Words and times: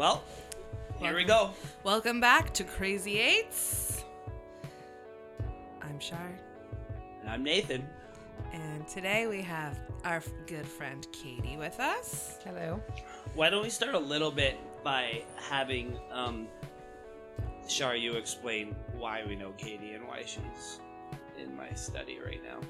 Well, 0.00 0.24
here 0.98 1.14
we 1.14 1.24
go. 1.24 1.50
Welcome 1.84 2.22
back 2.22 2.54
to 2.54 2.64
Crazy 2.64 3.18
Eights. 3.18 4.02
I'm 5.82 6.00
Shar, 6.00 6.32
And 7.20 7.28
I'm 7.28 7.42
Nathan. 7.44 7.86
and 8.54 8.88
today 8.88 9.26
we 9.26 9.42
have 9.42 9.78
our 10.06 10.22
good 10.46 10.66
friend 10.66 11.06
Katie 11.12 11.58
with 11.58 11.78
us. 11.80 12.38
Hello. 12.46 12.80
Why 13.34 13.50
don't 13.50 13.62
we 13.62 13.68
start 13.68 13.94
a 13.94 13.98
little 13.98 14.30
bit 14.30 14.56
by 14.82 15.22
having 15.36 15.98
um, 16.10 16.48
Shar, 17.68 17.94
you 17.94 18.14
explain 18.14 18.74
why 18.96 19.22
we 19.28 19.36
know 19.36 19.52
Katie 19.58 19.92
and 19.92 20.08
why 20.08 20.22
she's 20.24 20.80
in 21.38 21.54
my 21.54 21.74
study 21.74 22.18
right 22.24 22.40
now. 22.42 22.60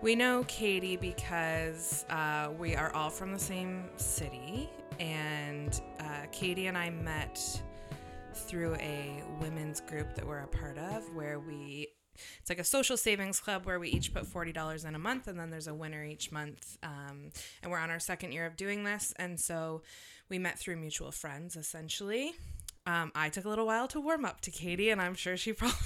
We 0.00 0.14
know 0.14 0.44
Katie 0.46 0.96
because 0.96 2.04
uh, 2.08 2.50
we 2.56 2.76
are 2.76 2.92
all 2.94 3.10
from 3.10 3.32
the 3.32 3.38
same 3.40 3.90
city, 3.96 4.70
and 5.00 5.80
uh, 5.98 6.26
Katie 6.30 6.66
and 6.66 6.78
I 6.78 6.90
met 6.90 7.62
through 8.34 8.76
a 8.76 9.22
women's 9.40 9.80
group 9.80 10.14
that 10.14 10.26
we're 10.26 10.38
a 10.38 10.46
part 10.46 10.78
of 10.78 11.02
where 11.14 11.40
we 11.40 11.88
it's 12.40 12.50
like 12.50 12.58
a 12.58 12.64
social 12.64 12.98
savings 12.98 13.40
club 13.40 13.64
where 13.64 13.80
we 13.80 13.88
each 13.88 14.12
put 14.12 14.24
$40 14.24 14.86
in 14.86 14.94
a 14.94 14.98
month 14.98 15.26
and 15.26 15.40
then 15.40 15.50
there's 15.50 15.68
a 15.68 15.74
winner 15.74 16.04
each 16.04 16.30
month 16.30 16.76
um, 16.82 17.30
and 17.62 17.72
we're 17.72 17.78
on 17.78 17.90
our 17.90 17.98
second 17.98 18.32
year 18.32 18.44
of 18.44 18.56
doing 18.56 18.84
this. 18.84 19.14
And 19.16 19.40
so 19.40 19.82
we 20.28 20.38
met 20.38 20.58
through 20.58 20.76
mutual 20.76 21.12
friends 21.12 21.56
essentially 21.56 22.34
um, 22.86 23.12
i 23.14 23.28
took 23.28 23.44
a 23.44 23.48
little 23.48 23.66
while 23.66 23.86
to 23.88 24.00
warm 24.00 24.24
up 24.24 24.40
to 24.40 24.50
katie 24.50 24.90
and 24.90 25.00
i'm 25.00 25.14
sure 25.14 25.36
she 25.36 25.52
probably 25.54 25.76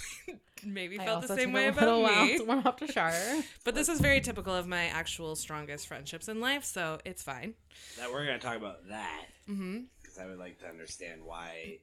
maybe 0.65 0.99
I 0.99 1.05
felt 1.05 1.23
the 1.23 1.29
also 1.29 1.37
same 1.37 1.51
took 1.51 1.57
way 1.57 1.67
a 1.67 1.71
about 1.71 1.85
little 1.85 2.03
while 2.03 2.25
me 2.25 2.39
to 2.39 2.45
warm 2.45 2.67
up 2.67 2.79
to 2.81 2.91
Shar. 2.91 3.13
but 3.65 3.75
this 3.75 3.91
is 3.91 4.01
very 4.01 4.21
typical 4.21 4.55
of 4.55 4.67
my 4.67 4.87
actual 4.87 5.37
strongest 5.37 5.87
friendships 5.87 6.29
in 6.29 6.41
life 6.41 6.65
so 6.65 6.99
it's 7.05 7.23
fine 7.23 7.55
That 7.99 8.11
we're 8.11 8.25
going 8.25 8.39
to 8.39 8.47
talk 8.47 8.57
about 8.57 8.89
that 8.89 9.27
mm-hmm. 9.49 9.81
because 10.03 10.19
I 10.19 10.27
would 10.27 10.39
like 10.39 10.59
to 10.61 10.67
understand 10.67 11.23
why 11.23 11.79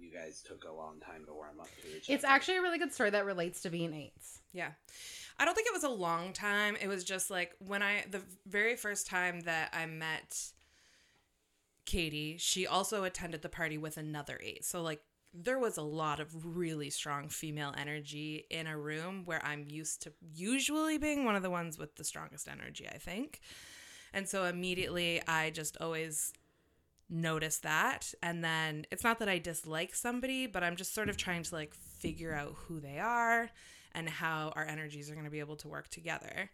you 0.00 0.10
guys 0.12 0.42
took 0.42 0.64
a 0.64 0.72
long 0.72 0.98
time 1.00 1.24
to 1.26 1.32
warm 1.32 1.60
up 1.60 1.68
to 1.82 1.96
each 1.96 2.08
other. 2.08 2.14
It's 2.14 2.24
actually 2.24 2.56
a 2.56 2.62
really 2.62 2.78
good 2.78 2.92
story 2.92 3.10
that 3.10 3.24
relates 3.24 3.62
to 3.62 3.70
being 3.70 3.92
eights. 3.94 4.40
Yeah. 4.52 4.70
I 5.38 5.44
don't 5.44 5.54
think 5.54 5.68
it 5.68 5.72
was 5.72 5.84
a 5.84 5.90
long 5.90 6.32
time. 6.32 6.76
It 6.80 6.88
was 6.88 7.04
just 7.04 7.30
like 7.30 7.54
when 7.58 7.82
I, 7.82 8.04
the 8.10 8.22
very 8.46 8.76
first 8.76 9.06
time 9.06 9.40
that 9.42 9.72
I 9.72 9.86
met 9.86 10.36
Katie, 11.90 12.36
she 12.38 12.68
also 12.68 13.02
attended 13.02 13.42
the 13.42 13.48
party 13.48 13.76
with 13.76 13.96
another 13.96 14.38
eight. 14.40 14.64
So, 14.64 14.80
like, 14.80 15.00
there 15.34 15.58
was 15.58 15.76
a 15.76 15.82
lot 15.82 16.20
of 16.20 16.56
really 16.56 16.88
strong 16.88 17.28
female 17.28 17.74
energy 17.76 18.46
in 18.48 18.68
a 18.68 18.78
room 18.78 19.22
where 19.24 19.44
I'm 19.44 19.64
used 19.68 20.02
to 20.02 20.12
usually 20.34 20.98
being 20.98 21.24
one 21.24 21.34
of 21.34 21.42
the 21.42 21.50
ones 21.50 21.78
with 21.78 21.96
the 21.96 22.04
strongest 22.04 22.46
energy, 22.48 22.88
I 22.88 22.98
think. 22.98 23.40
And 24.12 24.28
so 24.28 24.44
immediately 24.44 25.20
I 25.26 25.50
just 25.50 25.76
always 25.80 26.32
notice 27.08 27.58
that. 27.58 28.12
And 28.22 28.42
then 28.42 28.86
it's 28.90 29.04
not 29.04 29.18
that 29.20 29.28
I 29.28 29.38
dislike 29.38 29.94
somebody, 29.94 30.46
but 30.46 30.64
I'm 30.64 30.76
just 30.76 30.94
sort 30.94 31.08
of 31.08 31.16
trying 31.16 31.44
to 31.44 31.54
like 31.54 31.74
figure 31.74 32.34
out 32.34 32.54
who 32.66 32.80
they 32.80 32.98
are 32.98 33.50
and 33.94 34.08
how 34.08 34.52
our 34.56 34.64
energies 34.64 35.10
are 35.10 35.14
going 35.14 35.26
to 35.26 35.30
be 35.30 35.40
able 35.40 35.56
to 35.56 35.68
work 35.68 35.88
together. 35.88 36.50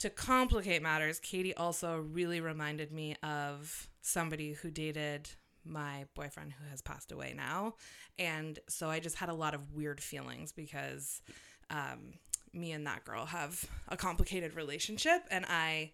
To 0.00 0.10
complicate 0.10 0.80
matters, 0.80 1.18
Katie 1.18 1.54
also 1.54 1.98
really 1.98 2.40
reminded 2.40 2.92
me 2.92 3.16
of 3.22 3.89
somebody 4.02 4.52
who 4.52 4.70
dated 4.70 5.30
my 5.64 6.06
boyfriend 6.14 6.52
who 6.52 6.68
has 6.70 6.80
passed 6.80 7.12
away 7.12 7.34
now. 7.36 7.74
And 8.18 8.58
so 8.68 8.88
I 8.88 9.00
just 9.00 9.16
had 9.16 9.28
a 9.28 9.34
lot 9.34 9.54
of 9.54 9.74
weird 9.74 10.00
feelings 10.00 10.52
because 10.52 11.20
um, 11.68 12.14
me 12.52 12.72
and 12.72 12.86
that 12.86 13.04
girl 13.04 13.26
have 13.26 13.64
a 13.88 13.96
complicated 13.96 14.54
relationship. 14.54 15.22
And 15.30 15.44
I 15.46 15.92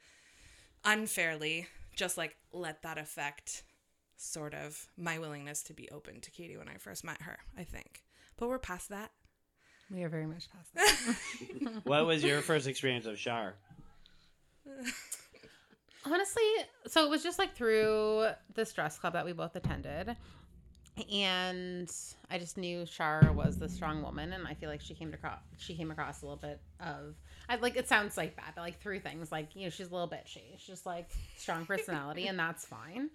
unfairly 0.85 1.67
just 1.95 2.17
like 2.17 2.37
let 2.53 2.83
that 2.83 2.99
affect 2.99 3.65
sort 4.17 4.55
of 4.55 4.87
my 4.97 5.19
willingness 5.19 5.63
to 5.65 5.75
be 5.75 5.89
open 5.91 6.21
to 6.21 6.31
Katie 6.31 6.57
when 6.57 6.69
I 6.69 6.77
first 6.77 7.05
met 7.05 7.23
her, 7.23 7.39
I 7.59 7.65
think. 7.65 8.03
But 8.37 8.49
we're 8.49 8.59
past 8.59 8.91
that. 8.91 9.11
We 9.91 10.03
are 10.03 10.09
very 10.09 10.27
much 10.27 10.49
past 10.51 10.75
that. 10.75 11.73
What 11.85 12.07
was 12.07 12.25
your 12.25 12.41
first 12.41 12.67
experience 12.67 13.07
of 13.07 13.19
Shar? 13.19 13.55
Honestly, 16.07 16.43
so 16.87 17.05
it 17.05 17.11
was 17.11 17.23
just 17.23 17.39
like 17.39 17.55
through 17.55 18.29
the 18.55 18.65
stress 18.65 18.99
club 18.99 19.13
that 19.15 19.25
we 19.25 19.33
both 19.33 19.57
attended. 19.57 20.17
And 21.13 21.93
I 22.31 22.39
just 22.39 22.57
knew 22.57 22.87
Shar 22.87 23.31
was 23.35 23.59
the 23.59 23.69
strong 23.69 24.03
woman, 24.03 24.33
and 24.33 24.47
I 24.47 24.55
feel 24.55 24.71
like 24.71 24.81
she 24.81 24.95
came 24.95 25.13
across 25.13 25.41
she 25.59 25.77
came 25.77 25.91
across 25.91 26.23
a 26.23 26.25
little 26.25 26.39
bit 26.39 26.59
of 26.81 27.15
I 27.51 27.57
like 27.57 27.77
it 27.77 27.87
sounds 27.87 28.17
like 28.17 28.35
bad, 28.35 28.53
but 28.55 28.63
like 28.63 28.81
through 28.81 29.01
things 29.01 29.31
like 29.31 29.55
you 29.55 29.65
know 29.65 29.69
she's 29.71 29.89
a 29.89 29.93
little 29.93 30.09
bitchy, 30.09 30.57
she's 30.57 30.67
just 30.67 30.87
like 30.87 31.11
strong 31.37 31.67
personality, 31.73 32.29
and 32.29 32.39
that's 32.39 32.65
fine. 32.65 33.11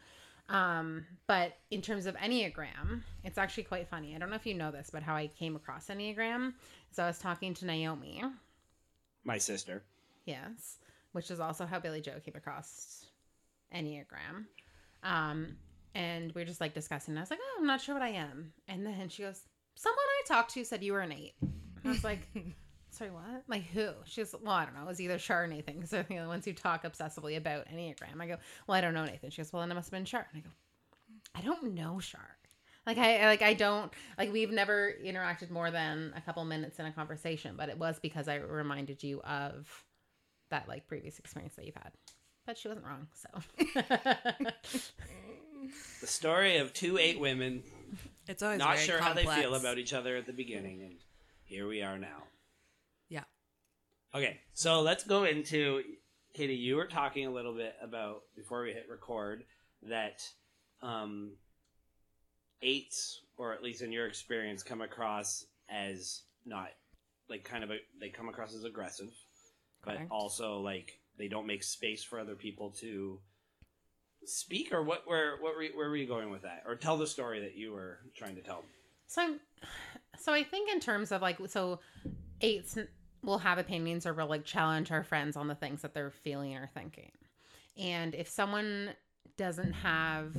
Um, 0.47 1.05
but 1.27 1.53
in 1.71 1.81
terms 1.81 2.05
of 2.05 2.15
Enneagram, 2.17 3.01
it's 3.23 3.37
actually 3.37 3.63
quite 3.63 3.87
funny. 3.87 4.15
I 4.15 4.19
don't 4.19 4.29
know 4.29 4.35
if 4.35 4.45
you 4.45 4.53
know 4.53 4.69
this, 4.69 4.89
but 4.91 5.01
how 5.01 5.15
I 5.15 5.27
came 5.27 5.55
across 5.55 5.87
Enneagram 5.87 6.53
is 6.91 6.99
I 6.99 7.07
was 7.07 7.17
talking 7.19 7.53
to 7.55 7.65
Naomi, 7.65 8.21
My 9.23 9.37
sister. 9.37 9.81
yes, 10.25 10.77
which 11.11 11.31
is 11.31 11.39
also 11.39 11.65
how 11.65 11.79
Billy 11.79 12.01
Joe 12.01 12.19
came 12.23 12.35
across 12.35 13.05
Enneagram. 13.73 14.45
Um, 15.03 15.57
and 15.93 16.31
we 16.33 16.41
are 16.41 16.45
just 16.45 16.61
like 16.61 16.73
discussing. 16.73 17.13
And 17.13 17.19
I 17.19 17.23
was 17.23 17.31
like, 17.31 17.39
oh, 17.41 17.57
I'm 17.59 17.67
not 17.67 17.81
sure 17.81 17.95
what 17.95 18.03
I 18.03 18.09
am. 18.09 18.53
And 18.67 18.85
then 18.85 19.09
she 19.09 19.23
goes, 19.23 19.41
someone 19.75 19.97
I 19.99 20.27
talked 20.27 20.53
to 20.53 20.63
said 20.63 20.83
you 20.83 20.93
were 20.93 21.01
an 21.01 21.11
eight. 21.11 21.33
And 21.41 21.51
I 21.85 21.89
was 21.89 22.03
like, 22.03 22.27
sorry, 22.91 23.11
what? 23.11 23.43
Like 23.47 23.65
who? 23.65 23.89
She 24.05 24.21
goes, 24.21 24.35
well, 24.41 24.53
I 24.53 24.65
don't 24.65 24.75
know. 24.75 24.83
It 24.83 24.87
was 24.87 25.01
either 25.01 25.19
Shar 25.19 25.43
or 25.43 25.47
Nathan 25.47 25.75
because 25.75 25.89
they're 25.89 26.05
the 26.07 26.27
ones 26.27 26.45
who 26.45 26.53
talk 26.53 26.83
obsessively 26.83 27.37
about 27.37 27.67
Enneagram. 27.67 28.21
I 28.21 28.27
go, 28.27 28.37
well, 28.67 28.77
I 28.77 28.81
don't 28.81 28.93
know 28.93 29.05
Nathan. 29.05 29.31
She 29.31 29.41
goes, 29.41 29.51
well, 29.51 29.61
then 29.61 29.71
it 29.71 29.75
must 29.75 29.87
have 29.87 29.97
been 29.97 30.05
Shar. 30.05 30.27
And 30.33 30.43
I 30.43 30.47
go, 30.47 30.53
I 31.35 31.41
don't 31.41 31.73
know 31.73 31.99
Shar. 31.99 32.37
Like 32.85 32.97
I 32.97 33.27
like 33.27 33.43
I 33.43 33.53
don't 33.53 33.93
like 34.17 34.33
we've 34.33 34.49
never 34.49 34.93
interacted 35.05 35.51
more 35.51 35.69
than 35.69 36.13
a 36.15 36.21
couple 36.21 36.43
minutes 36.45 36.79
in 36.79 36.85
a 36.87 36.91
conversation, 36.91 37.53
but 37.55 37.69
it 37.69 37.77
was 37.77 37.99
because 37.99 38.27
I 38.27 38.37
reminded 38.37 39.03
you 39.03 39.21
of 39.21 39.67
that 40.51 40.67
like 40.67 40.87
previous 40.87 41.19
experience 41.19 41.55
that 41.55 41.65
you've 41.65 41.75
had. 41.75 41.91
But 42.45 42.57
she 42.57 42.67
wasn't 42.67 42.85
wrong, 42.85 43.07
so 43.13 43.27
The 46.01 46.07
story 46.07 46.57
of 46.57 46.73
two 46.73 46.97
eight 46.97 47.19
women 47.19 47.63
It's 48.27 48.41
always 48.43 48.59
not 48.59 48.75
very 48.75 48.87
sure 48.87 48.99
how 48.99 49.13
they 49.13 49.25
feel 49.25 49.55
about 49.55 49.77
each 49.77 49.93
other 49.93 50.15
at 50.15 50.25
the 50.25 50.33
beginning, 50.33 50.81
and 50.83 50.95
here 51.43 51.67
we 51.67 51.81
are 51.81 51.97
now. 51.97 52.23
Yeah. 53.09 53.23
Okay, 54.15 54.39
so 54.53 54.81
let's 54.81 55.03
go 55.03 55.23
into 55.25 55.81
Katie. 56.33 56.55
You 56.55 56.77
were 56.77 56.87
talking 56.87 57.25
a 57.25 57.31
little 57.31 57.53
bit 57.53 57.75
about 57.81 58.21
before 58.35 58.63
we 58.63 58.71
hit 58.71 58.87
record 58.89 59.43
that 59.83 60.23
um, 60.81 61.33
eights, 62.61 63.21
or 63.37 63.53
at 63.53 63.63
least 63.63 63.81
in 63.81 63.91
your 63.91 64.07
experience, 64.07 64.63
come 64.63 64.81
across 64.81 65.45
as 65.69 66.21
not 66.45 66.69
like 67.29 67.43
kind 67.43 67.63
of 67.63 67.71
a 67.71 67.77
they 67.99 68.09
come 68.09 68.29
across 68.29 68.53
as 68.53 68.63
aggressive, 68.63 69.11
but 69.83 69.95
Correct. 69.95 70.11
also 70.11 70.59
like 70.59 70.99
they 71.17 71.27
don't 71.27 71.47
make 71.47 71.63
space 71.63 72.03
for 72.03 72.19
other 72.19 72.35
people 72.35 72.71
to 72.79 73.19
speak. 74.25 74.71
Or 74.71 74.83
what? 74.83 75.03
Where 75.05 75.37
what 75.39 75.55
were 75.55 75.63
you, 75.63 75.71
where 75.75 75.89
were 75.89 75.97
you 75.97 76.07
going 76.07 76.31
with 76.31 76.43
that? 76.43 76.63
Or 76.67 76.75
tell 76.75 76.97
the 76.97 77.07
story 77.07 77.41
that 77.41 77.55
you 77.55 77.71
were 77.71 77.99
trying 78.15 78.35
to 78.35 78.41
tell. 78.41 78.63
So 79.07 79.21
I'm, 79.21 79.39
so 80.17 80.33
I 80.33 80.43
think 80.43 80.71
in 80.71 80.79
terms 80.79 81.11
of 81.11 81.21
like 81.21 81.37
so 81.47 81.79
eights 82.41 82.77
will 83.23 83.39
have 83.39 83.57
opinions 83.57 84.05
or 84.05 84.13
will 84.13 84.27
like 84.27 84.45
challenge 84.45 84.91
our 84.91 85.03
friends 85.03 85.35
on 85.35 85.47
the 85.47 85.55
things 85.55 85.81
that 85.81 85.93
they're 85.93 86.11
feeling 86.11 86.55
or 86.55 86.69
thinking. 86.73 87.11
And 87.77 88.15
if 88.15 88.27
someone 88.27 88.91
doesn't 89.37 89.73
have 89.73 90.35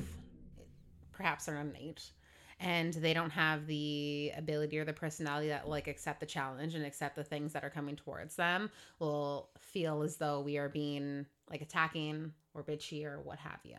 perhaps 1.11 1.45
they're 1.45 1.55
not 1.55 1.65
an 1.65 1.75
eight 1.79 2.11
and 2.63 2.93
they 2.93 3.13
don't 3.13 3.29
have 3.29 3.67
the 3.67 4.31
ability 4.37 4.79
or 4.79 4.85
the 4.85 4.93
personality 4.93 5.49
that 5.49 5.67
like 5.67 5.89
accept 5.89 6.21
the 6.21 6.25
challenge 6.25 6.75
and 6.75 6.85
accept 6.85 7.17
the 7.17 7.23
things 7.23 7.51
that 7.51 7.63
are 7.63 7.69
coming 7.69 7.97
towards 7.97 8.37
them 8.37 8.71
will 8.99 9.49
feel 9.59 10.01
as 10.01 10.15
though 10.15 10.39
we 10.39 10.57
are 10.57 10.69
being 10.69 11.25
like 11.51 11.61
attacking 11.61 12.31
or 12.53 12.63
bitchy 12.63 13.03
or 13.05 13.19
what 13.19 13.37
have 13.37 13.59
you. 13.65 13.75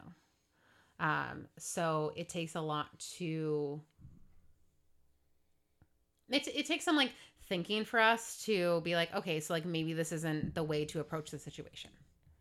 Um, 1.01 1.47
so 1.59 2.13
it 2.15 2.29
takes 2.29 2.55
a 2.57 2.61
lot 2.61 2.87
to 3.17 3.81
it, 6.29 6.47
it 6.49 6.67
takes 6.67 6.85
some 6.85 6.97
like 6.97 7.13
thinking 7.49 7.85
for 7.85 7.99
us 7.99 8.43
to 8.45 8.81
be 8.83 8.95
like 8.95 9.15
okay 9.15 9.41
so 9.41 9.53
like 9.55 9.65
maybe 9.65 9.93
this 9.93 10.13
isn't 10.13 10.55
the 10.55 10.63
way 10.63 10.85
to 10.85 11.01
approach 11.01 11.31
the 11.31 11.39
situation 11.39 11.91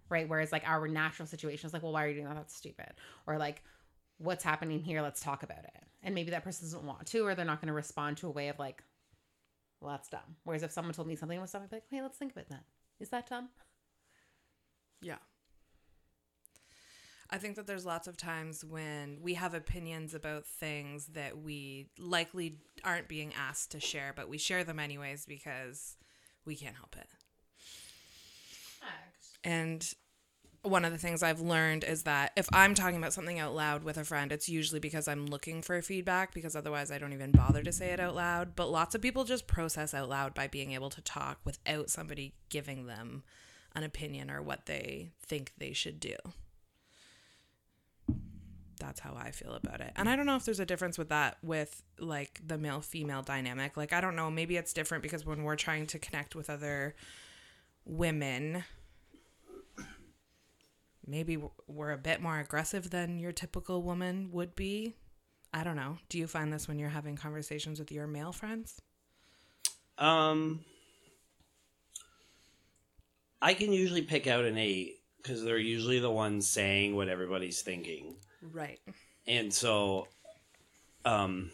right? 0.09 0.29
Whereas 0.29 0.51
like 0.51 0.67
our 0.67 0.87
natural 0.87 1.25
situation 1.25 1.67
is 1.67 1.73
like 1.73 1.83
well 1.83 1.93
why 1.93 2.03
are 2.03 2.07
you 2.09 2.15
doing 2.15 2.27
that? 2.27 2.35
That's 2.35 2.55
stupid. 2.55 2.91
Or 3.27 3.37
like 3.37 3.63
what's 4.17 4.43
happening 4.43 4.81
here? 4.81 5.01
Let's 5.01 5.21
talk 5.21 5.43
about 5.43 5.63
it 5.63 5.83
and 6.03 6.13
maybe 6.13 6.31
that 6.31 6.43
person 6.43 6.65
doesn't 6.67 6.83
want 6.83 7.05
to 7.07 7.25
or 7.25 7.33
they're 7.33 7.45
not 7.45 7.61
going 7.61 7.67
to 7.67 7.73
respond 7.73 8.17
to 8.17 8.27
a 8.27 8.31
way 8.31 8.49
of 8.49 8.59
like 8.59 8.83
well 9.81 9.91
that's 9.91 10.09
dumb 10.09 10.35
whereas 10.43 10.63
if 10.63 10.71
someone 10.71 10.93
told 10.93 11.07
me 11.07 11.15
something 11.15 11.39
was 11.41 11.51
dumb 11.51 11.63
i'd 11.63 11.69
be 11.69 11.77
like 11.77 11.83
hey 11.89 12.01
let's 12.01 12.17
think 12.17 12.31
about 12.31 12.47
that 12.49 12.63
is 12.99 13.09
that 13.09 13.27
dumb 13.29 13.49
Yeah. 15.01 15.17
I 17.29 17.37
think 17.39 17.55
that 17.55 17.65
there's 17.65 17.85
lots 17.85 18.07
of 18.07 18.15
times 18.15 18.63
when 18.63 19.17
we 19.21 19.33
have 19.33 19.53
opinions 19.55 20.13
about 20.13 20.45
things 20.45 21.07
that 21.07 21.37
we 21.39 21.87
likely 21.97 22.59
aren't 22.83 23.07
being 23.07 23.33
asked 23.33 23.71
to 23.71 23.79
share, 23.79 24.13
but 24.15 24.29
we 24.29 24.37
share 24.37 24.63
them 24.63 24.79
anyways 24.79 25.25
because 25.25 25.97
we 26.45 26.55
can't 26.55 26.75
help 26.75 26.95
it. 26.95 27.07
And 29.43 29.93
one 30.63 30.85
of 30.85 30.93
the 30.93 30.97
things 30.97 31.21
I've 31.21 31.41
learned 31.41 31.83
is 31.83 32.03
that 32.03 32.31
if 32.37 32.47
I'm 32.53 32.73
talking 32.73 32.97
about 32.97 33.11
something 33.11 33.37
out 33.37 33.53
loud 33.53 33.83
with 33.83 33.97
a 33.97 34.05
friend, 34.05 34.31
it's 34.31 34.47
usually 34.47 34.79
because 34.79 35.09
I'm 35.09 35.25
looking 35.25 35.61
for 35.61 35.81
feedback 35.81 36.33
because 36.33 36.55
otherwise 36.55 36.89
I 36.89 36.97
don't 36.97 37.11
even 37.11 37.31
bother 37.31 37.61
to 37.63 37.71
say 37.71 37.87
it 37.87 37.99
out 37.99 38.15
loud. 38.15 38.55
But 38.55 38.69
lots 38.69 38.95
of 38.95 39.01
people 39.01 39.25
just 39.25 39.45
process 39.45 39.93
out 39.93 40.07
loud 40.07 40.33
by 40.33 40.47
being 40.47 40.71
able 40.71 40.89
to 40.91 41.01
talk 41.01 41.39
without 41.43 41.89
somebody 41.89 42.33
giving 42.47 42.87
them 42.87 43.23
an 43.75 43.83
opinion 43.83 44.31
or 44.31 44.41
what 44.41 44.65
they 44.65 45.11
think 45.21 45.51
they 45.57 45.73
should 45.73 45.99
do. 45.99 46.15
That's 48.79 49.01
how 49.01 49.15
I 49.17 49.31
feel 49.31 49.53
about 49.53 49.81
it. 49.81 49.91
And 49.97 50.07
I 50.07 50.15
don't 50.15 50.25
know 50.25 50.37
if 50.37 50.45
there's 50.45 50.61
a 50.61 50.65
difference 50.65 50.97
with 50.97 51.09
that 51.09 51.37
with 51.43 51.83
like 51.99 52.39
the 52.45 52.57
male 52.57 52.79
female 52.79 53.21
dynamic. 53.21 53.75
Like, 53.75 53.91
I 53.91 53.99
don't 53.99 54.15
know. 54.15 54.31
Maybe 54.31 54.55
it's 54.55 54.71
different 54.71 55.03
because 55.03 55.25
when 55.25 55.43
we're 55.43 55.57
trying 55.57 55.87
to 55.87 55.99
connect 55.99 56.35
with 56.35 56.49
other 56.49 56.95
women, 57.85 58.63
maybe 61.05 61.37
we're 61.67 61.91
a 61.91 61.97
bit 61.97 62.21
more 62.21 62.39
aggressive 62.39 62.89
than 62.89 63.19
your 63.19 63.31
typical 63.31 63.81
woman 63.81 64.29
would 64.31 64.55
be. 64.55 64.95
I 65.53 65.63
don't 65.63 65.75
know. 65.75 65.97
Do 66.09 66.17
you 66.17 66.25
find 66.27 66.51
this 66.51 66.67
when 66.67 66.79
you're 66.79 66.89
having 66.89 67.15
conversations 67.15 67.79
with 67.79 67.91
your 67.91 68.07
male 68.07 68.31
friends? 68.31 68.79
Um, 69.99 70.61
I 73.41 73.53
can 73.53 73.71
usually 73.71 74.01
pick 74.01 74.27
out 74.27 74.45
an 74.45 74.57
eight 74.57 75.01
because 75.17 75.43
they're 75.43 75.57
usually 75.57 75.99
the 75.99 76.09
ones 76.11 76.47
saying 76.47 76.95
what 76.95 77.07
everybody's 77.09 77.61
thinking, 77.61 78.15
Right. 78.41 78.79
and 79.27 79.53
so, 79.53 80.07
um, 81.05 81.51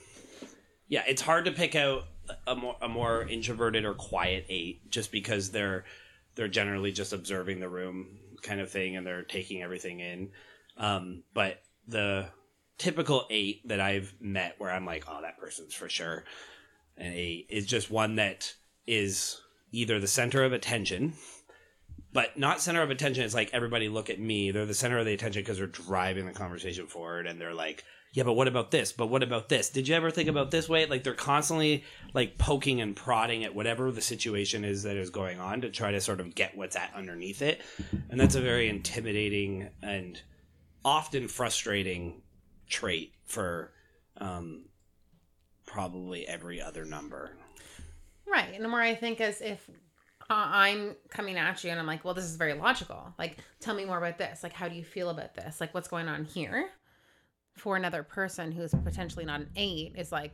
yeah, 0.88 1.04
it's 1.08 1.22
hard 1.22 1.46
to 1.46 1.52
pick 1.52 1.76
out 1.76 2.06
a 2.48 2.56
more 2.56 2.76
a 2.82 2.88
more 2.88 3.24
introverted 3.28 3.86
or 3.86 3.94
quiet 3.96 4.46
eight 4.50 4.90
just 4.92 5.12
because 5.12 5.50
they're 5.52 5.84
they're 6.36 6.48
generally 6.48 6.92
just 6.92 7.12
observing 7.12 7.60
the 7.60 7.68
room 7.70 8.18
kind 8.42 8.62
of 8.62 8.72
thing 8.72 8.96
and 8.96 9.06
they're 9.06 9.24
taking 9.24 9.62
everything 9.62 10.00
in. 10.00 10.32
Um, 10.78 11.24
but 11.34 11.62
the 11.88 12.30
typical 12.78 13.26
eight 13.30 13.68
that 13.68 13.80
I've 13.80 14.14
met 14.20 14.56
where 14.58 14.72
I'm 14.72 14.86
like, 14.86 15.06
oh, 15.08 15.22
that 15.22 15.38
person's 15.38 15.74
for 15.74 15.90
sure 15.90 16.24
an 16.98 17.14
eight 17.14 17.48
is 17.50 17.66
just 17.66 17.90
one 17.90 18.16
that 18.16 18.54
is 18.86 19.40
either 19.72 20.00
the 20.00 20.08
center 20.08 20.44
of 20.44 20.54
attention, 20.54 21.14
but 22.12 22.38
not 22.38 22.62
center 22.62 22.82
of 22.82 22.90
attention. 22.90 23.24
It's 23.24 23.34
like 23.34 23.50
everybody 23.54 23.90
look 23.90 24.10
at 24.10 24.20
me. 24.20 24.52
They're 24.52 24.66
the 24.66 24.74
center 24.74 24.98
of 24.98 25.06
the 25.06 25.14
attention 25.14 25.42
because 25.42 25.58
they're 25.58 25.68
driving 25.68 26.26
the 26.26 26.34
conversation 26.34 26.88
forward, 26.88 27.28
and 27.28 27.40
they're 27.40 27.54
like, 27.54 27.84
yeah, 28.12 28.24
but 28.24 28.34
what 28.34 28.48
about 28.48 28.72
this? 28.72 28.92
But 28.92 29.08
what 29.08 29.24
about 29.24 29.50
this? 29.50 29.70
Did 29.70 29.88
you 29.88 29.96
ever 29.96 30.10
think 30.10 30.30
about 30.30 30.52
this 30.52 30.68
way? 30.68 30.86
Like 30.86 31.04
they're 31.04 31.14
constantly 31.14 31.84
like 32.14 32.38
poking 32.38 32.82
and 32.82 32.96
prodding 32.96 33.44
at 33.44 33.54
whatever 33.54 33.92
the 33.92 34.02
situation 34.02 34.66
is 34.66 34.84
that 34.84 34.98
is 34.98 35.10
going 35.10 35.40
on 35.40 35.62
to 35.62 35.70
try 35.70 35.92
to 35.92 36.02
sort 36.02 36.20
of 36.20 36.34
get 36.34 36.58
what's 36.58 36.76
at 36.76 36.92
underneath 36.96 37.42
it, 37.42 37.62
and 38.10 38.20
that's 38.20 38.36
a 38.36 38.42
very 38.42 38.70
intimidating 38.70 39.70
and 39.82 40.22
often 40.84 41.28
frustrating 41.28 42.22
trait 42.68 43.14
for 43.26 43.72
um, 44.18 44.66
probably 45.66 46.28
every 46.28 46.62
other 46.62 46.86
number. 46.86 47.38
Right. 48.26 48.54
And 48.54 48.64
the 48.64 48.70
more 48.70 48.82
I 48.82 48.96
think 48.96 49.22
as 49.22 49.42
if 49.42 49.70
uh, 50.30 50.48
I'm 50.48 50.96
coming 51.10 51.38
at 51.38 51.64
you 51.64 51.72
and 51.72 51.80
I'm 51.80 51.88
like, 51.88 52.06
well, 52.06 52.14
this 52.14 52.26
is 52.26 52.36
very 52.36 52.54
logical. 52.54 53.14
Like, 53.18 53.38
tell 53.60 53.76
me 53.76 53.86
more 53.86 53.98
about 53.98 54.18
this. 54.18 54.44
Like, 54.44 54.54
how 54.54 54.68
do 54.68 54.76
you 54.76 54.84
feel 54.84 55.10
about 55.10 55.34
this? 55.34 55.60
Like, 55.60 55.74
what's 55.74 55.88
going 55.88 56.08
on 56.08 56.26
here? 56.26 56.70
For 57.60 57.76
another 57.76 58.04
person 58.04 58.52
who's 58.52 58.74
potentially 58.74 59.26
not 59.26 59.42
an 59.42 59.50
eight, 59.56 59.94
is 59.98 60.12
like, 60.12 60.34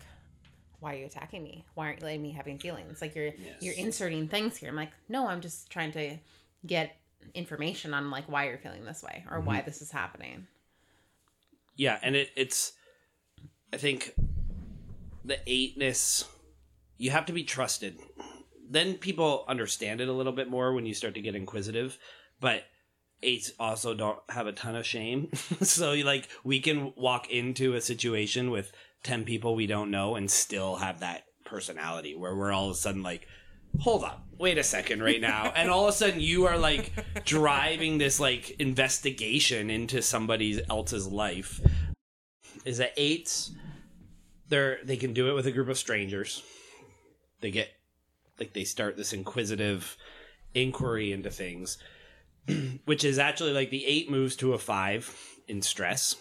why 0.80 0.94
are 0.94 0.98
you 0.98 1.06
attacking 1.06 1.44
me? 1.44 1.66
Why 1.74 1.88
aren't 1.88 2.00
you 2.00 2.06
letting 2.06 2.22
me 2.22 2.32
having 2.32 2.60
feelings? 2.60 3.02
Like 3.02 3.16
you're 3.16 3.32
you're 3.60 3.74
inserting 3.74 4.28
things 4.28 4.58
here. 4.58 4.70
I'm 4.70 4.76
like, 4.76 4.92
no, 5.10 5.28
I'm 5.28 5.42
just 5.42 5.70
trying 5.70 5.92
to 5.94 6.18
get 6.66 6.96
information 7.34 7.94
on 7.94 8.12
like 8.12 8.26
why 8.26 8.48
you're 8.48 8.60
feeling 8.60 8.86
this 8.86 9.02
way 9.02 9.26
or 9.32 9.40
why 9.40 9.58
mm-hmm. 9.58 9.66
this 9.66 9.82
is 9.82 9.92
happening. 9.92 10.48
Yeah, 11.76 11.98
and 12.02 12.16
it, 12.16 12.30
it's 12.36 12.74
I 13.74 13.78
think 13.78 14.14
the 15.24 15.40
eightness 15.48 16.26
you 16.98 17.12
have 17.12 17.26
to 17.26 17.34
be 17.34 17.44
trusted. 17.44 17.98
Then 18.70 18.96
people 18.96 19.46
understand 19.48 20.02
it 20.02 20.08
a 20.08 20.14
little 20.14 20.34
bit 20.34 20.50
more 20.50 20.74
when 20.74 20.86
you 20.86 20.94
start 20.94 21.16
to 21.16 21.22
get 21.22 21.36
inquisitive, 21.36 21.98
but 22.40 22.64
eights 23.26 23.52
also 23.60 23.94
don't 23.94 24.20
have 24.30 24.48
a 24.48 24.52
ton 24.52 24.76
of 24.76 24.86
shame. 24.86 25.30
so 25.62 25.94
like 25.94 26.30
we 26.44 26.60
can 26.60 26.94
walk 26.96 27.30
into 27.30 27.74
a 27.74 27.82
situation 27.82 28.52
with 28.52 28.72
10 29.04 29.24
people 29.24 29.56
we 29.56 29.68
don't 29.68 29.92
know 29.92 30.16
and 30.16 30.30
still 30.30 30.78
have 30.78 31.00
that 31.00 31.26
personality 31.46 32.16
where 32.16 32.36
we're 32.36 32.52
all 32.52 32.66
of 32.66 32.72
a 32.72 32.76
sudden 32.76 33.04
like 33.04 33.28
hold 33.80 34.04
up 34.04 34.26
wait 34.38 34.58
a 34.58 34.64
second 34.64 35.02
right 35.02 35.22
now. 35.22 35.52
And 35.56 35.70
all 35.70 35.88
of 35.88 35.90
a 35.90 35.98
sudden 35.98 36.20
you 36.20 36.46
are 36.46 36.58
like 36.58 36.92
driving 37.26 37.98
this 37.98 38.20
like 38.20 38.52
investigation 38.60 39.70
into 39.70 40.02
somebody 40.02 40.62
else's 40.70 41.08
life. 41.08 41.62
Is 42.66 42.78
that 42.78 42.94
eights? 42.98 43.52
They're 44.50 44.80
they 44.84 44.98
can 44.98 45.14
do 45.14 45.30
it 45.30 45.34
with 45.34 45.48
a 45.48 45.52
group 45.52 45.70
of 45.70 45.78
strangers. 45.78 46.44
They 47.42 47.52
get 47.52 47.70
like 48.40 48.54
they 48.54 48.64
start 48.64 48.98
this 48.98 49.14
inquisitive 49.14 49.98
inquiry 50.54 51.12
into 51.12 51.30
things 51.30 51.78
which 52.86 53.04
is 53.04 53.20
actually 53.20 53.54
like 53.54 53.70
the 53.70 53.86
eight 53.86 54.10
moves 54.10 54.36
to 54.38 54.54
a 54.54 54.58
five 54.58 55.14
in 55.48 55.62
stress 55.62 56.16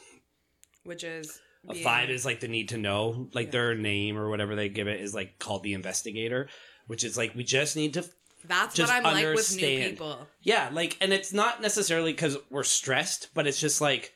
Which 0.85 1.05
is 1.05 1.41
a 1.69 1.75
five 1.75 2.11
is 2.11 2.25
like 2.25 2.41
the 2.41 2.49
need 2.49 2.69
to 2.71 2.76
know 2.79 3.29
like 3.32 3.50
their 3.50 3.75
name 3.75 4.19
or 4.19 4.29
whatever 4.29 4.55
they 4.55 4.69
give 4.69 4.87
it 4.88 5.00
is 5.00 5.15
like 5.15 5.38
called 5.38 5.62
the 5.62 5.73
investigator 5.75 6.49
which 6.87 7.05
is 7.05 7.17
like 7.17 7.35
we 7.35 7.43
just 7.44 7.75
need 7.76 7.94
to 7.94 8.05
That's 8.47 8.79
what 8.79 8.91
I'm 8.91 9.03
like 9.03 9.35
with 9.35 9.56
new 9.56 9.88
people. 9.91 10.19
yeah 10.43 10.69
like 10.73 10.99
and 11.00 11.12
it's 11.12 11.32
not 11.32 11.62
necessarily 11.62 12.12
because 12.12 12.37
we're 12.50 12.65
stressed 12.65 13.29
but 13.35 13.47
it's 13.47 13.59
just 13.61 13.81
like 13.81 14.12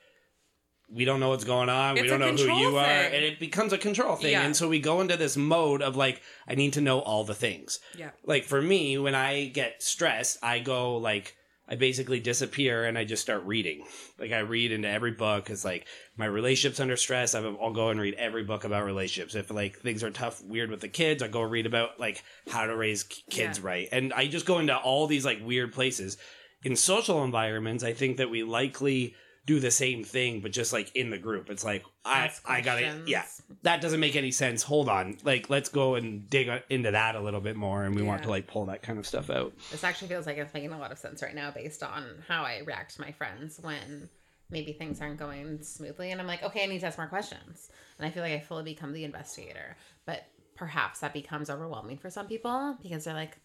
we 0.90 1.04
don't 1.06 1.20
know 1.20 1.30
what's 1.30 1.44
going 1.44 1.68
on 1.70 1.94
we 1.94 2.06
don't 2.06 2.20
know 2.20 2.32
who 2.34 2.58
you 2.58 2.76
are 2.76 2.84
and 2.84 3.24
it 3.24 3.38
becomes 3.40 3.72
a 3.72 3.78
control 3.78 4.16
thing 4.16 4.32
Yeah. 4.32 4.42
and 4.44 4.54
so 4.56 4.68
we 4.68 4.80
go 4.80 5.00
into 5.00 5.16
this 5.16 5.36
mode 5.36 5.80
of 5.82 5.96
like 5.96 6.20
i 6.46 6.54
need 6.54 6.74
to 6.74 6.80
know 6.82 7.00
all 7.00 7.24
the 7.24 7.34
things 7.34 7.80
Yeah. 7.96 8.10
like 8.24 8.44
for 8.44 8.60
me 8.60 8.98
when 8.98 9.14
i 9.14 9.46
get 9.48 9.82
stressed 9.82 10.38
i 10.42 10.58
go 10.58 10.96
like 10.98 11.34
i 11.68 11.74
basically 11.74 12.20
disappear 12.20 12.84
and 12.84 12.96
i 12.96 13.04
just 13.04 13.22
start 13.22 13.44
reading. 13.44 13.84
Like 14.18 14.32
i 14.32 14.38
read 14.40 14.72
into 14.72 14.88
every 14.88 15.12
book 15.12 15.50
it's 15.50 15.64
like 15.64 15.86
my 16.16 16.26
relationships 16.26 16.80
under 16.80 16.96
stress 16.96 17.34
i'll 17.34 17.72
go 17.72 17.90
and 17.90 18.00
read 18.00 18.14
every 18.14 18.44
book 18.44 18.64
about 18.64 18.84
relationships. 18.84 19.34
If 19.34 19.50
like 19.50 19.78
things 19.78 20.02
are 20.02 20.10
tough 20.10 20.42
weird 20.44 20.70
with 20.70 20.80
the 20.80 20.88
kids 20.88 21.22
i 21.22 21.28
go 21.28 21.42
read 21.42 21.66
about 21.66 22.00
like 22.00 22.22
how 22.48 22.66
to 22.66 22.76
raise 22.76 23.02
kids 23.04 23.58
Yeah. 23.58 23.66
right. 23.66 23.88
And 23.92 24.12
i 24.12 24.26
just 24.26 24.46
go 24.46 24.58
into 24.58 24.76
all 24.76 25.06
these 25.06 25.24
like 25.24 25.40
weird 25.44 25.72
places. 25.72 26.16
In 26.64 26.74
social 26.74 27.22
environments 27.24 27.84
i 27.84 27.92
think 27.92 28.16
that 28.16 28.30
we 28.30 28.42
likely 28.42 29.14
do 29.48 29.58
the 29.58 29.70
same 29.70 30.04
thing 30.04 30.40
but 30.40 30.52
just 30.52 30.72
like 30.72 30.94
in 30.94 31.08
the 31.08 31.18
group 31.18 31.48
it's 31.48 31.64
like 31.64 31.82
i 32.04 32.30
i 32.46 32.60
gotta 32.60 33.02
yeah 33.06 33.24
that 33.62 33.80
doesn't 33.80 34.00
make 34.00 34.14
any 34.14 34.30
sense 34.30 34.62
hold 34.62 34.88
on 34.88 35.16
like 35.24 35.48
let's 35.48 35.70
go 35.70 35.94
and 35.94 36.28
dig 36.28 36.50
into 36.68 36.90
that 36.90 37.16
a 37.16 37.20
little 37.20 37.40
bit 37.40 37.56
more 37.56 37.84
and 37.84 37.94
we 37.94 38.02
want 38.02 38.22
to 38.22 38.28
like 38.28 38.46
pull 38.46 38.66
that 38.66 38.82
kind 38.82 38.98
of 38.98 39.06
stuff 39.06 39.30
out 39.30 39.52
This 39.70 39.84
actually 39.84 40.08
feels 40.08 40.26
like 40.26 40.36
it's 40.36 40.52
making 40.52 40.72
a 40.72 40.78
lot 40.78 40.92
of 40.92 40.98
sense 40.98 41.22
right 41.22 41.34
now 41.34 41.50
based 41.50 41.82
on 41.82 42.04
how 42.28 42.42
I 42.42 42.60
react 42.66 42.94
to 42.96 43.00
my 43.00 43.12
friends 43.12 43.58
when 43.62 44.08
maybe 44.50 44.72
things 44.72 45.00
aren't 45.00 45.18
going 45.18 45.62
smoothly. 45.62 46.10
And 46.10 46.20
I'm 46.20 46.26
like, 46.26 46.42
okay, 46.42 46.62
I 46.62 46.66
need 46.66 46.80
to 46.80 46.86
ask 46.86 46.98
more 46.98 47.06
questions. 47.06 47.70
And 47.98 48.06
I 48.06 48.10
feel 48.10 48.22
like 48.22 48.32
I 48.32 48.40
fully 48.40 48.64
become 48.64 48.92
the 48.92 49.04
investigator. 49.04 49.76
But 50.06 50.24
perhaps 50.56 51.00
that 51.00 51.12
becomes 51.12 51.50
overwhelming 51.50 51.98
for 51.98 52.10
some 52.10 52.26
people 52.26 52.76
because 52.82 53.04
they're 53.04 53.14
like, 53.14 53.38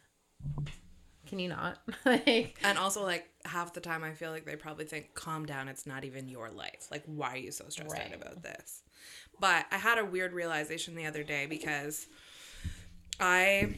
can 1.28 1.40
you 1.40 1.50
not? 1.50 1.80
like, 2.06 2.60
And 2.64 2.78
also, 2.78 3.04
like, 3.04 3.28
half 3.46 3.74
the 3.74 3.82
time 3.82 4.04
I 4.04 4.14
feel 4.14 4.32
like 4.32 4.46
they 4.46 4.56
probably 4.56 4.86
think, 4.86 5.14
calm 5.14 5.46
down, 5.46 5.68
it's 5.68 5.86
not 5.86 6.06
even 6.06 6.30
your 6.30 6.50
life. 6.50 6.88
Like, 6.92 7.04
why 7.06 7.34
are 7.34 7.38
you 7.38 7.52
so 7.52 7.66
stressed 7.70 7.92
Right. 7.92 8.08
out 8.08 8.14
about 8.14 8.42
this? 8.44 8.84
But 9.40 9.66
I 9.72 9.78
had 9.78 9.98
a 9.98 10.06
weird 10.06 10.34
realization 10.34 10.96
the 10.96 11.06
other 11.06 11.24
day 11.24 11.46
because 11.46 12.08
I 13.20 13.76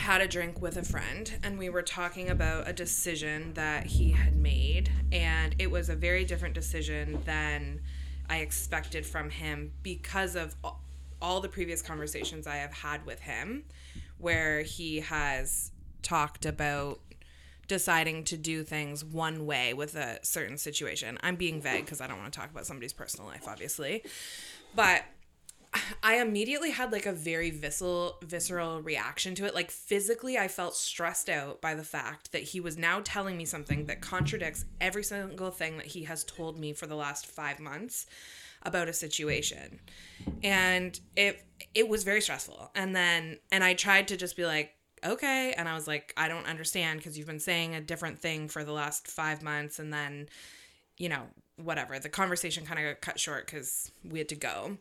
had 0.00 0.20
a 0.20 0.28
drink 0.28 0.60
with 0.60 0.76
a 0.76 0.82
friend 0.82 1.38
and 1.42 1.58
we 1.58 1.68
were 1.70 1.82
talking 1.82 2.28
about 2.28 2.68
a 2.68 2.72
decision 2.72 3.54
that 3.54 3.86
he 3.86 4.10
had 4.10 4.36
made. 4.36 4.90
And 5.12 5.54
it 5.58 5.70
was 5.70 5.88
a 5.88 5.94
very 5.96 6.24
different 6.24 6.54
decision 6.54 7.20
than 7.24 7.80
I 8.28 8.38
expected 8.38 9.06
from 9.06 9.30
him 9.30 9.72
because 9.82 10.36
of 10.36 10.56
all 11.22 11.40
the 11.40 11.48
previous 11.48 11.80
conversations 11.80 12.46
I 12.46 12.56
have 12.56 12.72
had 12.72 13.06
with 13.06 13.20
him, 13.20 13.64
where 14.18 14.62
he 14.62 15.00
has 15.00 15.70
talked 16.04 16.46
about 16.46 17.00
deciding 17.66 18.24
to 18.24 18.36
do 18.36 18.62
things 18.62 19.04
one 19.04 19.46
way 19.46 19.72
with 19.74 19.96
a 19.96 20.18
certain 20.22 20.58
situation. 20.58 21.18
I'm 21.22 21.36
being 21.36 21.60
vague 21.60 21.84
because 21.84 22.00
I 22.00 22.06
don't 22.06 22.18
want 22.18 22.32
to 22.32 22.38
talk 22.38 22.50
about 22.50 22.66
somebody's 22.66 22.92
personal 22.92 23.26
life, 23.26 23.48
obviously. 23.48 24.04
But 24.74 25.04
I 26.02 26.18
immediately 26.18 26.70
had 26.70 26.92
like 26.92 27.06
a 27.06 27.12
very 27.12 27.50
visceral 27.50 28.18
visceral 28.22 28.80
reaction 28.82 29.34
to 29.36 29.44
it. 29.44 29.54
Like 29.54 29.70
physically 29.70 30.38
I 30.38 30.48
felt 30.48 30.76
stressed 30.76 31.28
out 31.28 31.60
by 31.60 31.74
the 31.74 31.84
fact 31.84 32.32
that 32.32 32.42
he 32.42 32.60
was 32.60 32.76
now 32.76 33.00
telling 33.02 33.36
me 33.36 33.44
something 33.44 33.86
that 33.86 34.00
contradicts 34.00 34.64
every 34.80 35.02
single 35.02 35.50
thing 35.50 35.78
that 35.78 35.86
he 35.86 36.04
has 36.04 36.22
told 36.24 36.58
me 36.58 36.72
for 36.72 36.86
the 36.86 36.94
last 36.94 37.26
5 37.26 37.60
months 37.60 38.06
about 38.62 38.88
a 38.88 38.92
situation. 38.92 39.80
And 40.42 40.98
it 41.16 41.44
it 41.74 41.88
was 41.88 42.04
very 42.04 42.20
stressful. 42.20 42.70
And 42.74 42.94
then 42.94 43.38
and 43.50 43.64
I 43.64 43.74
tried 43.74 44.08
to 44.08 44.16
just 44.16 44.36
be 44.36 44.46
like 44.46 44.73
okay. 45.04 45.54
And 45.56 45.68
I 45.68 45.74
was 45.74 45.86
like, 45.86 46.12
I 46.16 46.28
don't 46.28 46.46
understand 46.46 46.98
because 46.98 47.16
you've 47.16 47.26
been 47.26 47.40
saying 47.40 47.74
a 47.74 47.80
different 47.80 48.20
thing 48.20 48.48
for 48.48 48.64
the 48.64 48.72
last 48.72 49.08
five 49.08 49.42
months. 49.42 49.78
And 49.78 49.92
then, 49.92 50.28
you 50.96 51.08
know, 51.08 51.22
whatever. 51.56 51.98
The 51.98 52.08
conversation 52.08 52.64
kind 52.64 52.78
of 52.78 52.94
got 52.94 53.00
cut 53.00 53.20
short 53.20 53.46
because 53.46 53.90
we 54.04 54.18
had 54.18 54.28
to 54.30 54.36
go. 54.36 54.78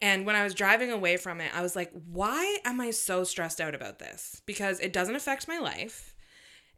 And 0.00 0.26
when 0.26 0.36
I 0.36 0.44
was 0.44 0.54
driving 0.54 0.92
away 0.92 1.16
from 1.16 1.40
it, 1.40 1.50
I 1.54 1.62
was 1.62 1.74
like, 1.74 1.90
why 2.10 2.58
am 2.64 2.80
I 2.80 2.90
so 2.92 3.24
stressed 3.24 3.60
out 3.60 3.74
about 3.74 3.98
this? 3.98 4.40
Because 4.46 4.78
it 4.80 4.92
doesn't 4.92 5.16
affect 5.16 5.48
my 5.48 5.58
life 5.58 6.14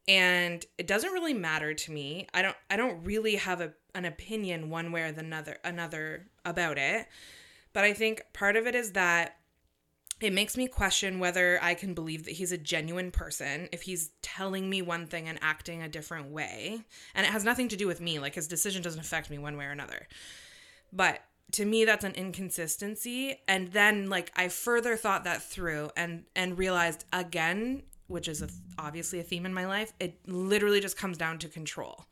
and 0.08 0.64
it 0.78 0.86
doesn't 0.86 1.12
really 1.12 1.34
matter 1.34 1.74
to 1.74 1.92
me. 1.92 2.26
I 2.32 2.42
don't 2.42 2.56
I 2.70 2.76
don't 2.76 3.04
really 3.04 3.36
have 3.36 3.60
a, 3.60 3.72
an 3.94 4.04
opinion 4.04 4.70
one 4.70 4.92
way 4.92 5.02
or 5.02 5.12
the 5.12 5.20
another 5.20 5.58
another 5.64 6.26
about 6.44 6.78
it. 6.78 7.06
But 7.72 7.84
I 7.84 7.92
think 7.92 8.22
part 8.32 8.56
of 8.56 8.66
it 8.66 8.74
is 8.74 8.92
that 8.92 9.36
it 10.20 10.32
makes 10.32 10.56
me 10.56 10.66
question 10.66 11.18
whether 11.18 11.58
I 11.62 11.74
can 11.74 11.94
believe 11.94 12.24
that 12.24 12.32
he's 12.32 12.52
a 12.52 12.58
genuine 12.58 13.10
person 13.10 13.68
if 13.72 13.82
he's 13.82 14.10
telling 14.22 14.68
me 14.68 14.82
one 14.82 15.06
thing 15.06 15.28
and 15.28 15.38
acting 15.40 15.82
a 15.82 15.88
different 15.88 16.30
way. 16.30 16.82
And 17.14 17.26
it 17.26 17.30
has 17.32 17.44
nothing 17.44 17.68
to 17.68 17.76
do 17.76 17.86
with 17.86 18.00
me. 18.00 18.18
Like 18.18 18.34
his 18.34 18.46
decision 18.46 18.82
doesn't 18.82 19.00
affect 19.00 19.30
me 19.30 19.38
one 19.38 19.56
way 19.56 19.64
or 19.64 19.70
another. 19.70 20.06
But 20.92 21.20
to 21.52 21.64
me 21.64 21.84
that's 21.84 22.04
an 22.04 22.12
inconsistency 22.12 23.40
and 23.48 23.72
then 23.72 24.08
like 24.08 24.30
I 24.36 24.46
further 24.46 24.96
thought 24.96 25.24
that 25.24 25.42
through 25.42 25.90
and 25.96 26.22
and 26.36 26.56
realized 26.56 27.04
again 27.12 27.82
which 28.10 28.28
is 28.28 28.42
a, 28.42 28.48
obviously 28.78 29.20
a 29.20 29.22
theme 29.22 29.46
in 29.46 29.54
my 29.54 29.66
life, 29.66 29.92
it 30.00 30.18
literally 30.26 30.80
just 30.80 30.96
comes 30.96 31.16
down 31.16 31.38
to 31.38 31.48
control. 31.48 32.06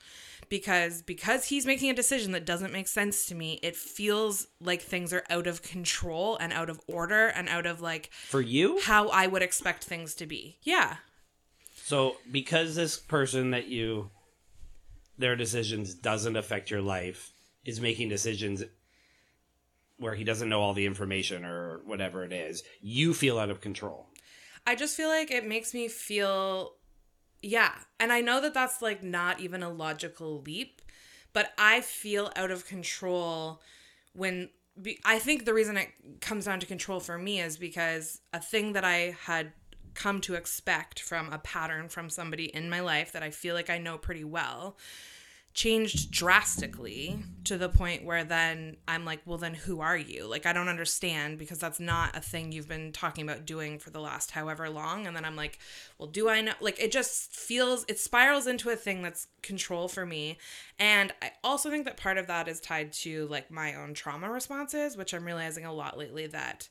Because 0.48 1.02
because 1.02 1.44
he's 1.44 1.66
making 1.66 1.90
a 1.90 1.94
decision 1.94 2.32
that 2.32 2.44
doesn't 2.46 2.72
make 2.72 2.88
sense 2.88 3.26
to 3.26 3.34
me, 3.34 3.58
it 3.62 3.76
feels 3.76 4.46
like 4.60 4.80
things 4.82 5.12
are 5.12 5.24
out 5.28 5.46
of 5.46 5.62
control 5.62 6.36
and 6.38 6.52
out 6.52 6.70
of 6.70 6.80
order 6.86 7.26
and 7.28 7.48
out 7.48 7.66
of 7.66 7.80
like 7.80 8.10
For 8.12 8.40
you? 8.40 8.80
how 8.82 9.08
I 9.08 9.26
would 9.26 9.42
expect 9.42 9.84
things 9.84 10.14
to 10.14 10.26
be. 10.26 10.58
Yeah. 10.62 10.96
So 11.84 12.16
because 12.30 12.74
this 12.76 12.98
person 12.98 13.50
that 13.50 13.68
you 13.68 14.10
their 15.18 15.36
decisions 15.36 15.94
doesn't 15.94 16.36
affect 16.36 16.70
your 16.70 16.80
life 16.82 17.32
is 17.64 17.80
making 17.80 18.08
decisions 18.08 18.62
where 19.98 20.14
he 20.14 20.22
doesn't 20.24 20.48
know 20.48 20.60
all 20.60 20.74
the 20.74 20.86
information 20.86 21.44
or 21.44 21.80
whatever 21.84 22.24
it 22.24 22.32
is, 22.32 22.62
you 22.80 23.12
feel 23.12 23.38
out 23.38 23.50
of 23.50 23.60
control. 23.60 24.06
I 24.66 24.76
just 24.76 24.96
feel 24.96 25.08
like 25.08 25.30
it 25.30 25.44
makes 25.46 25.74
me 25.74 25.88
feel 25.88 26.74
yeah. 27.42 27.72
And 28.00 28.12
I 28.12 28.20
know 28.20 28.40
that 28.40 28.54
that's 28.54 28.82
like 28.82 29.02
not 29.02 29.40
even 29.40 29.62
a 29.62 29.70
logical 29.70 30.40
leap, 30.42 30.82
but 31.32 31.52
I 31.58 31.80
feel 31.80 32.32
out 32.36 32.50
of 32.50 32.66
control 32.66 33.60
when 34.12 34.50
I 35.04 35.18
think 35.18 35.44
the 35.44 35.54
reason 35.54 35.76
it 35.76 35.90
comes 36.20 36.44
down 36.44 36.60
to 36.60 36.66
control 36.66 37.00
for 37.00 37.18
me 37.18 37.40
is 37.40 37.56
because 37.56 38.20
a 38.32 38.40
thing 38.40 38.74
that 38.74 38.84
I 38.84 39.16
had 39.24 39.52
come 39.94 40.20
to 40.20 40.34
expect 40.34 41.00
from 41.00 41.32
a 41.32 41.38
pattern 41.38 41.88
from 41.88 42.08
somebody 42.08 42.44
in 42.44 42.70
my 42.70 42.80
life 42.80 43.12
that 43.12 43.22
I 43.22 43.30
feel 43.30 43.54
like 43.54 43.68
I 43.70 43.78
know 43.78 43.98
pretty 43.98 44.22
well 44.22 44.76
changed 45.58 46.12
drastically 46.12 47.18
to 47.42 47.58
the 47.58 47.68
point 47.68 48.04
where 48.04 48.22
then 48.22 48.76
I'm 48.86 49.04
like, 49.04 49.20
well, 49.26 49.38
then 49.38 49.54
who 49.54 49.80
are 49.80 49.96
you? 49.96 50.24
Like, 50.24 50.46
I 50.46 50.52
don't 50.52 50.68
understand 50.68 51.36
because 51.36 51.58
that's 51.58 51.80
not 51.80 52.16
a 52.16 52.20
thing 52.20 52.52
you've 52.52 52.68
been 52.68 52.92
talking 52.92 53.28
about 53.28 53.44
doing 53.44 53.80
for 53.80 53.90
the 53.90 53.98
last 53.98 54.30
however 54.30 54.70
long. 54.70 55.08
And 55.08 55.16
then 55.16 55.24
I'm 55.24 55.34
like, 55.34 55.58
well, 55.98 56.06
do 56.06 56.28
I 56.28 56.42
know? 56.42 56.52
Like, 56.60 56.78
it 56.78 56.92
just 56.92 57.32
feels, 57.32 57.84
it 57.88 57.98
spirals 57.98 58.46
into 58.46 58.70
a 58.70 58.76
thing 58.76 59.02
that's 59.02 59.26
control 59.42 59.88
for 59.88 60.06
me. 60.06 60.38
And 60.78 61.12
I 61.20 61.32
also 61.42 61.70
think 61.70 61.86
that 61.86 61.96
part 61.96 62.18
of 62.18 62.28
that 62.28 62.46
is 62.46 62.60
tied 62.60 62.92
to 62.92 63.26
like 63.26 63.50
my 63.50 63.74
own 63.74 63.94
trauma 63.94 64.30
responses, 64.30 64.96
which 64.96 65.12
I'm 65.12 65.24
realizing 65.24 65.64
a 65.64 65.72
lot 65.72 65.98
lately 65.98 66.28
that 66.28 66.68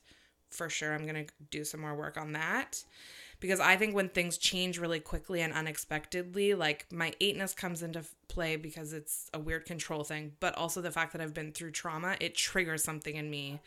for 0.48 0.70
sure 0.70 0.94
I'm 0.94 1.04
going 1.04 1.26
to 1.26 1.32
do 1.50 1.62
some 1.62 1.80
more 1.80 1.94
work 1.94 2.16
on 2.16 2.32
that 2.32 2.82
because 3.40 3.60
I 3.60 3.76
think 3.76 3.94
when 3.94 4.08
things 4.08 4.36
change 4.36 4.78
really 4.78 5.00
quickly 5.00 5.40
and 5.40 5.52
unexpectedly, 5.52 6.54
like 6.54 6.86
my 6.90 7.12
eightness 7.20 7.54
comes 7.54 7.82
into 7.82 8.04
play 8.26 8.56
because 8.56 8.92
it's 8.92 9.30
a 9.32 9.38
weird 9.38 9.64
control 9.64 10.02
thing, 10.04 10.32
but 10.40 10.56
also 10.56 10.80
the 10.80 10.90
fact 10.90 11.12
that 11.12 11.20
I've 11.20 11.34
been 11.34 11.52
through 11.52 11.70
trauma, 11.70 12.16
it 12.20 12.34
triggers 12.34 12.82
something 12.82 13.14
in 13.14 13.30
me 13.30 13.60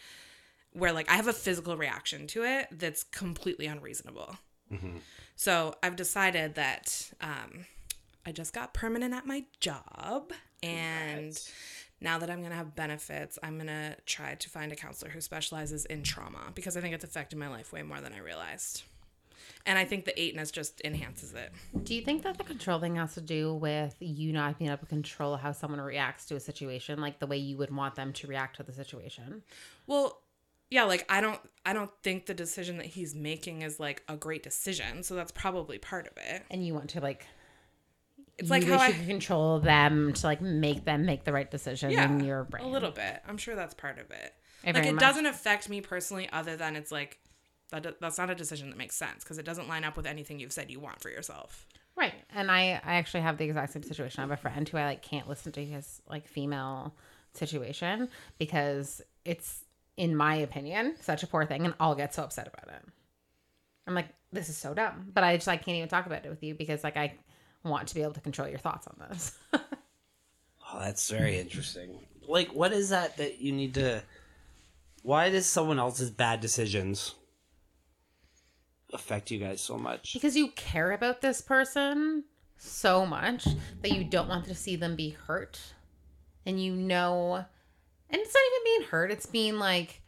where 0.73 0.91
like 0.91 1.09
I 1.09 1.15
have 1.15 1.27
a 1.27 1.33
physical 1.33 1.77
reaction 1.77 2.27
to 2.27 2.43
it 2.43 2.67
that's 2.71 3.03
completely 3.03 3.65
unreasonable. 3.65 4.37
Mm-hmm. 4.71 4.97
So 5.35 5.75
I've 5.81 5.95
decided 5.95 6.55
that 6.55 7.11
um, 7.21 7.65
I 8.25 8.31
just 8.31 8.53
got 8.53 8.73
permanent 8.73 9.13
at 9.13 9.25
my 9.25 9.45
job 9.59 10.33
and. 10.61 11.27
Right. 11.27 11.53
Now 12.03 12.17
that 12.17 12.31
I'm 12.31 12.39
going 12.39 12.49
to 12.49 12.55
have 12.55 12.75
benefits, 12.75 13.37
I'm 13.43 13.57
going 13.57 13.67
to 13.67 13.95
try 14.07 14.33
to 14.33 14.49
find 14.49 14.71
a 14.71 14.75
counselor 14.75 15.11
who 15.11 15.21
specializes 15.21 15.85
in 15.85 16.01
trauma 16.01 16.39
because 16.55 16.75
I 16.75 16.81
think 16.81 16.95
it's 16.95 17.03
affected 17.03 17.37
my 17.37 17.47
life 17.47 17.71
way 17.71 17.83
more 17.83 18.01
than 18.01 18.11
I 18.11 18.17
realized 18.17 18.81
and 19.65 19.77
I 19.77 19.85
think 19.85 20.05
the 20.05 20.19
eightness 20.19 20.51
just 20.51 20.81
enhances 20.81 21.33
it. 21.33 21.51
Do 21.83 21.95
you 21.95 22.01
think 22.01 22.23
that 22.23 22.37
the 22.37 22.43
control 22.43 22.79
thing 22.79 22.95
has 22.95 23.13
to 23.15 23.21
do 23.21 23.53
with 23.53 23.95
you 23.99 24.33
not 24.33 24.57
being 24.57 24.69
able 24.69 24.79
to 24.79 24.85
control 24.85 25.37
how 25.37 25.51
someone 25.51 25.81
reacts 25.81 26.25
to 26.27 26.35
a 26.35 26.39
situation, 26.39 26.99
like 26.99 27.19
the 27.19 27.27
way 27.27 27.37
you 27.37 27.57
would 27.57 27.75
want 27.75 27.95
them 27.95 28.13
to 28.13 28.27
react 28.27 28.57
to 28.57 28.63
the 28.63 28.73
situation? 28.73 29.43
Well, 29.87 30.21
yeah, 30.69 30.85
like 30.85 31.05
I 31.09 31.21
don't 31.21 31.39
I 31.65 31.73
don't 31.73 31.91
think 32.01 32.25
the 32.25 32.33
decision 32.33 32.77
that 32.77 32.87
he's 32.87 33.13
making 33.13 33.61
is 33.61 33.79
like 33.79 34.03
a 34.07 34.15
great 34.15 34.41
decision, 34.41 35.03
so 35.03 35.15
that's 35.15 35.31
probably 35.31 35.77
part 35.77 36.07
of 36.07 36.13
it. 36.17 36.43
And 36.49 36.65
you 36.65 36.73
want 36.73 36.89
to 36.91 37.01
like 37.01 37.27
it's 38.37 38.49
like 38.49 38.63
how 38.63 38.79
I 38.79 38.91
control 38.91 39.59
them 39.59 40.13
to 40.13 40.25
like 40.25 40.41
make 40.41 40.85
them 40.85 41.05
make 41.05 41.25
the 41.25 41.33
right 41.33 41.49
decision 41.49 41.91
yeah, 41.91 42.05
in 42.05 42.23
your 42.23 42.45
brain. 42.45 42.63
A 42.63 42.67
little 42.67 42.91
bit. 42.91 43.21
I'm 43.27 43.37
sure 43.37 43.55
that's 43.55 43.73
part 43.73 43.99
of 43.99 44.09
it. 44.11 44.33
it 44.63 44.75
like 44.75 44.85
it 44.85 44.93
much. 44.93 45.01
doesn't 45.01 45.25
affect 45.25 45.69
me 45.69 45.81
personally 45.81 46.29
other 46.31 46.55
than 46.55 46.75
it's 46.75 46.91
like 46.91 47.19
that 47.71 47.99
that's 47.99 48.17
not 48.17 48.29
a 48.29 48.35
decision 48.35 48.69
that 48.69 48.77
makes 48.77 48.95
sense 48.95 49.23
because 49.23 49.37
it 49.37 49.45
doesn't 49.45 49.67
line 49.67 49.83
up 49.83 49.97
with 49.97 50.05
anything 50.05 50.39
you've 50.39 50.51
said 50.51 50.69
you 50.69 50.79
want 50.79 51.01
for 51.01 51.09
yourself. 51.09 51.65
Right. 51.95 52.13
And 52.33 52.51
I 52.51 52.81
I 52.83 52.95
actually 52.95 53.21
have 53.21 53.37
the 53.37 53.45
exact 53.45 53.73
same 53.73 53.83
situation. 53.83 54.19
I 54.19 54.23
have 54.23 54.31
a 54.31 54.37
friend 54.37 54.67
who 54.67 54.77
I 54.77 54.85
like 54.85 55.01
can't 55.01 55.27
listen 55.27 55.51
to 55.53 55.65
his 55.65 56.01
like 56.09 56.27
female 56.27 56.93
situation 57.33 58.09
because 58.37 59.01
it's 59.23 59.63
in 59.97 60.15
my 60.15 60.35
opinion 60.35 60.95
such 60.99 61.23
a 61.23 61.27
poor 61.27 61.45
thing 61.45 61.65
and 61.65 61.73
I'll 61.79 61.95
get 61.95 62.13
so 62.13 62.23
upset 62.23 62.47
about 62.47 62.73
it. 62.75 62.83
I'm 63.87 63.95
like 63.95 64.07
this 64.31 64.49
is 64.49 64.57
so 64.57 64.73
dumb, 64.73 65.11
but 65.13 65.23
I 65.23 65.35
just 65.37 65.47
I 65.47 65.57
can't 65.57 65.77
even 65.77 65.89
talk 65.89 66.05
about 66.05 66.25
it 66.25 66.29
with 66.29 66.43
you 66.43 66.55
because 66.55 66.83
like 66.83 66.97
I 66.97 67.13
want 67.63 67.87
to 67.87 67.95
be 67.95 68.01
able 68.01 68.13
to 68.13 68.21
control 68.21 68.47
your 68.47 68.59
thoughts 68.59 68.87
on 68.87 68.95
this. 69.09 69.37
oh, 69.53 70.79
that's 70.79 71.09
very 71.09 71.39
interesting. 71.39 71.99
Like 72.27 72.53
what 72.53 72.73
is 72.73 72.89
that 72.89 73.17
that 73.17 73.39
you 73.39 73.51
need 73.51 73.75
to 73.75 74.03
why 75.03 75.29
does 75.29 75.45
someone 75.45 75.79
else's 75.79 76.11
bad 76.11 76.41
decisions 76.41 77.15
affect 78.93 79.31
you 79.31 79.39
guys 79.39 79.61
so 79.61 79.77
much? 79.77 80.13
Because 80.13 80.35
you 80.35 80.49
care 80.49 80.91
about 80.91 81.21
this 81.21 81.41
person 81.41 82.25
so 82.57 83.05
much 83.05 83.45
that 83.81 83.91
you 83.91 84.03
don't 84.03 84.29
want 84.29 84.45
to 84.45 84.55
see 84.55 84.75
them 84.75 84.95
be 84.95 85.09
hurt. 85.09 85.59
And 86.45 86.61
you 86.61 86.73
know, 86.73 87.35
and 87.35 88.21
it's 88.21 88.33
not 88.33 88.43
even 88.53 88.63
being 88.63 88.89
hurt, 88.89 89.11
it's 89.11 89.25
being 89.25 89.57
like, 89.57 90.01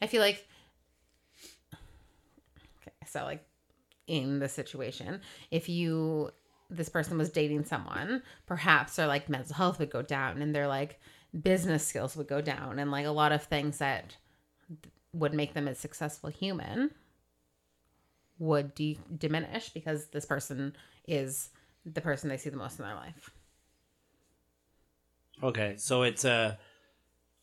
I 0.00 0.06
feel 0.06 0.20
like, 0.20 0.46
okay, 1.74 2.92
so 3.06 3.24
like 3.24 3.44
in 4.06 4.38
the 4.38 4.48
situation, 4.48 5.20
if 5.50 5.68
you, 5.68 6.30
this 6.70 6.88
person 6.88 7.18
was 7.18 7.30
dating 7.30 7.64
someone, 7.64 8.22
perhaps 8.46 8.96
their 8.96 9.06
like 9.06 9.28
mental 9.28 9.54
health 9.54 9.78
would 9.78 9.90
go 9.90 10.02
down 10.02 10.42
and 10.42 10.54
their 10.54 10.66
like 10.66 10.98
business 11.40 11.86
skills 11.86 12.16
would 12.16 12.28
go 12.28 12.40
down 12.40 12.78
and 12.78 12.90
like 12.90 13.06
a 13.06 13.10
lot 13.10 13.32
of 13.32 13.44
things 13.44 13.78
that 13.78 14.16
would 15.12 15.34
make 15.34 15.54
them 15.54 15.68
a 15.68 15.74
successful 15.74 16.30
human 16.30 16.90
would 18.42 18.74
de- 18.74 18.98
diminish 19.18 19.68
because 19.68 20.06
this 20.06 20.26
person 20.26 20.74
is 21.06 21.50
the 21.86 22.00
person 22.00 22.28
they 22.28 22.36
see 22.36 22.50
the 22.50 22.56
most 22.56 22.78
in 22.78 22.84
their 22.84 22.94
life. 22.94 23.30
Okay, 25.42 25.74
so 25.76 26.02
it's 26.02 26.24
a 26.24 26.58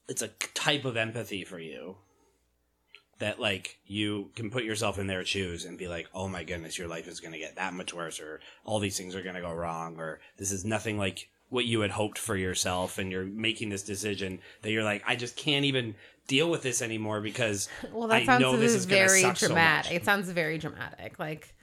it's 0.09 0.21
a 0.21 0.27
type 0.53 0.85
of 0.85 0.97
empathy 0.97 1.45
for 1.45 1.59
you 1.59 1.95
that 3.19 3.39
like 3.39 3.79
you 3.85 4.31
can 4.35 4.49
put 4.49 4.63
yourself 4.63 4.99
in 4.99 5.07
their 5.07 5.23
shoes 5.23 5.63
and 5.63 5.77
be 5.77 5.87
like, 5.87 6.07
"Oh 6.13 6.27
my 6.27 6.43
goodness, 6.43 6.77
your 6.77 6.89
life 6.89 7.07
is 7.07 7.21
going 7.21 7.33
to 7.33 7.39
get 7.39 7.55
that 7.55 7.73
much 7.73 7.93
worse 7.93 8.19
or 8.19 8.41
all 8.65 8.79
these 8.79 8.97
things 8.97 9.15
are 9.15 9.23
going 9.23 9.35
to 9.35 9.41
go 9.41 9.53
wrong 9.53 9.97
or 9.97 10.19
this 10.37 10.51
is 10.51 10.65
nothing 10.65 10.97
like 10.97 11.29
what 11.49 11.65
you 11.65 11.81
had 11.81 11.91
hoped 11.91 12.17
for 12.17 12.35
yourself 12.35 12.97
and 12.97 13.11
you're 13.11 13.25
making 13.25 13.69
this 13.69 13.83
decision 13.83 14.39
that 14.61 14.71
you're 14.71 14.83
like, 14.83 15.03
I 15.07 15.15
just 15.15 15.35
can't 15.35 15.65
even 15.65 15.95
deal 16.29 16.49
with 16.49 16.61
this 16.61 16.81
anymore 16.81 17.19
because 17.19 17.67
well, 17.91 18.07
that 18.07 18.21
I 18.21 18.25
sounds 18.25 18.41
know 18.41 18.55
this 18.55 18.73
is 18.73 18.85
very 18.85 19.23
dramatic. 19.33 19.89
So 19.89 19.95
it 19.95 20.05
sounds 20.05 20.29
very 20.29 20.57
dramatic. 20.57 21.19
Like 21.19 21.53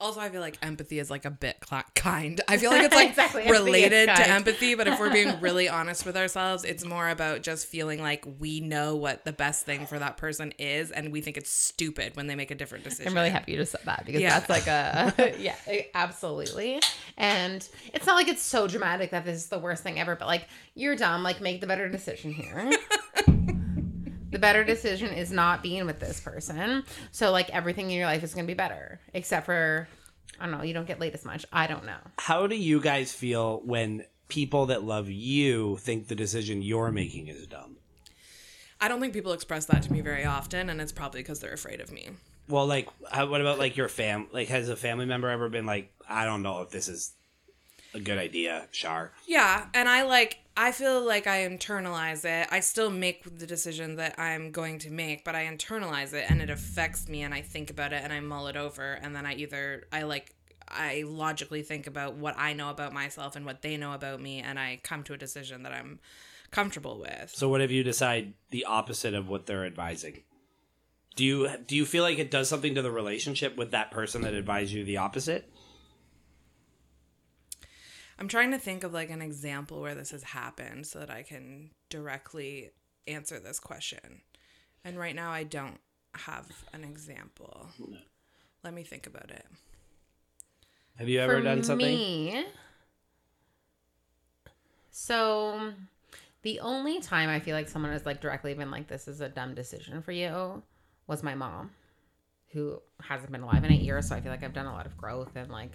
also, 0.00 0.20
I 0.20 0.28
feel 0.28 0.40
like 0.40 0.58
empathy 0.62 0.98
is 0.98 1.10
like 1.10 1.24
a 1.24 1.30
bit 1.30 1.56
cl- 1.68 1.84
kind. 1.94 2.40
I 2.48 2.56
feel 2.56 2.70
like 2.72 2.82
it's 2.84 2.94
like 2.94 3.10
exactly. 3.10 3.50
related 3.50 4.06
to 4.06 4.28
empathy, 4.28 4.74
but 4.74 4.86
if 4.86 4.98
we're 5.00 5.12
being 5.12 5.38
really 5.40 5.68
honest 5.68 6.04
with 6.04 6.16
ourselves, 6.16 6.64
it's 6.64 6.84
more 6.84 7.08
about 7.08 7.42
just 7.42 7.66
feeling 7.66 8.00
like 8.00 8.24
we 8.38 8.60
know 8.60 8.96
what 8.96 9.24
the 9.24 9.32
best 9.32 9.64
thing 9.64 9.86
for 9.86 9.98
that 9.98 10.16
person 10.16 10.52
is, 10.58 10.90
and 10.90 11.12
we 11.12 11.20
think 11.20 11.36
it's 11.36 11.50
stupid 11.50 12.16
when 12.16 12.26
they 12.26 12.34
make 12.34 12.50
a 12.50 12.54
different 12.54 12.84
decision. 12.84 13.08
I'm 13.08 13.14
really 13.14 13.30
happy 13.30 13.52
you 13.52 13.58
just 13.58 13.72
said 13.72 13.82
that 13.84 14.04
because 14.04 14.20
yeah. 14.20 14.38
that's 14.38 14.50
like 14.50 14.66
a 14.66 15.34
yeah, 15.38 15.56
absolutely. 15.94 16.80
And 17.16 17.66
it's 17.92 18.06
not 18.06 18.16
like 18.16 18.28
it's 18.28 18.42
so 18.42 18.68
dramatic 18.68 19.10
that 19.12 19.24
this 19.24 19.36
is 19.36 19.48
the 19.48 19.58
worst 19.58 19.82
thing 19.82 19.98
ever, 19.98 20.16
but 20.16 20.26
like 20.26 20.46
you're 20.74 20.96
dumb. 20.96 21.22
Like 21.22 21.40
make 21.40 21.60
the 21.60 21.66
better 21.66 21.88
decision 21.88 22.32
here. 22.32 22.70
The 24.36 24.40
better 24.40 24.64
decision 24.64 25.14
is 25.14 25.32
not 25.32 25.62
being 25.62 25.86
with 25.86 25.98
this 25.98 26.20
person. 26.20 26.84
So 27.10 27.32
like 27.32 27.48
everything 27.48 27.90
in 27.90 27.96
your 27.96 28.04
life 28.04 28.22
is 28.22 28.34
going 28.34 28.44
to 28.44 28.50
be 28.50 28.54
better, 28.54 29.00
except 29.14 29.46
for 29.46 29.88
I 30.38 30.44
don't 30.44 30.58
know, 30.58 30.62
you 30.62 30.74
don't 30.74 30.86
get 30.86 31.00
laid 31.00 31.14
as 31.14 31.24
much. 31.24 31.46
I 31.54 31.66
don't 31.66 31.86
know. 31.86 31.96
How 32.18 32.46
do 32.46 32.54
you 32.54 32.78
guys 32.78 33.14
feel 33.14 33.62
when 33.64 34.04
people 34.28 34.66
that 34.66 34.84
love 34.84 35.08
you 35.08 35.78
think 35.78 36.08
the 36.08 36.14
decision 36.14 36.60
you're 36.60 36.92
making 36.92 37.28
is 37.28 37.46
dumb? 37.46 37.76
I 38.78 38.88
don't 38.88 39.00
think 39.00 39.14
people 39.14 39.32
express 39.32 39.64
that 39.66 39.84
to 39.84 39.92
me 39.92 40.02
very 40.02 40.26
often, 40.26 40.68
and 40.68 40.82
it's 40.82 40.92
probably 40.92 41.20
because 41.20 41.40
they're 41.40 41.54
afraid 41.54 41.80
of 41.80 41.90
me. 41.90 42.10
Well, 42.46 42.66
like, 42.66 42.90
how, 43.10 43.28
what 43.28 43.40
about 43.40 43.58
like 43.58 43.78
your 43.78 43.88
fam? 43.88 44.26
Like, 44.32 44.48
has 44.48 44.68
a 44.68 44.76
family 44.76 45.06
member 45.06 45.30
ever 45.30 45.48
been 45.48 45.64
like, 45.64 45.90
I 46.06 46.26
don't 46.26 46.42
know 46.42 46.60
if 46.60 46.68
this 46.68 46.88
is 46.88 47.14
a 47.94 48.00
good 48.00 48.18
idea, 48.18 48.66
Shar? 48.70 49.12
Yeah, 49.26 49.68
and 49.72 49.88
I 49.88 50.02
like 50.02 50.40
I 50.56 50.72
feel 50.72 51.04
like 51.04 51.26
I 51.26 51.46
internalize 51.46 52.24
it. 52.24 52.48
I 52.50 52.60
still 52.60 52.88
make 52.90 53.38
the 53.38 53.46
decision 53.46 53.96
that 53.96 54.18
I'm 54.18 54.50
going 54.52 54.78
to 54.80 54.90
make, 54.90 55.22
but 55.22 55.34
I 55.34 55.44
internalize 55.44 56.14
it 56.14 56.30
and 56.30 56.40
it 56.40 56.48
affects 56.48 57.08
me 57.08 57.22
and 57.22 57.34
I 57.34 57.42
think 57.42 57.70
about 57.70 57.92
it 57.92 58.02
and 58.02 58.12
I 58.12 58.20
mull 58.20 58.46
it 58.46 58.56
over 58.56 58.94
and 58.94 59.14
then 59.14 59.26
I 59.26 59.34
either 59.34 59.84
I 59.92 60.02
like 60.02 60.34
I 60.68 61.04
logically 61.06 61.62
think 61.62 61.86
about 61.86 62.14
what 62.14 62.34
I 62.38 62.54
know 62.54 62.70
about 62.70 62.92
myself 62.92 63.36
and 63.36 63.44
what 63.44 63.62
they 63.62 63.76
know 63.76 63.92
about 63.92 64.20
me 64.20 64.40
and 64.40 64.58
I 64.58 64.80
come 64.82 65.02
to 65.04 65.12
a 65.12 65.18
decision 65.18 65.62
that 65.62 65.72
I'm 65.72 66.00
comfortable 66.50 66.98
with. 66.98 67.32
So, 67.34 67.48
what 67.48 67.60
if 67.60 67.70
you 67.70 67.82
decide 67.82 68.32
the 68.50 68.64
opposite 68.64 69.14
of 69.14 69.28
what 69.28 69.46
they're 69.46 69.66
advising? 69.66 70.22
Do 71.16 71.24
you 71.24 71.50
do 71.66 71.76
you 71.76 71.84
feel 71.86 72.02
like 72.02 72.18
it 72.18 72.30
does 72.30 72.48
something 72.48 72.74
to 72.74 72.82
the 72.82 72.90
relationship 72.90 73.56
with 73.56 73.72
that 73.72 73.90
person 73.90 74.22
that 74.22 74.34
advised 74.34 74.72
you 74.72 74.84
the 74.84 74.98
opposite? 74.98 75.50
I'm 78.18 78.28
trying 78.28 78.50
to 78.52 78.58
think 78.58 78.82
of 78.82 78.92
like 78.92 79.10
an 79.10 79.22
example 79.22 79.80
where 79.80 79.94
this 79.94 80.10
has 80.10 80.22
happened 80.22 80.86
so 80.86 81.00
that 81.00 81.10
I 81.10 81.22
can 81.22 81.70
directly 81.90 82.70
answer 83.06 83.38
this 83.38 83.60
question. 83.60 84.22
And 84.84 84.98
right 84.98 85.14
now 85.14 85.30
I 85.30 85.44
don't 85.44 85.78
have 86.14 86.46
an 86.72 86.82
example. 86.82 87.68
Let 88.64 88.72
me 88.72 88.82
think 88.82 89.06
about 89.06 89.30
it. 89.30 89.46
Have 90.96 91.08
you 91.08 91.20
ever 91.20 91.36
For 91.36 91.42
done 91.42 91.62
something? 91.62 91.86
Me, 91.86 92.46
so 94.90 95.72
the 96.40 96.60
only 96.60 97.00
time 97.00 97.28
I 97.28 97.38
feel 97.38 97.54
like 97.54 97.68
someone 97.68 97.92
has 97.92 98.06
like 98.06 98.22
directly 98.22 98.54
been 98.54 98.70
like, 98.70 98.88
"This 98.88 99.08
is 99.08 99.20
a 99.20 99.28
dumb 99.28 99.54
decision 99.54 100.00
for 100.00 100.12
you," 100.12 100.62
was 101.06 101.22
my 101.22 101.34
mom, 101.34 101.72
who 102.48 102.80
hasn't 103.02 103.30
been 103.30 103.42
alive 103.42 103.62
in 103.62 103.72
eight 103.72 103.82
years. 103.82 104.08
So 104.08 104.16
I 104.16 104.22
feel 104.22 104.32
like 104.32 104.42
I've 104.42 104.54
done 104.54 104.64
a 104.64 104.72
lot 104.72 104.86
of 104.86 104.96
growth 104.96 105.36
and 105.36 105.50
like 105.50 105.72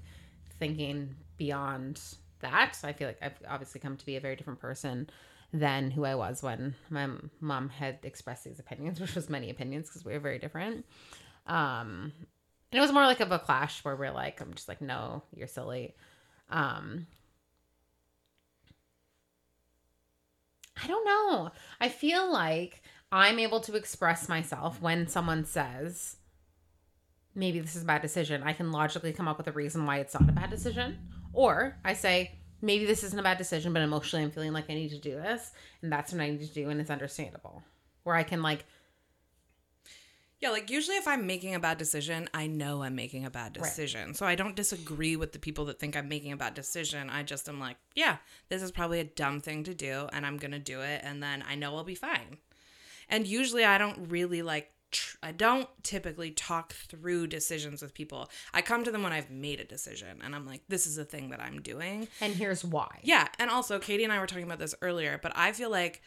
thinking 0.58 1.16
beyond 1.38 2.02
that. 2.42 2.78
I 2.84 2.94
feel 2.94 3.08
like 3.08 3.20
I've 3.22 3.38
obviously 3.48 3.82
come 3.82 3.98
to 3.98 4.06
be 4.06 4.16
a 4.16 4.22
very 4.22 4.36
different 4.36 4.60
person 4.60 5.10
than 5.54 5.92
who 5.92 6.06
I 6.06 6.16
was 6.16 6.42
when 6.42 6.76
my 6.90 7.08
mom 7.40 7.70
had 7.70 8.00
expressed 8.04 8.44
these 8.44 8.60
opinions, 8.60 9.00
which 9.02 9.16
was 9.16 9.30
many 9.30 9.50
opinions 9.50 9.88
because 9.88 10.06
we 10.06 10.14
were 10.14 10.20
very 10.20 10.40
different. 10.40 10.86
Um, 11.48 12.14
and 12.72 12.78
it 12.78 12.82
was 12.82 12.94
more 12.94 13.06
like 13.06 13.20
of 13.20 13.32
a 13.32 13.40
clash 13.40 13.84
where 13.84 13.96
we're 13.96 14.12
like, 14.12 14.40
I'm 14.42 14.54
just 14.54 14.70
like, 14.70 14.82
no, 14.82 15.24
you're 15.36 15.48
silly. 15.48 15.96
Um, 16.50 17.08
I 20.82 20.88
don't 20.88 21.06
know. 21.06 21.52
I 21.80 21.90
feel 21.90 22.32
like 22.32 22.82
I'm 23.12 23.40
able 23.40 23.60
to 23.62 23.76
express 23.76 24.30
myself 24.30 24.82
when 24.82 25.08
someone 25.08 25.46
says, 25.46 26.16
maybe 27.36 27.60
this 27.60 27.76
is 27.76 27.84
a 27.84 27.86
bad 27.86 28.02
decision. 28.02 28.44
I 28.44 28.54
can 28.54 28.72
logically 28.72 29.12
come 29.14 29.28
up 29.28 29.38
with 29.38 29.48
a 29.48 29.52
reason 29.52 29.86
why 29.86 29.98
it's 30.00 30.14
not 30.14 30.30
a 30.30 30.34
bad 30.34 30.50
decision. 30.50 30.98
Or 31.34 31.78
I 31.84 31.94
say, 31.94 32.38
maybe 32.62 32.86
this 32.86 33.04
isn't 33.04 33.20
a 33.20 33.24
bad 33.24 33.38
decision, 33.38 33.74
but 33.74 33.82
emotionally 33.82 34.24
I'm 34.26 34.32
feeling 34.32 34.54
like 34.54 34.70
I 34.70 34.74
need 34.74 34.90
to 34.90 34.98
do 35.00 35.12
this. 35.16 35.52
And 35.82 35.92
that's 35.92 36.12
what 36.12 36.22
I 36.22 36.30
need 36.30 36.42
to 36.42 36.54
do. 36.54 36.70
And 36.70 36.80
it's 36.82 36.90
understandable. 36.90 37.64
Where 38.04 38.16
I 38.16 38.24
can 38.24 38.42
like 38.42 38.66
Yeah, 40.40 40.50
like 40.50 40.72
usually 40.72 40.98
if 40.98 41.08
I'm 41.08 41.28
making 41.28 41.54
a 41.54 41.60
bad 41.60 41.78
decision, 41.78 42.28
I 42.34 42.48
know 42.48 42.82
I'm 42.82 42.96
making 42.96 43.26
a 43.26 43.30
bad 43.30 43.56
Right. 43.58 43.64
decision. 43.64 44.16
So 44.16 44.26
I 44.26 44.34
don't 44.34 44.56
disagree 44.56 45.16
with 45.16 45.34
the 45.34 45.40
people 45.40 45.66
that 45.66 45.80
think 45.80 45.96
I'm 45.96 46.10
making 46.10 46.32
a 46.32 46.38
bad 46.38 46.56
decision. 46.56 47.12
I 47.12 47.22
just 47.22 47.48
am 47.48 47.60
like, 47.60 47.78
yeah, 47.96 48.18
this 48.50 48.64
is 48.64 48.72
probably 48.72 49.00
a 49.00 49.04
dumb 49.04 49.40
thing 49.40 49.64
to 49.66 49.76
do 49.76 50.10
and 50.12 50.26
I'm 50.26 50.38
going 50.38 50.52
to 50.52 50.60
do 50.60 50.82
it 50.82 51.02
and 51.04 51.22
then 51.22 51.44
I 51.48 51.54
know 51.54 51.76
I'll 51.76 51.84
be 51.84 51.94
fine. 51.94 52.38
And 53.08 53.28
usually 53.28 53.64
I 53.66 53.78
don't 53.78 54.10
really 54.10 54.42
like 54.42 54.72
tr- 54.92 55.18
I 55.24 55.32
don't 55.32 55.68
typically 55.84 56.32
talk 56.32 56.74
through 56.74 57.28
decisions 57.28 57.82
with 57.82 57.94
people. 57.94 58.30
I 58.54 58.62
come 58.62 58.84
to 58.84 58.92
them 58.92 59.04
when 59.04 59.14
I've 59.14 59.30
made 59.32 59.60
a 59.60 59.66
decision 59.66 60.22
and 60.24 60.36
I'm 60.36 60.46
like, 60.46 60.62
this 60.68 60.86
is 60.88 60.98
a 60.98 61.06
thing 61.06 61.30
that 61.30 61.42
I'm 61.42 61.62
doing. 61.62 62.08
and 62.20 62.34
here's 62.34 62.64
why. 62.64 63.00
Yeah, 63.04 63.28
and 63.40 63.50
also 63.50 63.80
Katie 63.80 64.04
and 64.04 64.14
I 64.14 64.20
were 64.20 64.28
talking 64.28 64.44
about 64.46 64.60
this 64.60 64.76
earlier, 64.82 65.20
but 65.22 65.32
I 65.36 65.52
feel 65.52 65.70
like 65.70 66.02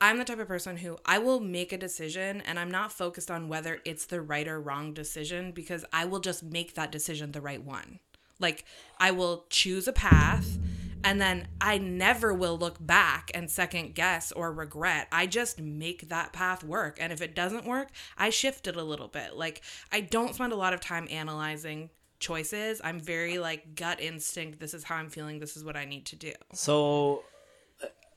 I'm 0.00 0.18
the 0.18 0.24
type 0.24 0.40
of 0.40 0.48
person 0.48 0.76
who 0.76 0.98
I 1.06 1.18
will 1.18 1.40
make 1.40 1.72
a 1.72 1.78
decision 1.78 2.40
and 2.42 2.58
I'm 2.58 2.70
not 2.70 2.92
focused 2.92 3.30
on 3.30 3.48
whether 3.48 3.80
it's 3.84 4.06
the 4.06 4.20
right 4.20 4.46
or 4.46 4.60
wrong 4.60 4.92
decision 4.92 5.52
because 5.52 5.84
I 5.92 6.04
will 6.04 6.20
just 6.20 6.42
make 6.42 6.74
that 6.74 6.92
decision 6.92 7.32
the 7.32 7.40
right 7.40 7.62
one. 7.62 8.00
Like 8.40 8.64
I 8.98 9.12
will 9.12 9.46
choose 9.50 9.86
a 9.86 9.92
path 9.92 10.58
and 11.04 11.20
then 11.20 11.48
I 11.60 11.78
never 11.78 12.32
will 12.32 12.56
look 12.56 12.84
back 12.84 13.30
and 13.34 13.50
second 13.50 13.94
guess 13.94 14.32
or 14.32 14.52
regret. 14.52 15.06
I 15.12 15.26
just 15.26 15.60
make 15.60 16.08
that 16.08 16.32
path 16.32 16.64
work. 16.64 16.96
And 17.00 17.12
if 17.12 17.20
it 17.20 17.34
doesn't 17.34 17.66
work, 17.66 17.90
I 18.16 18.30
shift 18.30 18.66
it 18.66 18.76
a 18.76 18.82
little 18.82 19.08
bit. 19.08 19.36
Like 19.36 19.62
I 19.92 20.00
don't 20.00 20.34
spend 20.34 20.52
a 20.52 20.56
lot 20.56 20.72
of 20.72 20.80
time 20.80 21.06
analyzing 21.10 21.90
choices. 22.18 22.80
I'm 22.82 22.98
very 22.98 23.38
like 23.38 23.74
gut 23.74 24.00
instinct. 24.00 24.58
This 24.58 24.74
is 24.74 24.84
how 24.84 24.96
I'm 24.96 25.10
feeling. 25.10 25.38
This 25.38 25.56
is 25.56 25.64
what 25.64 25.76
I 25.76 25.84
need 25.84 26.06
to 26.06 26.16
do. 26.16 26.32
So, 26.52 27.22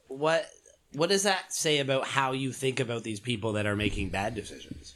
what 0.08 0.50
what 0.94 1.10
does 1.10 1.24
that 1.24 1.54
say 1.54 1.80
about 1.80 2.08
how 2.08 2.32
you 2.32 2.54
think 2.54 2.80
about 2.80 3.04
these 3.04 3.20
people 3.20 3.54
that 3.54 3.66
are 3.66 3.76
making 3.76 4.10
bad 4.10 4.34
decisions? 4.34 4.96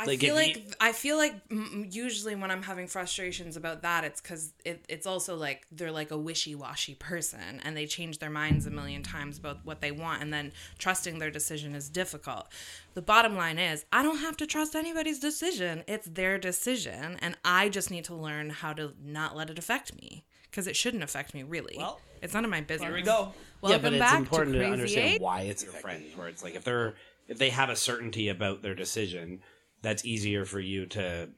I 0.00 0.04
Like, 0.04 0.20
feel 0.20 0.36
like 0.36 0.56
you- 0.56 0.62
I 0.80 0.92
feel 0.92 1.16
like 1.16 1.34
usually 1.50 2.36
when 2.36 2.52
I'm 2.52 2.62
having 2.62 2.86
frustrations 2.86 3.56
about 3.56 3.82
that, 3.82 4.04
it's 4.04 4.20
because 4.20 4.52
it, 4.64 4.84
it's 4.88 5.06
also 5.08 5.34
like 5.34 5.66
they're 5.72 5.90
like 5.90 6.12
a 6.12 6.16
wishy 6.16 6.54
washy 6.54 6.94
person 6.94 7.60
and 7.64 7.76
they 7.76 7.84
change 7.86 8.18
their 8.20 8.30
minds 8.30 8.64
a 8.66 8.70
million 8.70 9.02
times 9.02 9.38
about 9.38 9.64
what 9.64 9.80
they 9.80 9.90
want, 9.90 10.22
and 10.22 10.32
then 10.32 10.52
trusting 10.78 11.18
their 11.18 11.32
decision 11.32 11.74
is 11.74 11.88
difficult. 11.88 12.46
The 12.94 13.02
bottom 13.02 13.36
line 13.36 13.58
is, 13.58 13.84
I 13.92 14.04
don't 14.04 14.18
have 14.18 14.36
to 14.36 14.46
trust 14.46 14.76
anybody's 14.76 15.18
decision; 15.18 15.82
it's 15.88 16.06
their 16.06 16.38
decision, 16.38 17.16
and 17.20 17.36
I 17.44 17.68
just 17.68 17.90
need 17.90 18.04
to 18.04 18.14
learn 18.14 18.50
how 18.50 18.72
to 18.74 18.92
not 19.04 19.36
let 19.36 19.50
it 19.50 19.58
affect 19.58 20.00
me 20.00 20.24
because 20.48 20.68
it 20.68 20.76
shouldn't 20.76 21.02
affect 21.02 21.34
me. 21.34 21.42
Really, 21.42 21.74
Well, 21.76 22.00
it's 22.22 22.34
none 22.34 22.44
of 22.44 22.50
my 22.52 22.60
business. 22.60 22.86
Here 22.86 22.94
we 22.94 23.02
go. 23.02 23.32
yeah, 23.62 23.68
Welcome 23.68 23.82
but 23.82 23.92
it's 23.94 24.00
back 24.00 24.12
to 24.12 24.18
important 24.18 24.52
to, 24.54 24.58
Crazy 24.60 24.72
understand 24.72 25.08
Eight. 25.14 25.20
why 25.20 25.40
it's 25.42 25.64
your 25.64 25.72
friend. 25.72 26.04
Where 26.14 26.28
it's 26.28 26.44
like 26.44 26.54
if 26.54 26.62
they're 26.62 26.94
if 27.26 27.36
they 27.38 27.50
have 27.50 27.68
a 27.68 27.76
certainty 27.76 28.28
about 28.28 28.62
their 28.62 28.74
decision, 28.76 29.42
that's 29.82 30.04
easier 30.04 30.44
for 30.44 30.60
you 30.60 30.86
to 30.86 31.30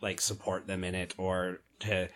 like 0.00 0.20
support 0.20 0.66
them 0.66 0.84
in 0.84 0.94
it 0.94 1.14
or 1.18 1.60
to. 1.80 2.08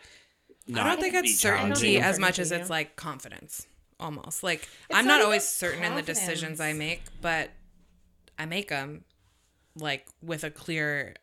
I 0.74 0.84
don't 0.84 1.00
think 1.00 1.14
it's 1.14 1.38
certainty 1.38 1.98
as 1.98 2.18
much 2.18 2.38
as 2.38 2.50
it's 2.50 2.70
like 2.70 2.96
confidence, 2.96 3.66
almost. 4.00 4.42
Like 4.42 4.62
It's 4.88 4.98
I'm 4.98 5.06
not 5.06 5.18
not 5.18 5.24
always 5.24 5.46
certain 5.46 5.84
in 5.84 5.94
the 5.94 6.02
decisions 6.02 6.60
I 6.60 6.72
make, 6.72 7.02
but 7.20 7.50
I 8.38 8.46
make 8.46 8.68
them 8.68 9.04
like 9.76 10.06
with 10.22 10.44
a 10.44 10.50
clear. 10.50 11.14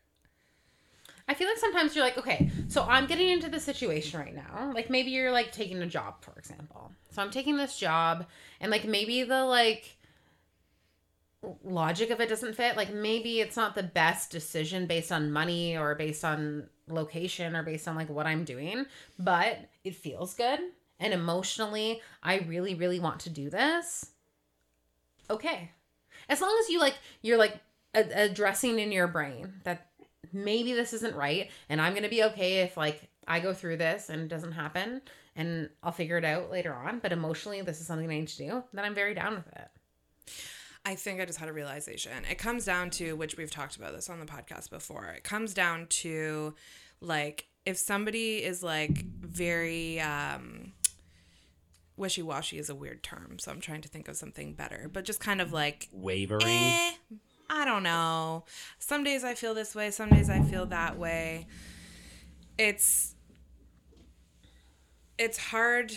I 1.28 1.34
feel 1.34 1.48
like 1.48 1.58
sometimes 1.58 1.94
you're 1.94 2.04
like, 2.04 2.18
okay, 2.18 2.50
so 2.68 2.82
I'm 2.82 3.06
getting 3.06 3.28
into 3.28 3.48
the 3.48 3.60
situation 3.60 4.20
right 4.20 4.34
now. 4.34 4.72
Like 4.74 4.90
maybe 4.90 5.10
you're 5.10 5.32
like 5.32 5.52
taking 5.52 5.80
a 5.82 5.86
job, 5.86 6.22
for 6.22 6.32
example. 6.38 6.92
So 7.10 7.22
I'm 7.22 7.30
taking 7.30 7.56
this 7.56 7.78
job 7.78 8.26
and 8.60 8.70
like 8.70 8.84
maybe 8.84 9.22
the 9.22 9.44
like 9.44 9.96
logic 11.64 12.10
of 12.10 12.20
it 12.20 12.28
doesn't 12.28 12.54
fit. 12.54 12.76
Like 12.76 12.92
maybe 12.92 13.40
it's 13.40 13.56
not 13.56 13.74
the 13.74 13.82
best 13.82 14.30
decision 14.30 14.86
based 14.86 15.12
on 15.12 15.32
money 15.32 15.76
or 15.76 15.94
based 15.94 16.24
on 16.24 16.68
location 16.88 17.56
or 17.56 17.62
based 17.62 17.88
on 17.88 17.96
like 17.96 18.08
what 18.08 18.26
I'm 18.26 18.44
doing, 18.44 18.86
but 19.18 19.58
it 19.84 19.96
feels 19.96 20.34
good. 20.34 20.60
And 21.00 21.12
emotionally, 21.12 22.00
I 22.22 22.38
really, 22.38 22.74
really 22.74 23.00
want 23.00 23.20
to 23.20 23.30
do 23.30 23.50
this. 23.50 24.10
Okay. 25.28 25.70
As 26.28 26.40
long 26.40 26.56
as 26.60 26.70
you 26.70 26.78
like, 26.78 26.94
you're 27.22 27.38
like 27.38 27.60
addressing 27.94 28.78
in 28.78 28.92
your 28.92 29.06
brain 29.06 29.52
that 29.64 29.90
maybe 30.32 30.72
this 30.72 30.92
isn't 30.92 31.14
right 31.14 31.50
and 31.68 31.80
i'm 31.80 31.94
gonna 31.94 32.08
be 32.08 32.22
okay 32.22 32.60
if 32.60 32.76
like 32.76 33.08
i 33.28 33.38
go 33.38 33.52
through 33.52 33.76
this 33.76 34.08
and 34.08 34.22
it 34.22 34.28
doesn't 34.28 34.52
happen 34.52 35.02
and 35.36 35.68
i'll 35.82 35.92
figure 35.92 36.16
it 36.16 36.24
out 36.24 36.50
later 36.50 36.72
on 36.72 37.00
but 37.00 37.12
emotionally 37.12 37.60
this 37.60 37.80
is 37.80 37.86
something 37.86 38.10
i 38.10 38.18
need 38.18 38.28
to 38.28 38.38
do 38.38 38.64
then 38.72 38.84
i'm 38.84 38.94
very 38.94 39.14
down 39.14 39.34
with 39.34 39.46
it 39.48 39.68
I 40.84 40.96
think 40.96 41.20
I 41.20 41.24
just 41.24 41.38
had 41.38 41.48
a 41.48 41.52
realization. 41.52 42.12
It 42.28 42.38
comes 42.38 42.64
down 42.64 42.90
to 42.90 43.14
which 43.14 43.36
we've 43.36 43.50
talked 43.50 43.76
about 43.76 43.94
this 43.94 44.10
on 44.10 44.18
the 44.18 44.26
podcast 44.26 44.70
before. 44.70 45.06
It 45.06 45.22
comes 45.22 45.54
down 45.54 45.86
to 45.88 46.54
like 47.00 47.46
if 47.64 47.76
somebody 47.76 48.42
is 48.42 48.62
like 48.62 49.04
very 49.04 50.00
um 50.00 50.72
wishy-washy 51.96 52.58
is 52.58 52.68
a 52.68 52.74
weird 52.74 53.02
term, 53.02 53.38
so 53.38 53.52
I'm 53.52 53.60
trying 53.60 53.82
to 53.82 53.88
think 53.88 54.08
of 54.08 54.16
something 54.16 54.54
better. 54.54 54.90
But 54.92 55.04
just 55.04 55.20
kind 55.20 55.40
of 55.40 55.52
like 55.52 55.88
wavering. 55.92 56.46
Eh, 56.46 56.92
I 57.48 57.64
don't 57.64 57.84
know. 57.84 58.44
Some 58.78 59.04
days 59.04 59.22
I 59.22 59.34
feel 59.34 59.54
this 59.54 59.74
way, 59.74 59.90
some 59.92 60.08
days 60.10 60.28
I 60.28 60.42
feel 60.42 60.66
that 60.66 60.98
way. 60.98 61.46
It's 62.58 63.14
it's 65.16 65.38
hard. 65.38 65.92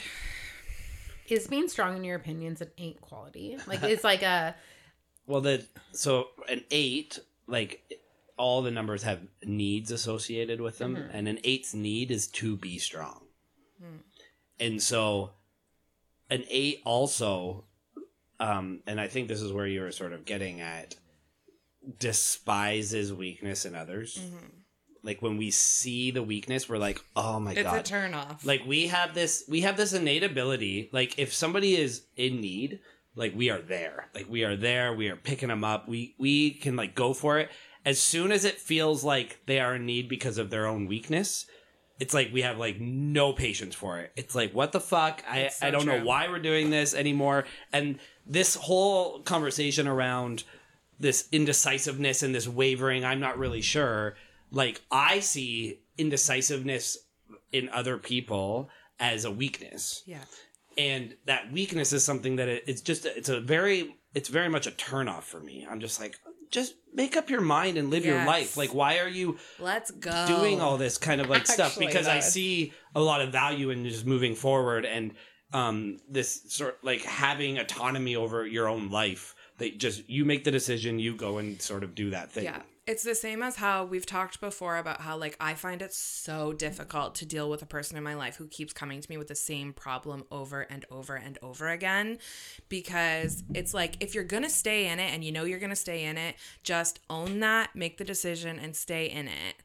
is 1.28 1.48
being 1.48 1.67
strong 1.67 1.98
in 1.98 2.04
your 2.04 2.15
opinions 2.15 2.62
an 2.62 2.69
ain't 2.78 3.02
quality 3.02 3.58
like 3.65 3.82
it's 3.82 4.04
like 4.04 4.21
a 4.21 4.56
well, 5.28 5.42
the 5.42 5.66
so 5.92 6.28
an 6.50 6.64
eight, 6.72 7.20
like 7.48 8.00
all 8.38 8.62
the 8.62 8.72
numbers 8.72 9.04
have 9.04 9.22
needs 9.44 9.92
associated 9.92 10.60
with 10.62 10.78
them, 10.78 10.96
Mhm. 10.96 11.10
and 11.14 11.28
an 11.28 11.40
eight's 11.44 11.74
need 11.74 12.12
is 12.12 12.28
to 12.28 12.58
be 12.58 12.78
strong. 12.78 13.22
And 14.60 14.82
so 14.82 15.32
an 16.30 16.44
eight 16.50 16.82
also, 16.86 17.66
um, 18.40 18.82
and 18.88 19.00
I 19.02 19.08
think 19.08 19.28
this 19.28 19.42
is 19.42 19.52
where 19.52 19.68
you 19.68 19.82
were 19.82 19.92
sort 19.92 20.14
of 20.14 20.26
getting 20.26 20.62
at, 20.62 20.96
despises 22.00 23.14
weakness 23.14 23.66
in 23.66 23.76
others. 23.76 24.20
Like 25.04 25.22
when 25.22 25.38
we 25.38 25.52
see 25.52 26.10
the 26.12 26.24
weakness, 26.24 26.68
we're 26.68 26.78
like, 26.80 27.00
oh 27.16 27.40
my 27.40 27.52
It's 27.52 27.62
god, 27.64 27.80
a 27.80 27.84
turn 27.84 28.14
off. 28.14 28.44
like 28.46 28.66
we 28.66 28.88
have 28.88 29.14
this 29.14 29.44
we 29.48 29.62
have 29.62 29.78
this 29.78 29.94
innate 29.94 30.24
ability 30.24 30.90
like 30.92 31.20
if 31.20 31.32
somebody 31.34 31.76
is 31.78 32.04
in 32.16 32.42
need 32.42 32.80
like 33.15 33.36
we 33.36 33.49
are 33.49 33.62
there. 33.62 34.10
Like 34.13 34.30
we 34.30 34.43
are 34.43 34.56
there. 34.56 34.93
We 34.93 35.10
are 35.10 35.15
picking 35.15 35.49
them 35.49 35.63
up. 35.63 35.88
We 35.88 36.15
we 36.17 36.51
can 36.51 36.75
like 36.75 36.95
go 36.95 37.13
for 37.13 37.39
it. 37.39 37.49
As 37.86 38.01
soon 38.01 38.32
as 38.32 38.45
it 38.45 38.60
feels 38.60 39.04
like 39.04 39.41
they 39.45 39.60
are 39.60 39.75
in 39.75 39.86
need 39.86 40.10
because 40.10 40.38
of 40.38 40.49
their 40.49 40.65
own 40.65 40.88
weakness 40.88 41.45
it's 41.99 42.13
like 42.13 42.32
we 42.34 42.41
have 42.41 42.58
like 42.58 42.80
no 42.80 43.34
patience 43.34 43.73
for 43.73 43.99
it. 43.99 44.12
It's 44.15 44.36
like 44.36 44.54
what 44.54 44.71
the 44.71 44.80
fuck? 44.80 45.23
I 45.30 45.47
so 45.47 45.67
i 45.67 45.71
don't 45.71 45.86
know 45.86 46.04
why 46.04 46.28
we're 46.28 46.39
doing 46.39 46.69
this 46.69 46.93
anymore. 46.93 47.45
And 47.71 47.99
this 48.25 48.56
whole 48.56 49.21
conversation 49.21 49.88
around 49.88 50.43
this 50.99 51.28
indecisiveness 51.32 52.23
and 52.23 52.34
this 52.34 52.47
wavering 52.47 53.06
i'm 53.06 53.19
not 53.19 53.38
really 53.38 53.62
sure. 53.62 54.15
Like 54.51 54.82
i 54.91 55.19
see 55.19 55.80
indecisiveness 55.97 56.97
in 57.51 57.69
other 57.69 57.97
people 57.97 58.69
as 58.99 59.23
a 59.23 59.32
weakness. 59.32 60.04
Yeah. 60.06 60.23
And 60.78 61.16
that 61.26 61.52
weakness 61.52 61.94
is 61.94 62.04
something 62.04 62.38
that 62.38 62.48
it, 62.48 62.64
it's 62.68 62.82
just 62.82 63.06
it's 63.06 63.30
a 63.30 63.40
very 63.40 63.96
it's 64.14 64.30
very 64.30 64.50
much 64.50 64.68
a 64.68 64.72
turnoff 64.72 65.24
for 65.24 65.40
me. 65.40 65.68
I'm 65.70 65.80
just 65.80 66.00
like 66.00 66.18
just 66.52 66.76
make 66.94 67.18
up 67.18 67.30
your 67.30 67.42
mind 67.42 67.78
and 67.78 67.90
live 67.90 68.06
your 68.06 68.24
life. 68.26 68.56
Like 68.58 68.74
why 68.74 69.00
are 69.00 69.08
you 69.10 69.38
Let's 69.60 69.92
go. 69.92 70.26
doing 70.28 70.62
all 70.62 70.78
this 70.78 70.98
kind 70.98 71.22
of 71.22 71.30
like 71.30 71.48
stuff? 71.48 71.78
Because 71.78 72.08
i 72.08 72.20
see 72.20 72.74
a 72.94 73.02
lot 73.02 73.22
of 73.22 73.32
value 73.32 73.70
in 73.70 73.88
just 73.88 74.06
moving 74.06 74.36
forward 74.36 74.86
and 74.86 75.14
um 75.54 75.98
this 76.10 76.42
sort 76.50 76.84
like 76.84 77.02
having 77.02 77.60
autonomy 77.60 78.16
over 78.16 78.46
your 78.46 78.68
own 78.68 78.90
life. 78.90 79.36
That 79.58 79.78
just 79.78 80.10
you 80.10 80.26
make 80.26 80.44
the 80.44 80.52
decision 80.52 81.00
you 81.00 81.16
go 81.16 81.38
and 81.38 81.62
sort 81.62 81.84
of 81.84 81.96
do 81.96 82.10
that 82.10 82.32
thing. 82.32 82.44
Yeah. 82.44 82.62
It's 82.88 83.02
the 83.02 83.15
same 83.15 83.41
as 83.41 83.56
how 83.56 83.84
we've 83.84 84.06
talked 84.06 84.39
before 84.39 84.78
about 84.78 85.02
how 85.02 85.17
like 85.17 85.36
I 85.39 85.56
find 85.56 85.82
it 85.82 85.91
so 85.91 86.54
difficult 86.54 87.15
to 87.15 87.26
deal 87.26 87.50
with 87.50 87.63
a 87.63 87.65
person 87.65 87.98
in 87.98 88.04
my 88.04 88.13
life 88.13 88.36
who 88.36 88.48
keeps 88.48 88.74
coming 88.74 89.02
to 89.02 89.10
me 89.10 89.17
with 89.17 89.28
the 89.28 89.34
same 89.36 89.74
problem 89.74 90.24
over 90.30 90.62
and 90.62 90.86
over 90.91 91.15
and 91.15 91.39
over 91.41 91.69
again 91.69 92.19
because 92.69 93.43
it's 93.56 93.74
like 93.74 93.98
if 94.02 94.13
you're 94.13 94.24
going 94.24 94.43
to 94.43 94.52
stay 94.52 94.88
in 94.88 95.00
it 95.00 95.12
and 95.12 95.24
you 95.24 95.32
know 95.32 95.45
you're 95.45 95.58
going 95.58 95.71
to 95.71 95.76
stay 95.76 96.04
in 96.04 96.15
it, 96.19 96.36
just 96.62 97.00
own 97.10 97.39
that, 97.39 97.76
make 97.76 97.98
the 97.98 98.04
decision 98.04 98.60
and 98.60 98.76
stay 98.76 99.08
in 99.08 99.28
it. 99.28 99.63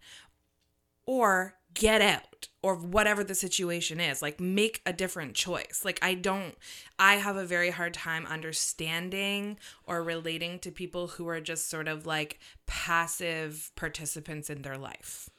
Or 1.04 1.56
get 1.74 2.00
out 2.00 2.48
or 2.62 2.74
whatever 2.74 3.22
the 3.24 3.35
situation 3.35 4.00
is 4.00 4.20
like 4.20 4.40
make 4.40 4.83
a 4.85 4.92
different 4.92 5.35
choice 5.35 5.83
like 5.85 5.98
i 6.02 6.14
don't 6.14 6.56
i 6.98 7.14
have 7.14 7.37
a 7.37 7.44
very 7.44 7.70
hard 7.70 7.94
time 7.94 8.26
understanding 8.26 9.56
or 9.87 10.02
relating 10.02 10.59
to 10.59 10.70
people 10.70 11.06
who 11.09 11.28
are 11.28 11.40
just 11.40 11.68
sort 11.70 11.87
of 11.88 12.06
like 12.06 12.38
passive 12.66 13.70
participants 13.76 14.50
in 14.50 14.62
their 14.62 14.76
life 14.78 15.30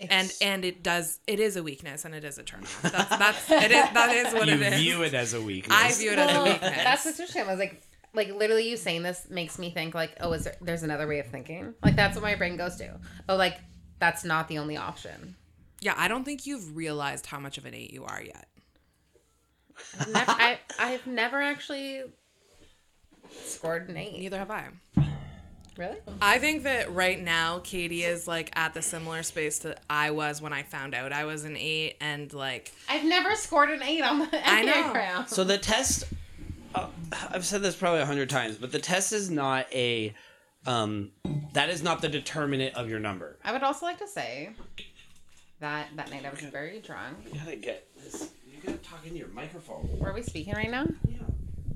and 0.00 0.10
It's- 0.26 0.38
and 0.40 0.64
it 0.64 0.82
does 0.82 1.18
it 1.26 1.40
is 1.40 1.56
a 1.56 1.62
weakness 1.62 2.04
and 2.04 2.14
it 2.14 2.22
is 2.24 2.38
a 2.38 2.42
turn 2.44 2.62
off 2.62 2.82
that's 2.82 3.16
that's 3.16 3.50
it 3.50 3.70
is 3.72 3.84
that 3.94 4.14
is 4.14 4.32
what 4.34 4.46
you 4.46 4.54
it 4.54 4.60
is 4.74 4.80
view 4.80 5.02
it 5.02 5.14
as 5.14 5.34
a 5.34 5.40
weakness 5.40 5.76
i 5.76 5.92
view 5.92 6.12
it 6.12 6.18
as 6.18 6.36
a 6.36 6.42
weakness 6.44 6.76
That's 6.84 7.04
what's 7.04 7.18
interesting. 7.18 7.42
I 7.42 7.46
was 7.50 7.58
like, 7.58 7.82
like 8.14 8.32
literally, 8.34 8.68
you 8.70 8.76
saying 8.76 9.02
this 9.02 9.26
makes 9.28 9.58
me 9.58 9.70
think 9.70 9.94
like, 9.94 10.16
oh, 10.20 10.32
is 10.32 10.44
there? 10.44 10.56
There's 10.62 10.82
another 10.82 11.06
way 11.06 11.18
of 11.18 11.26
thinking. 11.26 11.74
Like 11.84 11.94
that's 11.94 12.16
what 12.16 12.22
my 12.22 12.36
brain 12.36 12.56
goes 12.56 12.76
to. 12.76 12.98
Oh, 13.28 13.36
like 13.36 13.58
that's 13.98 14.24
not 14.24 14.48
the 14.48 14.58
only 14.58 14.76
option. 14.78 15.36
Yeah 15.80 15.94
i 15.96 16.08
don't 16.08 16.24
think 16.24 16.46
you've 16.46 16.76
realized 16.76 17.26
how 17.26 17.38
much 17.38 17.58
of 17.58 17.64
an 17.66 17.74
eight 17.74 17.92
you 17.92 18.04
are 18.04 18.22
yet 18.22 18.48
I've 20.00 20.08
never, 20.12 20.30
I 20.32 20.58
I've 20.78 21.06
never 21.06 21.40
actually 21.40 22.02
scored 23.44 23.88
an 23.88 23.96
eight. 23.96 24.18
neither 24.18 24.38
have 24.38 24.50
i 24.50 24.66
Really? 25.76 25.96
I 26.20 26.38
think 26.40 26.64
that 26.64 26.92
right 26.92 27.22
now 27.22 27.60
Katie 27.60 28.02
is 28.02 28.26
like 28.26 28.50
at 28.58 28.74
the 28.74 28.82
similar 28.82 29.22
space 29.22 29.60
that 29.60 29.80
I 29.88 30.10
was 30.10 30.42
when 30.42 30.52
I 30.52 30.64
found 30.64 30.92
out 30.92 31.12
I 31.12 31.24
was 31.24 31.44
an 31.44 31.56
eight, 31.56 31.96
and 32.00 32.32
like 32.32 32.72
I've 32.88 33.04
never 33.04 33.36
scored 33.36 33.70
an 33.70 33.84
eight 33.84 34.02
on 34.02 34.18
the 34.18 34.28
I 34.44 34.62
know. 34.64 34.72
Enneagram. 34.72 35.28
So 35.28 35.44
the 35.44 35.56
test, 35.56 36.02
uh, 36.74 36.88
I've 37.30 37.46
said 37.46 37.62
this 37.62 37.76
probably 37.76 38.00
a 38.00 38.06
hundred 38.06 38.28
times, 38.28 38.56
but 38.56 38.72
the 38.72 38.80
test 38.80 39.12
is 39.12 39.30
not 39.30 39.72
a, 39.72 40.12
um, 40.66 41.12
that 41.52 41.70
is 41.70 41.80
not 41.80 42.02
the 42.02 42.08
determinant 42.08 42.74
of 42.74 42.90
your 42.90 42.98
number. 42.98 43.38
I 43.44 43.52
would 43.52 43.62
also 43.62 43.86
like 43.86 43.98
to 44.00 44.08
say 44.08 44.50
that 45.60 45.88
that 45.96 46.10
night 46.10 46.24
I 46.24 46.30
was 46.30 46.40
very 46.40 46.80
drunk. 46.80 47.16
You 47.32 47.38
gotta 47.38 47.56
get 47.56 47.88
this. 47.96 48.30
You 48.46 48.58
gotta 48.64 48.78
talk 48.78 49.04
into 49.06 49.18
your 49.18 49.28
microphone. 49.28 49.88
Were 49.98 50.12
we 50.12 50.22
speaking 50.22 50.54
right 50.54 50.70
now? 50.70 50.86
Yeah. 51.08 51.16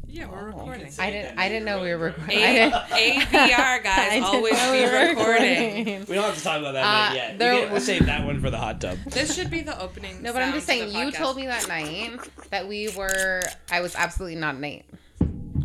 yeah, 0.07 0.29
we're 0.31 0.41
Oh, 0.43 0.47
recording. 0.47 0.93
I 0.99 1.11
didn't. 1.11 1.39
I 1.39 1.49
didn't 1.49 1.65
know 1.65 1.81
we 1.83 1.91
were 1.91 1.99
recording. 1.99 2.39
I 2.39 2.71
A- 2.93 3.21
AVR 3.21 3.83
guys 3.83 4.23
always 4.23 4.55
be 4.61 4.71
we 4.71 4.85
recording. 4.85 5.87
We 6.09 6.15
don't 6.15 6.25
have 6.25 6.37
to 6.37 6.43
talk 6.45 6.61
about 6.61 6.73
that 6.73 6.85
Uh, 6.85 7.09
night 7.09 7.15
yet. 7.15 7.39
there 7.39 7.65
we 7.67 7.73
we'll 7.73 7.81
save 7.81 8.07
that 8.07 8.25
one 8.25 8.41
for 8.41 8.51
the 8.51 8.59
hot 8.59 8.81
tub. 8.81 8.99
This 9.09 9.35
should 9.35 9.51
be 9.51 9.61
the 9.63 9.81
opening. 9.81 10.23
No, 10.23 10.33
but 10.33 10.43
I'm 10.43 10.53
just 10.53 10.67
saying. 10.67 10.91
You 10.91 11.07
podcast. 11.11 11.15
told 11.15 11.37
me 11.37 11.47
that 11.47 11.67
night 11.69 12.19
that 12.51 12.69
we 12.69 12.89
were. 12.97 13.43
I 13.71 13.81
was 13.81 13.95
absolutely 13.97 14.37
not 14.39 14.55
an 14.57 14.65
eight. 14.65 14.85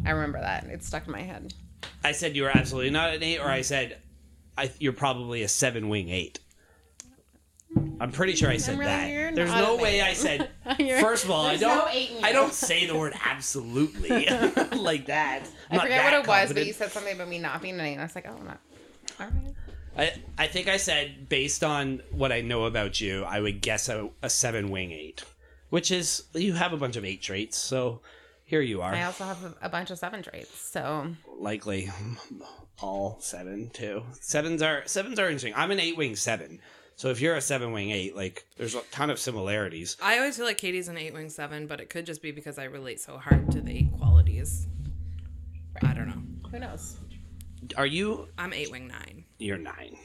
I 0.05 0.11
remember 0.11 0.39
that. 0.39 0.65
It 0.65 0.83
stuck 0.83 1.05
in 1.05 1.11
my 1.11 1.21
head. 1.21 1.53
I 2.03 2.13
said 2.13 2.35
you 2.35 2.43
were 2.43 2.49
absolutely 2.55 2.91
not 2.91 3.13
an 3.13 3.21
eight, 3.23 3.39
or 3.39 3.47
I 3.49 3.61
said 3.61 3.97
I, 4.57 4.71
you're 4.79 4.93
probably 4.93 5.41
a 5.43 5.47
seven 5.47 5.89
wing 5.89 6.09
eight. 6.09 6.39
I'm 7.99 8.11
pretty 8.11 8.35
sure 8.35 8.49
I 8.49 8.57
said 8.57 8.77
really 8.77 8.91
that. 8.91 9.35
There's 9.35 9.51
no 9.51 9.75
way. 9.75 10.01
I 10.01 10.13
said. 10.13 10.49
First 11.01 11.25
of 11.25 11.31
all, 11.31 11.45
I 11.45 11.57
don't. 11.57 11.77
no 11.77 12.19
I 12.23 12.31
don't 12.31 12.53
say 12.53 12.85
the 12.85 12.95
word 12.95 13.13
absolutely 13.25 14.09
like 14.75 15.07
that. 15.07 15.43
I'm 15.69 15.79
I 15.79 15.83
forget 15.83 16.03
what 16.03 16.11
that 16.11 16.23
it 16.23 16.27
was, 16.27 16.53
but 16.53 16.65
you 16.65 16.73
said 16.73 16.91
something 16.91 17.15
about 17.15 17.27
me 17.27 17.39
not 17.39 17.61
being 17.61 17.75
an 17.75 17.81
eight. 17.81 17.93
And 17.93 18.01
I 18.01 18.05
was 18.05 18.15
like, 18.15 18.27
oh, 18.29 18.35
I'm 18.39 18.45
not. 18.45 18.59
All 19.19 19.27
right. 19.27 19.55
I, 19.97 20.43
I 20.43 20.47
think 20.47 20.67
I 20.67 20.77
said 20.77 21.27
based 21.27 21.63
on 21.63 22.01
what 22.11 22.31
I 22.31 22.41
know 22.41 22.65
about 22.65 23.01
you, 23.01 23.23
I 23.23 23.39
would 23.39 23.61
guess 23.61 23.89
a, 23.89 24.09
a 24.21 24.29
seven 24.29 24.69
wing 24.69 24.91
eight, 24.91 25.23
which 25.69 25.91
is 25.91 26.23
you 26.33 26.53
have 26.53 26.71
a 26.71 26.77
bunch 26.77 26.95
of 26.95 27.03
eight 27.03 27.21
traits. 27.21 27.57
So 27.57 28.01
here 28.45 28.61
you 28.61 28.81
are, 28.81 28.93
I 28.93 29.03
also 29.03 29.23
have 29.23 29.43
a, 29.43 29.55
a 29.63 29.69
bunch 29.69 29.89
of 29.89 29.97
seven 29.97 30.21
traits. 30.21 30.55
So 30.57 31.15
likely 31.39 31.89
all 32.79 33.17
seven 33.19 33.71
too. 33.71 34.03
Sevens 34.21 34.61
are 34.61 34.83
sevens 34.85 35.17
are 35.17 35.25
interesting. 35.25 35.53
I'm 35.55 35.71
an 35.71 35.79
eight 35.79 35.97
wing 35.97 36.15
seven, 36.15 36.59
so 36.97 37.09
if 37.09 37.21
you're 37.21 37.35
a 37.35 37.41
seven 37.41 37.71
wing 37.71 37.91
eight, 37.91 38.15
like 38.15 38.45
there's 38.57 38.75
a 38.75 38.81
ton 38.91 39.09
of 39.09 39.19
similarities. 39.19 39.95
I 40.03 40.17
always 40.17 40.35
feel 40.35 40.45
like 40.45 40.57
Katie's 40.57 40.89
an 40.89 40.97
eight 40.97 41.13
wing 41.13 41.29
seven, 41.29 41.65
but 41.67 41.79
it 41.79 41.89
could 41.89 42.05
just 42.05 42.21
be 42.21 42.31
because 42.31 42.57
I 42.59 42.65
relate 42.65 42.99
so 42.99 43.17
hard 43.17 43.49
to 43.51 43.61
the 43.61 43.71
eight 43.77 43.91
qualities. 43.97 44.67
I 45.83 45.93
don't 45.93 46.07
know. 46.07 46.49
who 46.49 46.59
knows? 46.59 46.97
Are 47.75 47.85
you? 47.85 48.27
I'm 48.37 48.51
eight 48.53 48.71
wing 48.71 48.87
nine, 48.87 49.23
You're 49.39 49.57
nine. 49.57 49.95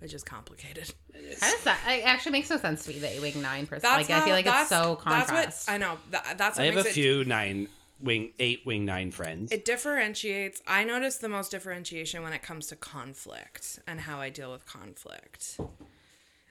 which 0.00 0.12
is 0.14 0.22
complicated. 0.24 0.92
How 1.40 1.50
does 1.50 1.64
that? 1.64 1.78
It 1.88 2.04
actually 2.06 2.32
makes 2.32 2.50
no 2.50 2.56
sense 2.56 2.84
to 2.84 2.90
me. 2.90 2.98
The 2.98 3.14
eight 3.16 3.20
wing 3.22 3.40
nine 3.42 3.66
person. 3.66 3.82
That's 3.82 4.08
Like 4.08 4.22
I 4.22 4.24
feel 4.24 4.34
like 4.34 4.46
it's 4.46 4.52
that's- 4.52 4.68
so 4.68 5.00
That's 5.04 5.26
contrast. 5.30 5.68
what 5.68 5.74
I 5.74 5.78
know. 5.78 5.98
That, 6.10 6.38
that's 6.38 6.56
what 6.58 6.62
I 6.62 6.66
have 6.66 6.74
a 6.74 6.76
makes 6.78 6.90
it 6.90 6.92
few 6.94 7.24
nine 7.24 7.68
wing 8.00 8.32
eight 8.38 8.62
wing 8.64 8.84
nine 8.86 9.10
friends. 9.10 9.52
It 9.52 9.64
differentiates. 9.66 10.62
I 10.66 10.84
notice 10.84 11.18
the 11.18 11.28
most 11.28 11.50
differentiation 11.50 12.22
when 12.22 12.32
it 12.32 12.40
comes 12.42 12.66
to 12.68 12.76
conflict 12.76 13.78
and 13.86 14.00
how 14.00 14.18
I 14.20 14.30
deal 14.30 14.50
with 14.50 14.64
conflict. 14.66 15.58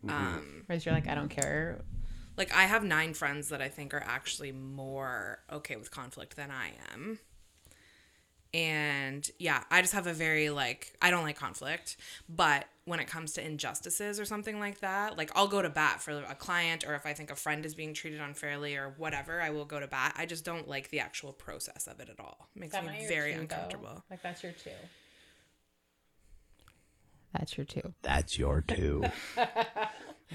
Um, 0.07 0.63
Whereas 0.65 0.85
you're 0.85 0.93
like, 0.93 1.07
I 1.07 1.15
don't 1.15 1.29
care. 1.29 1.81
like 2.37 2.55
I 2.55 2.63
have 2.63 2.83
nine 2.83 3.13
friends 3.13 3.49
that 3.49 3.61
I 3.61 3.67
think 3.69 3.93
are 3.93 4.03
actually 4.05 4.51
more 4.51 5.39
okay 5.51 5.75
with 5.75 5.91
conflict 5.91 6.35
than 6.35 6.51
I 6.51 6.71
am. 6.93 7.19
And 8.51 9.29
yeah, 9.37 9.63
I 9.69 9.81
just 9.81 9.93
have 9.93 10.07
a 10.07 10.13
very 10.13 10.49
like 10.49 10.93
I 11.01 11.11
don't 11.11 11.23
like 11.23 11.37
conflict, 11.37 11.97
but 12.27 12.65
when 12.85 12.99
it 12.99 13.05
comes 13.05 13.33
to 13.33 13.45
injustices 13.45 14.19
or 14.19 14.25
something 14.25 14.59
like 14.59 14.79
that, 14.79 15.15
like 15.17 15.29
I'll 15.35 15.47
go 15.47 15.61
to 15.61 15.69
bat 15.69 16.01
for 16.01 16.23
a 16.27 16.33
client 16.33 16.83
or 16.87 16.95
if 16.95 17.05
I 17.05 17.13
think 17.13 17.29
a 17.29 17.35
friend 17.35 17.63
is 17.63 17.75
being 17.75 17.93
treated 17.93 18.19
unfairly 18.19 18.75
or 18.75 18.95
whatever, 18.97 19.39
I 19.39 19.51
will 19.51 19.65
go 19.65 19.79
to 19.79 19.85
bat. 19.85 20.15
I 20.17 20.25
just 20.25 20.43
don't 20.43 20.67
like 20.67 20.89
the 20.89 20.99
actual 20.99 21.31
process 21.31 21.85
of 21.85 21.99
it 21.99 22.09
at 22.09 22.19
all. 22.19 22.47
It 22.55 22.59
makes 22.61 22.73
me 22.73 23.05
very 23.07 23.33
uncomfortable. 23.33 24.03
Like 24.09 24.23
that's 24.23 24.41
your 24.41 24.53
two. 24.53 24.71
That's 27.33 27.57
your 27.57 27.65
two. 27.65 27.93
That's 28.01 28.37
your 28.37 28.61
two. 28.61 29.03
I 29.37 29.45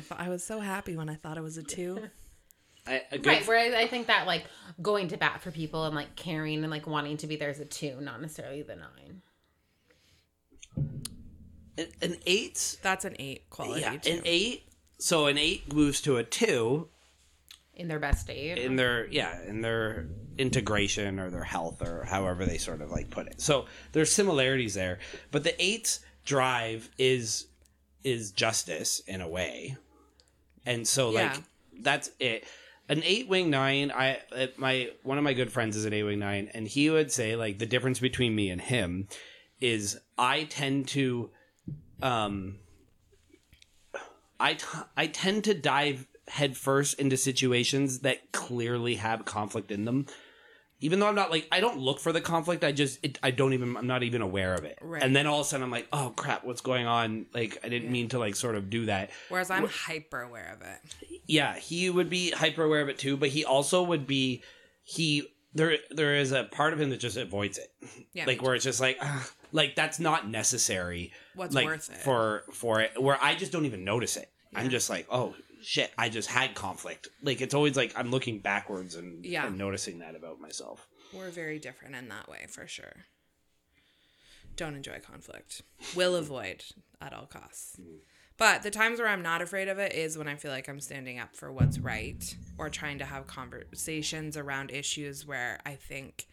thought- 0.00 0.20
I 0.20 0.28
was 0.28 0.44
so 0.44 0.60
happy 0.60 0.96
when 0.96 1.08
I 1.08 1.14
thought 1.14 1.36
it 1.38 1.42
was 1.42 1.56
a 1.58 1.62
two. 1.62 1.98
I, 2.86 3.00
a 3.10 3.16
good 3.18 3.26
Right. 3.26 3.46
Where 3.46 3.58
I, 3.58 3.82
I 3.84 3.86
think 3.88 4.08
that 4.08 4.26
like 4.26 4.44
going 4.82 5.08
to 5.08 5.16
bat 5.16 5.40
for 5.40 5.50
people 5.50 5.84
and 5.86 5.94
like 5.94 6.16
caring 6.16 6.62
and 6.62 6.70
like 6.70 6.86
wanting 6.86 7.16
to 7.18 7.26
be 7.26 7.36
there 7.36 7.48
is 7.48 7.58
a 7.60 7.64
two, 7.64 7.98
not 8.00 8.20
necessarily 8.20 8.62
the 8.62 8.76
nine. 8.76 9.22
an, 11.78 11.86
an 12.02 12.16
eight. 12.26 12.78
That's 12.82 13.04
an 13.04 13.16
eight 13.18 13.48
quality 13.50 13.80
Yeah, 13.80 13.96
too. 13.96 14.12
an 14.12 14.20
eight. 14.24 14.64
So 14.98 15.26
an 15.26 15.38
eight 15.38 15.72
moves 15.72 16.00
to 16.02 16.18
a 16.18 16.24
two 16.24 16.88
In 17.74 17.88
their 17.88 17.98
best 17.98 18.20
state. 18.22 18.58
in 18.58 18.76
their 18.76 19.06
yeah 19.08 19.42
in 19.42 19.60
their 19.60 20.06
integration 20.38 21.18
or 21.18 21.30
their 21.30 21.44
health 21.44 21.82
or 21.82 22.04
however 22.04 22.44
they 22.44 22.58
sort 22.58 22.80
of 22.82 22.90
like 22.90 23.10
put 23.10 23.26
it. 23.26 23.40
So 23.40 23.66
there's 23.92 24.12
similarities 24.12 24.74
there, 24.74 24.98
but 25.30 25.42
the 25.42 25.60
eight's 25.62 26.00
drive 26.24 26.88
is 26.98 27.46
is 28.02 28.32
justice 28.32 29.00
in 29.06 29.20
a 29.20 29.28
way, 29.28 29.76
and 30.66 30.86
so 30.86 31.10
like 31.10 31.34
Yeah. 31.34 31.40
that's 31.80 32.10
it. 32.20 32.44
An 32.88 33.02
eight 33.02 33.28
wing 33.28 33.48
nine, 33.48 33.90
I 33.90 34.18
my 34.56 34.90
one 35.02 35.16
of 35.16 35.24
my 35.24 35.32
good 35.32 35.50
friends 35.50 35.76
is 35.76 35.84
an 35.86 35.92
eight 35.94 36.02
wing 36.02 36.18
nine, 36.18 36.50
and 36.52 36.68
he 36.68 36.90
would 36.90 37.10
say 37.10 37.34
like 37.36 37.58
the 37.58 37.66
difference 37.66 37.98
between 37.98 38.34
me 38.34 38.50
and 38.50 38.60
him 38.60 39.08
is 39.60 39.98
I 40.18 40.44
tend 40.44 40.88
to, 40.88 41.30
um, 42.02 42.58
I 44.38 44.54
t- 44.54 44.66
I 44.96 45.06
tend 45.06 45.44
to 45.44 45.54
dive 45.54 46.06
headfirst 46.28 46.98
into 47.00 47.16
situations 47.16 48.00
that 48.00 48.32
clearly 48.32 48.96
have 48.96 49.24
conflict 49.24 49.70
in 49.70 49.84
them. 49.86 50.06
Even 50.80 51.00
though 51.00 51.06
I'm 51.06 51.14
not 51.14 51.30
like 51.30 51.46
I 51.50 51.60
don't 51.60 51.78
look 51.78 51.98
for 51.98 52.12
the 52.12 52.20
conflict, 52.20 52.64
I 52.64 52.72
just 52.72 52.98
it, 53.02 53.18
I 53.22 53.30
don't 53.30 53.52
even 53.52 53.76
I'm 53.76 53.86
not 53.86 54.02
even 54.02 54.22
aware 54.22 54.54
of 54.54 54.64
it. 54.64 54.78
Right. 54.82 55.02
And 55.02 55.14
then 55.14 55.26
all 55.26 55.40
of 55.40 55.46
a 55.46 55.48
sudden 55.48 55.64
I'm 55.64 55.70
like, 55.70 55.88
oh 55.92 56.12
crap, 56.16 56.44
what's 56.44 56.60
going 56.60 56.86
on? 56.86 57.26
Like 57.32 57.58
I 57.64 57.68
didn't 57.68 57.90
mean 57.90 58.08
to 58.10 58.18
like 58.18 58.36
sort 58.36 58.54
of 58.54 58.70
do 58.70 58.86
that. 58.86 59.10
Whereas 59.28 59.50
I'm 59.50 59.66
hyper 59.66 60.20
aware 60.20 60.52
of 60.54 60.66
it. 60.66 61.20
Yeah, 61.26 61.56
he 61.56 61.88
would 61.88 62.10
be 62.10 62.30
hyper 62.30 62.64
aware 62.64 62.82
of 62.82 62.88
it 62.88 62.98
too, 62.98 63.16
but 63.16 63.30
he 63.30 63.44
also 63.44 63.82
would 63.82 64.06
be 64.06 64.42
he 64.82 65.28
there 65.54 65.78
there 65.90 66.16
is 66.16 66.32
a 66.32 66.44
part 66.44 66.72
of 66.72 66.80
him 66.80 66.90
that 66.90 67.00
just 67.00 67.16
avoids 67.16 67.58
it. 67.58 67.72
Yeah. 68.12 68.26
like 68.26 68.42
where 68.42 68.54
it's 68.54 68.64
just 68.64 68.80
like 68.80 68.98
ah, 69.00 69.28
like 69.52 69.74
that's 69.76 69.98
not 69.98 70.28
necessary. 70.28 71.12
What's 71.34 71.54
like 71.54 71.66
worth 71.66 71.90
it? 71.90 71.98
for 71.98 72.44
for 72.52 72.80
it 72.80 73.00
where 73.00 73.18
I 73.22 73.34
just 73.36 73.52
don't 73.52 73.64
even 73.64 73.84
notice 73.84 74.16
it. 74.16 74.30
I'm 74.54 74.70
just 74.70 74.88
like, 74.88 75.06
oh 75.10 75.34
shit, 75.64 75.92
I 75.98 76.08
just 76.08 76.28
had 76.28 76.54
conflict. 76.54 77.08
Like 77.22 77.40
it's 77.40 77.54
always 77.54 77.76
like 77.76 77.92
I'm 77.96 78.10
looking 78.10 78.38
backwards 78.40 78.94
and, 78.94 79.24
Yeah. 79.24 79.46
and 79.46 79.58
noticing 79.58 79.98
that 80.00 80.14
about 80.14 80.40
myself. 80.40 80.86
We're 81.12 81.30
very 81.30 81.58
different 81.58 81.94
in 81.94 82.08
that 82.08 82.28
way, 82.28 82.46
for 82.48 82.66
sure. 82.66 83.04
Don't 84.56 84.74
enjoy 84.76 85.00
conflict. 85.00 85.62
Will 85.96 86.16
avoid 86.24 86.64
at 87.00 87.12
all 87.12 87.26
costs. 87.26 87.78
But 88.36 88.62
the 88.62 88.70
times 88.70 88.98
where 88.98 89.08
I'm 89.08 89.22
not 89.22 89.42
afraid 89.42 89.68
of 89.68 89.78
it 89.78 89.92
is 89.94 90.18
when 90.18 90.26
I 90.28 90.34
feel 90.34 90.50
like 90.50 90.68
I'm 90.68 90.80
standing 90.80 91.18
up 91.20 91.36
for 91.36 91.52
what's 91.52 91.78
right 91.78 92.36
or 92.58 92.68
trying 92.68 92.98
to 92.98 93.04
have 93.04 93.26
conversations 93.28 94.36
around 94.36 94.70
issues 94.72 95.24
where 95.24 95.60
I 95.64 95.74
think 95.76 96.26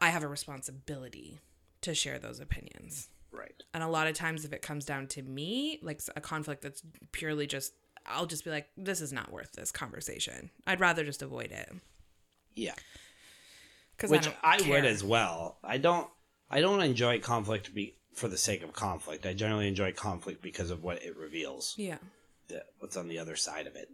I 0.00 0.08
have 0.10 0.24
a 0.24 0.28
responsibility 0.28 1.38
to 1.82 1.94
share 1.94 2.18
those 2.18 2.40
opinions. 2.40 3.08
Right. 3.30 3.62
And 3.72 3.82
a 3.84 3.88
lot 3.88 4.06
of 4.08 4.14
times, 4.14 4.44
if 4.44 4.52
it 4.52 4.62
comes 4.62 4.84
down 4.84 5.06
to 5.08 5.22
me, 5.22 5.78
like 5.82 6.00
a 6.16 6.20
conflict 6.20 6.62
that's 6.62 6.82
purely 7.12 7.46
just, 7.46 7.72
I'll 8.06 8.26
just 8.26 8.44
be 8.44 8.50
like, 8.50 8.68
this 8.76 9.00
is 9.00 9.12
not 9.12 9.32
worth 9.32 9.52
this 9.52 9.72
conversation. 9.72 10.50
I'd 10.66 10.80
rather 10.80 11.04
just 11.04 11.22
avoid 11.22 11.52
it. 11.52 11.70
Yeah. 12.54 12.74
Because 13.96 14.10
Which 14.10 14.28
I, 14.42 14.58
don't 14.58 14.68
would 14.68 14.84
as 14.84 15.02
well. 15.04 15.58
I 15.62 15.78
don't 15.78 16.08
I 16.50 16.60
don't 16.60 16.82
enjoy 16.82 17.20
conflict 17.20 17.74
be 17.74 17.96
for 18.12 18.28
the 18.28 18.36
sake 18.36 18.62
of 18.62 18.72
conflict. 18.72 19.26
I 19.26 19.32
generally 19.34 19.68
enjoy 19.68 19.92
conflict 19.92 20.42
because 20.42 20.70
of 20.70 20.82
what 20.82 21.02
it 21.02 21.16
reveals. 21.16 21.74
Yeah. 21.76 21.98
the- 22.48 22.64
what's 22.78 22.96
on 22.96 23.08
the 23.08 23.18
other 23.18 23.36
side 23.36 23.66
of 23.66 23.76
it. 23.76 23.88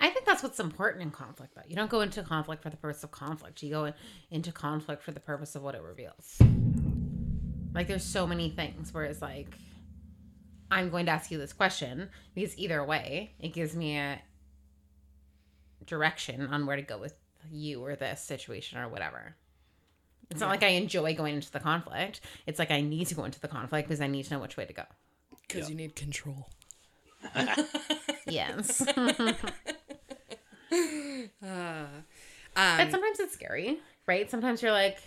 I 0.00 0.10
think 0.10 0.26
that's 0.26 0.44
what's 0.44 0.60
important 0.60 1.02
in 1.02 1.10
conflict, 1.10 1.56
though. 1.56 1.62
You 1.66 1.74
don't 1.74 1.90
go 1.90 2.02
into 2.02 2.22
conflict 2.22 2.62
for 2.62 2.70
the 2.70 2.76
purpose 2.76 3.02
of 3.02 3.10
conflict. 3.10 3.62
You 3.64 3.70
go 3.70 3.84
in, 3.86 3.94
into 4.30 4.52
conflict 4.52 5.02
for 5.02 5.10
the 5.10 5.18
purpose 5.18 5.56
of 5.56 5.62
what 5.62 5.74
it 5.74 5.82
reveals. 5.82 6.40
Like, 7.74 7.88
there's 7.88 8.04
so 8.04 8.24
many 8.24 8.48
things 8.50 8.94
where 8.94 9.04
it's 9.04 9.20
like, 9.20 9.56
I'm 10.70 10.90
going 10.90 11.06
to 11.06 11.12
ask 11.12 11.30
you 11.30 11.38
this 11.38 11.52
question 11.52 12.10
because 12.34 12.56
either 12.58 12.84
way, 12.84 13.32
it 13.40 13.52
gives 13.54 13.74
me 13.74 13.96
a 13.98 14.20
direction 15.86 16.46
on 16.48 16.66
where 16.66 16.76
to 16.76 16.82
go 16.82 16.98
with 16.98 17.14
you 17.50 17.82
or 17.84 17.96
this 17.96 18.20
situation 18.22 18.78
or 18.78 18.88
whatever. 18.88 19.34
It's 20.30 20.40
not 20.40 20.50
like 20.50 20.62
I 20.62 20.68
enjoy 20.68 21.14
going 21.14 21.36
into 21.36 21.50
the 21.50 21.60
conflict. 21.60 22.20
It's 22.46 22.58
like 22.58 22.70
I 22.70 22.82
need 22.82 23.06
to 23.06 23.14
go 23.14 23.24
into 23.24 23.40
the 23.40 23.48
conflict 23.48 23.88
because 23.88 24.02
I 24.02 24.08
need 24.08 24.24
to 24.26 24.34
know 24.34 24.40
which 24.40 24.58
way 24.58 24.66
to 24.66 24.72
go. 24.74 24.84
Because 25.48 25.62
Yeah. 25.62 25.68
you 25.70 25.74
need 25.76 25.96
control. 25.96 26.50
Yes. 28.26 28.86
Um, 32.56 32.76
But 32.78 32.90
sometimes 32.90 33.20
it's 33.20 33.34
scary, 33.34 33.78
right? 34.06 34.28
Sometimes 34.30 34.62
you're 34.62 34.72
like, 34.72 34.98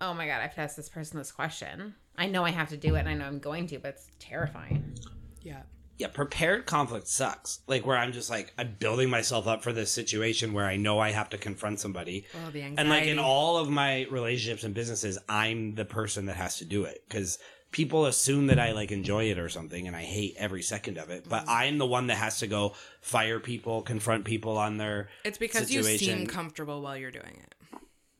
oh 0.00 0.12
my 0.14 0.26
God, 0.26 0.38
I 0.38 0.42
have 0.42 0.54
to 0.56 0.60
ask 0.60 0.76
this 0.76 0.88
person 0.88 1.18
this 1.18 1.32
question. 1.32 1.94
I 2.18 2.26
know 2.26 2.44
I 2.44 2.50
have 2.50 2.68
to 2.70 2.76
do 2.76 2.96
it 2.96 3.00
and 3.00 3.08
I 3.08 3.14
know 3.14 3.24
I'm 3.26 3.38
going 3.38 3.66
to, 3.68 3.78
but 3.78 3.94
it's 3.94 4.08
terrifying. 4.18 4.94
yeah. 5.42 5.62
Yeah, 5.96 6.06
prepared 6.06 6.64
conflict 6.64 7.08
sucks. 7.08 7.58
Like 7.66 7.84
where 7.84 7.96
I'm 7.96 8.12
just 8.12 8.30
like 8.30 8.52
I'm 8.56 8.76
building 8.78 9.10
myself 9.10 9.48
up 9.48 9.64
for 9.64 9.72
this 9.72 9.90
situation 9.90 10.52
where 10.52 10.64
I 10.66 10.76
know 10.76 11.00
I 11.00 11.10
have 11.10 11.28
to 11.30 11.38
confront 11.38 11.80
somebody. 11.80 12.24
Oh, 12.36 12.50
the 12.52 12.62
anxiety. 12.62 12.76
And 12.78 12.88
like 12.88 13.06
in 13.06 13.18
all 13.18 13.56
of 13.56 13.68
my 13.68 14.06
relationships 14.08 14.62
and 14.62 14.72
businesses, 14.74 15.18
I'm 15.28 15.74
the 15.74 15.84
person 15.84 16.26
that 16.26 16.36
has 16.36 16.58
to 16.58 16.64
do 16.64 16.84
it 16.84 17.02
because 17.08 17.40
people 17.72 18.06
assume 18.06 18.46
that 18.46 18.60
I 18.60 18.70
like 18.72 18.92
enjoy 18.92 19.24
it 19.24 19.40
or 19.40 19.48
something, 19.48 19.88
and 19.88 19.96
I 19.96 20.02
hate 20.02 20.36
every 20.38 20.62
second 20.62 20.98
of 20.98 21.10
it. 21.10 21.28
But 21.28 21.40
Mm-hmm. 21.46 21.50
I'm 21.50 21.78
the 21.78 21.86
one 21.86 22.06
that 22.06 22.16
has 22.18 22.38
to 22.38 22.46
go 22.46 22.74
fire 23.00 23.40
people, 23.40 23.82
confront 23.82 24.24
people 24.24 24.56
on 24.56 24.76
their. 24.76 25.08
it's 25.24 25.36
because 25.38 25.68
you 25.68 25.82
seem 25.82 25.98
situation. 25.98 26.26
comfortable 26.28 26.80
while 26.80 26.96
you're 26.96 27.10
doing 27.10 27.42
it. 27.42 27.54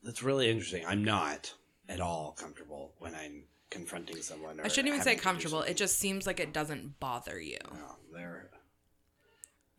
That's 0.03 0.21
really 0.21 0.49
interesting. 0.49 0.83
I'm 0.85 1.05
not 1.05 1.53
at 1.87 2.01
all 2.01 2.33
comfortable 2.37 2.93
when 2.99 3.15
I'm 3.15 3.43
confronting 3.69 4.21
someone. 4.21 4.59
Or 4.59 4.65
I 4.65 4.67
shouldn't 4.67 4.87
even 4.89 5.01
say 5.01 5.11
having 5.11 5.17
to 5.19 5.23
do 5.23 5.29
comfortable. 5.29 5.61
It 5.61 5.77
just 5.77 5.99
seems 5.99 6.25
like 6.27 6.39
it 6.39 6.53
doesn't 6.53 6.99
bother 6.99 7.39
you. 7.39 7.57
No, 7.73 7.95
they're- 8.13 8.49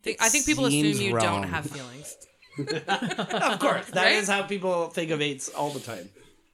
Think- 0.03 0.17
I 0.21 0.29
think 0.29 0.45
people 0.45 0.65
assume 0.65 0.99
you 0.99 1.15
wrong. 1.15 1.41
don't 1.41 1.43
have 1.49 1.65
feelings. 1.69 2.15
of 2.57 3.59
course, 3.59 3.85
that 3.91 4.11
is 4.13 4.27
Right? 4.27 4.41
how 4.41 4.43
people 4.47 4.87
think 4.89 5.11
of 5.11 5.21
eights 5.21 5.49
all 5.49 5.69
the 5.69 5.79
time. 5.79 6.09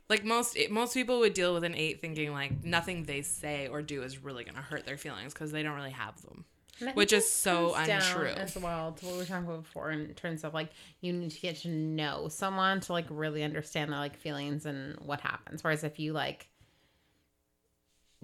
Like 0.10 0.24
most 0.24 0.58
most 0.70 0.94
people 0.94 1.20
would 1.20 1.34
deal 1.34 1.54
with 1.54 1.64
an 1.64 1.74
eight 1.76 2.00
thinking 2.02 2.32
like 2.32 2.64
nothing 2.64 3.04
they 3.04 3.22
say 3.24 3.68
or 3.68 3.82
do 3.82 4.04
is 4.04 4.24
really 4.24 4.44
gonna 4.44 4.62
hurt 4.62 4.86
their 4.86 4.98
feelings 4.98 5.34
because 5.34 5.52
they 5.52 5.64
don't 5.64 5.76
really 5.76 5.92
have 5.92 6.22
them. 6.22 6.46
And 6.80 6.92
Which 6.96 7.12
is 7.12 7.24
that 7.24 7.30
so 7.30 7.72
comes 7.72 7.88
down 7.88 8.02
untrue. 8.04 8.28
As 8.28 8.56
well 8.58 8.92
to 8.94 9.06
what 9.06 9.14
we 9.14 9.18
were 9.20 9.26
talking 9.26 9.46
about 9.48 9.64
before 9.64 9.92
in 9.92 10.14
terms 10.14 10.44
of 10.44 10.54
like 10.54 10.70
you 11.02 11.12
need 11.12 11.32
to 11.32 11.40
get 11.42 11.58
to 11.62 11.70
know 11.70 12.28
someone 12.30 12.80
to 12.82 12.94
like 12.94 13.06
really 13.10 13.44
understand 13.44 13.92
their 13.92 14.00
like 14.00 14.18
feelings 14.18 14.66
and 14.66 14.98
what 15.00 15.20
happens. 15.22 15.64
Whereas 15.64 15.84
if 15.84 16.00
you 16.00 16.14
like 16.14 16.48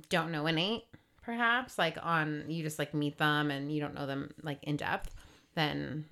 don't 0.10 0.32
know 0.32 0.46
innate, 0.48 0.84
perhaps 1.22 1.78
like 1.78 1.98
on 2.02 2.46
you 2.48 2.64
just 2.64 2.80
like 2.80 2.94
meet 2.94 3.18
them 3.18 3.52
and 3.52 3.72
you 3.72 3.80
don't 3.82 3.94
know 3.96 4.06
them 4.08 4.34
like 4.42 4.64
in 4.64 4.78
depth, 4.78 5.14
then 5.56 6.06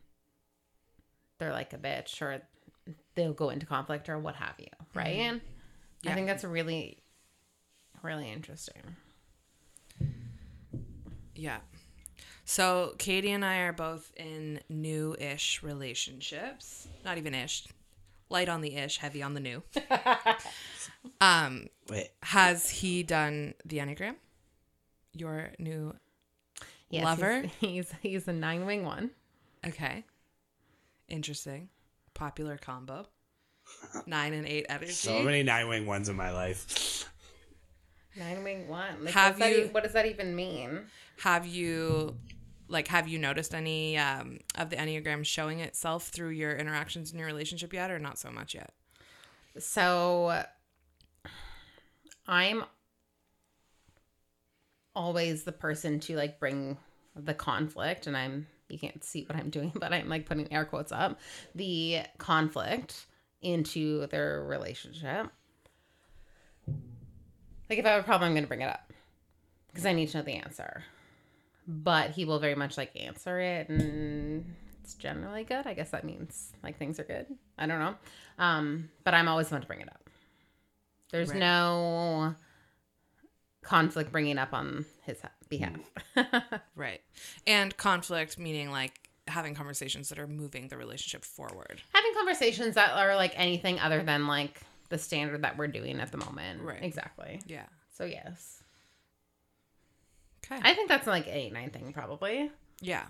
they're 1.39 1.51
like 1.51 1.73
a 1.73 1.77
bitch 1.77 2.21
or 2.21 2.41
they'll 3.15 3.33
go 3.33 3.49
into 3.49 3.65
conflict 3.65 4.07
or 4.09 4.17
what 4.19 4.35
have 4.35 4.55
you, 4.59 4.67
right? 4.93 5.07
I 5.07 5.19
Mm-hmm. 6.03 6.07
Yeah. 6.09 6.15
think 6.15 6.27
that's 6.27 6.43
really, 6.43 6.97
really 8.01 8.31
interesting. 8.31 8.81
Yeah. 11.35 11.57
So 12.45 12.95
Katie 12.97 13.31
and 13.31 13.45
I 13.45 13.57
are 13.59 13.73
both 13.73 14.11
in 14.17 14.59
new-ish 14.69 15.61
relationships. 15.63 16.87
Not 17.05 17.17
even 17.17 17.33
ish. 17.35 17.67
Light 18.31 18.47
on 18.49 18.61
the 18.61 18.75
ish, 18.75 18.97
heavy 18.97 19.21
on 19.21 19.33
the 19.33 19.39
new. 19.41 19.61
um, 21.21 21.67
Wait, 21.89 22.09
has 22.23 22.69
he 22.69 23.03
done 23.03 23.53
the 23.65 23.77
Enneagram? 23.79 24.15
Your 25.13 25.51
new 25.59 25.93
Yes, 26.89 27.03
Lover? 27.03 27.41
He's, 27.41 27.51
he's 27.59 27.93
he's 28.01 28.27
a 28.27 28.33
nine 28.33 28.65
wing 28.65 28.85
one. 28.85 29.11
Okay. 29.67 30.05
Interesting. 31.09 31.69
Popular 32.13 32.57
combo. 32.57 33.05
Nine 34.05 34.33
and 34.33 34.47
eight 34.47 34.65
energy. 34.69 34.91
so 34.91 35.21
many 35.21 35.43
nine 35.43 35.67
wing 35.67 35.85
ones 35.85 36.07
in 36.09 36.15
my 36.15 36.31
life. 36.31 37.05
Nine 38.17 38.43
wing 38.43 38.67
one. 38.67 39.03
Like, 39.05 39.13
Have 39.13 39.33
what's 39.33 39.39
that 39.39 39.57
you- 39.57 39.65
e- 39.65 39.69
what 39.71 39.83
does 39.83 39.93
that 39.93 40.05
even 40.05 40.35
mean? 40.35 40.81
have 41.19 41.45
you 41.45 42.15
like 42.71 42.87
have 42.87 43.07
you 43.07 43.19
noticed 43.19 43.53
any 43.53 43.97
um, 43.97 44.39
of 44.57 44.69
the 44.69 44.77
Enneagram 44.77 45.25
showing 45.25 45.59
itself 45.59 46.07
through 46.07 46.29
your 46.29 46.55
interactions 46.55 47.11
in 47.11 47.19
your 47.19 47.27
relationship 47.27 47.73
yet 47.73 47.91
or 47.91 47.99
not 47.99 48.17
so 48.17 48.31
much 48.31 48.55
yet? 48.55 48.71
So 49.59 50.43
I'm 52.27 52.63
always 54.95 55.43
the 55.43 55.51
person 55.51 55.99
to 56.01 56.15
like 56.15 56.39
bring 56.39 56.77
the 57.15 57.33
conflict 57.33 58.07
and 58.07 58.15
I'm 58.15 58.47
you 58.69 58.79
can't 58.79 59.03
see 59.03 59.25
what 59.25 59.37
I'm 59.37 59.49
doing, 59.49 59.73
but 59.79 59.93
I'm 59.93 60.07
like 60.07 60.25
putting 60.25 60.51
air 60.51 60.65
quotes 60.65 60.91
up 60.91 61.19
the 61.53 61.99
conflict 62.17 63.05
into 63.41 64.07
their 64.07 64.43
relationship. 64.43 65.27
Like 67.69 67.79
if 67.79 67.85
I 67.85 67.89
have 67.89 68.01
a 68.01 68.05
problem, 68.05 68.29
I'm 68.29 68.33
going 68.33 68.43
to 68.43 68.47
bring 68.47 68.61
it 68.61 68.69
up 68.69 68.91
because 69.67 69.85
I 69.85 69.93
need 69.93 70.09
to 70.09 70.17
know 70.17 70.23
the 70.23 70.33
answer. 70.33 70.83
But 71.67 72.11
he 72.11 72.25
will 72.25 72.39
very 72.39 72.55
much 72.55 72.77
like 72.77 72.91
answer 72.99 73.39
it, 73.39 73.69
and 73.69 74.55
it's 74.83 74.95
generally 74.95 75.43
good. 75.43 75.65
I 75.67 75.73
guess 75.73 75.91
that 75.91 76.03
means 76.03 76.51
like 76.63 76.77
things 76.77 76.99
are 76.99 77.03
good. 77.03 77.27
I 77.57 77.67
don't 77.67 77.79
know. 77.79 77.95
Um, 78.39 78.89
but 79.03 79.13
I'm 79.13 79.27
always 79.27 79.51
one 79.51 79.61
to 79.61 79.67
bring 79.67 79.81
it 79.81 79.89
up. 79.89 80.09
There's 81.11 81.29
Right. 81.29 81.39
no 81.39 82.35
conflict 83.61 84.11
bringing 84.11 84.37
up 84.37 84.53
on 84.53 84.85
his 85.03 85.19
behalf. 85.49 85.77
Right. 86.75 87.01
And 87.45 87.75
conflict 87.77 88.39
meaning 88.39 88.71
like 88.71 88.97
having 89.27 89.53
conversations 89.53 90.09
that 90.09 90.17
are 90.19 90.27
moving 90.27 90.67
the 90.67 90.77
relationship 90.77 91.23
forward. 91.23 91.81
Having 91.93 92.13
conversations 92.15 92.75
that 92.75 92.91
are 92.97 93.15
like 93.15 93.33
anything 93.35 93.79
other 93.79 94.01
than 94.01 94.25
like 94.27 94.59
the 94.89 94.97
standard 94.97 95.43
that 95.43 95.57
we're 95.57 95.67
doing 95.67 95.99
at 95.99 96.11
the 96.11 96.17
moment. 96.17 96.63
Right. 96.63 96.81
Exactly. 96.83 97.41
Yeah. 97.45 97.65
So 97.93 98.05
yes. 98.05 98.60
Okay. 100.51 100.61
I 100.63 100.73
think 100.73 100.89
that's 100.89 101.07
like 101.07 101.27
an 101.27 101.33
eight, 101.33 101.53
nine 101.53 101.69
thing 101.69 101.91
probably. 101.93 102.51
yeah. 102.81 103.05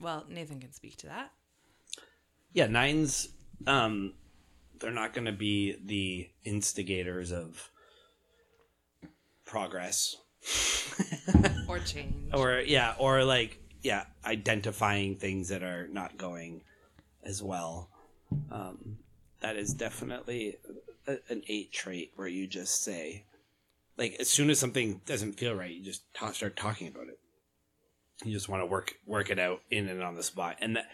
Well, 0.00 0.24
Nathan 0.28 0.58
can 0.60 0.72
speak 0.72 0.96
to 0.98 1.06
that. 1.06 1.30
Yeah, 2.52 2.66
nines. 2.66 3.28
Um, 3.66 4.14
they're 4.80 4.90
not 4.90 5.14
going 5.14 5.26
to 5.26 5.32
be 5.32 5.76
the 5.84 6.28
instigators 6.44 7.30
of 7.32 7.70
progress, 9.44 10.16
Or 11.68 11.78
change. 11.78 12.32
or 12.34 12.60
yeah, 12.60 12.94
or 12.98 13.24
like 13.24 13.60
yeah, 13.82 14.04
identifying 14.24 15.16
things 15.16 15.48
that 15.50 15.62
are 15.62 15.86
not 15.88 16.16
going 16.16 16.62
as 17.22 17.42
well. 17.42 17.88
Um, 18.50 18.98
that 19.40 19.56
is 19.56 19.72
definitely 19.74 20.56
a, 21.06 21.18
an 21.28 21.42
eight 21.48 21.72
trait 21.72 22.12
where 22.16 22.28
you 22.28 22.46
just 22.46 22.82
say, 22.82 23.24
like, 23.96 24.16
as 24.20 24.28
soon 24.28 24.50
as 24.50 24.58
something 24.58 25.00
doesn't 25.06 25.34
feel 25.34 25.54
right, 25.54 25.70
you 25.70 25.84
just 25.84 26.02
ta 26.14 26.32
start 26.32 26.56
talking 26.56 26.88
about 26.88 27.08
it. 27.08 27.18
You 28.24 28.32
just 28.32 28.48
want 28.48 28.62
to 28.62 28.66
work 28.66 28.94
work 29.06 29.30
it 29.30 29.38
out 29.38 29.60
in 29.70 29.88
and 29.88 30.02
on 30.02 30.14
the 30.14 30.22
spot, 30.22 30.56
and 30.60 30.76
that 30.76 30.86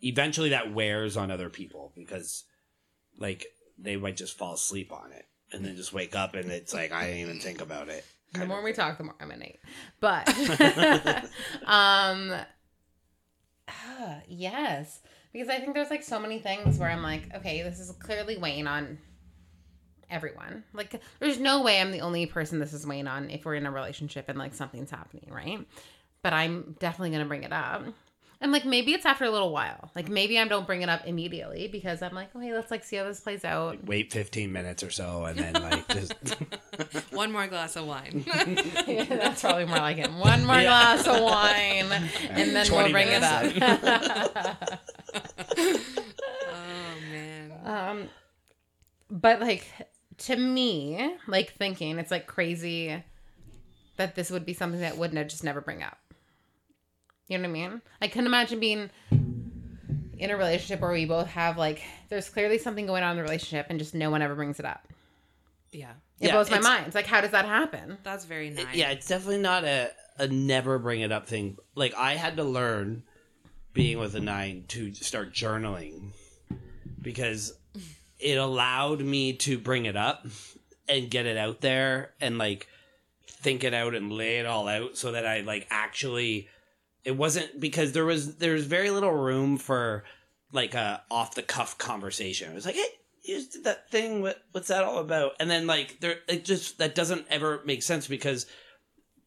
eventually 0.00 0.50
that 0.50 0.72
wears 0.72 1.16
on 1.16 1.30
other 1.30 1.48
people 1.48 1.92
because, 1.96 2.44
like, 3.18 3.46
they 3.78 3.96
might 3.96 4.16
just 4.16 4.36
fall 4.36 4.54
asleep 4.54 4.92
on 4.92 5.12
it 5.12 5.26
and 5.52 5.64
then 5.64 5.76
just 5.76 5.92
wake 5.92 6.16
up 6.16 6.34
and 6.34 6.50
it's 6.50 6.74
like 6.74 6.92
I 6.92 7.06
didn't 7.06 7.20
even 7.20 7.40
think 7.40 7.60
about 7.60 7.88
it. 7.88 8.04
The 8.32 8.46
more 8.46 8.62
we 8.62 8.72
thing. 8.72 8.84
talk, 8.84 8.98
the 8.98 9.04
more 9.04 9.14
I'm 9.20 9.30
an 9.30 9.42
eight. 9.42 9.60
But 10.00 10.28
um 11.66 12.34
ah, 13.68 14.20
yes. 14.28 15.00
Because 15.32 15.48
I 15.48 15.58
think 15.58 15.74
there's 15.74 15.90
like 15.90 16.04
so 16.04 16.20
many 16.20 16.38
things 16.38 16.78
where 16.78 16.90
I'm 16.90 17.02
like, 17.02 17.34
okay, 17.34 17.62
this 17.62 17.80
is 17.80 17.90
clearly 17.98 18.36
weighing 18.36 18.66
on 18.66 18.98
everyone. 20.14 20.64
Like 20.72 21.00
there's 21.18 21.38
no 21.38 21.62
way 21.62 21.80
I'm 21.80 21.90
the 21.90 22.00
only 22.00 22.24
person 22.26 22.58
this 22.60 22.72
is 22.72 22.86
weighing 22.86 23.06
on 23.08 23.28
if 23.30 23.44
we're 23.44 23.56
in 23.56 23.66
a 23.66 23.70
relationship 23.70 24.28
and 24.28 24.38
like 24.38 24.54
something's 24.54 24.90
happening, 24.90 25.26
right? 25.30 25.66
But 26.22 26.32
I'm 26.32 26.76
definitely 26.78 27.10
gonna 27.10 27.24
bring 27.26 27.42
it 27.42 27.52
up. 27.52 27.84
And 28.40 28.52
like 28.52 28.64
maybe 28.66 28.92
it's 28.92 29.06
after 29.06 29.24
a 29.24 29.30
little 29.30 29.52
while. 29.52 29.90
Like 29.96 30.08
maybe 30.08 30.38
I 30.38 30.46
don't 30.46 30.66
bring 30.66 30.82
it 30.82 30.88
up 30.90 31.06
immediately 31.06 31.66
because 31.68 32.02
I'm 32.02 32.14
like, 32.14 32.34
okay, 32.36 32.52
let's 32.52 32.70
like 32.70 32.84
see 32.84 32.96
how 32.96 33.04
this 33.04 33.20
plays 33.20 33.44
out. 33.44 33.82
wait 33.84 34.12
15 34.12 34.52
minutes 34.52 34.82
or 34.82 34.90
so 34.90 35.24
and 35.24 35.38
then 35.38 35.54
like 35.54 35.88
just 35.88 36.14
One 37.12 37.32
more 37.32 37.46
glass 37.46 37.76
of 37.76 37.86
wine. 37.86 38.24
yeah, 38.86 39.04
that's 39.08 39.40
probably 39.42 39.64
more 39.64 39.78
like 39.78 39.98
it. 39.98 40.12
One 40.12 40.44
more 40.44 40.56
Yeah. 40.56 40.64
glass 40.64 41.06
of 41.06 41.22
wine, 41.22 41.90
and 42.30 42.54
then 42.54 42.66
we'll 42.70 42.90
bring 42.90 43.08
it 43.08 43.22
up. 43.22 43.44
oh 46.52 46.94
man. 47.10 47.52
um, 47.64 48.08
but 49.10 49.40
like 49.40 49.66
to 50.18 50.36
me, 50.36 51.16
like 51.26 51.54
thinking, 51.54 51.98
it's 51.98 52.10
like 52.10 52.26
crazy 52.26 53.02
that 53.96 54.14
this 54.14 54.30
would 54.30 54.44
be 54.44 54.52
something 54.54 54.80
that 54.80 54.96
would 54.96 55.12
ne- 55.12 55.24
just 55.24 55.44
never 55.44 55.60
bring 55.60 55.82
up. 55.82 55.98
You 57.28 57.38
know 57.38 57.42
what 57.42 57.50
I 57.50 57.52
mean? 57.52 57.82
I 58.02 58.08
couldn't 58.08 58.26
imagine 58.26 58.60
being 58.60 58.90
in 60.18 60.30
a 60.30 60.36
relationship 60.36 60.80
where 60.80 60.92
we 60.92 61.04
both 61.06 61.26
have 61.28 61.56
like 61.58 61.82
there's 62.08 62.28
clearly 62.28 62.58
something 62.58 62.86
going 62.86 63.02
on 63.02 63.12
in 63.12 63.16
the 63.16 63.22
relationship 63.22 63.66
and 63.70 63.78
just 63.78 63.94
no 63.94 64.10
one 64.10 64.22
ever 64.22 64.34
brings 64.34 64.58
it 64.60 64.64
up. 64.66 64.86
Yeah. 65.72 65.90
It 66.20 66.26
Yeah, 66.28 66.32
blows 66.32 66.50
my 66.50 66.60
mind. 66.60 66.86
It's 66.86 66.94
like 66.94 67.06
how 67.06 67.20
does 67.20 67.32
that 67.32 67.44
happen? 67.46 67.98
That's 68.04 68.24
very 68.24 68.50
nice. 68.50 68.66
yeah 68.74 68.90
it's 68.90 69.08
definitely 69.08 69.38
not 69.40 69.64
a, 69.64 69.90
a 70.18 70.28
never 70.28 70.78
bring 70.78 71.00
it 71.00 71.10
up 71.10 71.26
thing 71.26 71.56
like 71.74 71.92
i 71.96 72.14
had 72.14 72.36
to 72.36 72.44
learn 72.44 73.02
being 73.72 73.98
with 73.98 74.14
a 74.14 74.20
nine 74.20 74.64
to 74.68 74.94
start 74.94 75.32
journaling 75.34 76.12
because 77.02 77.52
it 78.24 78.38
allowed 78.38 79.00
me 79.00 79.34
to 79.34 79.58
bring 79.58 79.86
it 79.86 79.96
up 79.96 80.26
and 80.88 81.10
get 81.10 81.26
it 81.26 81.36
out 81.36 81.60
there 81.60 82.12
and 82.20 82.38
like 82.38 82.66
think 83.28 83.62
it 83.62 83.74
out 83.74 83.94
and 83.94 84.10
lay 84.10 84.38
it 84.38 84.46
all 84.46 84.66
out 84.66 84.96
so 84.96 85.12
that 85.12 85.26
i 85.26 85.40
like 85.40 85.66
actually 85.70 86.48
it 87.04 87.16
wasn't 87.16 87.60
because 87.60 87.92
there 87.92 88.04
was 88.04 88.36
there's 88.36 88.64
very 88.64 88.90
little 88.90 89.12
room 89.12 89.58
for 89.58 90.04
like 90.52 90.74
a 90.74 91.02
off 91.10 91.34
the 91.34 91.42
cuff 91.42 91.76
conversation. 91.78 92.50
It 92.50 92.54
was 92.54 92.66
like 92.66 92.76
hey 92.76 92.86
you 93.22 93.36
just 93.36 93.52
did 93.52 93.64
that 93.64 93.90
thing. 93.90 94.22
What 94.22 94.42
what's 94.52 94.68
that 94.68 94.84
all 94.84 94.98
about? 94.98 95.32
And 95.38 95.50
then 95.50 95.66
like 95.66 96.00
there 96.00 96.16
it 96.28 96.44
just 96.44 96.78
that 96.78 96.94
doesn't 96.94 97.26
ever 97.30 97.60
make 97.64 97.82
sense 97.82 98.06
because 98.06 98.46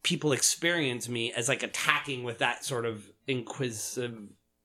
people 0.04 0.32
experience 0.32 1.08
me 1.08 1.32
as 1.34 1.48
like 1.50 1.64
attacking 1.64 2.24
with 2.24 2.40
that 2.40 2.66
sort 2.66 2.86
of 2.86 3.08
inquisitive 3.28 4.18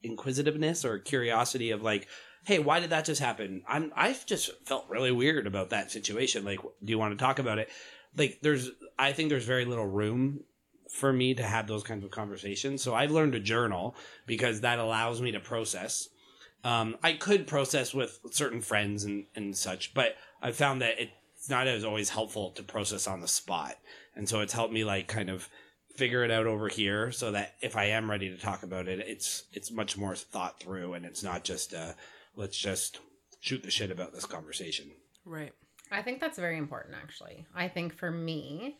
inquisitiveness 0.02 0.84
or 0.84 0.98
curiosity 0.98 1.70
of 1.70 1.82
like 1.82 2.08
hey 2.44 2.59
why 2.59 2.81
did 2.81 2.90
that 2.90 3.05
just 3.05 3.20
happen? 3.20 3.62
I'm 3.68 3.92
i've 3.96 4.24
just 4.26 4.50
felt 4.66 4.88
really 4.88 5.12
weird 5.12 5.46
about 5.46 5.70
that 5.70 5.90
situation. 5.90 6.44
Like 6.44 6.61
do 6.61 6.90
you 6.90 6.98
want 6.98 7.16
to 7.18 7.22
talk 7.22 7.38
about 7.38 7.59
it? 7.59 7.68
Like 8.16 8.38
there's 8.42 8.70
i 8.98 9.12
think 9.12 9.28
there's 9.28 9.44
very 9.44 9.64
little 9.64 9.87
room 9.87 10.44
for 10.90 11.12
me 11.12 11.35
to 11.35 11.42
have 11.42 11.66
those 11.66 11.83
kinds 11.83 12.05
of 12.05 12.11
conversations. 12.11 12.83
So 12.83 12.94
i've 12.94 13.11
learned 13.11 13.33
to 13.33 13.40
journal 13.40 13.94
because 14.26 14.61
that 14.61 14.78
allows 14.78 15.20
me 15.20 15.33
to 15.33 15.40
process. 15.40 16.09
Um, 16.64 16.96
i 17.02 17.14
could 17.14 17.48
process 17.48 17.92
with 17.92 18.20
certain 18.31 18.61
friends 18.61 19.02
and, 19.02 19.26
and 19.35 19.57
such 19.57 19.94
but 19.94 20.16
i 20.40 20.52
found 20.52 20.81
that 20.81 20.94
it's 21.42 21.50
not 21.50 21.66
as 21.66 21.85
always 21.85 22.11
helpful 22.11 22.50
to 22.52 22.62
process 22.62 23.09
on 23.09 23.20
the 23.20 23.26
spot. 23.26 23.74
And 24.14 24.28
so 24.28 24.40
it's 24.40 24.52
helped 24.52 24.72
me 24.72 24.85
like 24.85 25.09
kind 25.09 25.28
of 25.28 25.48
figure 25.96 26.24
it 26.24 26.31
out 26.31 26.46
over 26.46 26.68
here 26.68 27.11
so 27.11 27.33
that 27.33 27.55
if 27.61 27.76
I 27.76 27.87
am 27.87 28.09
ready 28.09 28.31
to 28.31 28.37
talk 28.37 28.62
about 28.62 28.87
it, 28.87 29.00
it's 29.00 29.44
it's 29.52 29.72
much 29.72 29.98
more 29.98 30.14
thought 30.14 30.61
through 30.61 30.94
and 30.94 31.05
it's 31.05 31.22
not 31.22 31.42
just 31.42 31.74
uh 31.74 31.94
let's 32.36 32.56
just 32.56 33.00
shoot 33.40 33.62
the 33.62 33.70
shit 33.70 33.90
about 33.90 34.12
this 34.12 34.26
conversation. 34.26 34.90
Right. 35.24 35.52
I 35.90 36.02
think 36.02 36.20
that's 36.20 36.38
very 36.38 36.56
important, 36.56 36.96
actually. 37.00 37.46
I 37.54 37.68
think 37.68 37.94
for 37.94 38.10
me, 38.10 38.78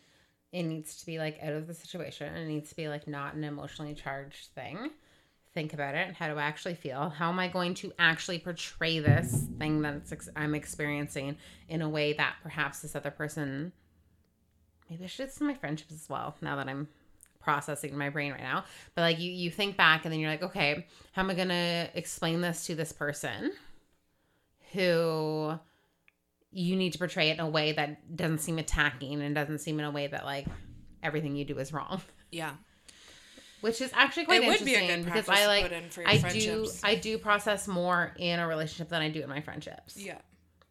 it 0.51 0.63
needs 0.63 0.97
to 0.97 1.05
be 1.05 1.19
like 1.19 1.39
out 1.43 1.53
of 1.53 1.67
the 1.67 1.73
situation. 1.73 2.33
It 2.35 2.47
needs 2.47 2.69
to 2.69 2.75
be 2.75 2.87
like 2.87 3.07
not 3.07 3.35
an 3.35 3.43
emotionally 3.43 3.93
charged 3.93 4.47
thing. 4.55 4.91
Think 5.53 5.73
about 5.73 5.93
it. 5.93 6.15
How 6.15 6.27
do 6.27 6.37
I 6.37 6.43
actually 6.43 6.73
feel? 6.73 7.09
How 7.09 7.29
am 7.29 7.39
I 7.39 7.47
going 7.47 7.75
to 7.75 7.93
actually 7.99 8.39
portray 8.39 8.99
this 8.99 9.45
thing 9.59 9.83
that 9.83 10.01
ex- 10.11 10.29
I'm 10.35 10.55
experiencing 10.55 11.37
in 11.69 11.83
a 11.83 11.89
way 11.89 12.13
that 12.13 12.35
perhaps 12.41 12.79
this 12.79 12.95
other 12.95 13.11
person, 13.11 13.71
maybe 14.89 15.03
I 15.03 15.07
should 15.07 15.23
do 15.23 15.25
this 15.27 15.41
in 15.41 15.47
my 15.47 15.53
friendships 15.53 15.93
as 15.93 16.09
well. 16.09 16.35
Now 16.41 16.55
that 16.55 16.67
I'm 16.67 16.87
processing 17.43 17.91
in 17.91 17.97
my 17.97 18.09
brain 18.09 18.31
right 18.31 18.41
now, 18.41 18.63
but 18.95 19.01
like 19.01 19.19
you, 19.19 19.31
you 19.31 19.51
think 19.51 19.77
back 19.77 20.05
and 20.05 20.13
then 20.13 20.19
you're 20.19 20.29
like, 20.29 20.43
okay, 20.43 20.87
how 21.11 21.21
am 21.21 21.29
I 21.29 21.33
gonna 21.33 21.89
explain 21.93 22.41
this 22.41 22.65
to 22.67 22.75
this 22.75 22.91
person 22.91 23.51
who 24.71 25.57
you 26.51 26.75
need 26.75 26.93
to 26.93 26.99
portray 26.99 27.29
it 27.29 27.33
in 27.33 27.39
a 27.39 27.49
way 27.49 27.71
that 27.73 28.15
doesn't 28.15 28.39
seem 28.39 28.59
attacking 28.59 29.21
and 29.21 29.33
doesn't 29.35 29.59
seem 29.59 29.79
in 29.79 29.85
a 29.85 29.91
way 29.91 30.07
that 30.07 30.25
like 30.25 30.45
everything 31.01 31.35
you 31.35 31.45
do 31.45 31.57
is 31.57 31.73
wrong. 31.73 32.01
Yeah. 32.31 32.51
Which 33.61 33.79
is 33.81 33.91
actually 33.93 34.25
quite 34.25 34.43
It 34.43 34.47
would 34.47 34.65
be 34.65 34.75
a 34.75 34.79
interesting 34.79 35.03
good 35.03 35.13
because 35.13 35.29
I 35.29 35.47
like 35.47 35.63
put 35.63 35.71
in 35.71 35.89
for 35.89 36.01
your 36.01 36.09
I 36.09 36.17
do. 36.17 36.67
I 36.83 36.95
do 36.95 37.17
process 37.17 37.67
more 37.67 38.13
in 38.17 38.39
a 38.39 38.47
relationship 38.47 38.89
than 38.89 39.01
I 39.01 39.09
do 39.09 39.21
in 39.21 39.29
my 39.29 39.41
friendships. 39.41 39.95
Yeah. 39.97 40.17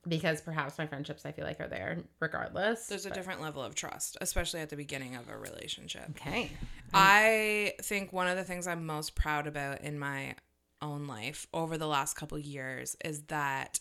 Because 0.06 0.40
perhaps 0.40 0.78
my 0.78 0.86
friendships 0.86 1.24
I 1.24 1.32
feel 1.32 1.44
like 1.44 1.60
are 1.60 1.68
there 1.68 1.98
regardless. 2.18 2.86
There's 2.86 3.06
a 3.06 3.10
but- 3.10 3.14
different 3.14 3.40
level 3.40 3.62
of 3.62 3.74
trust, 3.74 4.16
especially 4.20 4.60
at 4.60 4.68
the 4.68 4.76
beginning 4.76 5.14
of 5.14 5.28
a 5.28 5.36
relationship. 5.36 6.10
Okay. 6.10 6.50
I 6.92 7.74
think 7.82 8.12
one 8.12 8.26
of 8.26 8.36
the 8.36 8.44
things 8.44 8.66
I'm 8.66 8.84
most 8.84 9.14
proud 9.14 9.46
about 9.46 9.82
in 9.82 9.98
my 9.98 10.34
own 10.80 11.06
life 11.06 11.46
over 11.54 11.78
the 11.78 11.86
last 11.86 12.14
couple 12.14 12.38
years 12.38 12.96
is 13.04 13.22
that 13.24 13.78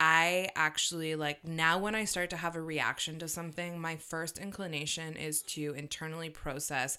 I 0.00 0.48
actually 0.54 1.14
like 1.16 1.44
now 1.44 1.78
when 1.78 1.94
I 1.94 2.04
start 2.04 2.30
to 2.30 2.36
have 2.36 2.54
a 2.56 2.60
reaction 2.62 3.18
to 3.20 3.28
something, 3.28 3.80
my 3.80 3.96
first 3.96 4.38
inclination 4.38 5.16
is 5.16 5.42
to 5.42 5.74
internally 5.74 6.30
process 6.30 6.98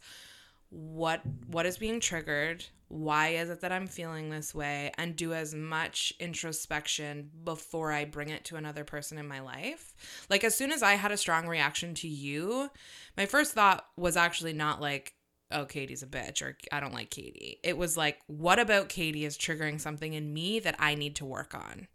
what 0.69 1.21
what 1.47 1.65
is 1.65 1.78
being 1.78 1.99
triggered, 1.99 2.65
why 2.89 3.30
is 3.30 3.49
it 3.49 3.62
that 3.62 3.71
I'm 3.71 3.88
feeling 3.88 4.30
this 4.30 4.54
way, 4.54 4.91
and 4.97 5.15
do 5.15 5.34
as 5.34 5.54
much 5.54 6.12
introspection 6.19 7.30
before 7.43 7.91
I 7.91 8.06
bring 8.06 8.30
it 8.30 8.45
to 8.45 8.56
another 8.56 8.84
person 8.84 9.17
in 9.17 9.28
my 9.28 9.39
life. 9.39 9.93
Like 10.30 10.43
as 10.43 10.56
soon 10.56 10.71
as 10.71 10.84
I 10.84 10.93
had 10.93 11.12
a 11.12 11.17
strong 11.17 11.47
reaction 11.47 11.93
to 11.95 12.08
you, 12.08 12.69
my 13.15 13.25
first 13.25 13.54
thought 13.54 13.86
was 13.95 14.17
actually 14.17 14.54
not 14.54 14.82
like 14.82 15.13
oh, 15.52 15.66
Katie's 15.66 16.04
a 16.04 16.08
bitch 16.08 16.42
or 16.42 16.58
I 16.72 16.80
don't 16.80 16.94
like 16.94 17.10
Katie. 17.10 17.58
It 17.64 17.78
was 17.78 17.98
like, 17.98 18.20
what 18.28 18.60
about 18.60 18.89
Katie 18.89 19.26
is 19.26 19.38
triggering 19.38 19.82
something 19.82 20.14
in 20.14 20.34
me 20.34 20.60
that 20.60 20.76
I 20.78 20.95
need 20.95 21.16
to 21.18 21.26
work 21.26 21.56
on? 21.56 21.88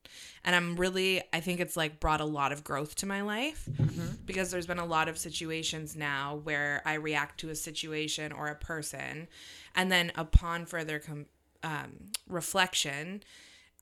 And 0.44 0.56
I'm 0.56 0.76
really, 0.76 1.22
I 1.32 1.40
think 1.40 1.60
it's 1.60 1.76
like 1.76 2.00
brought 2.00 2.20
a 2.20 2.24
lot 2.26 2.52
of 2.52 2.64
growth 2.64 2.96
to 2.96 3.06
my 3.06 3.22
life 3.22 3.68
because 4.26 4.50
there's 4.50 4.66
been 4.66 4.78
a 4.78 4.84
lot 4.84 5.08
of 5.08 5.18
situations 5.18 5.94
now 5.94 6.40
where 6.42 6.82
I 6.84 6.94
react 6.94 7.40
to 7.40 7.50
a 7.50 7.54
situation 7.54 8.32
or 8.32 8.48
a 8.48 8.56
person. 8.56 9.28
And 9.74 9.90
then 9.90 10.10
upon 10.16 10.66
further 10.66 10.98
com- 10.98 11.26
um, 11.62 11.92
reflection, 12.28 13.22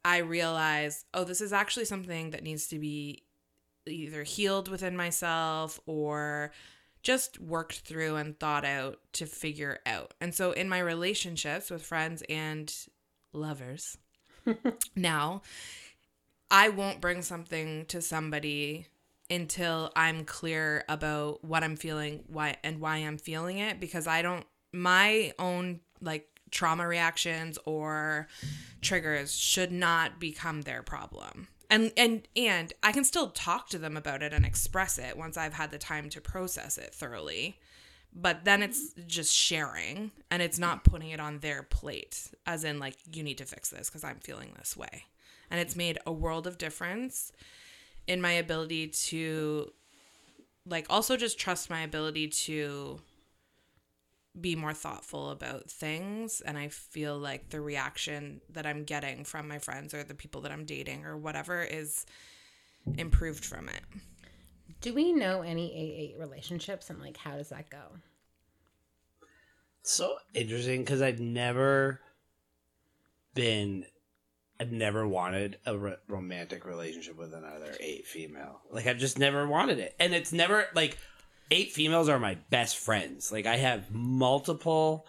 I 0.04 0.18
realize, 0.18 1.04
oh, 1.14 1.24
this 1.24 1.40
is 1.40 1.52
actually 1.52 1.86
something 1.86 2.30
that 2.30 2.42
needs 2.42 2.66
to 2.68 2.78
be 2.78 3.22
either 3.86 4.22
healed 4.22 4.68
within 4.68 4.96
myself 4.96 5.80
or 5.86 6.52
just 7.02 7.40
worked 7.40 7.80
through 7.80 8.16
and 8.16 8.38
thought 8.38 8.64
out 8.64 8.98
to 9.14 9.26
figure 9.26 9.80
out. 9.86 10.14
And 10.20 10.34
so 10.34 10.52
in 10.52 10.68
my 10.68 10.78
relationships 10.78 11.70
with 11.70 11.82
friends 11.82 12.22
and 12.28 12.72
lovers. 13.32 13.98
now, 14.96 15.42
I 16.50 16.68
won't 16.68 17.00
bring 17.00 17.22
something 17.22 17.86
to 17.86 18.02
somebody 18.02 18.86
until 19.30 19.90
I'm 19.96 20.24
clear 20.24 20.84
about 20.88 21.42
what 21.44 21.64
I'm 21.64 21.76
feeling, 21.76 22.24
why 22.26 22.56
and 22.62 22.80
why 22.80 22.98
I'm 22.98 23.18
feeling 23.18 23.58
it 23.58 23.80
because 23.80 24.06
I 24.06 24.20
don't 24.22 24.44
my 24.72 25.32
own 25.38 25.80
like 26.00 26.28
trauma 26.50 26.86
reactions 26.86 27.58
or 27.64 28.28
triggers 28.82 29.34
should 29.34 29.72
not 29.72 30.20
become 30.20 30.62
their 30.62 30.82
problem. 30.82 31.48
And 31.72 31.90
and 31.96 32.28
and 32.36 32.70
I 32.82 32.92
can 32.92 33.02
still 33.02 33.30
talk 33.30 33.70
to 33.70 33.78
them 33.78 33.96
about 33.96 34.22
it 34.22 34.34
and 34.34 34.44
express 34.44 34.98
it 34.98 35.16
once 35.16 35.38
I've 35.38 35.54
had 35.54 35.70
the 35.70 35.78
time 35.78 36.10
to 36.10 36.20
process 36.20 36.76
it 36.76 36.94
thoroughly. 36.94 37.58
But 38.14 38.44
then 38.44 38.62
it's 38.62 38.92
just 39.06 39.34
sharing 39.34 40.10
and 40.30 40.42
it's 40.42 40.58
not 40.58 40.84
putting 40.84 41.08
it 41.08 41.18
on 41.18 41.38
their 41.38 41.62
plate 41.62 42.28
as 42.46 42.62
in 42.62 42.78
like 42.78 42.96
you 43.10 43.22
need 43.22 43.38
to 43.38 43.46
fix 43.46 43.70
this 43.70 43.88
cuz 43.88 44.04
I'm 44.04 44.18
feeling 44.18 44.52
this 44.58 44.76
way. 44.76 45.06
And 45.50 45.58
it's 45.58 45.74
made 45.74 45.98
a 46.06 46.12
world 46.12 46.46
of 46.46 46.58
difference 46.58 47.32
in 48.06 48.20
my 48.20 48.32
ability 48.32 48.88
to 48.88 49.72
like 50.66 50.84
also 50.90 51.16
just 51.16 51.38
trust 51.38 51.70
my 51.70 51.80
ability 51.80 52.28
to 52.28 53.00
be 54.40 54.56
more 54.56 54.72
thoughtful 54.72 55.30
about 55.30 55.68
things 55.70 56.40
and 56.40 56.56
i 56.56 56.68
feel 56.68 57.18
like 57.18 57.50
the 57.50 57.60
reaction 57.60 58.40
that 58.50 58.64
i'm 58.66 58.84
getting 58.84 59.24
from 59.24 59.46
my 59.46 59.58
friends 59.58 59.92
or 59.92 60.02
the 60.04 60.14
people 60.14 60.40
that 60.40 60.50
i'm 60.50 60.64
dating 60.64 61.04
or 61.04 61.16
whatever 61.18 61.62
is 61.62 62.06
improved 62.96 63.44
from 63.44 63.68
it 63.68 63.82
Do 64.80 64.94
we 64.94 65.12
know 65.12 65.42
any 65.42 66.14
AA 66.16 66.18
relationships 66.20 66.88
and 66.90 66.98
like 66.98 67.16
how 67.18 67.36
does 67.36 67.50
that 67.50 67.68
go? 67.70 67.98
so 69.82 70.16
interesting 70.34 70.80
because 70.82 71.02
I've 71.02 71.20
never 71.20 72.00
been, 73.34 73.84
I've 74.60 74.70
never 74.72 75.06
wanted 75.06 75.58
a 75.66 75.76
ro- 75.76 75.96
romantic 76.08 76.64
relationship 76.64 77.16
with 77.18 77.34
another 77.34 77.74
eight 77.80 78.06
female. 78.06 78.60
Like 78.70 78.86
I've 78.86 78.98
just 78.98 79.18
never 79.18 79.46
wanted 79.46 79.78
it, 79.80 79.94
and 79.98 80.14
it's 80.14 80.32
never 80.32 80.66
like 80.74 80.98
eight 81.52 81.72
females 81.72 82.08
are 82.08 82.18
my 82.18 82.36
best 82.50 82.76
friends. 82.78 83.30
Like 83.30 83.46
I 83.46 83.56
have 83.56 83.90
multiple 83.92 85.06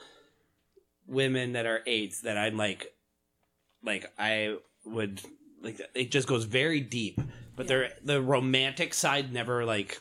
women 1.08 1.54
that 1.54 1.66
are 1.66 1.82
eights 1.86 2.22
that 2.22 2.38
I'm 2.38 2.58
like, 2.58 2.94
like 3.84 4.12
I 4.18 4.58
would 4.86 5.22
like. 5.62 5.80
It 5.96 6.12
just 6.12 6.28
goes 6.28 6.46
very 6.46 6.80
deep, 6.82 7.20
but 7.56 7.68
they're 7.68 7.92
the 8.04 8.22
romantic 8.22 8.94
side 8.94 9.34
never 9.34 9.66
like 9.66 10.00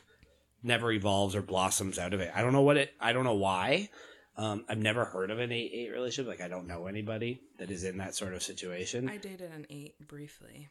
never 0.63 0.93
evolves 0.93 1.35
or 1.35 1.43
blossoms 1.43 1.99
out 1.99 2.15
of 2.15 2.21
it. 2.21 2.31
I 2.35 2.43
don't 2.43 2.53
know 2.53 2.63
what 2.63 2.77
it. 2.77 2.93
I 3.01 3.13
don't 3.13 3.25
know 3.25 3.35
why. 3.35 3.89
Um, 4.37 4.65
I've 4.69 4.79
never 4.79 5.05
heard 5.05 5.31
of 5.31 5.39
an 5.41 5.53
eight 5.53 5.73
eight 5.75 5.91
relationship. 5.93 6.29
Like 6.29 6.41
I 6.41 6.49
don't 6.49 6.67
know 6.67 6.87
anybody 6.87 7.41
that 7.59 7.71
is 7.71 7.85
in 7.85 7.99
that 7.99 8.15
sort 8.15 8.33
of 8.35 8.43
situation. 8.43 9.09
i 9.09 9.17
dated 9.17 9.51
an 9.53 9.67
eight 9.71 9.95
briefly 10.09 10.69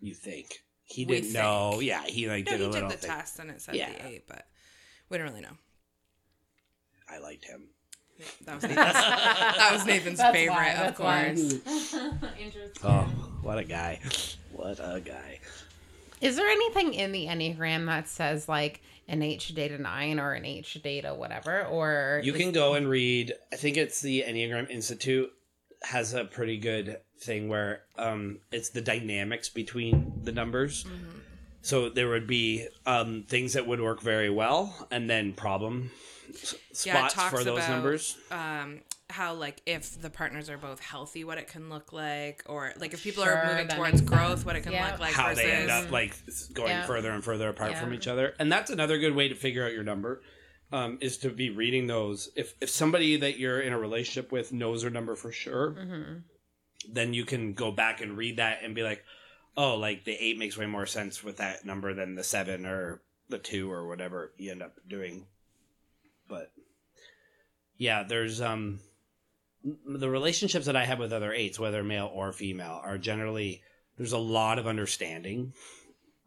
you 0.00 0.14
think 0.14 0.46
he 0.84 1.04
We 1.06 1.20
didn't 1.20 1.32
know? 1.32 1.70
think. 1.72 1.84
Yeah, 1.84 2.02
he 2.04 2.28
like 2.28 2.46
no 2.46 2.52
did 2.52 2.60
he 2.60 2.66
a 2.66 2.72
did 2.80 2.90
the 2.90 2.96
thing. 2.96 3.10
test 3.10 3.38
and 3.38 3.50
it 3.50 3.60
said 3.62 3.74
Yeah. 3.74 3.90
the 3.92 4.06
eight 4.06 4.24
but 4.28 4.44
we 5.08 5.18
don't 5.18 5.26
really 5.28 5.40
know 5.40 5.56
I 7.10 7.18
liked 7.18 7.44
him. 7.44 7.68
that 8.44 8.54
was 8.56 8.62
nathan's, 8.64 8.76
that 9.56 9.70
was 9.72 9.86
nathan's 9.86 10.18
That's 10.18 10.36
favorite 10.36 10.54
why, 10.54 10.72
of 10.72 10.94
course 10.94 11.54
Interesting. 12.40 12.82
Oh, 12.84 13.04
what 13.42 13.58
a 13.58 13.64
guy! 13.64 14.00
What 14.52 14.78
a 14.80 15.00
guy! 15.00 15.40
Is 16.20 16.36
there 16.36 16.48
anything 16.48 16.94
in 16.94 17.12
the 17.12 17.26
Enneagram 17.26 17.86
that 17.86 18.08
says 18.08 18.48
like 18.48 18.82
an 19.06 19.22
eight 19.22 19.40
should 19.40 19.56
date 19.56 19.72
a 19.72 19.78
nine 19.78 20.18
or 20.18 20.32
an 20.32 20.44
eight 20.44 20.66
should 20.66 20.82
date 20.82 21.04
a 21.04 21.14
whatever? 21.14 21.64
Or 21.66 22.20
You 22.24 22.32
can 22.32 22.52
go 22.52 22.74
and 22.74 22.88
read. 22.88 23.32
I 23.52 23.56
think 23.56 23.76
it's 23.76 24.00
the 24.00 24.24
Enneagram 24.26 24.68
Institute 24.68 25.30
has 25.82 26.12
a 26.14 26.24
pretty 26.24 26.58
good 26.58 26.98
thing 27.20 27.48
where 27.48 27.82
um, 27.96 28.38
it's 28.50 28.70
the 28.70 28.80
dynamics 28.80 29.48
between 29.48 30.12
the 30.22 30.32
numbers. 30.32 30.84
So 31.68 31.90
there 31.90 32.08
would 32.08 32.26
be 32.26 32.66
um, 32.86 33.24
things 33.28 33.52
that 33.52 33.66
would 33.66 33.78
work 33.80 34.00
very 34.00 34.30
well, 34.30 34.88
and 34.90 35.08
then 35.10 35.34
problem 35.34 35.90
s- 36.30 36.54
Yeah, 36.86 36.94
it 36.94 37.10
spots 37.10 37.14
talks 37.14 37.30
for 37.38 37.44
those 37.44 37.58
about, 37.58 37.70
numbers. 37.70 38.16
um 38.30 38.80
how 39.10 39.32
like 39.34 39.60
if 39.66 40.00
the 40.02 40.10
partners 40.10 40.50
are 40.50 40.58
both 40.58 40.80
healthy 40.80 41.24
what 41.24 41.38
it 41.38 41.48
can 41.48 41.70
look 41.70 41.94
like 41.94 42.42
or 42.46 42.72
like 42.78 42.92
if 42.92 43.02
people 43.02 43.24
Sure, 43.24 43.34
are 43.38 43.46
moving 43.50 43.68
towards 43.68 44.00
growth 44.02 44.28
sense. 44.40 44.44
what 44.44 44.54
it 44.56 44.60
can 44.62 44.72
Yeah. 44.72 44.90
look 44.90 45.00
like 45.00 45.14
how 45.14 45.28
versus 45.30 45.42
they 45.44 45.50
end 45.50 45.70
up 45.70 45.90
like 45.90 46.14
going 46.52 46.68
Yeah. 46.70 46.86
further 46.86 47.10
and 47.12 47.24
further 47.24 47.48
apart 47.48 47.70
Yeah. 47.70 47.80
from 47.80 47.94
each 47.94 48.06
other 48.06 48.34
and 48.38 48.52
that's 48.52 48.70
another 48.70 48.98
good 48.98 49.14
way 49.14 49.28
to 49.28 49.34
figure 49.34 49.64
out 49.64 49.72
your 49.72 49.82
number 49.82 50.20
um, 50.72 50.98
is 51.00 51.16
to 51.18 51.30
be 51.30 51.48
reading 51.48 51.86
those 51.86 52.30
if 52.36 52.52
if 52.60 52.68
somebody 52.68 53.16
that 53.16 53.38
you're 53.38 53.60
in 53.62 53.72
a 53.72 53.78
relationship 53.78 54.30
with 54.30 54.52
knows 54.52 54.82
their 54.82 54.90
number 54.90 55.16
for 55.16 55.32
sure 55.32 55.70
Mhm. 55.72 56.22
then 56.92 57.14
you 57.14 57.24
can 57.24 57.54
go 57.54 57.70
back 57.70 58.02
and 58.02 58.16
read 58.18 58.36
that 58.36 58.58
and 58.62 58.74
be 58.74 58.82
like 58.82 59.02
oh 59.58 59.74
like 59.74 60.04
the 60.04 60.12
eight 60.12 60.38
makes 60.38 60.56
way 60.56 60.66
more 60.66 60.86
sense 60.86 61.22
with 61.22 61.36
that 61.38 61.66
number 61.66 61.92
than 61.92 62.14
the 62.14 62.24
seven 62.24 62.64
or 62.64 63.02
the 63.28 63.38
two 63.38 63.70
or 63.70 63.86
whatever 63.86 64.32
you 64.38 64.52
end 64.52 64.62
up 64.62 64.76
doing. 64.88 65.26
But 66.28 66.52
yeah 67.76 68.04
there's 68.04 68.40
um 68.40 68.78
the 69.84 70.08
relationships 70.08 70.66
that 70.66 70.76
i 70.76 70.84
have 70.84 70.98
with 71.00 71.12
other 71.12 71.32
eights 71.32 71.58
whether 71.58 71.82
male 71.82 72.10
or 72.14 72.32
female 72.32 72.80
are 72.82 72.96
generally 72.96 73.60
there's 73.96 74.12
a 74.12 74.18
lot 74.18 74.58
of 74.58 74.66
understanding. 74.66 75.52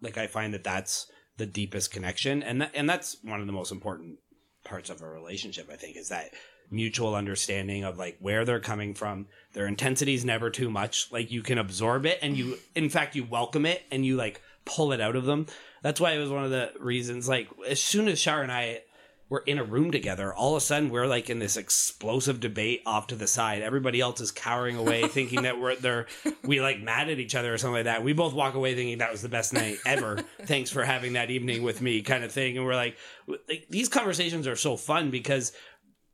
Like 0.01 0.17
i 0.17 0.27
find 0.27 0.53
that 0.53 0.65
that's 0.65 1.09
the 1.37 1.45
deepest 1.45 1.91
connection. 1.91 2.43
And 2.43 2.61
that, 2.61 2.71
and 2.75 2.87
that's 2.87 3.17
one 3.23 3.39
of 3.39 3.47
the 3.47 3.53
most 3.53 3.71
important 3.71 4.19
parts 4.63 4.91
of 4.91 5.01
a 5.01 5.09
relationship 5.09 5.69
i 5.71 5.75
think 5.75 5.97
is 5.97 6.09
that 6.09 6.31
mutual 6.71 7.13
understanding 7.13 7.83
of 7.83 7.97
like 7.97 8.17
where 8.19 8.45
they're 8.45 8.59
coming 8.59 8.93
from. 8.93 9.27
Their 9.53 9.67
intensity 9.67 10.13
is 10.13 10.25
never 10.25 10.49
too 10.49 10.69
much. 10.69 11.11
Like 11.11 11.31
you 11.31 11.41
can 11.41 11.57
absorb 11.57 12.05
it 12.05 12.19
and 12.21 12.37
you 12.37 12.57
in 12.73 12.89
fact 12.89 13.15
you 13.15 13.23
welcome 13.23 13.65
it 13.65 13.83
and 13.91 14.05
you 14.05 14.15
like 14.15 14.41
pull 14.65 14.93
it 14.93 15.01
out 15.01 15.15
of 15.15 15.25
them. 15.25 15.47
That's 15.81 15.99
why 15.99 16.11
it 16.13 16.19
was 16.19 16.29
one 16.29 16.45
of 16.45 16.51
the 16.51 16.71
reasons 16.79 17.27
like 17.27 17.49
as 17.67 17.81
soon 17.81 18.07
as 18.07 18.19
Shar 18.19 18.41
and 18.41 18.51
I 18.51 18.81
were 19.27 19.43
in 19.45 19.57
a 19.57 19.63
room 19.63 19.91
together 19.91 20.33
all 20.33 20.57
of 20.57 20.61
a 20.61 20.65
sudden 20.65 20.89
we're 20.89 21.07
like 21.07 21.29
in 21.29 21.39
this 21.39 21.55
explosive 21.55 22.41
debate 22.41 22.81
off 22.85 23.07
to 23.07 23.15
the 23.15 23.27
side. 23.27 23.61
Everybody 23.61 24.01
else 24.01 24.19
is 24.21 24.31
cowering 24.31 24.75
away 24.75 25.03
thinking 25.07 25.43
that 25.43 25.59
we're 25.59 25.75
they're 25.75 26.07
we 26.43 26.61
like 26.61 26.81
mad 26.81 27.09
at 27.09 27.19
each 27.19 27.35
other 27.35 27.53
or 27.53 27.57
something 27.57 27.75
like 27.75 27.85
that. 27.85 28.03
We 28.03 28.13
both 28.13 28.33
walk 28.33 28.53
away 28.53 28.75
thinking 28.75 28.99
that 28.99 29.11
was 29.11 29.21
the 29.21 29.29
best 29.29 29.53
night 29.53 29.77
ever. 29.85 30.19
Thanks 30.43 30.69
for 30.69 30.83
having 30.83 31.13
that 31.13 31.31
evening 31.31 31.63
with 31.63 31.81
me 31.81 32.01
kind 32.01 32.23
of 32.23 32.31
thing. 32.31 32.57
And 32.57 32.65
we're 32.65 32.75
like, 32.75 32.97
like 33.27 33.67
these 33.69 33.89
conversations 33.89 34.47
are 34.47 34.55
so 34.55 34.77
fun 34.77 35.11
because 35.11 35.53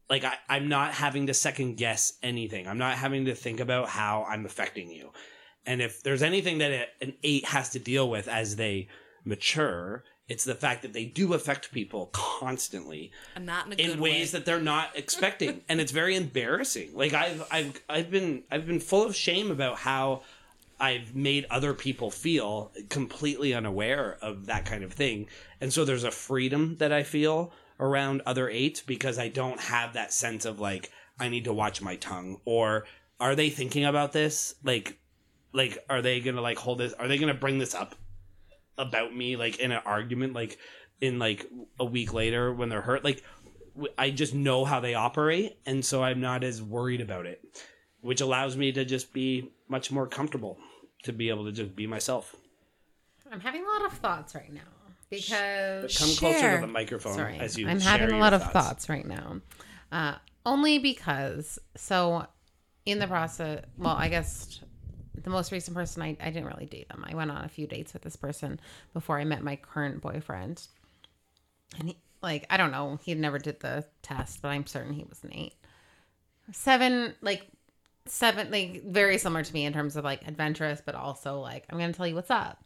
like 0.09 0.23
I, 0.23 0.35
I'm 0.49 0.69
not 0.69 0.93
having 0.93 1.27
to 1.27 1.33
second 1.33 1.75
guess 1.75 2.13
anything. 2.23 2.67
I'm 2.67 2.77
not 2.77 2.97
having 2.97 3.25
to 3.25 3.35
think 3.35 3.59
about 3.59 3.89
how 3.89 4.25
I'm 4.27 4.45
affecting 4.45 4.89
you. 4.89 5.11
And 5.65 5.81
if 5.81 6.01
there's 6.01 6.23
anything 6.23 6.59
that 6.59 6.71
a, 6.71 6.87
an 7.01 7.13
eight 7.23 7.45
has 7.45 7.69
to 7.71 7.79
deal 7.79 8.09
with 8.09 8.27
as 8.27 8.55
they 8.55 8.87
mature, 9.25 10.03
it's 10.27 10.43
the 10.43 10.55
fact 10.55 10.81
that 10.81 10.93
they 10.93 11.05
do 11.05 11.33
affect 11.33 11.71
people 11.71 12.09
constantly 12.13 13.11
and 13.35 13.45
not 13.45 13.67
in 13.73 13.91
in 13.91 13.99
ways 13.99 14.33
way. 14.33 14.39
that 14.39 14.45
they're 14.45 14.59
not 14.59 14.91
expecting, 14.95 15.61
and 15.69 15.79
it's 15.81 15.91
very 15.91 16.15
embarrassing. 16.15 16.91
Like 16.93 17.13
I've 17.13 17.45
I've 17.51 17.81
I've 17.89 18.11
been 18.11 18.43
I've 18.51 18.65
been 18.65 18.79
full 18.79 19.05
of 19.05 19.15
shame 19.15 19.51
about 19.51 19.77
how 19.79 20.23
I've 20.79 21.15
made 21.15 21.45
other 21.49 21.73
people 21.73 22.11
feel 22.11 22.71
completely 22.89 23.53
unaware 23.53 24.17
of 24.21 24.45
that 24.45 24.65
kind 24.65 24.83
of 24.83 24.93
thing, 24.93 25.27
and 25.59 25.71
so 25.71 25.85
there's 25.85 26.03
a 26.03 26.11
freedom 26.11 26.77
that 26.79 26.91
I 26.91 27.03
feel 27.03 27.51
around 27.79 28.21
other 28.25 28.49
eight 28.49 28.83
because 28.87 29.19
I 29.19 29.27
don't 29.29 29.59
have 29.59 29.93
that 29.93 30.13
sense 30.13 30.45
of 30.45 30.59
like 30.59 30.91
I 31.19 31.29
need 31.29 31.45
to 31.45 31.53
watch 31.53 31.81
my 31.81 31.95
tongue. 31.95 32.39
Or 32.45 32.85
are 33.19 33.35
they 33.35 33.49
thinking 33.49 33.85
about 33.85 34.11
this? 34.11 34.55
Like 34.63 34.99
like 35.53 35.77
are 35.89 36.01
they 36.01 36.19
gonna 36.19 36.41
like 36.41 36.57
hold 36.57 36.79
this 36.79 36.93
are 36.93 37.07
they 37.07 37.17
gonna 37.17 37.33
bring 37.33 37.57
this 37.57 37.75
up 37.75 37.95
about 38.77 39.15
me 39.15 39.35
like 39.35 39.59
in 39.59 39.71
an 39.71 39.81
argument 39.85 40.33
like 40.33 40.59
in 41.01 41.17
like 41.19 41.47
a 41.79 41.85
week 41.85 42.13
later 42.13 42.53
when 42.53 42.69
they're 42.69 42.81
hurt? 42.81 43.03
Like 43.03 43.23
I 43.97 44.09
just 44.09 44.33
know 44.33 44.65
how 44.65 44.79
they 44.79 44.95
operate 44.95 45.59
and 45.67 45.85
so 45.85 46.01
i'm 46.01 46.19
not 46.19 46.43
as 46.43 46.63
worried 46.63 46.99
about 46.99 47.27
it 47.27 47.43
which 48.01 48.21
allows 48.21 48.55
me 48.55 48.71
to 48.71 48.85
just 48.85 49.13
be 49.13 49.51
much 49.67 49.91
more 49.91 50.07
comfortable 50.07 50.57
to 51.03 51.13
be 51.13 51.29
able 51.29 51.45
to 51.45 51.51
just 51.51 51.75
be 51.75 51.87
myself. 51.87 52.35
I'm 53.31 53.39
having 53.39 53.63
a 53.63 53.67
lot 53.67 53.85
of 53.85 53.93
thoughts 53.97 54.35
right 54.35 54.53
now 54.53 54.61
because 55.09 55.97
come 55.97 56.09
closer 56.15 56.39
Shar. 56.39 56.55
to 56.55 56.61
the 56.61 56.71
microphone 56.71 57.13
Sorry, 57.13 57.39
as 57.39 57.57
you 57.57 57.67
I'm 57.67 57.79
having 57.79 58.11
a 58.11 58.19
lot 58.19 58.33
of 58.33 58.51
thoughts 58.51 58.89
right 58.89 59.05
now. 59.05 59.41
Uh, 59.91 60.15
only 60.45 60.79
because, 60.79 61.59
so 61.75 62.25
in 62.85 62.99
the 62.99 63.07
process, 63.07 63.63
well, 63.77 63.95
I 63.95 64.09
guess 64.09 64.61
the 65.21 65.29
most 65.29 65.51
recent 65.51 65.75
person 65.75 66.01
I, 66.01 66.17
I 66.21 66.29
didn't 66.29 66.45
really 66.45 66.65
date 66.65 66.89
them. 66.89 67.05
I 67.07 67.15
went 67.15 67.31
on 67.31 67.43
a 67.43 67.49
few 67.49 67.67
dates 67.67 67.93
with 67.93 68.01
this 68.01 68.15
person 68.15 68.59
before 68.93 69.19
I 69.19 69.23
met 69.23 69.43
my 69.43 69.55
current 69.55 70.01
boyfriend, 70.01 70.65
and 71.79 71.89
he, 71.89 71.97
like 72.21 72.45
I 72.49 72.57
don't 72.57 72.71
know, 72.71 72.99
he 73.03 73.13
never 73.13 73.39
did 73.39 73.59
the 73.59 73.85
test, 74.01 74.41
but 74.41 74.49
I'm 74.49 74.65
certain 74.65 74.93
he 74.93 75.03
was 75.03 75.23
an 75.23 75.33
eight, 75.33 75.53
seven, 76.51 77.13
like 77.21 77.47
seven, 78.05 78.51
like 78.51 78.83
very 78.85 79.17
similar 79.17 79.43
to 79.43 79.53
me 79.53 79.65
in 79.65 79.73
terms 79.73 79.95
of 79.95 80.03
like 80.03 80.27
adventurous, 80.27 80.81
but 80.85 80.95
also 80.95 81.39
like 81.39 81.65
I'm 81.69 81.77
gonna 81.77 81.93
tell 81.93 82.07
you 82.07 82.15
what's 82.15 82.31
up 82.31 82.63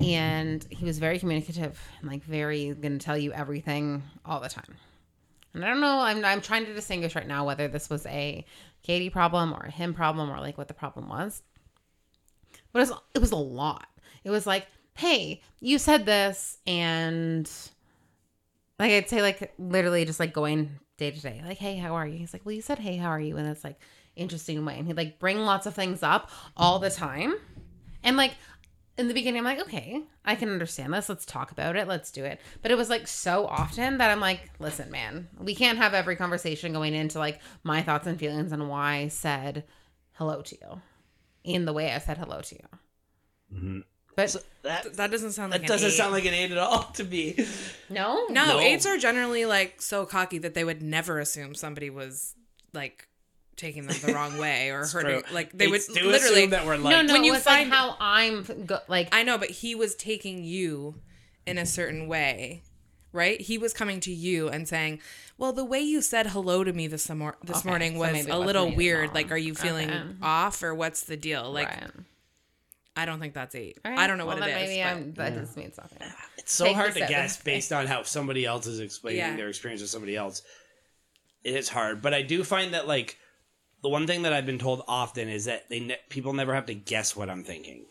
and 0.00 0.66
he 0.70 0.84
was 0.84 0.98
very 0.98 1.18
communicative 1.18 1.80
and 2.00 2.10
like 2.10 2.22
very 2.24 2.74
gonna 2.74 2.98
tell 2.98 3.16
you 3.16 3.32
everything 3.32 4.02
all 4.24 4.40
the 4.40 4.48
time 4.48 4.76
And 5.54 5.64
I 5.64 5.68
don't 5.68 5.80
know. 5.80 6.00
I'm 6.00 6.24
I'm 6.24 6.40
trying 6.42 6.66
to 6.66 6.74
distinguish 6.74 7.14
right 7.16 7.26
now 7.26 7.46
whether 7.46 7.66
this 7.66 7.88
was 7.88 8.04
a 8.06 8.44
Katie 8.82 9.10
problem 9.10 9.52
or 9.54 9.62
a 9.66 9.70
him 9.70 9.94
problem 9.94 10.30
or 10.30 10.38
like 10.38 10.58
what 10.58 10.68
the 10.68 10.74
problem 10.74 11.08
was. 11.08 11.42
But 12.72 12.80
it 12.80 12.90
was 12.90 12.98
it 13.14 13.18
was 13.20 13.32
a 13.32 13.36
lot. 13.36 13.86
It 14.22 14.30
was 14.30 14.46
like, 14.46 14.66
hey, 14.94 15.40
you 15.60 15.78
said 15.78 16.04
this, 16.04 16.58
and 16.66 17.50
like 18.78 18.92
I'd 18.92 19.08
say 19.08 19.22
like 19.22 19.54
literally 19.58 20.04
just 20.04 20.20
like 20.20 20.34
going 20.34 20.78
day 20.98 21.10
to 21.10 21.20
day, 21.20 21.42
like, 21.44 21.58
hey, 21.58 21.76
how 21.76 21.94
are 21.94 22.06
you? 22.06 22.18
He's 22.18 22.32
like, 22.34 22.42
well, 22.44 22.54
you 22.54 22.62
said 22.62 22.78
hey, 22.78 22.96
how 22.96 23.08
are 23.08 23.20
you? 23.20 23.38
And 23.38 23.48
it's 23.48 23.64
like 23.64 23.78
interesting 24.14 24.62
way, 24.64 24.78
and 24.78 24.86
he'd 24.86 24.96
like 24.96 25.18
bring 25.18 25.38
lots 25.38 25.66
of 25.66 25.74
things 25.74 26.02
up 26.02 26.30
all 26.56 26.78
the 26.78 26.90
time, 26.90 27.34
and 28.02 28.16
like 28.18 28.34
in 28.98 29.08
the 29.08 29.14
beginning, 29.14 29.40
I'm 29.40 29.44
like, 29.44 29.60
okay, 29.66 30.02
I 30.24 30.34
can 30.36 30.48
understand 30.50 30.94
this. 30.94 31.08
Let's 31.08 31.26
talk 31.26 31.50
about 31.50 31.76
it. 31.76 31.86
Let's 31.86 32.10
do 32.10 32.24
it. 32.24 32.40
But 32.62 32.70
it 32.70 32.76
was 32.76 32.88
like 32.88 33.06
so 33.06 33.46
often 33.46 33.98
that 33.98 34.10
I'm 34.10 34.20
like, 34.20 34.50
listen, 34.58 34.90
man, 34.90 35.28
we 35.38 35.54
can't 35.54 35.78
have 35.78 35.92
every 35.94 36.16
conversation 36.16 36.72
going 36.72 36.94
into 36.94 37.18
like 37.18 37.40
my 37.62 37.82
thoughts 37.82 38.06
and 38.06 38.18
feelings 38.18 38.52
and 38.52 38.68
why 38.68 38.94
I 38.96 39.08
said 39.08 39.64
hello 40.12 40.40
to 40.42 40.56
you 40.60 40.80
in 41.44 41.64
the 41.66 41.72
way 41.72 41.92
I 41.92 41.98
said 41.98 42.16
hello 42.18 42.40
to 42.40 42.54
you. 42.54 42.68
Mhm. 43.54 43.84
But 44.16 44.30
So 44.30 44.40
that 44.62 44.82
Th- 44.84 44.94
That 44.96 45.10
doesn't 45.10 45.32
sound 45.32 45.52
like 45.52 45.60
that 45.60 45.66
an 45.66 45.72
doesn't 45.76 45.90
eight. 45.90 45.92
sound 45.96 46.12
like 46.12 46.24
an 46.24 46.32
eight 46.34 46.50
at 46.50 46.56
all 46.58 46.84
to 46.94 47.04
me. 47.04 47.36
no, 47.90 48.26
No, 48.30 48.46
No. 48.46 48.58
eights 48.60 48.86
are 48.86 48.96
generally 48.96 49.44
like 49.44 49.82
so 49.82 50.06
cocky 50.06 50.38
that 50.38 50.54
they 50.54 50.64
would 50.64 50.80
never 50.82 51.18
assume 51.18 51.54
somebody 51.54 51.90
was 51.90 52.34
like 52.72 53.08
taking 53.56 53.86
them 53.86 53.96
the 54.04 54.12
wrong 54.12 54.38
way 54.38 54.70
or 54.70 54.80
It's 54.80 54.92
hurting. 54.92 55.22
true. 55.22 55.34
Like 55.34 55.52
they 55.52 55.66
Eights 55.66 55.88
would 55.88 56.02
literally. 56.02 56.46
that 56.46 56.66
we're 56.66 56.76
like 56.76 56.90
no, 56.90 57.02
no. 57.02 57.12
when 57.14 57.24
you 57.24 57.34
find- 57.36 57.70
like 57.70 57.78
how 57.78 57.96
I'm 57.98 58.42
go- 58.66 58.80
like 58.88 59.08
I 59.14 59.22
know, 59.22 59.38
but 59.38 59.50
he 59.50 59.74
was 59.74 59.94
taking 59.94 60.44
you 60.44 60.96
in 61.46 61.58
a 61.58 61.64
certain 61.66 62.06
way, 62.08 62.62
right? 63.12 63.40
He 63.40 63.56
was 63.58 63.72
coming 63.72 64.00
to 64.00 64.12
you 64.12 64.48
and 64.48 64.68
saying, 64.68 65.00
"Well, 65.38 65.52
the 65.52 65.64
way 65.64 65.80
you 65.80 66.02
said 66.02 66.28
hello 66.28 66.64
to 66.64 66.72
me 66.72 66.86
this 66.86 67.08
mor- 67.10 67.38
this 67.42 67.58
Okay, 67.58 67.68
morning 67.68 67.98
was 67.98 68.12
maybe 68.12 68.28
it 68.28 68.34
a 68.34 68.38
little 68.38 68.74
weird. 68.74 69.06
wrong. 69.08 69.14
Like, 69.14 69.30
are 69.30 69.38
you 69.38 69.54
feeling 69.54 69.90
Okay. 69.90 70.08
off 70.22 70.62
or 70.62 70.74
what's 70.74 71.02
the 71.04 71.16
deal? 71.16 71.50
Like, 71.52 71.68
right. 71.68 71.90
I 72.98 73.04
don't 73.04 73.20
think 73.20 73.34
that's 73.34 73.54
eight. 73.54 73.78
All 73.84 73.90
right. 73.90 74.00
I 74.00 74.06
don't 74.06 74.16
know 74.18 74.24
well, 74.26 74.38
what 74.38 74.48
it 74.48 74.52
then 74.52 74.62
is. 74.62 74.68
Maybe 74.70 74.82
but- 74.82 74.90
I'm, 74.90 75.12
that 75.34 75.34
just 75.40 75.56
means 75.56 75.74
something. 75.76 75.98
It's 76.38 76.52
so 76.54 76.64
Take 76.64 76.76
hard 76.76 76.88
to 76.94 77.00
seven. 77.00 77.08
guess 77.08 77.42
based 77.42 77.72
on 77.72 77.86
how 77.86 78.02
somebody 78.02 78.44
else 78.46 78.66
is 78.66 78.80
explaining 78.80 79.18
Yeah. 79.20 79.36
their 79.36 79.48
experience 79.48 79.80
with 79.82 79.90
somebody 79.90 80.16
else. 80.16 80.42
It 81.44 81.54
is 81.54 81.68
hard, 81.68 82.02
but 82.02 82.12
I 82.14 82.22
do 82.22 82.42
find 82.42 82.74
that 82.74 82.88
like 82.88 83.18
the 83.86 83.90
one 83.90 84.04
thing 84.08 84.22
that 84.22 84.32
I've 84.32 84.46
been 84.46 84.58
told 84.58 84.82
often 84.88 85.28
is 85.28 85.44
that 85.44 85.68
they 85.68 85.78
ne- 85.78 86.00
people 86.08 86.32
never 86.32 86.52
have 86.56 86.66
to 86.66 86.74
guess 86.74 87.14
what 87.14 87.30
I'm 87.30 87.44
thinking. 87.44 87.84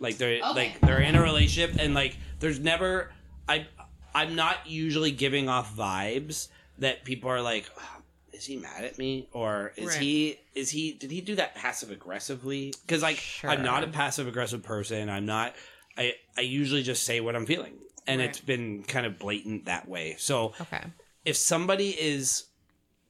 Like 0.00 0.16
they're 0.18 0.40
like 0.40 0.80
they're 0.80 0.98
in 1.00 1.14
a 1.14 1.22
relationship 1.22 1.76
and 1.78 1.94
like 1.94 2.16
there's 2.40 2.58
never 2.58 3.12
I 3.48 3.68
I'm 4.14 4.34
not 4.34 4.56
usually 4.66 5.12
giving 5.12 5.48
off 5.48 5.76
vibes 5.76 6.48
that 6.78 7.04
people 7.04 7.30
are 7.30 7.40
like 7.40 7.70
"Oh, 7.78 8.02
is 8.32 8.44
he 8.46 8.56
mad 8.56 8.82
at 8.84 8.98
me 8.98 9.28
or 9.32 9.72
is 9.76 9.88
Right. 9.90 10.00
he 10.00 10.40
is 10.56 10.70
he 10.70 10.94
did 10.94 11.12
he 11.12 11.20
do 11.20 11.36
that 11.36 11.54
passive 11.54 11.92
aggressively 11.92 12.74
because 12.84 13.00
like 13.02 13.22
i'm 13.44 13.62
not 13.62 13.84
a 13.84 13.88
passive 13.88 14.26
aggressive 14.26 14.62
person 14.64 15.08
i'm 15.08 15.26
not 15.26 15.54
i 15.96 16.14
i 16.36 16.40
usually 16.40 16.82
just 16.82 17.04
say 17.04 17.20
what 17.20 17.36
i'm 17.36 17.46
feeling 17.46 17.74
and 18.08 18.20
Right. 18.20 18.30
it's 18.30 18.40
been 18.40 18.82
kind 18.84 19.04
of 19.06 19.18
blatant 19.18 19.66
that 19.66 19.86
way 19.88 20.16
so 20.18 20.54
Okay. 20.60 20.82
if 21.26 21.36
somebody 21.36 21.90
is 21.90 22.44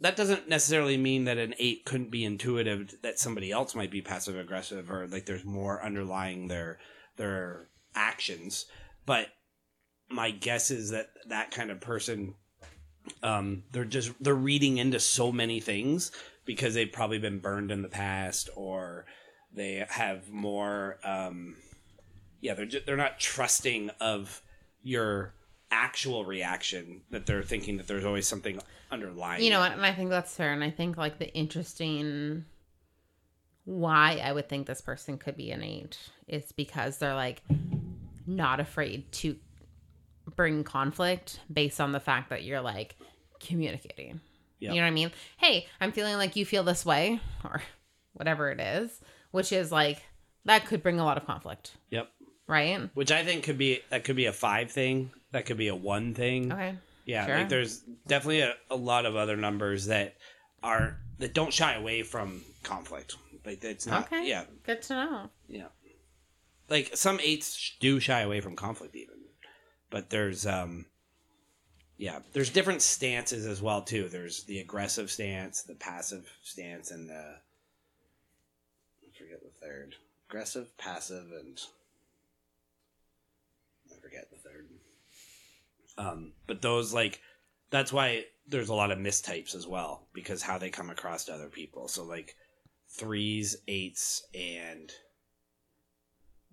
that 0.01 0.17
doesn't 0.17 0.49
necessarily 0.49 0.97
mean 0.97 1.25
that 1.25 1.39
an 1.39 1.55
eight 1.59 1.85
couldn't 1.85 2.11
be 2.11 2.25
intuitive 2.25 2.95
that 3.03 3.19
somebody 3.19 3.51
else 3.51 3.75
might 3.75 3.91
be 3.91 4.01
passive 4.01 4.39
aggressive 4.39 4.91
or 4.91 5.07
like 5.07 5.27
there's 5.27 5.45
more 5.45 5.83
underlying 5.85 6.49
their 6.49 6.79
their 7.17 7.69
actions. 7.95 8.67
But 9.05 9.29
my 10.09 10.31
guess 10.31 10.71
is 10.71 10.91
that 10.91 11.11
that 11.29 11.51
kind 11.51 11.71
of 11.71 11.81
person 11.81 12.35
um 13.23 13.63
they're 13.73 13.85
just 13.85 14.13
they're 14.21 14.35
reading 14.35 14.79
into 14.79 15.01
so 15.01 15.33
many 15.33 15.61
things 15.61 16.13
because 16.45 16.75
they've 16.75 16.93
probably 16.93 17.19
been 17.19 17.39
burned 17.39 17.71
in 17.71 17.83
the 17.83 17.89
past 17.89 18.51
or 18.57 19.07
they 19.55 19.85
have 19.89 20.31
more 20.31 20.99
um 21.05 21.57
yeah 22.41 22.55
they're 22.55 22.67
just, 22.67 22.87
they're 22.87 22.97
not 22.97 23.19
trusting 23.19 23.91
of 24.01 24.43
your 24.83 25.35
actual 25.71 26.25
reaction 26.25 27.03
that 27.11 27.27
they're 27.27 27.43
thinking 27.43 27.77
that 27.79 27.87
there's 27.87 28.05
always 28.05 28.27
something 28.27 28.61
underlying 28.91 29.43
You 29.43 29.51
know 29.51 29.61
what? 29.61 29.73
And 29.73 29.85
I 29.85 29.93
think 29.93 30.11
that's 30.11 30.35
fair. 30.35 30.53
And 30.53 30.63
I 30.65 30.71
think 30.71 30.97
like 30.97 31.19
the 31.19 31.33
interesting 31.35 32.45
why 33.65 34.21
I 34.23 34.33
would 34.33 34.49
think 34.49 34.67
this 34.67 34.81
person 34.81 35.19
could 35.19 35.37
be 35.37 35.51
an 35.51 35.63
eight 35.63 35.97
is 36.27 36.53
because 36.53 36.99
they're 36.99 37.15
like 37.15 37.43
not 38.27 38.61
afraid 38.61 39.11
to 39.13 39.37
bring 40.37 40.65
conflict 40.65 41.41
based 41.53 41.81
on 41.81 41.93
the 41.93 42.01
fact 42.01 42.31
that 42.31 42.45
you're 42.45 42.61
like 42.61 42.97
communicating. 43.39 44.21
Yep. 44.61 44.75
You 44.75 44.81
know 44.81 44.87
what 44.87 44.89
I 44.89 44.91
mean? 44.91 45.13
Hey, 45.39 45.67
I'm 45.81 45.93
feeling 45.93 46.17
like 46.17 46.37
you 46.37 46.45
feel 46.45 46.63
this 46.65 46.85
way 46.85 47.21
or 47.45 47.63
whatever 48.13 48.51
it 48.51 48.61
is, 48.61 49.01
which 49.31 49.53
is 49.53 49.71
like 49.73 50.03
that 50.45 50.67
could 50.67 50.83
bring 50.83 50.99
a 50.99 51.05
lot 51.05 51.17
of 51.17 51.27
conflict, 51.27 51.73
yep 51.91 52.11
right? 52.47 52.89
which 52.95 53.13
i 53.13 53.23
think 53.25 53.45
could 53.45 53.59
be 53.59 53.81
that 53.91 54.05
could 54.05 54.17
be 54.17 54.25
a 54.27 54.33
five 54.33 54.71
thing 54.71 55.11
that 55.33 55.47
could 55.47 55.57
be 55.57 55.69
a 55.69 55.75
one 55.75 56.15
thing 56.15 56.51
Okay. 56.53 56.75
Yeah 57.11 57.27
Sure. 57.27 57.39
like 57.39 57.49
there's 57.49 57.81
definitely 58.07 58.41
a, 58.41 58.55
a 58.71 58.77
lot 58.77 59.05
of 59.07 59.17
other 59.17 59.37
numbers 59.37 59.87
that 59.87 60.17
are 60.63 60.99
that 61.19 61.35
don't 61.35 61.53
shy 61.53 61.75
away 61.75 62.03
from 62.03 62.43
conflict 62.63 63.17
like 63.45 63.63
it's 63.65 63.87
not 63.87 64.07
Okay. 64.07 64.29
yeah 64.29 64.45
Good 64.65 64.83
to 64.83 64.95
know. 64.95 65.31
Yeah. 65.49 65.69
Like 66.69 66.91
some 66.95 67.19
eights 67.21 67.73
do 67.81 67.99
shy 68.01 68.21
away 68.21 68.41
from 68.41 68.55
conflict 68.55 68.95
even. 68.95 69.17
But 69.91 70.11
there's 70.11 70.47
um 70.47 70.87
yeah, 71.97 72.21
there's 72.33 72.49
different 72.51 72.81
stances 72.81 73.45
as 73.47 73.61
well 73.61 73.83
too. 73.83 74.09
There's 74.09 74.45
the 74.45 74.59
aggressive 74.61 75.11
stance, 75.11 75.63
the 75.63 75.75
passive 75.75 76.31
stance 76.43 76.91
and 76.91 77.09
the 77.11 77.37
I 79.03 79.19
forget 79.19 79.41
the 79.43 79.67
third. 79.67 79.97
Aggressive, 80.29 80.77
passive 80.79 81.27
and 81.39 81.59
I 83.93 84.01
forget 84.01 84.31
the 84.31 84.37
third. 84.39 84.69
Um 86.01 86.33
but 86.47 86.63
those 86.63 86.93
like 86.93 87.21
that's 87.71 87.93
why 87.93 88.25
there's 88.49 88.69
a 88.69 88.75
lot 88.75 88.91
of 88.91 88.99
mistypes 88.99 89.55
as 89.55 89.67
well 89.67 90.09
because 90.13 90.43
how 90.43 90.59
they 90.59 90.71
come 90.71 90.91
across 90.91 91.25
to 91.25 91.35
other 91.35 91.49
people. 91.49 91.87
So 91.89 92.05
like 92.05 92.35
threes, 92.89 93.57
eights, 93.69 94.27
and 94.35 94.91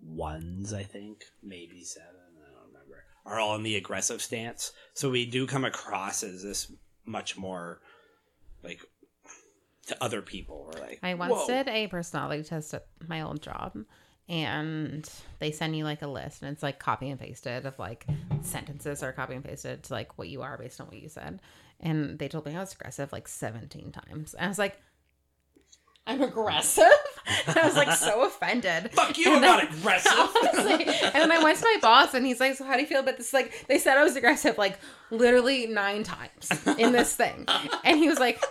ones, 0.00 0.72
I 0.72 0.84
think, 0.84 1.24
maybe 1.42 1.82
seven, 1.82 2.08
I 2.38 2.52
don't 2.52 2.68
remember, 2.72 3.04
are 3.26 3.40
all 3.40 3.56
in 3.56 3.64
the 3.64 3.76
aggressive 3.76 4.22
stance. 4.22 4.72
So 4.94 5.10
we 5.10 5.26
do 5.26 5.46
come 5.46 5.64
across 5.64 6.22
as 6.22 6.42
this 6.42 6.72
much 7.04 7.36
more 7.36 7.80
like 8.62 8.80
to 9.86 9.96
other 10.02 10.22
people. 10.22 10.70
We're 10.72 10.80
like, 10.80 11.00
I 11.02 11.14
once 11.14 11.32
"Whoa." 11.32 11.46
did 11.48 11.68
a 11.68 11.88
personality 11.88 12.44
test 12.44 12.74
at 12.74 12.86
my 13.08 13.22
old 13.22 13.42
job, 13.42 13.76
and 14.28 15.08
they 15.38 15.50
send 15.52 15.76
you 15.76 15.84
like 15.84 16.02
a 16.02 16.06
list, 16.06 16.42
and 16.42 16.52
it's 16.52 16.62
like 16.62 16.78
copy 16.78 17.08
and 17.10 17.18
pasted 17.18 17.64
of 17.66 17.78
like 17.78 18.06
sentences 18.42 19.02
are 19.02 19.12
copy 19.12 19.34
and 19.34 19.44
pasted 19.44 19.82
to 19.84 19.92
like 19.92 20.16
what 20.18 20.28
you 20.28 20.42
are 20.42 20.56
based 20.58 20.80
on 20.80 20.86
what 20.88 20.96
you 20.96 21.08
said. 21.08 21.40
And 21.80 22.18
they 22.18 22.28
told 22.28 22.44
me 22.46 22.56
I 22.56 22.60
was 22.60 22.72
aggressive 22.72 23.12
like 23.12 23.28
17 23.28 23.92
times. 23.92 24.34
And 24.34 24.44
I 24.44 24.48
was 24.48 24.58
like, 24.58 24.76
I'm 26.06 26.22
aggressive? 26.22 26.84
And 27.46 27.56
I 27.58 27.66
was 27.66 27.76
like 27.76 27.92
so 27.92 28.24
offended. 28.26 28.90
Fuck 28.92 29.16
you, 29.18 29.26
And 29.26 29.36
I'm 29.36 29.40
then- 29.42 29.66
not 29.66 29.78
aggressive. 29.78 30.12
Honestly. 30.42 30.86
And 30.86 31.14
then 31.14 31.30
I 31.30 31.42
went 31.42 31.58
to 31.58 31.64
my 31.64 31.76
boss 31.82 32.14
and 32.14 32.24
he's 32.26 32.40
like, 32.40 32.56
So 32.56 32.64
how 32.64 32.74
do 32.74 32.80
you 32.80 32.86
feel 32.86 33.00
about 33.00 33.18
this? 33.18 33.32
Like 33.32 33.66
they 33.68 33.78
said 33.78 33.96
I 33.98 34.02
was 34.04 34.16
aggressive 34.16 34.56
like 34.58 34.78
literally 35.10 35.66
nine 35.66 36.02
times 36.02 36.50
in 36.78 36.92
this 36.92 37.14
thing. 37.14 37.44
And 37.84 37.98
he 37.98 38.08
was 38.08 38.18
like, 38.18 38.42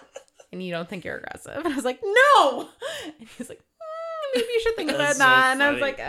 And 0.53 0.61
you 0.63 0.71
don't 0.71 0.87
think 0.87 1.03
you're 1.03 1.17
aggressive? 1.17 1.57
And 1.65 1.73
I 1.73 1.75
was 1.75 1.85
like, 1.85 1.99
No. 2.03 2.69
And 3.19 3.27
he's 3.37 3.49
like, 3.49 3.59
"Mm, 3.59 3.63
maybe 4.35 4.47
you 4.53 4.61
should 4.61 4.75
think 4.75 4.89
about 4.89 4.97
That's 4.99 5.17
so 5.17 5.23
that. 5.23 5.51
and 5.53 5.63
I 5.63 5.71
was 5.71 5.79
funny. 5.79 5.91
like, 5.97 5.99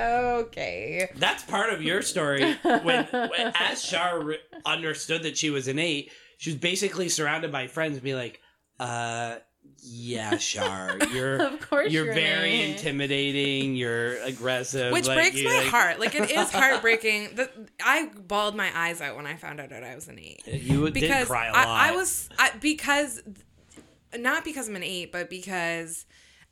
Okay. 0.48 1.10
That's 1.16 1.42
part 1.44 1.72
of 1.72 1.82
your 1.82 2.02
story. 2.02 2.56
When, 2.62 2.82
when 3.06 3.52
as 3.54 3.82
Shar 3.84 4.22
re- 4.22 4.38
understood 4.66 5.22
that 5.24 5.36
she 5.36 5.50
was 5.50 5.68
an 5.68 5.78
eight, 5.78 6.10
she 6.38 6.50
was 6.50 6.58
basically 6.58 7.08
surrounded 7.08 7.50
by 7.52 7.66
friends, 7.66 7.98
be 8.00 8.14
like, 8.14 8.40
"Uh, 8.78 9.36
yeah, 9.82 10.36
Shar, 10.38 10.96
you're 11.12 11.36
Of 11.42 11.60
course 11.68 11.90
you're 11.92 12.04
you're 12.06 12.14
very 12.14 12.50
eight." 12.52 12.70
intimidating. 12.76 13.74
You're 13.74 14.20
aggressive." 14.22 14.92
Which 14.92 15.06
like, 15.08 15.16
breaks 15.18 15.42
my 15.42 15.58
like- 15.58 15.66
heart. 15.66 16.00
Like 16.00 16.14
it 16.14 16.30
is 16.30 16.50
heartbreaking. 16.52 17.34
The, 17.34 17.50
I 17.84 18.10
bawled 18.26 18.54
my 18.56 18.70
eyes 18.74 19.00
out 19.00 19.16
when 19.16 19.26
I 19.26 19.34
found 19.36 19.60
out 19.60 19.70
that 19.70 19.82
I 19.82 19.94
was 19.94 20.08
an 20.08 20.18
eight. 20.18 20.42
You 20.46 20.84
did 20.86 20.94
because 20.94 21.26
cry 21.26 21.48
a 21.48 21.52
lot. 21.52 21.66
I, 21.66 21.88
I 21.88 21.96
was 21.96 22.28
I, 22.38 22.52
because 22.60 23.20
not 24.16 24.44
because 24.44 24.68
I'm 24.68 24.76
an 24.76 24.82
eight, 24.84 25.12
but 25.12 25.28
because 25.28 26.06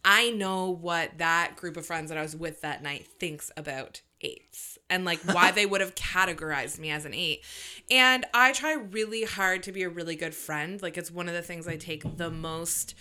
I 0.06 0.30
know 0.30 0.70
what 0.70 1.18
that 1.18 1.56
group 1.56 1.76
of 1.76 1.84
friends 1.84 2.10
that 2.10 2.16
I 2.16 2.22
was 2.22 2.36
with 2.36 2.60
that 2.60 2.80
night 2.80 3.08
thinks 3.18 3.50
about 3.56 4.02
eights 4.20 4.78
and 4.88 5.04
like 5.04 5.18
why 5.34 5.50
they 5.50 5.66
would 5.66 5.80
have 5.80 5.96
categorized 5.96 6.78
me 6.78 6.90
as 6.90 7.04
an 7.04 7.12
eight. 7.12 7.42
And 7.90 8.24
I 8.32 8.52
try 8.52 8.74
really 8.74 9.24
hard 9.24 9.64
to 9.64 9.72
be 9.72 9.82
a 9.82 9.88
really 9.88 10.14
good 10.14 10.34
friend. 10.34 10.80
Like 10.80 10.96
it's 10.96 11.10
one 11.10 11.28
of 11.28 11.34
the 11.34 11.42
things 11.42 11.66
I 11.66 11.76
take 11.76 12.16
the 12.16 12.30
most 12.30 12.94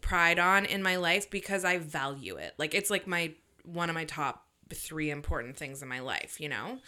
pride 0.00 0.38
on 0.38 0.64
in 0.64 0.82
my 0.82 0.96
life 0.96 1.30
because 1.30 1.62
I 1.62 1.76
value 1.76 2.36
it. 2.36 2.54
Like 2.56 2.74
it's 2.74 2.90
like 2.90 3.06
my 3.06 3.34
one 3.62 3.90
of 3.90 3.94
my 3.94 4.04
top 4.04 4.46
three 4.72 5.10
important 5.10 5.58
things 5.58 5.82
in 5.82 5.88
my 5.88 6.00
life, 6.00 6.40
you 6.40 6.48
know? 6.48 6.78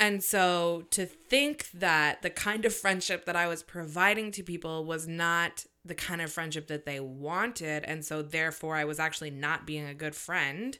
And 0.00 0.24
so 0.24 0.84
to 0.90 1.04
think 1.04 1.70
that 1.74 2.22
the 2.22 2.30
kind 2.30 2.64
of 2.64 2.74
friendship 2.74 3.26
that 3.26 3.36
I 3.36 3.46
was 3.46 3.62
providing 3.62 4.32
to 4.32 4.42
people 4.42 4.84
was 4.86 5.06
not 5.06 5.66
the 5.84 5.94
kind 5.94 6.20
of 6.20 6.32
friendship 6.32 6.68
that 6.68 6.86
they 6.86 7.00
wanted, 7.00 7.84
and 7.84 8.04
so 8.04 8.22
therefore 8.22 8.76
I 8.76 8.84
was 8.84 8.98
actually 8.98 9.30
not 9.30 9.66
being 9.66 9.86
a 9.86 9.94
good 9.94 10.14
friend 10.14 10.78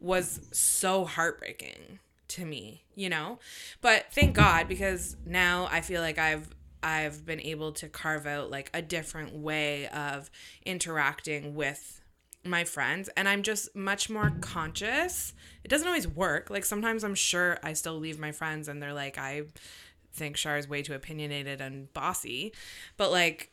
was 0.00 0.40
so 0.52 1.04
heartbreaking 1.04 2.00
to 2.28 2.44
me, 2.44 2.82
you 2.94 3.08
know? 3.08 3.38
But 3.80 4.06
thank 4.12 4.34
God 4.34 4.68
because 4.68 5.16
now 5.24 5.68
I 5.70 5.80
feel 5.80 6.00
like 6.02 6.18
I've 6.18 6.48
I've 6.82 7.24
been 7.24 7.40
able 7.40 7.72
to 7.72 7.88
carve 7.88 8.26
out 8.26 8.50
like 8.50 8.68
a 8.74 8.82
different 8.82 9.34
way 9.34 9.86
of 9.88 10.30
interacting 10.66 11.54
with 11.54 12.00
my 12.44 12.64
friends 12.64 13.08
and 13.16 13.28
I'm 13.28 13.44
just 13.44 13.76
much 13.76 14.10
more 14.10 14.32
conscious. 14.40 15.32
It 15.62 15.68
doesn't 15.68 15.86
always 15.86 16.08
work. 16.08 16.50
Like 16.50 16.64
sometimes 16.64 17.04
I'm 17.04 17.14
sure 17.14 17.58
I 17.62 17.74
still 17.74 17.98
leave 17.98 18.18
my 18.18 18.32
friends 18.32 18.66
and 18.66 18.82
they're 18.82 18.92
like 18.92 19.16
I 19.16 19.42
think 20.12 20.36
Shar 20.36 20.58
is 20.58 20.68
way 20.68 20.82
too 20.82 20.94
opinionated 20.94 21.60
and 21.60 21.92
bossy. 21.92 22.52
But 22.96 23.12
like 23.12 23.52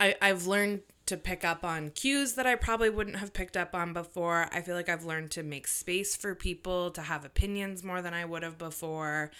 I 0.00 0.16
I've 0.20 0.46
learned 0.46 0.82
to 1.06 1.16
pick 1.16 1.44
up 1.44 1.64
on 1.64 1.90
cues 1.90 2.32
that 2.34 2.46
I 2.46 2.54
probably 2.54 2.88
wouldn't 2.88 3.16
have 3.16 3.34
picked 3.34 3.56
up 3.56 3.74
on 3.74 3.92
before. 3.92 4.48
I 4.52 4.62
feel 4.62 4.74
like 4.74 4.88
I've 4.88 5.04
learned 5.04 5.30
to 5.32 5.42
make 5.42 5.66
space 5.66 6.16
for 6.16 6.34
people 6.34 6.90
to 6.92 7.02
have 7.02 7.24
opinions 7.24 7.84
more 7.84 8.00
than 8.00 8.14
I 8.14 8.24
would 8.24 8.42
have 8.42 8.56
before. 8.56 9.30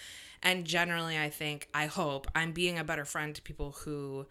And 0.42 0.66
generally, 0.66 1.18
I 1.18 1.30
think, 1.30 1.68
I 1.72 1.86
hope 1.86 2.26
I'm 2.34 2.52
being 2.52 2.78
a 2.78 2.84
better 2.84 3.06
friend 3.06 3.34
to 3.34 3.40
people 3.40 3.72
who 3.84 4.26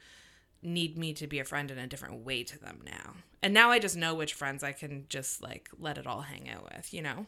need 0.61 0.97
me 0.97 1.13
to 1.13 1.27
be 1.27 1.39
a 1.39 1.43
friend 1.43 1.71
in 1.71 1.79
a 1.79 1.87
different 1.87 2.23
way 2.23 2.43
to 2.43 2.59
them 2.59 2.81
now. 2.85 3.15
And 3.41 3.53
now 3.53 3.71
I 3.71 3.79
just 3.79 3.97
know 3.97 4.13
which 4.13 4.35
friends 4.35 4.63
I 4.63 4.71
can 4.71 5.05
just 5.09 5.41
like 5.41 5.69
let 5.79 5.97
it 5.97 6.07
all 6.07 6.21
hang 6.21 6.49
out 6.49 6.63
with, 6.63 6.93
you 6.93 7.01
know? 7.01 7.25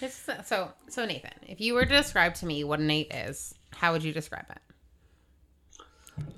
It's, 0.00 0.28
so, 0.44 0.72
so 0.88 1.04
Nathan, 1.04 1.32
if 1.46 1.60
you 1.60 1.74
were 1.74 1.84
to 1.84 1.96
describe 1.96 2.34
to 2.36 2.46
me 2.46 2.64
what 2.64 2.80
an 2.80 2.90
eight 2.90 3.12
is, 3.12 3.54
how 3.72 3.92
would 3.92 4.04
you 4.04 4.12
describe 4.12 4.46
it? 4.48 4.58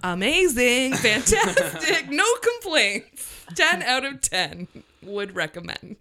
Amazing, 0.02 0.94
fantastic, 0.94 2.10
no 2.10 2.24
complaints. 2.36 3.28
10 3.54 3.82
out 3.82 4.04
of 4.04 4.20
10 4.20 4.66
would 5.02 5.34
recommend. 5.36 5.96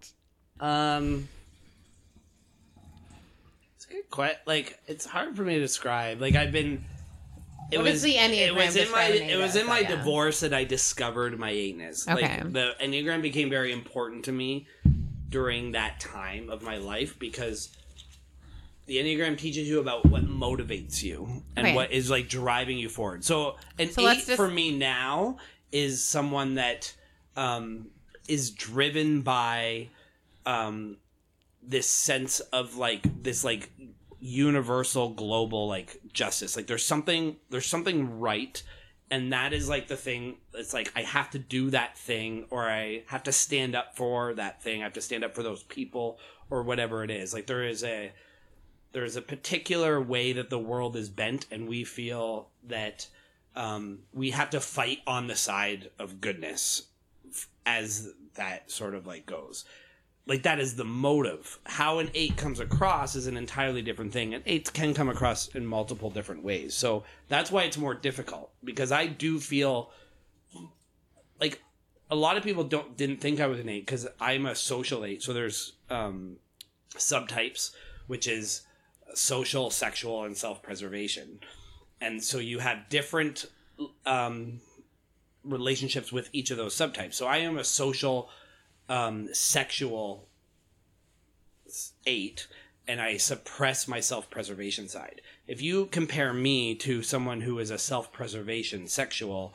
Um, 0.60 1.28
it's 3.76 3.86
a 3.86 3.88
good 3.92 4.10
que- 4.10 4.38
Like 4.46 4.78
it's 4.86 5.04
hard 5.06 5.36
for 5.36 5.42
me 5.42 5.54
to 5.54 5.60
describe. 5.60 6.20
Like 6.20 6.34
I've 6.34 6.52
been. 6.52 6.84
It 7.70 7.78
What 7.78 7.84
does 7.84 7.94
was 7.94 8.02
the 8.02 8.14
Enneagram 8.14 8.46
It 8.48 8.54
was 8.54 8.76
in 8.76 8.90
my. 8.90 9.04
It 9.04 9.38
was 9.38 9.56
in 9.56 9.66
my 9.66 9.76
I 9.78 9.82
guess? 9.82 9.90
divorce 9.96 10.40
that 10.40 10.52
I 10.52 10.64
discovered 10.64 11.38
my 11.38 11.50
eightness. 11.50 12.06
Okay. 12.08 12.42
Like 12.42 12.52
the 12.52 12.74
enneagram 12.82 13.22
became 13.22 13.48
very 13.50 13.72
important 13.72 14.24
to 14.26 14.32
me 14.32 14.66
during 15.30 15.72
that 15.72 15.98
time 15.98 16.50
of 16.50 16.62
my 16.62 16.76
life 16.76 17.18
because 17.18 17.70
the 18.86 18.96
enneagram 18.96 19.38
teaches 19.38 19.68
you 19.68 19.80
about 19.80 20.06
what 20.06 20.24
motivates 20.26 21.02
you 21.02 21.42
and 21.56 21.74
what 21.74 21.92
is 21.92 22.10
like 22.10 22.28
driving 22.28 22.78
you 22.78 22.88
forward. 22.88 23.24
So 23.24 23.56
an 23.78 23.90
So 23.90 24.08
eight 24.08 24.24
just- 24.26 24.32
for 24.32 24.48
me 24.48 24.76
now 24.76 25.38
is 25.70 26.02
someone 26.02 26.56
that 26.56 26.94
um, 27.36 27.86
is 28.28 28.50
driven 28.50 29.22
by 29.22 29.88
um, 30.44 30.96
this 31.62 31.86
sense 31.88 32.40
of 32.40 32.76
like 32.76 33.22
this 33.22 33.44
like 33.44 33.70
universal 34.20 35.10
global 35.10 35.68
like 35.68 36.00
justice. 36.12 36.56
Like 36.56 36.66
there's 36.66 36.84
something 36.84 37.36
there's 37.50 37.66
something 37.66 38.20
right 38.20 38.62
and 39.10 39.32
that 39.32 39.52
is 39.52 39.68
like 39.68 39.88
the 39.88 39.96
thing 39.96 40.36
it's 40.54 40.72
like 40.72 40.90
i 40.96 41.02
have 41.02 41.28
to 41.30 41.38
do 41.38 41.68
that 41.68 41.98
thing 41.98 42.46
or 42.48 42.66
i 42.68 43.02
have 43.08 43.22
to 43.22 43.30
stand 43.30 43.74
up 43.76 43.94
for 43.94 44.32
that 44.34 44.62
thing 44.62 44.80
i 44.80 44.84
have 44.84 44.94
to 44.94 45.02
stand 45.02 45.22
up 45.22 45.34
for 45.34 45.42
those 45.42 45.62
people 45.64 46.18
or 46.48 46.62
whatever 46.62 47.04
it 47.04 47.10
is 47.10 47.34
like 47.34 47.46
there 47.46 47.62
is 47.62 47.84
a 47.84 48.10
there's 48.92 49.16
a 49.16 49.22
particular 49.22 50.00
way 50.00 50.32
that 50.32 50.50
the 50.50 50.58
world 50.58 50.96
is 50.96 51.08
bent 51.08 51.46
and 51.50 51.68
we 51.68 51.84
feel 51.84 52.48
that 52.64 53.08
um, 53.54 54.00
we 54.12 54.30
have 54.30 54.50
to 54.50 54.60
fight 54.60 54.98
on 55.06 55.26
the 55.26 55.36
side 55.36 55.90
of 55.98 56.20
goodness 56.20 56.86
as 57.66 58.12
that 58.34 58.70
sort 58.70 58.94
of 58.94 59.06
like 59.06 59.26
goes. 59.26 59.64
Like 60.26 60.44
that 60.44 60.60
is 60.60 60.76
the 60.76 60.84
motive. 60.84 61.58
How 61.64 61.98
an 61.98 62.10
eight 62.14 62.36
comes 62.36 62.60
across 62.60 63.16
is 63.16 63.26
an 63.26 63.36
entirely 63.36 63.82
different 63.82 64.12
thing 64.12 64.34
and 64.34 64.42
eights 64.46 64.70
can 64.70 64.94
come 64.94 65.08
across 65.08 65.48
in 65.48 65.66
multiple 65.66 66.10
different 66.10 66.44
ways. 66.44 66.74
So 66.74 67.04
that's 67.28 67.50
why 67.50 67.64
it's 67.64 67.78
more 67.78 67.94
difficult 67.94 68.52
because 68.64 68.92
i 68.92 69.06
do 69.06 69.38
feel 69.38 69.90
like 71.40 71.60
a 72.10 72.14
lot 72.14 72.36
of 72.36 72.42
people 72.42 72.64
don't 72.64 72.96
didn't 72.96 73.20
think 73.20 73.40
i 73.40 73.46
was 73.46 73.58
an 73.60 73.68
eight 73.68 73.86
because 73.86 74.06
i'm 74.20 74.46
a 74.46 74.54
social 74.54 75.04
eight 75.04 75.22
so 75.22 75.32
there's 75.32 75.72
um 75.90 76.36
subtypes 76.94 77.72
which 78.06 78.26
is 78.26 78.62
social 79.14 79.70
sexual 79.70 80.24
and 80.24 80.36
self-preservation 80.36 81.40
and 82.00 82.22
so 82.22 82.38
you 82.38 82.58
have 82.58 82.88
different 82.88 83.46
um 84.06 84.60
relationships 85.44 86.12
with 86.12 86.28
each 86.32 86.50
of 86.50 86.56
those 86.56 86.74
subtypes 86.74 87.14
so 87.14 87.26
i 87.26 87.38
am 87.38 87.58
a 87.58 87.64
social 87.64 88.28
um, 88.88 89.32
sexual 89.32 90.28
eight 92.06 92.46
and 92.86 93.00
I 93.00 93.16
suppress 93.16 93.86
my 93.86 94.00
self 94.00 94.28
preservation 94.30 94.88
side. 94.88 95.20
If 95.46 95.62
you 95.62 95.86
compare 95.86 96.32
me 96.32 96.74
to 96.76 97.02
someone 97.02 97.40
who 97.40 97.58
is 97.58 97.70
a 97.70 97.78
self 97.78 98.12
preservation 98.12 98.86
sexual 98.88 99.54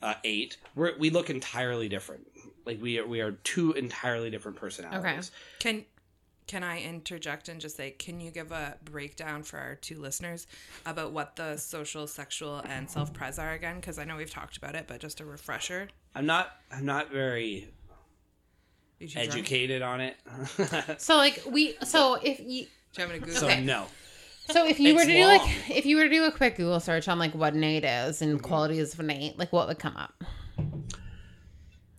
uh, 0.00 0.14
eight, 0.24 0.56
we 0.74 1.10
look 1.10 1.28
entirely 1.30 1.88
different. 1.88 2.26
Like 2.64 2.80
we 2.80 2.98
are, 2.98 3.06
we 3.06 3.20
are 3.20 3.32
two 3.32 3.72
entirely 3.72 4.30
different 4.30 4.56
personalities. 4.56 5.30
Okay. 5.60 5.72
Can 5.72 5.84
can 6.48 6.64
I 6.64 6.80
interject 6.80 7.48
and 7.48 7.60
just 7.60 7.76
say, 7.76 7.92
can 7.92 8.18
you 8.20 8.32
give 8.32 8.50
a 8.50 8.76
breakdown 8.84 9.44
for 9.44 9.58
our 9.58 9.76
two 9.76 10.00
listeners 10.00 10.46
about 10.84 11.12
what 11.12 11.36
the 11.36 11.56
social, 11.56 12.06
sexual, 12.08 12.62
and 12.68 12.90
self 12.90 13.12
pres 13.12 13.38
are 13.38 13.52
again? 13.52 13.76
Because 13.76 13.98
I 13.98 14.04
know 14.04 14.16
we've 14.16 14.30
talked 14.30 14.56
about 14.56 14.74
it, 14.74 14.86
but 14.88 14.98
just 15.00 15.20
a 15.20 15.24
refresher. 15.24 15.88
I'm 16.16 16.26
not 16.26 16.50
I'm 16.72 16.84
not 16.86 17.12
very 17.12 17.68
Is 18.98 19.14
you 19.14 19.20
drunk? 19.24 19.38
educated 19.38 19.82
on 19.82 20.00
it, 20.00 20.16
So 21.00 21.16
like 21.16 21.42
we, 21.48 21.76
so 21.84 22.14
if 22.14 22.40
you, 22.40 22.66
Do 22.94 23.02
you 23.02 23.08
want 23.08 23.12
me 23.12 23.18
Google? 23.20 23.34
so 23.40 23.46
Okay. 23.46 23.62
no. 23.62 23.86
so 24.50 24.66
if 24.66 24.80
you 24.80 24.94
were 24.94 25.02
It's 25.02 25.08
to 25.10 25.14
do 25.14 25.24
like, 25.26 25.70
if 25.70 25.84
you 25.86 25.96
were 25.98 26.04
to 26.04 26.08
do 26.08 26.24
a 26.24 26.32
quick 26.32 26.56
Google 26.56 26.80
search 26.80 27.06
on 27.08 27.18
like 27.18 27.34
what 27.34 27.52
an 27.54 27.62
eight 27.62 27.84
is 27.84 28.16
Mm-hmm. 28.20 28.30
and 28.30 28.42
qualities 28.42 28.94
of 28.94 29.00
an 29.00 29.10
eight, 29.10 29.38
like 29.38 29.52
what 29.52 29.68
would 29.68 29.78
come 29.78 29.96
up? 29.96 30.24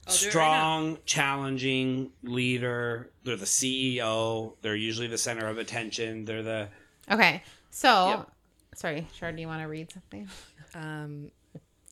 I'll 0.09 0.17
do 0.17 0.25
right 0.25 0.31
strong, 0.31 0.97
challenging 1.05 2.11
leader. 2.23 3.11
They're 3.23 3.35
the 3.35 3.45
CEO. 3.45 4.55
They're 4.61 4.75
usually 4.75 5.07
the 5.07 5.17
center 5.17 5.47
of 5.47 5.57
attention. 5.57 6.25
They're 6.25 6.43
the 6.43 6.69
Okay, 7.11 7.43
so 7.71 8.07
Yep. 8.09 8.31
sorry, 8.75 9.07
Shar, 9.13 9.31
do 9.31 9.41
you 9.41 9.47
want 9.47 9.61
to 9.61 9.67
read 9.67 9.91
something? 9.91 10.27
Um, 10.75 11.31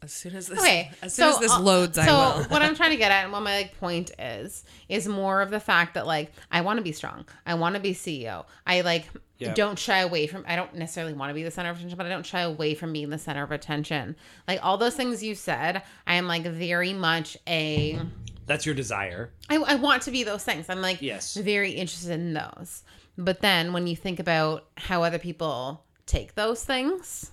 as 0.04 0.14
soon 0.14 0.36
as 0.36 0.48
this, 0.48 0.60
Okay, 0.60 0.92
as 1.02 1.14
soon 1.16 1.30
as 1.30 1.40
this 1.40 1.52
uh, 1.52 1.60
loads, 1.60 1.98
I 1.98 2.06
so 2.06 2.44
what 2.50 2.62
I'm 2.62 2.76
trying 2.76 2.92
to 2.92 2.98
get 2.98 3.12
at, 3.12 3.24
and 3.24 3.32
what 3.32 3.42
my 3.42 3.58
like 3.58 3.80
point 3.80 4.12
is, 4.20 4.64
is 4.90 5.08
more 5.08 5.42
of 5.42 5.50
the 5.50 5.60
fact 5.60 5.96
that 5.96 6.06
like 6.06 6.32
I 6.52 6.62
want 6.62 6.78
to 6.78 6.84
be 6.84 6.92
strong. 6.92 7.26
I 7.46 7.56
want 7.56 7.76
to 7.76 7.82
be 7.82 7.94
CEO. 7.94 8.46
I 8.66 8.82
like 8.82 9.06
Yeah. 9.40 9.54
don't 9.56 9.78
shy 9.80 10.00
away 10.00 10.28
from. 10.28 10.44
I 10.48 10.56
don't 10.56 10.76
necessarily 10.76 11.14
want 11.14 11.30
to 11.32 11.34
be 11.34 11.44
the 11.44 11.52
center 11.52 11.70
of 11.72 11.78
attention, 11.78 11.98
but 11.98 12.06
I 12.06 12.10
don't 12.10 12.26
shy 12.26 12.42
away 12.42 12.76
from 12.76 12.94
being 12.94 13.10
the 13.10 13.18
center 13.18 13.44
of 13.44 13.52
attention. 13.52 14.16
Like 14.48 14.60
all 14.64 14.78
those 14.78 14.96
things 14.96 15.24
you 15.24 15.34
said, 15.36 15.82
I 16.06 16.16
am 16.16 16.28
like 16.28 16.44
very 16.44 16.94
much 16.94 17.36
a. 17.48 18.00
that's 18.46 18.66
your 18.66 18.76
desire. 18.76 19.32
I, 19.50 19.56
I 19.58 19.76
want 19.76 20.04
to 20.04 20.12
be 20.12 20.24
those 20.24 20.44
things. 20.44 20.70
I'm 20.70 20.82
like 20.82 21.02
Yes. 21.02 21.36
very 21.36 21.72
interested 21.72 22.12
in 22.12 22.34
those. 22.34 22.84
But 23.18 23.42
then 23.42 23.74
when 23.74 23.88
you 23.88 23.96
think 23.96 24.20
about 24.20 24.68
how 24.78 25.02
other 25.02 25.18
people 25.18 25.84
take 26.06 26.36
those 26.36 26.64
things, 26.64 27.32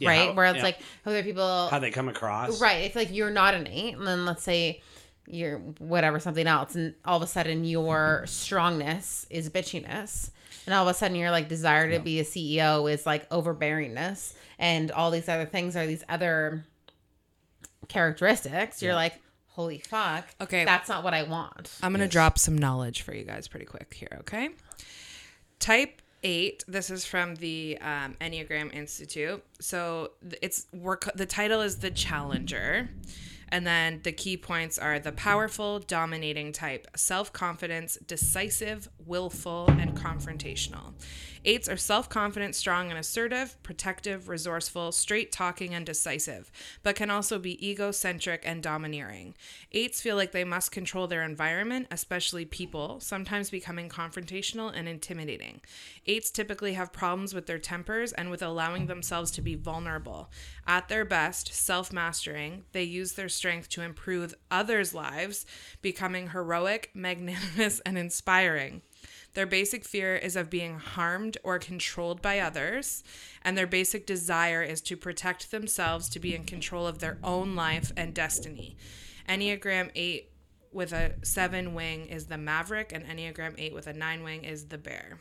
Yeah, 0.00 0.08
right? 0.08 0.28
how- 0.30 0.34
Where 0.34 0.46
it's 0.46 0.56
yeah. 0.56 0.62
like 0.64 0.78
oh, 1.06 1.10
other 1.10 1.22
people 1.22 1.68
how 1.70 1.78
they 1.78 1.90
come 1.92 2.08
across. 2.08 2.60
Right. 2.60 2.84
It's 2.84 2.96
like 2.96 3.12
you're 3.12 3.30
not 3.30 3.54
an 3.54 3.68
eight, 3.68 3.94
and 3.96 4.04
then 4.06 4.26
let's 4.26 4.42
say 4.42 4.82
you're 5.28 5.58
whatever 5.78 6.18
something 6.18 6.46
else, 6.48 6.74
and 6.74 6.94
all 7.04 7.16
of 7.18 7.22
a 7.22 7.26
sudden 7.26 7.64
your 7.64 8.24
strongness 8.26 9.26
is 9.30 9.48
bitchiness, 9.50 10.30
and 10.66 10.74
all 10.74 10.88
of 10.88 10.94
a 10.94 10.98
sudden 10.98 11.16
your 11.16 11.30
like 11.30 11.48
desire 11.48 11.86
to 11.86 11.94
Yeah. 11.94 11.98
be 12.00 12.18
a 12.20 12.24
CEO 12.24 12.92
is 12.92 13.06
like 13.06 13.28
overbearingness, 13.30 14.34
and 14.58 14.90
all 14.90 15.10
these 15.12 15.28
other 15.28 15.46
things 15.46 15.76
are 15.76 15.86
these 15.86 16.02
other 16.08 16.64
characteristics. 17.88 18.82
You're 18.82 18.92
Yeah. 18.92 18.96
like, 18.96 19.20
holy 19.48 19.78
fuck, 19.78 20.26
Okay, 20.40 20.64
that's 20.64 20.88
not 20.88 21.04
what 21.04 21.14
I 21.14 21.24
want. 21.24 21.70
I'm 21.82 21.92
gonna 21.92 22.04
Yes. 22.04 22.12
drop 22.12 22.38
some 22.38 22.56
knowledge 22.56 23.02
for 23.02 23.14
you 23.14 23.24
guys 23.24 23.48
pretty 23.48 23.66
quick 23.66 23.92
here. 23.94 24.16
Okay. 24.20 24.50
Type 25.58 25.99
eight. 26.22 26.64
This 26.68 26.90
is 26.90 27.04
from 27.04 27.36
the 27.36 27.78
um, 27.80 28.16
Enneagram 28.20 28.74
Institute. 28.74 29.42
So 29.60 30.12
it's 30.42 30.66
work. 30.72 31.10
The 31.14 31.26
title 31.26 31.60
is 31.60 31.76
the 31.76 31.90
Challenger, 31.90 32.90
and 33.48 33.66
then 33.66 34.00
the 34.02 34.12
key 34.12 34.36
points 34.36 34.78
are 34.78 34.98
the 34.98 35.12
powerful, 35.12 35.80
dominating 35.80 36.52
type, 36.52 36.86
self 36.96 37.32
confidence, 37.32 37.98
decisive, 38.06 38.88
willful, 39.10 39.66
and 39.68 39.96
confrontational. 39.96 40.94
Eights 41.44 41.68
are 41.68 41.76
self 41.76 42.08
confident, 42.08 42.54
strong, 42.54 42.90
and 42.90 42.98
assertive, 42.98 43.60
protective, 43.62 44.28
resourceful, 44.28 44.92
straight 44.92 45.32
talking, 45.32 45.74
and 45.74 45.84
decisive, 45.84 46.50
but 46.82 46.96
can 46.96 47.10
also 47.10 47.38
be 47.38 47.68
egocentric 47.68 48.42
and 48.44 48.62
domineering. 48.62 49.34
Eights 49.72 50.00
feel 50.00 50.16
like 50.16 50.32
they 50.32 50.44
must 50.44 50.70
control 50.70 51.06
their 51.06 51.24
environment, 51.24 51.88
especially 51.90 52.44
people, 52.44 53.00
sometimes 53.00 53.50
becoming 53.50 53.88
confrontational 53.88 54.70
and 54.74 54.86
intimidating. 54.88 55.60
Eights 56.06 56.30
typically 56.30 56.74
have 56.74 56.92
problems 56.92 57.34
with 57.34 57.46
their 57.46 57.58
tempers 57.58 58.12
and 58.12 58.30
with 58.30 58.42
allowing 58.42 58.86
themselves 58.86 59.30
to 59.32 59.42
be 59.42 59.54
vulnerable. 59.56 60.30
At 60.66 60.88
their 60.88 61.04
best, 61.04 61.52
self 61.52 61.92
mastering, 61.92 62.64
they 62.72 62.84
use 62.84 63.14
their 63.14 63.30
strength 63.30 63.70
to 63.70 63.82
improve 63.82 64.34
others' 64.50 64.94
lives, 64.94 65.46
becoming 65.82 66.28
heroic, 66.28 66.90
magnanimous, 66.94 67.80
and 67.86 67.98
inspiring. 67.98 68.82
Their 69.34 69.46
basic 69.46 69.84
fear 69.84 70.16
is 70.16 70.34
of 70.34 70.50
being 70.50 70.78
harmed 70.78 71.38
or 71.44 71.58
controlled 71.58 72.20
by 72.20 72.40
others, 72.40 73.04
and 73.42 73.56
their 73.56 73.66
basic 73.66 74.06
desire 74.06 74.62
is 74.62 74.80
to 74.82 74.96
protect 74.96 75.50
themselves 75.50 76.08
to 76.10 76.18
be 76.18 76.34
in 76.34 76.44
control 76.44 76.86
of 76.86 76.98
their 76.98 77.18
own 77.22 77.54
life 77.54 77.92
and 77.96 78.12
destiny. 78.12 78.76
Enneagram 79.28 79.90
8 79.94 80.30
with 80.72 80.92
a 80.92 81.14
7 81.22 81.74
wing 81.74 82.06
is 82.06 82.26
the 82.26 82.38
maverick, 82.38 82.92
and 82.92 83.04
Enneagram 83.04 83.54
8 83.56 83.74
with 83.74 83.86
a 83.86 83.92
9 83.92 84.22
wing 84.22 84.44
is 84.44 84.66
the 84.66 84.78
bear. 84.78 85.20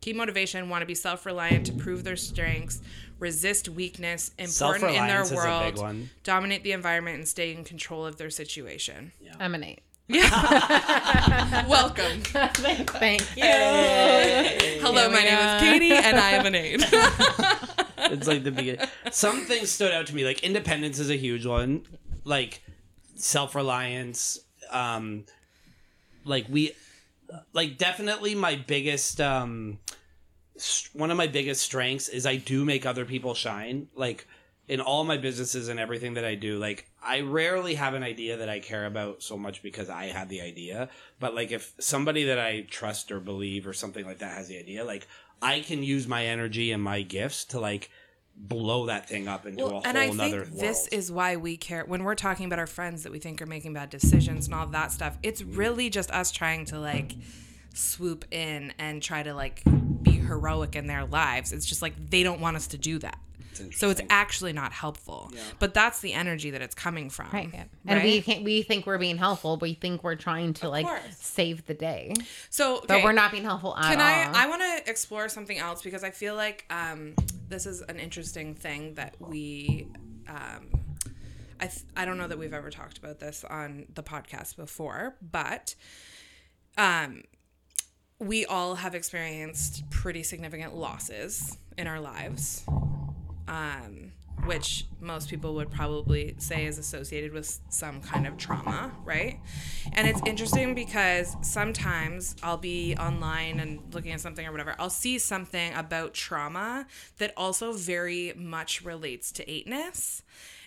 Key 0.00 0.12
motivation 0.12 0.68
want 0.68 0.82
to 0.82 0.86
be 0.86 0.94
self 0.94 1.26
reliant 1.26 1.66
to 1.66 1.72
prove 1.72 2.04
their 2.04 2.14
strengths, 2.16 2.80
resist 3.18 3.68
weakness, 3.68 4.30
important 4.38 4.94
in 4.94 5.06
their 5.08 5.24
Self-reliance 5.24 5.32
is 5.32 5.32
a 5.32 5.34
big 5.34 5.82
world, 5.82 6.08
dominate 6.22 6.62
the 6.62 6.70
environment, 6.70 7.16
and 7.16 7.26
stay 7.26 7.52
in 7.52 7.64
control 7.64 8.06
of 8.06 8.16
their 8.16 8.30
situation. 8.30 9.10
I'm 9.40 9.56
an 9.56 9.64
eight. 9.64 9.80
Welcome. 11.68 12.20
Thank 12.22 13.20
you. 13.36 13.44
Hello, 13.44 15.02
Here 15.02 15.10
my 15.10 15.22
name 15.22 15.38
go. 15.38 15.54
is 15.56 15.60
Katie, 15.62 15.92
and 15.92 16.16
I 16.18 16.30
am 16.30 16.46
an 16.46 16.54
eight. 16.54 16.82
It's 18.10 18.26
like 18.26 18.42
the 18.42 18.50
beginning. 18.50 18.86
Some 19.10 19.44
things 19.44 19.68
stood 19.70 19.92
out 19.92 20.06
to 20.06 20.14
me. 20.14 20.24
Like 20.24 20.42
independence 20.42 20.98
is 20.98 21.10
a 21.10 21.16
huge 21.16 21.44
one. 21.44 21.82
Like 22.24 22.62
self 23.16 23.54
reliance. 23.54 24.38
Um, 24.70 25.26
like 26.24 26.46
we, 26.48 26.72
like 27.52 27.76
definitely 27.76 28.34
my 28.34 28.54
biggest. 28.56 29.20
Um, 29.20 29.78
s- 30.56 30.88
one 30.94 31.10
of 31.10 31.18
my 31.18 31.26
biggest 31.26 31.60
strengths 31.62 32.08
is 32.08 32.24
I 32.24 32.36
do 32.36 32.64
make 32.64 32.86
other 32.86 33.04
people 33.04 33.34
shine. 33.34 33.88
Like 33.94 34.26
in 34.68 34.80
all 34.80 35.04
my 35.04 35.18
businesses 35.18 35.68
and 35.68 35.78
everything 35.78 36.14
that 36.14 36.24
I 36.24 36.34
do, 36.34 36.58
like 36.58 36.87
I 37.02 37.20
rarely 37.20 37.74
have 37.74 37.94
an 37.94 38.02
idea 38.02 38.38
that 38.38 38.48
I 38.48 38.58
care 38.60 38.86
about 38.86 39.22
so 39.22 39.36
much 39.36 39.62
because 39.62 39.88
I 39.88 40.06
had 40.06 40.28
the 40.28 40.40
idea. 40.40 40.88
But 41.20 41.34
like 41.34 41.52
if 41.52 41.72
somebody 41.78 42.24
that 42.24 42.38
I 42.38 42.66
trust 42.68 43.12
or 43.12 43.20
believe 43.20 43.66
or 43.66 43.72
something 43.72 44.04
like 44.04 44.18
that 44.18 44.36
has 44.36 44.48
the 44.48 44.58
idea, 44.58 44.84
like 44.84 45.06
I 45.40 45.60
can 45.60 45.82
use 45.82 46.08
my 46.08 46.26
energy 46.26 46.72
and 46.72 46.82
my 46.82 47.02
gifts 47.02 47.44
to 47.46 47.60
like 47.60 47.90
blow 48.36 48.86
that 48.86 49.08
thing 49.08 49.26
up 49.26 49.46
into 49.46 49.64
a 49.64 49.68
whole 49.68 49.82
and 49.84 49.98
I 49.98 50.10
nother 50.10 50.42
think 50.42 50.54
world. 50.54 50.60
this 50.60 50.86
is 50.88 51.10
why 51.10 51.36
we 51.36 51.56
care 51.56 51.84
when 51.84 52.04
we're 52.04 52.14
talking 52.14 52.46
about 52.46 52.60
our 52.60 52.68
friends 52.68 53.02
that 53.02 53.10
we 53.10 53.18
think 53.18 53.42
are 53.42 53.46
making 53.46 53.72
bad 53.72 53.90
decisions 53.90 54.46
and 54.46 54.54
all 54.54 54.66
that 54.66 54.92
stuff. 54.92 55.18
It's 55.22 55.42
mm-hmm. 55.42 55.56
really 55.56 55.90
just 55.90 56.10
us 56.10 56.30
trying 56.30 56.64
to 56.66 56.78
like 56.78 57.14
swoop 57.74 58.24
in 58.30 58.72
and 58.78 59.02
try 59.02 59.22
to 59.22 59.34
like 59.34 59.62
be 60.02 60.12
heroic 60.12 60.76
in 60.76 60.86
their 60.86 61.04
lives. 61.04 61.52
It's 61.52 61.66
just 61.66 61.82
like 61.82 62.10
they 62.10 62.22
don't 62.22 62.40
want 62.40 62.56
us 62.56 62.68
to 62.68 62.78
do 62.78 62.98
that. 63.00 63.18
So 63.72 63.90
it's 63.90 64.00
actually 64.10 64.52
not 64.52 64.72
helpful. 64.72 65.30
But 65.58 65.74
that's 65.74 66.00
the 66.00 66.12
energy 66.12 66.50
that 66.50 66.62
it's 66.62 66.74
coming 66.74 67.10
from. 67.10 67.28
Right. 67.32 67.50
yeah. 67.52 67.64
And 67.86 68.02
we 68.02 68.20
can't, 68.20 68.44
we 68.44 68.62
think 68.62 68.86
we're 68.86 68.98
being 68.98 69.16
helpful. 69.18 69.56
We 69.56 69.74
think 69.74 70.02
we're 70.04 70.14
trying 70.16 70.54
to 70.54 70.68
like 70.68 70.86
course. 70.86 71.02
save 71.18 71.66
the 71.66 71.74
day, 71.74 72.14
So 72.50 72.82
but 72.86 73.02
we're 73.02 73.12
not 73.12 73.30
being 73.30 73.44
helpful 73.44 73.76
at 73.76 73.96
Can 73.96 74.00
all. 74.00 74.34
I? 74.36 74.44
I 74.44 74.48
want 74.48 74.62
to 74.62 74.90
explore 74.90 75.28
something 75.28 75.58
else 75.58 75.82
because 75.82 76.04
I 76.04 76.10
feel 76.10 76.34
like 76.34 76.64
um, 76.70 77.14
this 77.48 77.66
is 77.66 77.80
an 77.82 77.98
interesting 77.98 78.54
thing 78.54 78.94
that 78.94 79.14
we. 79.20 79.88
Um, 80.28 80.68
I 81.60 81.66
th- 81.66 81.84
I 81.96 82.04
don't 82.04 82.18
know 82.18 82.28
that 82.28 82.38
we've 82.38 82.54
ever 82.54 82.70
talked 82.70 82.98
about 82.98 83.18
this 83.18 83.42
on 83.44 83.86
the 83.94 84.02
podcast 84.02 84.54
before, 84.56 85.16
but 85.20 85.74
um, 86.76 87.22
we 88.20 88.44
all 88.46 88.76
have 88.76 88.94
experienced 88.94 89.88
pretty 89.90 90.22
significant 90.22 90.76
losses 90.76 91.56
in 91.76 91.86
our 91.86 92.00
lives, 92.00 92.64
um, 93.48 94.12
which 94.44 94.86
most 95.00 95.28
people 95.28 95.54
would 95.54 95.70
probably 95.70 96.34
say 96.38 96.66
is 96.66 96.78
associated 96.78 97.32
with 97.32 97.60
some 97.68 98.00
kind 98.00 98.26
of 98.26 98.36
trauma, 98.36 98.92
right? 99.04 99.40
And 99.92 100.06
it's 100.06 100.20
interesting 100.24 100.74
because 100.74 101.36
sometimes 101.42 102.36
I'll 102.42 102.56
be 102.56 102.94
online 102.96 103.60
and 103.60 103.82
looking 103.92 104.12
at 104.12 104.20
something 104.20 104.46
or 104.46 104.52
whatever, 104.52 104.74
I'll 104.78 104.90
see 104.90 105.18
something 105.18 105.74
about 105.74 106.14
trauma 106.14 106.86
that 107.18 107.32
also 107.36 107.72
very 107.72 108.32
much 108.36 108.84
relates 108.84 109.32
to 109.32 109.50
eightness. 109.50 110.22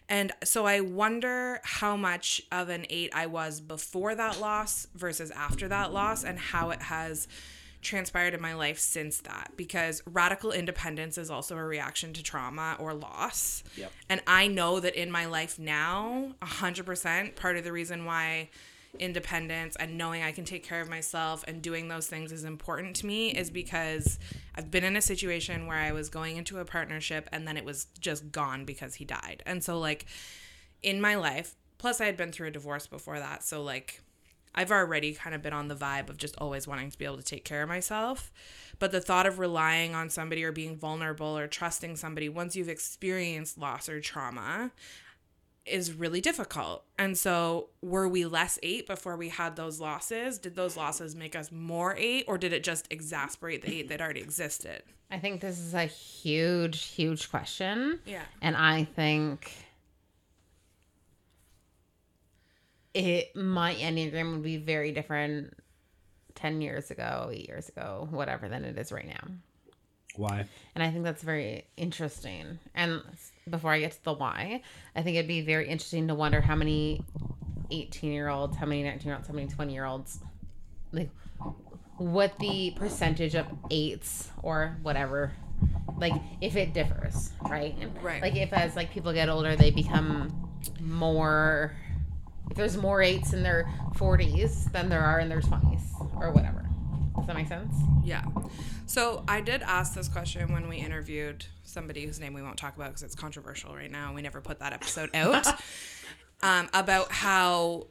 And 0.10 0.34
so 0.44 0.66
I 0.66 0.82
wonder 0.82 1.62
how 1.64 1.96
much 1.96 2.42
of 2.52 2.68
an 2.68 2.86
eight 2.90 3.12
I 3.16 3.28
was 3.28 3.62
before 3.62 4.14
that 4.14 4.42
loss 4.42 4.88
versus 4.94 5.32
after 5.32 5.70
that 5.70 5.94
loss 5.94 6.26
and 6.26 6.38
how 6.38 6.72
it 6.72 6.82
has 6.82 7.30
transpired 7.82 8.34
in 8.34 8.42
my 8.42 8.54
life 8.54 8.80
since 8.80 9.20
that 9.22 9.52
because 9.58 10.02
radical 10.06 10.52
independence 10.52 11.18
is 11.18 11.30
also 11.30 11.58
a 11.58 11.64
reaction 11.64 12.14
to 12.14 12.24
trauma 12.24 12.76
or 12.80 12.94
loss. 12.94 13.64
Yep. 13.76 13.92
And 14.10 14.22
I 14.28 14.48
know 14.48 14.80
that 14.80 14.96
in 14.96 15.12
my 15.12 15.26
life 15.26 15.58
now, 15.58 16.34
100% 16.42 17.36
part 17.36 17.58
of 17.58 17.64
the 17.64 17.72
reason 17.72 18.06
why 18.06 18.50
independence 19.00 19.76
and 19.78 19.98
knowing 19.98 20.22
I 20.22 20.32
can 20.32 20.46
take 20.46 20.64
care 20.64 20.82
of 20.82 20.90
myself 20.90 21.44
and 21.48 21.62
doing 21.62 21.88
those 21.88 22.08
things 22.08 22.32
is 22.32 22.44
important 22.44 22.96
to 22.98 23.06
me 23.06 23.30
is 23.30 23.50
because 23.50 24.20
I've 24.56 24.70
been 24.70 24.84
in 24.84 24.98
a 24.98 25.02
situation 25.02 25.66
where 25.66 25.78
I 25.78 25.92
was 25.92 26.10
going 26.10 26.38
into 26.38 26.60
a 26.60 26.66
partnership 26.66 27.30
and 27.32 27.48
then 27.48 27.58
it 27.58 27.66
was 27.66 27.88
just 28.00 28.32
gone 28.32 28.66
because 28.66 28.96
he 28.96 29.06
died. 29.06 29.44
And 29.46 29.64
so 29.64 29.80
like 29.80 30.06
in 30.84 31.00
my 31.00 31.16
life, 31.16 31.56
plus 31.78 32.02
I 32.02 32.06
had 32.06 32.18
been 32.18 32.32
through 32.32 32.50
a 32.50 32.52
divorce 32.52 32.88
before 32.88 33.20
that, 33.20 33.44
so 33.44 33.64
like 33.64 34.02
I've 34.54 34.72
already 34.72 35.14
kind 35.14 35.36
of 35.36 35.42
been 35.42 35.54
on 35.54 35.68
the 35.68 35.76
vibe 35.76 36.10
of 36.10 36.18
just 36.18 36.36
always 36.38 36.68
wanting 36.68 36.92
to 36.92 36.98
be 36.98 37.06
able 37.06 37.18
to 37.18 37.24
take 37.24 37.46
care 37.46 37.64
of 37.64 37.70
myself. 37.70 38.32
But 38.80 38.92
the 38.92 39.02
thought 39.02 39.26
of 39.26 39.40
relying 39.40 39.96
on 39.96 40.10
somebody 40.10 40.44
or 40.44 40.52
being 40.52 40.78
vulnerable 40.78 41.38
or 41.38 41.48
trusting 41.48 41.96
somebody 41.96 42.30
once 42.30 42.56
you've 42.56 42.70
experienced 42.70 43.58
loss 43.58 43.88
or 43.88 44.02
trauma 44.02 44.72
is 45.66 45.94
really 45.94 46.22
difficult. 46.22 46.84
And 46.98 47.18
so, 47.18 47.70
were 47.82 48.08
we 48.08 48.26
less 48.26 48.58
eight 48.64 48.88
before 48.88 49.16
we 49.16 49.30
had 49.30 49.56
those 49.56 49.80
losses? 49.80 50.40
Did 50.40 50.56
those 50.56 50.76
losses 50.76 51.16
make 51.16 51.36
us 51.36 51.52
more 51.52 51.96
eight, 51.98 52.26
or 52.28 52.38
did 52.38 52.52
it 52.54 52.64
just 52.64 52.88
exasperate 52.92 53.62
the 53.62 53.80
eight 53.80 53.90
that 53.90 54.02
already 54.02 54.22
existed? 54.22 54.82
I 55.12 55.20
think 55.20 55.42
this 55.42 55.60
is 55.60 55.74
a 55.74 55.86
huge, 55.86 56.86
huge 56.86 57.30
question. 57.30 58.00
Yeah. 58.06 58.24
And 58.42 58.56
I 58.56 58.86
think 58.86 59.52
it 62.94 63.36
my 63.36 63.74
enneagram 63.76 64.34
would 64.34 64.44
be 64.44 64.58
very 64.58 64.92
different 64.92 65.54
ten 66.36 66.62
years 66.62 66.92
ago, 66.92 67.30
eight 67.32 67.48
years 67.48 67.70
ago, 67.70 68.08
whatever, 68.12 68.48
than 68.50 68.66
it 68.66 68.78
is 68.78 68.92
right 68.92 69.08
now. 69.08 69.34
Why? 70.16 70.46
And 70.76 70.84
I 70.84 70.92
think 70.92 71.04
that's 71.04 71.24
very 71.24 71.66
interesting. 71.78 72.60
And 72.76 73.02
before 73.50 73.72
I 73.72 73.80
get 73.80 73.92
to 73.94 74.04
the 74.04 74.14
why, 74.14 74.62
I 74.96 75.02
think 75.02 75.16
it'd 75.16 75.28
be 75.28 75.42
very 75.42 75.68
interesting 75.68 76.08
to 76.10 76.16
wonder 76.16 76.42
how 76.42 76.56
many 76.56 77.04
18 77.72 78.12
year 78.12 78.28
olds, 78.28 78.58
how 78.58 78.66
many 78.66 78.84
19 78.84 79.08
year 79.08 79.16
olds, 79.16 79.28
how 79.28 79.34
many 79.34 79.48
20 79.48 79.74
year 79.74 79.86
olds, 79.86 80.20
like 80.92 81.10
what 81.98 82.38
the 82.40 82.72
percentage 82.76 83.36
of 83.36 83.46
eights 83.70 84.30
or 84.44 84.78
whatever, 84.82 85.32
like 85.98 86.14
if 86.42 86.56
it 86.56 86.74
differs, 86.74 87.32
right? 87.50 87.76
Right. 88.02 88.22
Like 88.22 88.36
if 88.36 88.52
as 88.54 88.76
like 88.76 88.92
people 88.92 89.14
get 89.14 89.30
older, 89.30 89.56
they 89.56 89.72
become 89.72 90.50
more, 90.82 91.76
if 91.90 91.91
there's 92.56 92.78
more 92.78 93.02
eights 93.02 93.34
in 93.34 93.44
their 93.44 93.72
40s 93.96 94.72
than 94.72 94.90
there 94.90 95.02
are 95.02 95.20
in 95.20 95.30
their 95.30 95.42
20s 95.42 95.82
or 96.16 96.32
whatever. 96.32 96.66
Does 97.18 97.28
that 97.28 97.36
make 97.36 97.48
sense? 97.48 97.74
Yeah. 98.04 98.24
So 98.86 99.24
I 99.28 99.42
did 99.42 99.62
ask 99.62 99.94
this 99.94 100.08
question 100.08 100.52
when 100.52 100.68
we 100.68 100.78
interviewed 100.78 101.46
somebody 101.64 102.06
whose 102.06 102.20
name 102.20 102.34
we 102.34 102.42
won't 102.42 102.58
talk 102.58 102.76
about 102.76 102.90
because 102.90 103.04
it's 103.04 103.16
controversial 103.16 103.76
right 103.76 103.92
now. 103.92 104.14
We 104.14 104.22
never 104.22 104.42
put 104.42 104.60
that 104.60 104.74
episode 104.74 105.10
out 105.16 105.48
um, 106.42 106.70
about 106.74 107.12
how 107.12 107.88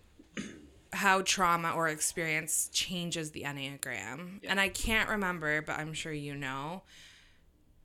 how 0.92 1.22
trauma 1.22 1.70
or 1.70 1.88
experience 1.88 2.68
changes 2.72 3.30
the 3.30 3.42
enneagram, 3.42 4.40
and 4.42 4.58
I 4.58 4.68
can't 4.68 5.08
remember, 5.08 5.62
but 5.62 5.78
I'm 5.78 5.92
sure 5.92 6.12
you 6.12 6.34
know 6.34 6.82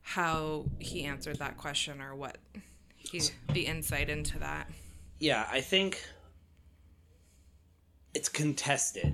how 0.01 0.65
he 0.80 1.03
answered 1.05 1.38
that 1.38 1.57
question 1.57 2.01
or 2.01 2.15
what 2.15 2.38
he 2.95 3.21
the 3.53 3.67
insight 3.67 4.09
into 4.09 4.39
that. 4.39 4.69
Yeah, 5.19 5.47
I 5.51 5.61
think 5.61 6.03
it's 8.16 8.30
contested, 8.30 9.13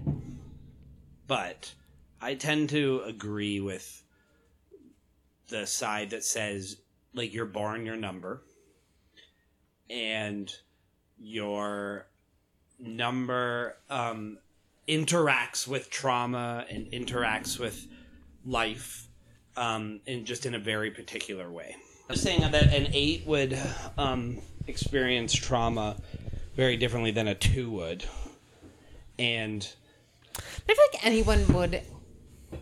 but 1.28 1.74
I 2.22 2.36
tend 2.36 2.70
to 2.70 3.02
agree 3.06 3.60
with 3.60 4.04
the 5.50 5.66
side 5.66 6.12
that 6.12 6.24
says 6.24 6.78
like 7.14 7.34
you're 7.34 7.46
born 7.46 7.86
your 7.86 7.98
number 7.98 8.42
and 9.90 10.54
your 11.20 12.08
number 12.80 13.76
um 13.90 14.38
interacts 14.88 15.68
with 15.68 15.90
trauma 15.90 16.66
and 16.70 16.86
interacts 16.88 17.60
with 17.60 17.88
life 18.46 19.08
um, 19.56 20.00
in 20.06 20.26
just 20.26 20.46
in 20.46 20.56
a 20.56 20.60
very 20.60 20.92
particular 20.92 21.52
way. 21.52 21.76
I'm 22.10 22.16
saying 22.16 22.42
that 22.42 22.74
an 22.74 22.88
eight 22.94 23.26
would 23.26 23.58
um, 23.98 24.40
experience 24.68 25.34
trauma 25.34 25.98
very 26.56 26.78
differently 26.78 27.12
than 27.12 27.28
a 27.28 27.36
two 27.36 27.70
would, 27.72 28.04
and 29.22 29.72
I 30.38 30.74
feel 30.74 30.76
like 30.94 31.06
anyone 31.06 31.54
would. 31.54 31.82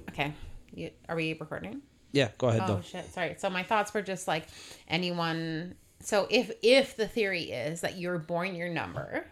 Okay, 0.10 0.34
you, 0.74 0.92
are 1.08 1.16
we 1.16 1.36
recording? 1.40 1.82
yeah, 2.12 2.30
go 2.38 2.50
ahead 2.50 2.64
Oh 2.66 2.76
though. 2.76 2.82
shit! 2.82 3.12
Sorry. 3.14 3.36
So 3.38 3.50
my 3.50 3.64
thoughts 3.64 3.94
were 3.94 4.02
just 4.02 4.28
like 4.28 4.48
anyone. 4.88 5.76
So 6.02 6.28
if 6.30 6.52
if 6.62 6.96
the 6.98 7.08
theory 7.08 7.44
is 7.52 7.82
that 7.82 7.98
you're 7.98 8.18
born 8.18 8.56
your 8.56 8.70
number, 8.70 9.26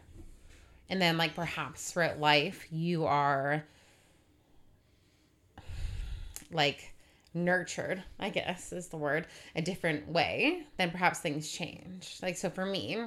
and 0.89 1.01
then 1.01 1.17
like 1.17 1.35
perhaps 1.35 1.91
throughout 1.91 2.19
life 2.19 2.65
you 2.71 3.05
are 3.05 3.63
like 6.51 6.93
nurtured, 7.33 8.01
I 8.19 8.29
guess 8.29 8.71
is 8.71 8.87
the 8.87 8.97
word, 8.97 9.27
a 9.55 9.61
different 9.61 10.07
way, 10.07 10.63
then 10.77 10.91
perhaps 10.91 11.19
things 11.19 11.51
change. 11.51 12.17
Like 12.21 12.37
so 12.37 12.49
for 12.49 12.65
me, 12.65 12.97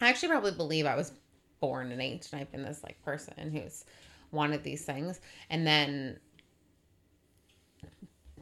I 0.00 0.08
actually 0.08 0.30
probably 0.30 0.52
believe 0.52 0.86
I 0.86 0.96
was 0.96 1.12
born 1.60 1.92
an 1.92 2.00
eight, 2.00 2.28
and 2.32 2.40
I've 2.40 2.50
been 2.52 2.62
this 2.62 2.82
like 2.82 3.02
person 3.04 3.50
who's 3.50 3.84
wanted 4.30 4.62
these 4.64 4.84
things, 4.84 5.20
and 5.50 5.66
then 5.66 6.18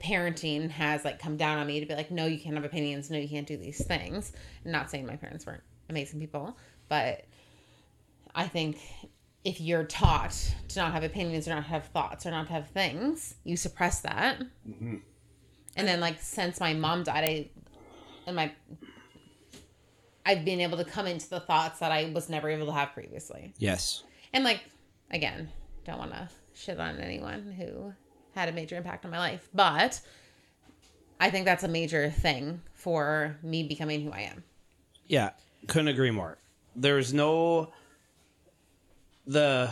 parenting 0.01 0.71
has 0.71 1.05
like 1.05 1.19
come 1.19 1.37
down 1.37 1.59
on 1.59 1.67
me 1.67 1.81
to 1.81 1.87
be 1.87 1.95
like, 1.95 2.11
no, 2.11 2.27
you 2.27 2.39
can't 2.39 2.55
have 2.55 2.65
opinions, 2.65 3.11
no, 3.11 3.19
you 3.19 3.29
can't 3.29 3.47
do 3.47 3.57
these 3.57 3.85
things. 3.85 4.33
I'm 4.65 4.73
not 4.73 4.91
saying 4.91 5.07
my 5.07 5.17
parents 5.17 5.47
weren't 5.47 5.63
amazing 5.89 6.21
people, 6.21 6.57
but 6.89 7.25
I 8.35 8.47
think 8.49 8.79
if 9.45 9.61
you're 9.61 9.85
taught 9.85 10.33
to 10.69 10.79
not 10.79 10.93
have 10.93 11.05
opinions 11.05 11.47
or 11.47 11.55
not 11.55 11.65
have 11.65 11.87
thoughts 11.87 12.27
or 12.27 12.31
not 12.31 12.49
have 12.49 12.69
things, 12.71 13.37
you 13.45 13.57
suppress 13.57 14.01
that. 14.01 14.41
Mhm. 14.67 15.03
And 15.77 15.89
then 15.89 16.01
like 16.01 16.21
since 16.21 16.61
my 16.61 16.75
mom 16.75 17.05
died, 17.05 17.25
I 17.25 17.51
and 18.27 18.37
my 18.37 18.53
I've 20.27 20.45
been 20.45 20.61
able 20.61 20.79
to 20.79 20.85
come 20.85 21.07
into 21.07 21.29
the 21.29 21.41
thoughts 21.41 21.81
that 21.81 21.93
I 21.93 22.11
was 22.15 22.29
never 22.29 22.49
able 22.49 22.67
to 22.67 22.73
have 22.73 22.93
previously. 22.93 23.55
Yes. 23.59 24.03
And 24.33 24.45
like 24.45 24.61
again, 25.11 25.51
don't 25.85 25.99
want 25.99 26.13
to 26.13 26.29
shit 26.55 26.79
on 26.79 26.99
anyone 26.99 27.53
who 27.53 27.93
had 28.35 28.49
a 28.49 28.53
major 28.53 28.77
impact 28.77 29.05
on 29.05 29.11
my 29.11 29.19
life, 29.19 29.49
but 29.55 30.01
I 31.21 31.31
think 31.31 31.45
that's 31.45 31.63
a 31.63 31.69
major 31.69 32.11
thing 32.11 32.61
for 32.73 33.37
me 33.43 33.63
becoming 33.63 34.03
who 34.03 34.11
I 34.11 34.21
am. 34.21 34.45
Yeah, 35.07 35.31
couldn't 35.69 35.89
agree 35.89 36.11
more. 36.11 36.39
There's 36.75 37.13
no 37.13 37.73
the 39.27 39.71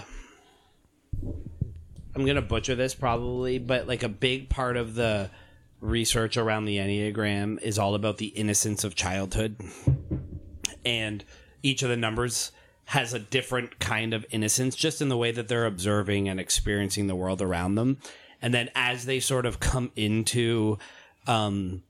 I'm 2.14 2.26
gonna 2.26 2.42
butcher 2.42 2.74
this 2.74 2.94
probably, 2.94 3.58
but 3.58 3.88
like 3.88 4.02
a 4.02 4.08
big 4.08 4.48
part 4.48 4.76
of 4.76 4.94
the 4.94 5.30
research 5.80 6.36
around 6.36 6.66
the 6.66 6.76
Enneagram 6.76 7.60
is 7.60 7.78
all 7.78 7.94
about 7.94 8.18
the 8.18 8.26
innocence 8.26 8.84
of 8.84 8.94
childhood. 8.94 9.56
And 10.84 11.24
each 11.62 11.82
of 11.82 11.88
the 11.88 11.96
numbers 11.96 12.52
has 12.86 13.14
a 13.14 13.18
different 13.18 13.78
kind 13.78 14.12
of 14.12 14.26
innocence 14.30 14.74
just 14.74 15.00
in 15.00 15.08
the 15.08 15.16
way 15.16 15.30
that 15.30 15.48
they're 15.48 15.66
observing 15.66 16.28
and 16.28 16.40
experiencing 16.40 17.06
the 17.06 17.14
world 17.14 17.40
around 17.40 17.76
them. 17.76 17.98
And 18.40 18.52
then 18.52 18.70
as 18.74 19.06
they 19.06 19.20
sort 19.20 19.46
of 19.46 19.60
come 19.60 19.92
into 19.96 20.78
um 21.26 21.82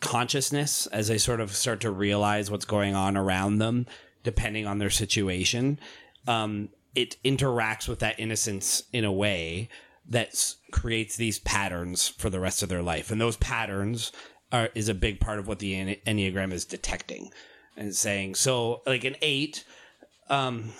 consciousness 0.00 0.86
as 0.88 1.08
they 1.08 1.18
sort 1.18 1.40
of 1.40 1.54
start 1.54 1.80
to 1.80 1.90
realize 1.90 2.50
what's 2.50 2.64
going 2.64 2.94
on 2.94 3.16
around 3.16 3.58
them, 3.58 3.86
depending 4.22 4.66
on 4.66 4.78
their 4.78 4.90
situation, 4.90 5.78
um, 6.26 6.68
it 6.94 7.16
interacts 7.24 7.88
with 7.88 7.98
that 8.00 8.18
innocence 8.18 8.84
in 8.92 9.04
a 9.04 9.12
way 9.12 9.68
that 10.08 10.54
creates 10.70 11.16
these 11.16 11.38
patterns 11.40 12.08
for 12.08 12.30
the 12.30 12.40
rest 12.40 12.62
of 12.62 12.68
their 12.68 12.82
life, 12.82 13.10
and 13.10 13.20
those 13.20 13.36
patterns 13.36 14.12
are 14.52 14.70
is 14.74 14.88
a 14.88 14.94
big 14.94 15.20
part 15.20 15.38
of 15.38 15.48
what 15.48 15.58
the 15.58 15.96
enneagram 16.06 16.52
is 16.52 16.64
detecting 16.64 17.30
and 17.76 17.94
saying. 17.94 18.34
So, 18.34 18.82
like 18.86 19.04
an 19.04 19.16
eight, 19.22 19.64
um, 20.28 20.72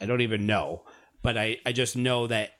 I 0.00 0.06
don't 0.06 0.20
even 0.20 0.46
know, 0.46 0.84
but 1.22 1.36
I 1.36 1.58
I 1.66 1.72
just 1.72 1.96
know 1.96 2.26
that 2.26 2.50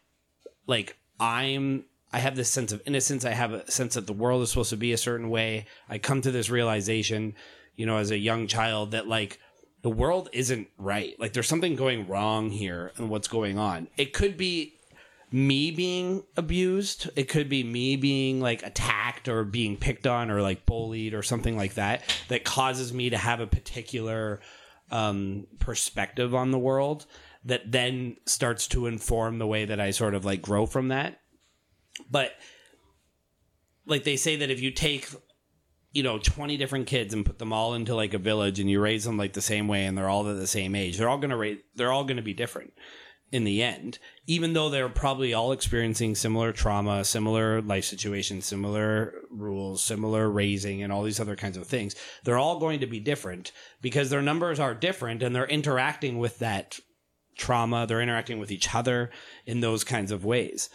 like 0.66 0.96
I'm 1.20 1.84
I 2.12 2.18
have 2.18 2.36
this 2.36 2.50
sense 2.50 2.72
of 2.72 2.82
innocence. 2.86 3.24
I 3.24 3.30
have 3.30 3.52
a 3.52 3.70
sense 3.70 3.94
that 3.94 4.06
the 4.06 4.12
world 4.12 4.42
is 4.42 4.50
supposed 4.50 4.70
to 4.70 4.76
be 4.76 4.92
a 4.92 4.98
certain 4.98 5.30
way. 5.30 5.66
I 5.88 5.98
come 5.98 6.20
to 6.22 6.30
this 6.30 6.50
realization, 6.50 7.34
you 7.74 7.86
know, 7.86 7.96
as 7.96 8.10
a 8.10 8.18
young 8.18 8.46
child 8.46 8.90
that 8.90 9.08
like 9.08 9.38
the 9.82 9.90
world 9.90 10.28
isn't 10.32 10.68
right. 10.76 11.18
Like 11.18 11.32
there's 11.32 11.48
something 11.48 11.74
going 11.74 12.06
wrong 12.06 12.50
here 12.50 12.92
and 12.96 13.08
what's 13.08 13.28
going 13.28 13.58
on. 13.58 13.88
It 13.96 14.12
could 14.12 14.36
be 14.36 14.74
me 15.32 15.70
being 15.70 16.24
abused. 16.36 17.10
It 17.16 17.28
could 17.28 17.48
be 17.48 17.64
me 17.64 17.96
being 17.96 18.40
like 18.40 18.62
attacked 18.62 19.28
or 19.28 19.44
being 19.44 19.76
picked 19.76 20.06
on 20.06 20.30
or 20.30 20.42
like 20.42 20.66
bullied 20.66 21.14
or 21.14 21.22
something 21.22 21.56
like 21.56 21.74
that 21.74 22.02
that 22.28 22.44
causes 22.44 22.92
me 22.92 23.10
to 23.10 23.16
have 23.16 23.40
a 23.40 23.46
particular 23.46 24.40
um, 24.90 25.46
perspective 25.58 26.34
on 26.34 26.50
the 26.50 26.58
world 26.58 27.06
that 27.44 27.72
then 27.72 28.16
starts 28.26 28.68
to 28.68 28.86
inform 28.86 29.38
the 29.38 29.46
way 29.46 29.64
that 29.64 29.80
I 29.80 29.90
sort 29.90 30.14
of 30.14 30.24
like 30.24 30.42
grow 30.42 30.66
from 30.66 30.88
that. 30.88 31.18
But 32.10 32.32
like 33.86 34.04
they 34.04 34.16
say 34.16 34.36
that 34.36 34.50
if 34.50 34.60
you 34.60 34.70
take 34.70 35.08
you 35.92 36.02
know 36.02 36.18
20 36.18 36.56
different 36.56 36.86
kids 36.86 37.12
and 37.12 37.26
put 37.26 37.38
them 37.38 37.52
all 37.52 37.74
into 37.74 37.94
like 37.94 38.14
a 38.14 38.18
village 38.18 38.60
and 38.60 38.70
you 38.70 38.80
raise 38.80 39.04
them 39.04 39.16
like 39.16 39.32
the 39.32 39.40
same 39.40 39.68
way 39.68 39.84
and 39.84 39.96
they're 39.96 40.08
all 40.08 40.28
at 40.28 40.36
the 40.36 40.46
same 40.46 40.74
age, 40.74 40.98
they're 40.98 41.08
all 41.08 41.18
going 41.18 41.30
to 41.30 41.36
rate 41.36 41.64
they're 41.74 41.92
all 41.92 42.04
going 42.04 42.16
to 42.16 42.22
be 42.22 42.34
different 42.34 42.72
in 43.32 43.44
the 43.44 43.62
end, 43.62 43.98
even 44.26 44.52
though 44.52 44.68
they're 44.68 44.90
probably 44.90 45.32
all 45.32 45.52
experiencing 45.52 46.14
similar 46.14 46.52
trauma, 46.52 47.02
similar 47.02 47.62
life 47.62 47.84
situations, 47.84 48.44
similar 48.44 49.14
rules, 49.30 49.82
similar 49.82 50.30
raising, 50.30 50.82
and 50.82 50.92
all 50.92 51.02
these 51.02 51.18
other 51.18 51.34
kinds 51.34 51.56
of 51.56 51.66
things. 51.66 51.96
They're 52.24 52.38
all 52.38 52.60
going 52.60 52.80
to 52.80 52.86
be 52.86 53.00
different 53.00 53.50
because 53.80 54.10
their 54.10 54.20
numbers 54.20 54.60
are 54.60 54.74
different 54.74 55.22
and 55.22 55.34
they're 55.34 55.46
interacting 55.46 56.18
with 56.18 56.38
that 56.40 56.78
trauma. 57.36 57.86
They're 57.86 58.02
interacting 58.02 58.38
with 58.38 58.52
each 58.52 58.74
other 58.74 59.10
in 59.46 59.60
those 59.60 59.82
kinds 59.82 60.12
of 60.12 60.26
ways. 60.26 60.68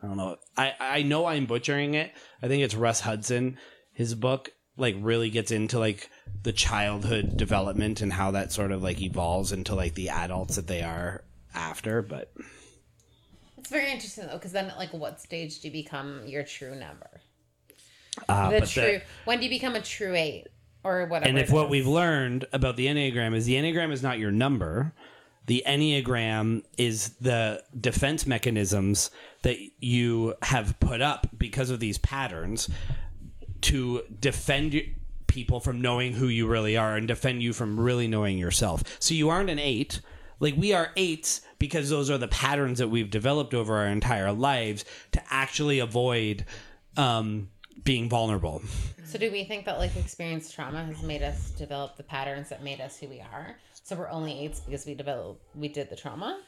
I 0.00 0.06
don't 0.06 0.16
know. 0.16 0.36
I, 0.56 0.74
I 0.80 1.02
know 1.02 1.26
I'm 1.26 1.46
butchering 1.46 1.94
it. 1.94 2.12
I 2.40 2.46
think 2.46 2.62
it's 2.62 2.74
Russ 2.76 3.00
Hudson. 3.00 3.58
His 3.92 4.14
book 4.14 4.52
like 4.76 4.96
really 5.00 5.30
gets 5.30 5.50
into 5.50 5.78
like 5.78 6.08
the 6.42 6.52
childhood 6.52 7.36
development 7.36 8.00
and 8.00 8.12
how 8.12 8.30
that 8.30 8.52
sort 8.52 8.72
of 8.72 8.82
like 8.82 9.00
evolves 9.00 9.52
into 9.52 9.74
like 9.74 9.94
the 9.94 10.08
adults 10.08 10.56
that 10.56 10.66
they 10.66 10.82
are 10.82 11.22
after. 11.54 12.02
But 12.02 12.32
It's 13.58 13.70
very 13.70 13.90
interesting 13.90 14.26
though, 14.26 14.34
because 14.34 14.52
then 14.52 14.70
at 14.70 14.78
like 14.78 14.92
what 14.92 15.20
stage 15.20 15.60
do 15.60 15.68
you 15.68 15.72
become 15.72 16.22
your 16.26 16.42
true 16.42 16.74
number? 16.74 17.20
uh, 18.28 18.50
the 18.50 18.66
true 18.66 18.82
the- 18.82 19.02
when 19.24 19.38
do 19.38 19.44
you 19.44 19.50
become 19.50 19.74
a 19.74 19.80
true 19.80 20.14
eight 20.14 20.46
or 20.84 21.06
whatever? 21.06 21.28
and 21.28 21.38
if 21.38 21.50
what 21.50 21.66
is? 21.66 21.70
we've 21.70 21.86
learned 21.86 22.44
about 22.52 22.76
the 22.76 22.86
enneagram 22.86 23.34
is 23.34 23.46
the 23.46 23.54
enneagram 23.54 23.90
is 23.92 24.02
not 24.02 24.18
your 24.18 24.30
number 24.30 24.92
the 25.46 25.62
enneagram 25.66 26.62
is 26.76 27.10
the 27.20 27.62
defense 27.80 28.26
mechanisms 28.26 29.10
that 29.42 29.56
you 29.80 30.34
have 30.42 30.78
put 30.78 31.00
up 31.00 31.26
because 31.38 31.70
of 31.70 31.80
these 31.80 31.96
patterns 31.98 32.68
to 33.62 34.02
defend 34.20 34.80
people 35.26 35.60
from 35.60 35.80
knowing 35.80 36.12
who 36.12 36.28
you 36.28 36.46
really 36.46 36.76
are 36.76 36.96
and 36.96 37.08
defend 37.08 37.42
you 37.42 37.52
from 37.52 37.80
really 37.80 38.06
knowing 38.06 38.36
yourself 38.38 38.82
so 38.98 39.14
you 39.14 39.28
aren't 39.30 39.48
an 39.50 39.58
eight 39.58 40.00
like 40.40 40.54
we 40.56 40.72
are 40.74 40.90
eights 40.96 41.40
because 41.58 41.88
those 41.88 42.10
are 42.10 42.18
the 42.18 42.28
patterns 42.28 42.78
that 42.78 42.88
we've 42.88 43.10
developed 43.10 43.54
over 43.54 43.76
our 43.76 43.86
entire 43.86 44.32
lives 44.32 44.84
to 45.12 45.22
actually 45.30 45.78
avoid 45.78 46.44
um, 46.96 47.48
being 47.84 48.08
vulnerable 48.10 48.62
So 49.04 49.18
do 49.18 49.30
we 49.30 49.44
think 49.44 49.64
that 49.66 49.78
like 49.78 49.94
experienced 49.96 50.54
trauma 50.54 50.84
has 50.84 51.02
made 51.02 51.22
us 51.22 51.50
develop 51.50 51.96
the 51.96 52.02
patterns 52.02 52.48
that 52.48 52.62
made 52.62 52.80
us 52.80 52.96
who 52.98 53.08
we 53.08 53.20
are? 53.20 53.56
So 53.84 53.94
we're 53.96 54.08
only 54.08 54.44
eights 54.44 54.60
because 54.60 54.86
we 54.86 54.94
developed 54.94 55.42
we 55.54 55.68
did 55.68 55.90
the 55.90 55.96
trauma? 55.96 56.40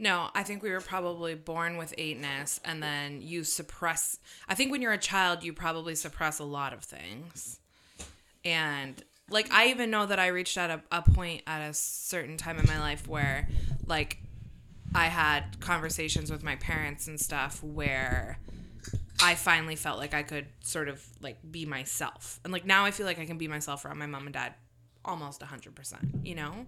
No, 0.00 0.30
I 0.34 0.44
think 0.44 0.62
we 0.62 0.70
were 0.70 0.80
probably 0.80 1.34
born 1.34 1.76
with 1.76 1.92
eightness, 1.98 2.58
and 2.64 2.82
then 2.82 3.20
you 3.20 3.44
suppress. 3.44 4.18
I 4.48 4.54
think 4.54 4.72
when 4.72 4.80
you're 4.80 4.94
a 4.94 4.98
child, 4.98 5.44
you 5.44 5.52
probably 5.52 5.94
suppress 5.94 6.38
a 6.38 6.44
lot 6.44 6.72
of 6.72 6.82
things. 6.82 7.60
And, 8.42 9.02
like, 9.28 9.52
I 9.52 9.66
even 9.66 9.90
know 9.90 10.06
that 10.06 10.18
I 10.18 10.28
reached 10.28 10.56
at 10.56 10.70
a, 10.70 10.80
a 10.90 11.02
point 11.02 11.42
at 11.46 11.68
a 11.68 11.74
certain 11.74 12.38
time 12.38 12.58
in 12.58 12.66
my 12.66 12.80
life 12.80 13.06
where, 13.06 13.46
like, 13.84 14.22
I 14.94 15.08
had 15.08 15.60
conversations 15.60 16.30
with 16.30 16.42
my 16.42 16.56
parents 16.56 17.06
and 17.06 17.20
stuff 17.20 17.62
where 17.62 18.38
I 19.22 19.34
finally 19.34 19.76
felt 19.76 19.98
like 19.98 20.14
I 20.14 20.22
could 20.22 20.46
sort 20.60 20.88
of, 20.88 21.06
like, 21.20 21.36
be 21.50 21.66
myself. 21.66 22.40
And, 22.42 22.54
like, 22.54 22.64
now 22.64 22.86
I 22.86 22.90
feel 22.90 23.04
like 23.04 23.18
I 23.18 23.26
can 23.26 23.36
be 23.36 23.48
myself 23.48 23.84
around 23.84 23.98
my 23.98 24.06
mom 24.06 24.24
and 24.24 24.32
dad 24.32 24.54
almost 25.04 25.42
100%, 25.42 26.26
you 26.26 26.34
know? 26.34 26.64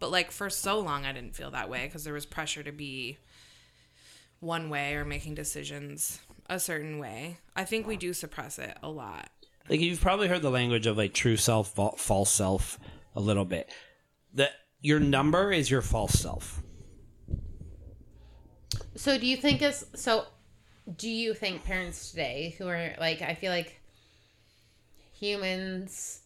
But 0.00 0.10
like 0.10 0.32
for 0.32 0.50
so 0.50 0.80
long, 0.80 1.04
I 1.04 1.12
didn't 1.12 1.36
feel 1.36 1.50
that 1.52 1.68
way 1.68 1.84
because 1.84 2.04
there 2.04 2.14
was 2.14 2.26
pressure 2.26 2.62
to 2.62 2.72
be 2.72 3.18
one 4.40 4.70
way 4.70 4.94
or 4.94 5.04
making 5.04 5.34
decisions 5.34 6.20
a 6.48 6.58
certain 6.58 6.98
way. 6.98 7.38
I 7.54 7.64
think 7.64 7.86
we 7.86 7.96
do 7.96 8.12
suppress 8.12 8.58
it 8.58 8.76
a 8.82 8.88
lot. 8.88 9.28
like 9.68 9.78
you've 9.80 10.00
probably 10.00 10.26
heard 10.26 10.42
the 10.42 10.50
language 10.50 10.86
of 10.86 10.96
like 10.96 11.12
true 11.12 11.36
self 11.36 11.74
false 11.98 12.30
self 12.30 12.80
a 13.14 13.20
little 13.20 13.44
bit 13.44 13.70
that 14.34 14.52
your 14.80 14.98
number 14.98 15.52
is 15.52 15.70
your 15.70 15.82
false 15.82 16.18
self. 16.18 16.62
So 18.96 19.18
do 19.18 19.26
you 19.26 19.36
think 19.36 19.60
is 19.60 19.84
so 19.94 20.24
do 20.96 21.08
you 21.08 21.34
think 21.34 21.64
parents 21.64 22.10
today 22.10 22.54
who 22.56 22.66
are 22.66 22.94
like 22.98 23.20
I 23.20 23.34
feel 23.34 23.52
like 23.52 23.80
humans 25.12 26.22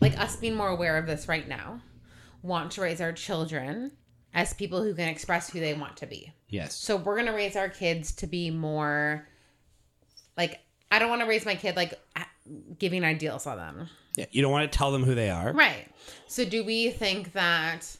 like 0.00 0.16
us 0.16 0.36
being 0.36 0.54
more 0.54 0.68
aware 0.68 0.96
of 0.96 1.06
this 1.06 1.26
right 1.26 1.48
now 1.48 1.80
want 2.42 2.72
to 2.72 2.80
raise 2.80 3.00
our 3.00 3.12
children 3.12 3.92
as 4.34 4.54
people 4.54 4.82
who 4.82 4.94
can 4.94 5.08
express 5.08 5.50
who 5.50 5.60
they 5.60 5.74
want 5.74 5.96
to 5.98 6.06
be. 6.06 6.32
Yes. 6.48 6.74
So 6.74 6.96
we're 6.96 7.14
going 7.14 7.26
to 7.26 7.32
raise 7.32 7.56
our 7.56 7.68
kids 7.68 8.12
to 8.16 8.26
be 8.26 8.50
more 8.50 9.26
like 10.36 10.60
I 10.90 10.98
don't 10.98 11.08
want 11.08 11.22
to 11.22 11.26
raise 11.26 11.46
my 11.46 11.54
kid 11.54 11.76
like 11.76 11.94
giving 12.78 13.04
ideals 13.04 13.46
on 13.46 13.56
them. 13.56 13.88
Yeah, 14.16 14.26
you 14.30 14.42
don't 14.42 14.52
want 14.52 14.70
to 14.70 14.76
tell 14.76 14.92
them 14.92 15.04
who 15.04 15.14
they 15.14 15.30
are. 15.30 15.52
Right. 15.52 15.88
So 16.26 16.44
do 16.44 16.64
we 16.64 16.90
think 16.90 17.32
that 17.32 17.96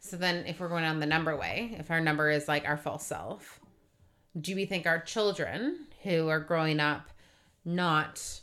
so 0.00 0.16
then 0.16 0.46
if 0.46 0.60
we're 0.60 0.68
going 0.68 0.84
on 0.84 0.98
the 0.98 1.06
number 1.06 1.36
way, 1.36 1.76
if 1.78 1.90
our 1.90 2.00
number 2.00 2.30
is 2.30 2.48
like 2.48 2.66
our 2.66 2.76
false 2.76 3.06
self, 3.06 3.60
do 4.38 4.54
we 4.54 4.64
think 4.64 4.86
our 4.86 5.00
children 5.00 5.86
who 6.02 6.28
are 6.28 6.40
growing 6.40 6.80
up 6.80 7.08
not 7.64 8.40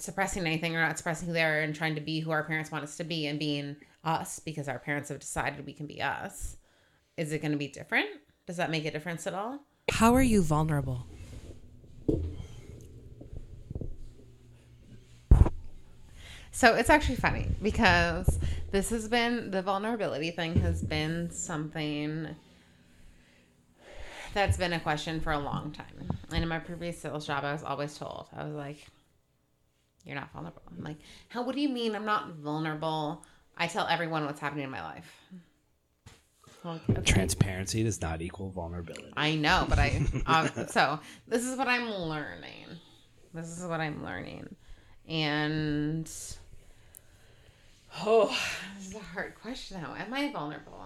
suppressing 0.00 0.46
anything 0.46 0.76
or 0.76 0.80
not 0.80 0.98
suppressing 0.98 1.28
who 1.28 1.34
they 1.34 1.42
are 1.42 1.60
and 1.60 1.74
trying 1.74 1.94
to 1.94 2.00
be 2.00 2.20
who 2.20 2.30
our 2.30 2.44
parents 2.44 2.70
want 2.70 2.84
us 2.84 2.96
to 2.96 3.04
be 3.04 3.26
and 3.26 3.38
being 3.38 3.76
us 4.04 4.38
because 4.38 4.68
our 4.68 4.78
parents 4.78 5.08
have 5.08 5.20
decided 5.20 5.64
we 5.66 5.72
can 5.72 5.86
be 5.86 6.00
us, 6.00 6.56
is 7.16 7.32
it 7.32 7.40
going 7.40 7.52
to 7.52 7.58
be 7.58 7.68
different? 7.68 8.08
Does 8.46 8.56
that 8.56 8.70
make 8.70 8.84
a 8.84 8.90
difference 8.90 9.26
at 9.26 9.34
all? 9.34 9.60
How 9.90 10.14
are 10.14 10.22
you 10.22 10.42
vulnerable? 10.42 11.06
So 16.52 16.74
it's 16.74 16.90
actually 16.90 17.16
funny 17.16 17.48
because 17.62 18.38
this 18.70 18.90
has 18.90 19.08
been 19.08 19.50
the 19.50 19.62
vulnerability 19.62 20.30
thing 20.30 20.60
has 20.60 20.82
been 20.82 21.30
something 21.30 22.34
that's 24.34 24.56
been 24.56 24.72
a 24.72 24.80
question 24.80 25.20
for 25.20 25.32
a 25.32 25.38
long 25.38 25.72
time. 25.72 26.08
And 26.32 26.42
in 26.42 26.48
my 26.48 26.58
previous 26.58 27.00
sales 27.00 27.26
job, 27.26 27.44
I 27.44 27.52
was 27.52 27.62
always 27.62 27.96
told, 27.96 28.28
I 28.36 28.44
was 28.44 28.54
like, 28.54 28.86
you're 30.04 30.16
not 30.16 30.32
vulnerable. 30.32 30.62
I'm 30.76 30.84
like, 30.84 30.98
how, 31.28 31.42
what 31.42 31.54
do 31.54 31.60
you 31.60 31.68
mean 31.68 31.94
I'm 31.94 32.04
not 32.04 32.34
vulnerable? 32.34 33.24
I 33.56 33.66
tell 33.66 33.86
everyone 33.86 34.24
what's 34.24 34.40
happening 34.40 34.64
in 34.64 34.70
my 34.70 34.82
life. 34.82 35.12
okay. 36.64 37.02
Transparency 37.02 37.82
does 37.82 38.00
not 38.00 38.22
equal 38.22 38.50
vulnerability. 38.50 39.12
I 39.16 39.34
know, 39.34 39.66
but 39.68 39.78
I, 39.78 40.02
um, 40.26 40.50
so 40.68 40.98
this 41.28 41.44
is 41.44 41.56
what 41.56 41.68
I'm 41.68 41.90
learning. 41.90 42.66
This 43.34 43.58
is 43.58 43.64
what 43.64 43.80
I'm 43.80 44.04
learning. 44.04 44.54
And 45.08 46.10
Oh, 47.98 48.28
this 48.78 48.88
is 48.88 48.94
a 48.94 49.00
hard 49.00 49.34
question 49.40 49.78
How 49.78 49.94
Am 49.94 50.12
I 50.14 50.30
vulnerable? 50.32 50.80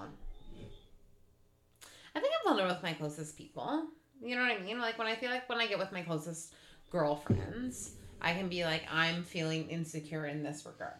I 2.16 2.20
think 2.20 2.32
I'm 2.40 2.48
vulnerable 2.48 2.74
with 2.74 2.82
my 2.82 2.92
closest 2.92 3.36
people. 3.36 3.86
You 4.22 4.36
know 4.36 4.42
what 4.42 4.52
I 4.52 4.62
mean? 4.62 4.78
Like 4.78 4.98
when 4.98 5.06
I 5.06 5.16
feel 5.16 5.30
like 5.30 5.48
when 5.48 5.58
I 5.58 5.66
get 5.66 5.78
with 5.78 5.92
my 5.92 6.02
closest 6.02 6.54
girlfriends, 6.90 7.92
I 8.24 8.32
can 8.32 8.48
be 8.48 8.64
like, 8.64 8.82
I'm 8.90 9.22
feeling 9.22 9.68
insecure 9.68 10.24
in 10.24 10.42
this 10.42 10.64
regard. 10.64 10.94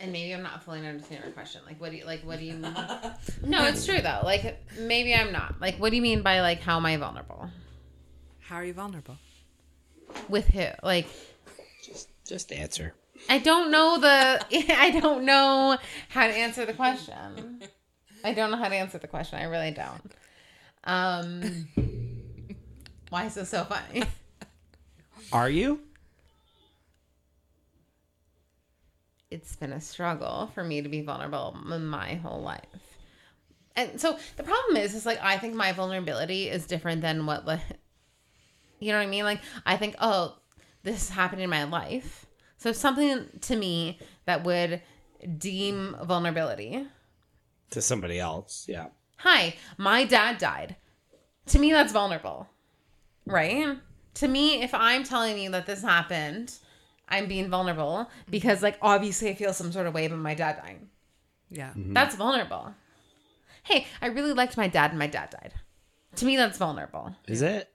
And 0.00 0.10
maybe 0.10 0.34
I'm 0.34 0.42
not 0.42 0.64
fully 0.64 0.84
understanding 0.84 1.24
your 1.26 1.32
question. 1.32 1.60
Like, 1.64 1.80
what 1.80 1.92
do 1.92 1.96
you 1.96 2.04
like? 2.04 2.22
What 2.22 2.40
do 2.40 2.44
you? 2.44 2.54
mean? 2.54 2.62
no, 3.46 3.64
it's 3.66 3.86
true 3.86 4.00
though. 4.00 4.22
Like, 4.24 4.60
maybe 4.76 5.14
I'm 5.14 5.30
not. 5.30 5.60
Like, 5.60 5.76
what 5.76 5.90
do 5.90 5.96
you 5.96 6.02
mean 6.02 6.22
by 6.22 6.40
like 6.40 6.60
how 6.60 6.76
am 6.76 6.86
I 6.86 6.96
vulnerable? 6.96 7.48
How 8.40 8.56
are 8.56 8.64
you 8.64 8.72
vulnerable? 8.72 9.16
With 10.28 10.48
who? 10.48 10.66
Like, 10.82 11.06
just 11.84 12.08
just 12.26 12.50
answer. 12.50 12.94
I 13.30 13.38
don't 13.38 13.70
know 13.70 14.00
the 14.00 14.44
I 14.76 14.90
don't 14.90 15.24
know 15.24 15.78
how 16.08 16.26
to 16.26 16.32
answer 16.32 16.66
the 16.66 16.74
question. 16.74 17.62
I 18.24 18.34
don't 18.34 18.50
know 18.50 18.56
how 18.56 18.68
to 18.68 18.74
answer 18.74 18.98
the 18.98 19.06
question. 19.06 19.38
I 19.38 19.44
really 19.44 19.70
don't. 19.70 20.12
Um 20.82 21.68
why 23.12 23.26
is 23.26 23.34
this 23.34 23.50
so 23.50 23.64
funny? 23.64 24.04
Are 25.34 25.50
you? 25.50 25.80
It's 29.30 29.54
been 29.54 29.72
a 29.72 29.82
struggle 29.82 30.50
for 30.54 30.64
me 30.64 30.80
to 30.80 30.88
be 30.88 31.02
vulnerable 31.02 31.54
my 31.62 32.14
whole 32.14 32.40
life. 32.40 32.64
And 33.76 34.00
so 34.00 34.18
the 34.38 34.42
problem 34.42 34.78
is 34.78 34.94
is 34.94 35.04
like 35.04 35.18
I 35.22 35.36
think 35.36 35.54
my 35.54 35.72
vulnerability 35.72 36.48
is 36.48 36.66
different 36.66 37.02
than 37.02 37.26
what 37.26 37.46
like 37.46 37.60
you 38.80 38.92
know 38.92 38.98
what 38.98 39.04
I 39.04 39.10
mean? 39.10 39.24
Like 39.24 39.42
I 39.66 39.76
think, 39.76 39.94
oh, 40.00 40.36
this 40.82 41.10
happened 41.10 41.42
in 41.42 41.50
my 41.50 41.64
life. 41.64 42.24
So 42.56 42.72
something 42.72 43.28
to 43.42 43.56
me 43.56 43.98
that 44.24 44.42
would 44.44 44.80
deem 45.36 45.96
vulnerability 46.02 46.86
to 47.72 47.82
somebody 47.82 48.18
else. 48.18 48.64
Yeah. 48.66 48.86
Hi, 49.18 49.56
my 49.76 50.04
dad 50.04 50.38
died. 50.38 50.76
To 51.46 51.58
me, 51.58 51.72
that's 51.72 51.92
vulnerable, 51.92 52.48
right? 53.26 53.78
To 54.14 54.28
me, 54.28 54.62
if 54.62 54.74
I'm 54.74 55.04
telling 55.04 55.38
you 55.38 55.50
that 55.50 55.66
this 55.66 55.82
happened, 55.82 56.54
I'm 57.08 57.26
being 57.26 57.48
vulnerable 57.48 58.08
because, 58.30 58.62
like, 58.62 58.78
obviously, 58.82 59.30
I 59.30 59.34
feel 59.34 59.52
some 59.52 59.72
sort 59.72 59.86
of 59.86 59.94
way 59.94 60.06
about 60.06 60.18
my 60.18 60.34
dad 60.34 60.60
dying. 60.62 60.88
Yeah. 61.50 61.70
Mm-hmm. 61.70 61.92
That's 61.92 62.16
vulnerable. 62.16 62.74
Hey, 63.62 63.86
I 64.00 64.06
really 64.06 64.32
liked 64.32 64.56
my 64.56 64.68
dad 64.68 64.90
and 64.90 64.98
my 64.98 65.06
dad 65.06 65.30
died. 65.30 65.54
To 66.16 66.24
me, 66.24 66.36
that's 66.36 66.58
vulnerable. 66.58 67.14
Is 67.26 67.42
it? 67.42 67.68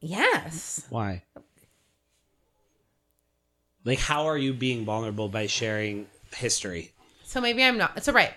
Yes. 0.00 0.86
Why? 0.90 1.22
Like, 3.84 3.98
how 3.98 4.26
are 4.26 4.38
you 4.38 4.52
being 4.52 4.84
vulnerable 4.84 5.28
by 5.28 5.46
sharing 5.46 6.06
history? 6.34 6.92
So 7.24 7.40
maybe 7.40 7.64
I'm 7.64 7.78
not. 7.78 8.04
So 8.04 8.12
right. 8.12 8.32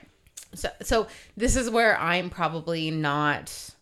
So 0.53 0.69
so 0.81 1.07
this 1.35 1.55
is 1.55 1.69
where 1.69 1.99
I'm 1.99 2.29
probably 2.29 2.89
not 2.91 3.74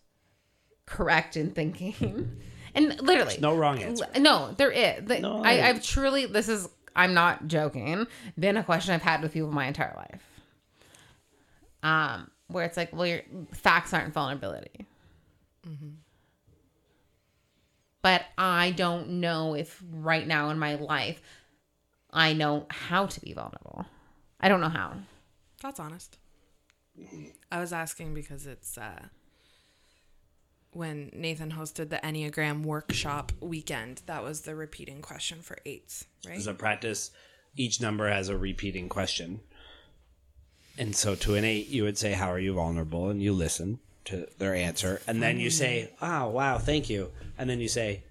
correct 0.86 1.36
in 1.36 1.50
thinking. 1.50 2.40
And 2.76 2.88
literally, 3.00 3.34
There's 3.34 3.40
no 3.40 3.54
wrong 3.56 3.80
answer. 3.80 4.04
No, 4.18 4.52
there 4.58 4.72
is. 4.72 5.04
The, 5.04 5.20
No, 5.20 5.44
I, 5.44 5.58
I- 5.58 5.68
I've 5.68 5.80
truly. 5.80 6.26
This 6.26 6.48
is. 6.48 6.68
I'm 6.96 7.14
not 7.14 7.46
joking. 7.46 8.08
Been 8.36 8.56
a 8.56 8.64
question 8.64 8.92
I've 8.94 9.02
had 9.02 9.22
with 9.22 9.32
people 9.32 9.52
my 9.52 9.66
entire 9.66 9.94
life. 9.96 10.22
Um, 11.84 12.32
where 12.48 12.64
it's 12.64 12.76
like, 12.76 12.92
well, 12.92 13.06
your 13.06 13.20
facts 13.52 13.94
aren't 13.94 14.12
vulnerability. 14.12 14.86
Mm-hmm. 15.68 15.88
But 18.02 18.24
I 18.36 18.72
don't 18.72 19.20
know 19.20 19.54
if 19.54 19.80
right 19.92 20.26
now 20.26 20.50
in 20.50 20.58
my 20.58 20.74
life 20.74 21.22
I 22.12 22.32
know 22.32 22.66
how 22.70 23.06
to 23.06 23.20
be 23.20 23.32
vulnerable. 23.32 23.86
I 24.40 24.48
don't 24.48 24.60
know 24.60 24.68
how. 24.68 24.94
That's 25.62 25.80
honest. 25.80 26.18
I 27.50 27.60
was 27.60 27.72
asking 27.72 28.14
because 28.14 28.46
it's 28.46 28.76
uh, 28.76 29.06
when 30.74 31.10
Nathan 31.12 31.52
hosted 31.52 31.88
the 31.88 32.00
Enneagram 32.02 32.62
workshop 32.62 33.32
weekend. 33.40 34.02
That 34.06 34.22
was 34.22 34.42
the 34.42 34.54
repeating 34.54 35.02
question 35.02 35.40
for 35.40 35.58
eights, 35.64 36.04
right? 36.26 36.36
As 36.36 36.46
a 36.46 36.54
practice, 36.54 37.10
each 37.56 37.80
number 37.80 38.08
has 38.08 38.28
a 38.28 38.36
repeating 38.36 38.88
question. 38.88 39.40
And 40.76 40.94
so 40.94 41.14
to 41.14 41.34
an 41.34 41.44
eight, 41.44 41.68
you 41.68 41.84
would 41.84 41.98
say, 41.98 42.12
How 42.12 42.30
are 42.30 42.38
you 42.38 42.54
vulnerable? 42.54 43.08
And 43.08 43.22
you 43.22 43.32
listen 43.32 43.78
to 44.06 44.26
their 44.38 44.54
answer. 44.54 45.00
And 45.06 45.22
then 45.22 45.38
you 45.38 45.50
say, 45.50 45.90
Oh, 46.02 46.28
wow, 46.28 46.58
thank 46.58 46.90
you. 46.90 47.10
And 47.38 47.48
then 47.48 47.60
you 47.60 47.68
say, 47.68 48.04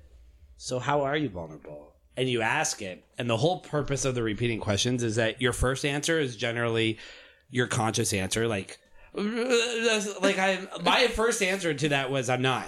So 0.57 0.79
how 0.79 1.01
are 1.01 1.17
you 1.17 1.29
vulnerable? 1.29 1.93
And 2.15 2.29
you 2.29 2.41
ask 2.41 2.81
it. 2.81 3.03
And 3.17 3.29
the 3.29 3.37
whole 3.37 3.59
purpose 3.59 4.05
of 4.05 4.15
the 4.15 4.23
repeating 4.23 4.59
questions 4.59 5.03
is 5.03 5.15
that 5.15 5.41
your 5.41 5.53
first 5.53 5.83
answer 5.83 6.19
is 6.19 6.35
generally 6.35 6.99
your 7.49 7.67
conscious 7.67 8.13
answer. 8.13 8.47
Like, 8.47 8.79
like 9.15 10.37
I, 10.37 10.59
my 10.83 11.07
first 11.07 11.41
answer 11.41 11.73
to 11.73 11.89
that 11.89 12.11
was, 12.11 12.29
I'm 12.29 12.41
not. 12.41 12.67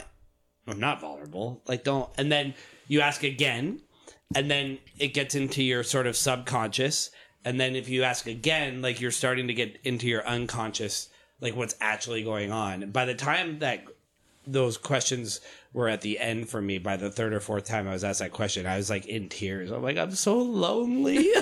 I'm 0.68 0.80
not 0.80 1.02
vulnerable. 1.02 1.62
Like, 1.68 1.84
don't. 1.84 2.10
And 2.18 2.32
then 2.32 2.54
you 2.88 3.02
ask 3.02 3.24
again, 3.24 3.82
and 4.34 4.50
then 4.50 4.80
it 4.98 5.14
gets 5.14 5.36
into 5.36 5.64
your 5.64 5.84
sort 5.84 6.08
of 6.08 6.16
subconscious 6.16 7.12
and 7.46 7.60
then 7.60 7.76
if 7.76 7.88
you 7.88 8.04
ask 8.04 8.26
again 8.26 8.82
like 8.82 9.00
you're 9.00 9.12
starting 9.12 9.48
to 9.48 9.54
get 9.54 9.80
into 9.84 10.08
your 10.08 10.26
unconscious 10.28 11.10
like 11.39 11.56
what's 11.56 11.76
actually 11.80 12.24
going 12.24 12.52
on 12.52 12.89
by 12.89 13.06
the 13.06 13.14
time 13.14 13.60
that 13.60 13.86
those 14.48 14.78
questions 14.78 15.41
were 15.74 15.88
at 15.88 16.02
the 16.02 16.20
end 16.20 16.50
for 16.50 16.62
me 16.62 16.78
by 16.78 16.98
the 16.98 17.10
third 17.10 17.34
or 17.34 17.39
fourth 17.39 17.66
time 17.66 17.88
i 17.88 17.91
was 17.91 18.04
asked 18.04 18.20
that 18.20 18.32
question 18.32 18.66
i 18.66 18.78
was 18.78 18.89
like 18.89 19.06
in 19.06 19.30
tears 19.30 19.72
i'm 19.72 19.84
like 19.84 19.98
i'm 19.98 20.12
so 20.12 20.38
lonely 20.38 21.18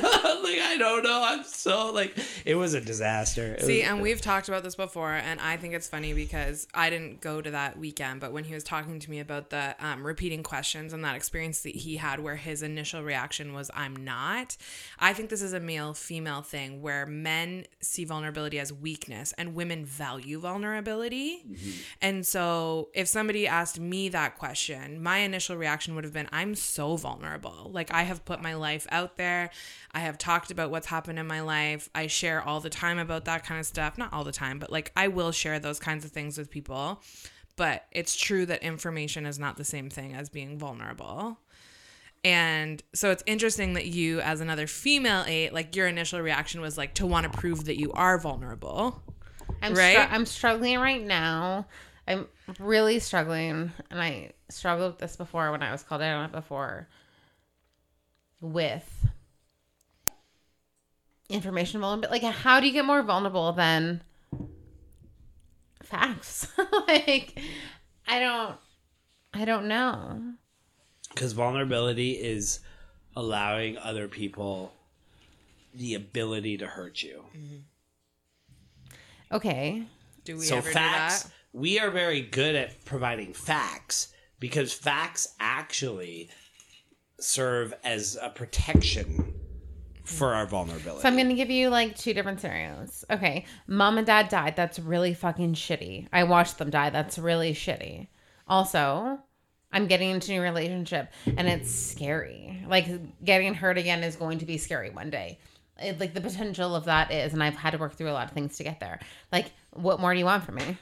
like 0.43 0.57
i 0.59 0.77
don't 0.77 1.03
know 1.03 1.21
i'm 1.23 1.43
so 1.43 1.91
like 1.91 2.17
it 2.45 2.55
was 2.55 2.73
a 2.73 2.81
disaster 2.81 3.53
It 3.53 3.61
See, 3.61 3.79
was- 3.79 3.87
and 3.89 4.01
we've 4.01 4.19
talked 4.19 4.47
about 4.47 4.63
this 4.63 4.75
before, 4.75 5.11
and 5.13 5.39
I 5.39 5.57
think 5.57 5.73
it's 5.73 5.87
funny 5.87 6.13
because 6.13 6.67
I 6.73 6.89
didn't 6.89 7.21
go 7.21 7.41
to 7.41 7.51
that 7.51 7.77
weekend, 7.77 8.19
but 8.19 8.31
when 8.33 8.43
he 8.43 8.53
was 8.53 8.63
talking 8.63 8.99
to 8.99 9.09
me 9.09 9.19
about 9.19 9.49
the 9.49 9.75
um, 9.79 10.05
repeating 10.05 10.41
questions 10.43 10.91
and 10.93 11.03
that 11.05 11.15
experience 11.15 11.61
that 11.61 11.75
he 11.75 11.97
had 11.97 12.19
where 12.19 12.35
his 12.35 12.63
initial 12.63 13.03
reaction 13.03 13.53
was, 13.53 13.69
I'm 13.73 13.95
not, 13.95 14.57
I 14.99 15.13
think 15.13 15.29
this 15.29 15.41
is 15.41 15.53
a 15.53 15.59
male 15.59 15.93
female 15.93 16.41
thing 16.41 16.81
where 16.81 17.05
men 17.05 17.65
see 17.81 18.03
vulnerability 18.03 18.59
as 18.59 18.73
weakness 18.73 19.33
and 19.37 19.53
women 19.55 19.85
value 19.85 20.39
vulnerability. 20.39 21.43
And 22.01 22.25
so 22.25 22.89
if 22.93 23.07
somebody 23.07 23.47
asked 23.47 23.79
me 23.79 24.09
that 24.09 24.23
that 24.23 24.37
question, 24.37 25.03
my 25.03 25.17
initial 25.17 25.57
reaction 25.57 25.95
would 25.95 26.05
have 26.05 26.13
been 26.13 26.29
I'm 26.31 26.55
so 26.55 26.95
vulnerable. 26.95 27.69
Like, 27.73 27.93
I 27.93 28.03
have 28.03 28.23
put 28.23 28.41
my 28.41 28.55
life 28.55 28.87
out 28.89 29.17
there. 29.17 29.49
I 29.91 29.99
have 29.99 30.17
talked 30.17 30.32
about 30.51 30.71
what's 30.71 30.87
happened 30.87 31.19
in 31.19 31.27
my 31.27 31.41
life. 31.41 31.89
I 31.93 32.07
share 32.07 32.41
all 32.41 32.59
the 32.59 32.69
time 32.69 32.99
about 32.99 33.25
that 33.25 33.45
kind 33.45 33.59
of 33.59 33.65
stuff. 33.65 33.97
Not 33.97 34.11
all 34.13 34.23
the 34.23 34.31
time, 34.31 34.59
but 34.59 34.71
like, 34.71 34.91
I 34.95 35.07
will 35.07 35.31
share 35.31 35.59
those 35.59 35.79
kinds 35.79 36.05
of 36.05 36.11
things 36.11 36.37
with 36.37 36.49
people. 36.49 37.01
But 37.55 37.85
it's 37.91 38.15
true 38.15 38.45
that 38.47 38.63
information 38.63 39.25
is 39.25 39.37
not 39.37 39.57
the 39.57 39.63
same 39.63 39.89
thing 39.89 40.13
as 40.13 40.29
being 40.29 40.57
vulnerable. 40.57 41.39
And 42.23 42.81
so 42.93 43.11
it's 43.11 43.23
interesting 43.25 43.73
that 43.73 43.85
you, 43.85 44.21
as 44.21 44.41
another 44.41 44.65
female 44.65 45.23
eight, 45.27 45.53
like 45.53 45.75
your 45.75 45.87
initial 45.87 46.21
reaction 46.21 46.61
was 46.61 46.77
like 46.77 46.93
to 46.95 47.05
want 47.05 47.31
to 47.31 47.37
prove 47.37 47.65
that 47.65 47.79
you 47.79 47.91
are 47.91 48.17
vulnerable. 48.17 49.03
I'm 49.61 49.73
Right? 49.73 49.97
str- 49.97 50.13
I'm 50.13 50.25
struggling 50.25 50.79
right 50.79 51.03
now. 51.03 51.67
I'm 52.07 52.27
really 52.59 52.99
struggling, 52.99 53.71
and 53.91 54.01
I 54.01 54.31
struggled 54.49 54.93
with 54.93 54.99
this 54.99 55.15
before 55.15 55.51
when 55.51 55.63
I 55.63 55.71
was 55.71 55.83
called 55.83 56.01
out 56.01 56.17
on 56.17 56.25
it 56.25 56.31
before. 56.31 56.87
With 58.41 59.07
information 61.29 61.81
vulnerability, 61.81 62.23
like 62.23 62.33
how 62.33 62.59
do 62.59 62.67
you 62.67 62.73
get 62.73 62.85
more 62.85 63.01
vulnerable 63.03 63.51
than 63.53 64.01
facts? 65.83 66.47
like, 66.87 67.39
I 68.07 68.19
don't, 68.19 68.55
I 69.33 69.45
don't 69.45 69.67
know. 69.67 70.33
Because 71.09 71.33
vulnerability 71.33 72.11
is 72.11 72.59
allowing 73.15 73.77
other 73.77 74.07
people 74.07 74.73
the 75.73 75.93
ability 75.95 76.57
to 76.57 76.67
hurt 76.67 77.01
you. 77.03 77.23
Mm-hmm. 77.35 77.57
Okay, 79.35 79.83
Do 80.25 80.37
we 80.37 80.45
so 80.45 80.57
ever 80.57 80.69
facts, 80.71 81.23
do 81.23 81.29
that? 81.29 81.35
we 81.59 81.79
are 81.79 81.89
very 81.89 82.21
good 82.21 82.55
at 82.55 82.85
providing 82.85 83.33
facts 83.33 84.09
because 84.39 84.71
facts 84.73 85.33
actually 85.39 86.29
serve 87.19 87.73
as 87.83 88.15
a 88.21 88.29
protection 88.29 89.32
for 90.03 90.33
our 90.33 90.45
vulnerability. 90.45 91.01
So 91.01 91.07
I'm 91.07 91.17
gonna 91.17 91.33
give 91.33 91.49
you 91.49 91.69
like 91.69 91.97
two 91.97 92.13
different 92.13 92.41
scenarios. 92.41 93.05
Okay, 93.09 93.45
mom 93.67 93.97
and 93.97 94.07
dad 94.07 94.29
died. 94.29 94.55
That's 94.55 94.79
really 94.79 95.13
fucking 95.13 95.53
shitty. 95.53 96.07
I 96.11 96.23
watched 96.23 96.57
them 96.57 96.69
die. 96.69 96.89
That's 96.89 97.17
really 97.17 97.53
shitty. 97.53 98.07
Also, 98.47 99.19
I'm 99.71 99.87
getting 99.87 100.11
into 100.11 100.31
a 100.31 100.35
new 100.35 100.41
relationship 100.41 101.11
and 101.25 101.47
it's 101.47 101.71
scary. 101.71 102.63
Like 102.67 102.87
getting 103.23 103.53
hurt 103.53 103.77
again 103.77 104.03
is 104.03 104.15
going 104.15 104.39
to 104.39 104.45
be 104.45 104.57
scary 104.57 104.89
one 104.89 105.09
day. 105.09 105.39
It, 105.81 105.99
like 105.99 106.13
the 106.13 106.21
potential 106.21 106.75
of 106.75 106.85
that 106.85 107.11
is, 107.11 107.33
and 107.33 107.43
I've 107.43 107.55
had 107.55 107.71
to 107.71 107.77
work 107.79 107.95
through 107.95 108.11
a 108.11 108.13
lot 108.13 108.27
of 108.27 108.31
things 108.31 108.57
to 108.57 108.63
get 108.63 108.79
there. 108.79 108.99
Like, 109.31 109.47
what 109.71 109.99
more 109.99 110.13
do 110.13 110.19
you 110.19 110.25
want 110.25 110.43
from 110.43 110.55
me? 110.55 110.77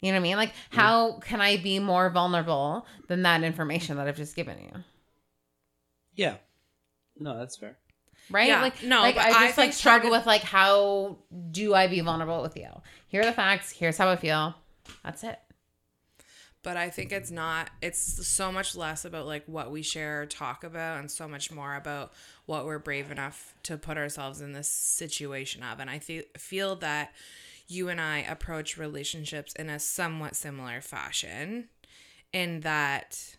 You 0.00 0.10
know 0.10 0.16
what 0.18 0.20
I 0.20 0.22
mean? 0.22 0.36
Like, 0.36 0.54
how 0.70 1.18
can 1.18 1.40
I 1.40 1.58
be 1.58 1.78
more 1.78 2.08
vulnerable 2.08 2.86
than 3.08 3.22
that 3.22 3.44
information 3.44 3.98
that 3.98 4.08
I've 4.08 4.16
just 4.16 4.34
given 4.34 4.58
you? 4.58 4.84
yeah. 6.14 6.36
No, 7.22 7.38
that's 7.38 7.56
fair. 7.56 7.78
right? 8.30 8.48
Yeah, 8.48 8.62
like 8.62 8.82
no, 8.82 9.00
like 9.00 9.14
but 9.14 9.24
I 9.24 9.28
I 9.30 9.46
just 9.46 9.58
like 9.58 9.72
struggle 9.72 10.10
target- 10.10 10.20
with 10.20 10.26
like 10.26 10.42
how 10.42 11.18
do 11.50 11.74
I 11.74 11.86
be 11.86 12.00
vulnerable 12.00 12.42
with 12.42 12.56
you? 12.56 12.68
Here 13.08 13.22
are 13.22 13.26
the 13.26 13.32
facts. 13.32 13.70
Here's 13.72 13.96
how 13.98 14.08
I 14.08 14.16
feel. 14.16 14.54
That's 15.04 15.22
it. 15.24 15.38
But 16.64 16.76
I 16.76 16.90
think 16.90 17.10
it's 17.10 17.32
not, 17.32 17.70
it's 17.80 18.24
so 18.24 18.52
much 18.52 18.76
less 18.76 19.04
about 19.04 19.26
like 19.26 19.42
what 19.46 19.72
we 19.72 19.82
share 19.82 20.22
or 20.22 20.26
talk 20.26 20.62
about 20.62 21.00
and 21.00 21.10
so 21.10 21.26
much 21.26 21.50
more 21.50 21.74
about 21.74 22.12
what 22.46 22.64
we're 22.66 22.78
brave 22.78 23.10
enough 23.10 23.54
to 23.64 23.76
put 23.76 23.96
ourselves 23.98 24.40
in 24.40 24.52
this 24.52 24.68
situation 24.68 25.64
of. 25.64 25.80
And 25.80 25.90
I 25.90 25.98
fe- 25.98 26.26
feel 26.38 26.76
that 26.76 27.12
you 27.66 27.88
and 27.88 28.00
I 28.00 28.18
approach 28.18 28.78
relationships 28.78 29.52
in 29.54 29.68
a 29.70 29.80
somewhat 29.80 30.36
similar 30.36 30.80
fashion 30.80 31.68
in 32.32 32.60
that 32.60 33.36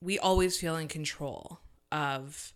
we 0.00 0.18
always 0.18 0.56
feel 0.58 0.76
in 0.76 0.88
control 0.88 1.60
of 1.92 2.54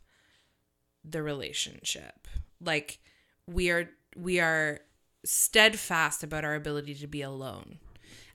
the 1.05 1.22
relationship. 1.22 2.28
Like 2.61 2.98
we 3.46 3.70
are 3.70 3.90
we 4.16 4.40
are 4.40 4.80
steadfast 5.24 6.22
about 6.22 6.44
our 6.44 6.55
ability 6.55 6.94
to 6.96 7.07
be 7.07 7.22
alone. 7.22 7.78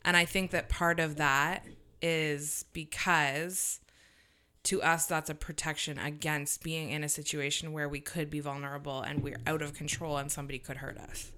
And 0.04 0.16
I 0.16 0.26
think 0.26 0.52
that 0.52 0.70
part 0.70 1.00
of 1.00 1.18
that 1.18 1.66
is 2.02 2.66
because 2.74 3.80
to 4.64 4.82
us 4.82 5.06
that's 5.06 5.30
a 5.30 5.36
protection 5.36 5.98
against 5.98 6.64
being 6.64 6.90
in 6.90 7.04
a 7.04 7.10
situation 7.10 7.72
where 7.72 7.90
we 7.90 8.00
could 8.00 8.30
be 8.30 8.40
vulnerable 8.40 9.02
and 9.02 9.24
we're 9.24 9.40
out 9.48 9.62
of 9.62 9.74
control 9.74 10.18
and 10.18 10.32
somebody 10.32 10.60
could 10.60 10.78
hurt 10.78 10.98
us. 10.98 11.32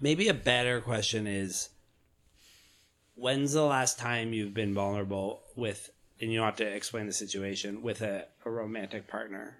Maybe 0.00 0.28
a 0.28 0.34
better 0.34 0.80
question 0.80 1.26
is 1.26 1.70
when's 3.14 3.52
the 3.52 3.64
last 3.64 3.98
time 3.98 4.32
you've 4.32 4.54
been 4.54 4.74
vulnerable 4.74 5.42
with 5.56 5.90
and 6.20 6.32
you 6.32 6.38
don't 6.38 6.46
have 6.46 6.56
to 6.56 6.66
explain 6.66 7.06
the 7.06 7.12
situation 7.12 7.82
with 7.82 8.02
a, 8.02 8.26
a 8.44 8.50
romantic 8.50 9.06
partner? 9.06 9.58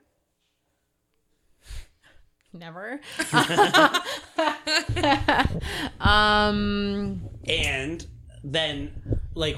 Never. 2.54 3.00
um 6.00 7.20
And 7.48 8.06
then 8.44 9.20
like 9.34 9.56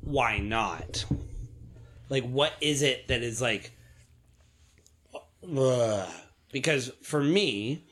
why 0.00 0.38
not? 0.38 1.04
Like 2.08 2.24
what 2.24 2.52
is 2.60 2.82
it 2.82 3.08
that 3.08 3.22
is 3.22 3.42
like 3.42 3.76
ugh. 5.56 6.08
because 6.52 6.90
for 7.02 7.22
me 7.22 7.84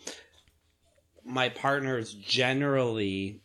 my 1.25 1.49
partners 1.49 2.15
generally 2.15 3.43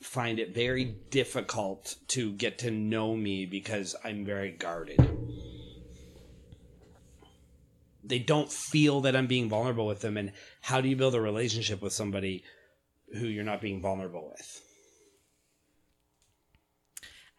find 0.00 0.38
it 0.38 0.54
very 0.54 0.84
difficult 1.10 1.96
to 2.08 2.32
get 2.32 2.58
to 2.58 2.70
know 2.70 3.16
me 3.16 3.44
because 3.44 3.96
I'm 4.04 4.24
very 4.24 4.52
guarded. 4.52 5.00
They 8.08 8.18
don't 8.18 8.50
feel 8.50 9.02
that 9.02 9.14
I'm 9.14 9.26
being 9.26 9.48
vulnerable 9.48 9.86
with 9.86 10.00
them 10.00 10.16
and 10.16 10.32
how 10.60 10.80
do 10.80 10.88
you 10.88 10.96
build 10.96 11.14
a 11.14 11.20
relationship 11.20 11.82
with 11.82 11.92
somebody 11.92 12.42
who 13.14 13.26
you're 13.26 13.44
not 13.44 13.60
being 13.60 13.80
vulnerable 13.80 14.32
with? 14.36 14.62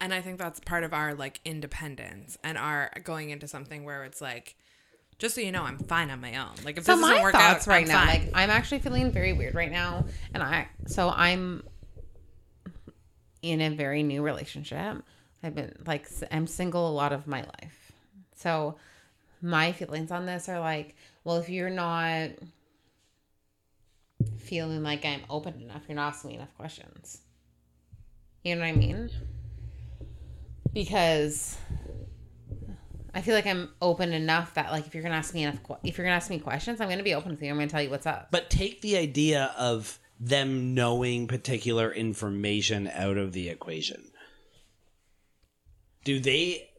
And 0.00 0.14
I 0.14 0.22
think 0.22 0.38
that's 0.38 0.60
part 0.60 0.82
of 0.82 0.94
our 0.94 1.14
like 1.14 1.40
independence 1.44 2.38
and 2.42 2.56
our 2.56 2.90
going 3.04 3.30
into 3.30 3.46
something 3.46 3.84
where 3.84 4.04
it's 4.04 4.20
like 4.20 4.56
just 5.18 5.34
so 5.34 5.42
you 5.42 5.52
know 5.52 5.62
I'm 5.62 5.78
fine 5.78 6.10
on 6.10 6.20
my 6.20 6.36
own. 6.36 6.54
Like 6.64 6.78
if 6.78 6.84
so 6.84 6.94
this 6.94 7.02
doesn't 7.02 7.16
my 7.16 7.22
work 7.22 7.32
thoughts 7.32 7.68
out 7.68 7.70
right 7.70 7.82
I'm 7.82 7.88
now, 7.88 7.98
fine. 8.06 8.08
like 8.08 8.30
I'm 8.34 8.50
actually 8.50 8.78
feeling 8.78 9.12
very 9.12 9.34
weird 9.34 9.54
right 9.54 9.70
now. 9.70 10.06
And 10.32 10.42
I 10.42 10.68
so 10.86 11.10
I'm 11.10 11.62
in 13.42 13.60
a 13.60 13.68
very 13.68 14.02
new 14.02 14.22
relationship. 14.22 15.02
I've 15.42 15.54
been 15.54 15.76
like 15.86 16.08
I'm 16.30 16.46
single 16.46 16.88
a 16.88 16.94
lot 16.94 17.12
of 17.12 17.26
my 17.26 17.42
life. 17.42 17.92
So 18.36 18.76
my 19.42 19.72
feelings 19.72 20.10
on 20.10 20.26
this 20.26 20.48
are 20.48 20.60
like, 20.60 20.94
well, 21.24 21.36
if 21.36 21.48
you're 21.48 21.70
not 21.70 22.30
feeling 24.38 24.82
like 24.82 25.04
I'm 25.04 25.22
open 25.30 25.60
enough, 25.60 25.82
you're 25.88 25.96
not 25.96 26.08
asking 26.14 26.30
me 26.30 26.36
enough 26.36 26.54
questions. 26.56 27.18
You 28.44 28.54
know 28.54 28.62
what 28.62 28.68
I 28.68 28.72
mean? 28.72 29.10
Because 30.72 31.56
I 33.14 33.22
feel 33.22 33.34
like 33.34 33.46
I'm 33.46 33.70
open 33.82 34.12
enough 34.12 34.54
that 34.54 34.70
like 34.70 34.86
if 34.86 34.94
you're 34.94 35.02
gonna 35.02 35.16
ask 35.16 35.34
me 35.34 35.42
enough, 35.44 35.58
if 35.82 35.98
you're 35.98 36.04
gonna 36.04 36.16
ask 36.16 36.30
me 36.30 36.38
questions, 36.38 36.80
I'm 36.80 36.88
gonna 36.88 37.02
be 37.02 37.14
open 37.14 37.32
with 37.32 37.42
you. 37.42 37.50
I'm 37.50 37.56
gonna 37.56 37.68
tell 37.68 37.82
you 37.82 37.90
what's 37.90 38.06
up. 38.06 38.28
But 38.30 38.50
take 38.50 38.80
the 38.80 38.96
idea 38.96 39.54
of 39.58 39.98
them 40.18 40.74
knowing 40.74 41.26
particular 41.26 41.90
information 41.92 42.90
out 42.94 43.16
of 43.16 43.32
the 43.32 43.48
equation. 43.48 44.10
Do 46.04 46.20
they. 46.20 46.70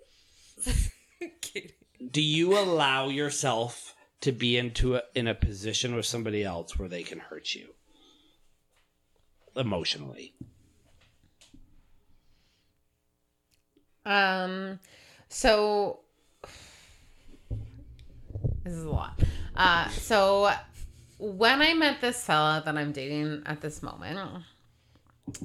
do 2.10 2.22
you 2.22 2.58
allow 2.58 3.10
yourself 3.10 3.96
to 4.22 4.32
be 4.32 4.58
into 4.58 4.96
a, 4.96 5.04
in 5.16 5.28
a 5.28 5.36
position 5.36 5.96
with 5.96 6.06
somebody 6.06 6.44
else 6.44 6.78
where 6.78 6.90
they 6.90 7.04
can 7.04 7.20
hurt 7.20 7.54
you 7.54 7.74
emotionally? 9.56 10.34
Um, 14.06 14.80
so 15.30 16.00
this 18.64 18.74
is 18.74 18.84
a 18.84 18.90
lot. 18.90 19.20
Uh, 19.56 19.90
so 19.90 20.52
when 21.20 21.62
I 21.62 21.74
met 21.74 22.02
this 22.02 22.24
fella 22.24 22.64
that 22.66 22.76
I'm 22.76 22.92
dating 22.92 23.44
at 23.46 23.62
this 23.62 23.84
moment, 23.84 24.44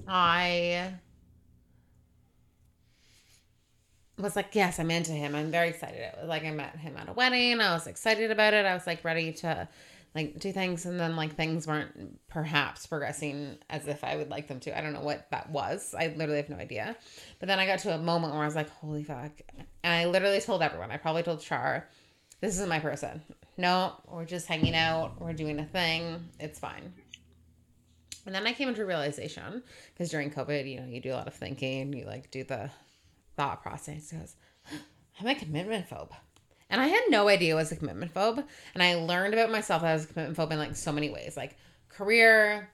I 0.08 0.94
was 4.22 4.36
like, 4.36 4.54
yes, 4.54 4.78
I'm 4.78 4.90
into 4.90 5.12
him. 5.12 5.34
I'm 5.34 5.50
very 5.50 5.68
excited. 5.68 6.00
It 6.00 6.16
was 6.20 6.28
like 6.28 6.44
I 6.44 6.50
met 6.50 6.76
him 6.76 6.96
at 6.96 7.08
a 7.08 7.12
wedding. 7.12 7.60
I 7.60 7.74
was 7.74 7.86
excited 7.86 8.30
about 8.30 8.54
it. 8.54 8.64
I 8.64 8.74
was 8.74 8.86
like 8.86 9.04
ready 9.04 9.32
to 9.34 9.68
like 10.14 10.38
do 10.38 10.50
things 10.50 10.86
and 10.86 10.98
then 10.98 11.14
like 11.14 11.36
things 11.36 11.66
weren't 11.66 12.18
perhaps 12.28 12.86
progressing 12.86 13.58
as 13.68 13.86
if 13.86 14.02
I 14.02 14.16
would 14.16 14.30
like 14.30 14.48
them 14.48 14.60
to. 14.60 14.76
I 14.76 14.80
don't 14.80 14.94
know 14.94 15.02
what 15.02 15.30
that 15.30 15.50
was. 15.50 15.94
I 15.96 16.06
literally 16.16 16.40
have 16.40 16.48
no 16.48 16.56
idea. 16.56 16.96
But 17.38 17.48
then 17.48 17.58
I 17.58 17.66
got 17.66 17.80
to 17.80 17.94
a 17.94 17.98
moment 17.98 18.32
where 18.32 18.42
I 18.42 18.46
was 18.46 18.56
like, 18.56 18.70
holy 18.70 19.04
fuck. 19.04 19.32
And 19.84 19.92
I 19.92 20.06
literally 20.06 20.40
told 20.40 20.62
everyone. 20.62 20.90
I 20.90 20.96
probably 20.96 21.22
told 21.22 21.42
Shar, 21.42 21.86
this 22.40 22.58
is 22.58 22.66
my 22.66 22.78
person. 22.78 23.20
No, 23.58 23.92
we're 24.08 24.24
just 24.24 24.46
hanging 24.46 24.74
out. 24.74 25.20
We're 25.20 25.34
doing 25.34 25.58
a 25.58 25.66
thing. 25.66 26.30
It's 26.40 26.58
fine. 26.58 26.94
And 28.24 28.34
then 28.34 28.46
I 28.46 28.54
came 28.54 28.68
into 28.68 28.86
realization 28.86 29.62
because 29.92 30.10
during 30.10 30.30
COVID, 30.30 30.68
you 30.68 30.80
know, 30.80 30.86
you 30.86 31.00
do 31.00 31.12
a 31.12 31.14
lot 31.14 31.28
of 31.28 31.34
thinking, 31.34 31.92
you 31.92 32.06
like 32.06 32.30
do 32.30 32.42
the 32.42 32.70
thought 33.36 33.62
process. 33.62 34.12
Goes, 34.12 34.36
I'm 35.20 35.26
a 35.26 35.34
commitment 35.34 35.88
phobe. 35.88 36.10
And 36.68 36.80
I 36.80 36.88
had 36.88 37.02
no 37.08 37.28
idea 37.28 37.52
I 37.54 37.56
was 37.56 37.70
a 37.70 37.76
commitment 37.76 38.12
phobe. 38.12 38.44
And 38.74 38.82
I 38.82 38.96
learned 38.96 39.34
about 39.34 39.50
myself 39.50 39.82
that 39.82 39.90
I 39.90 39.94
was 39.94 40.04
a 40.04 40.08
commitment 40.08 40.36
phobe 40.36 40.50
in 40.52 40.58
like 40.58 40.76
so 40.76 40.92
many 40.92 41.10
ways, 41.10 41.36
like 41.36 41.56
career, 41.88 42.70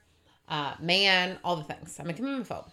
uh, 0.48 0.74
man, 0.80 1.38
all 1.44 1.56
the 1.56 1.64
things. 1.64 1.98
I'm 2.00 2.08
a 2.08 2.14
commitment 2.14 2.48
phobe. 2.48 2.70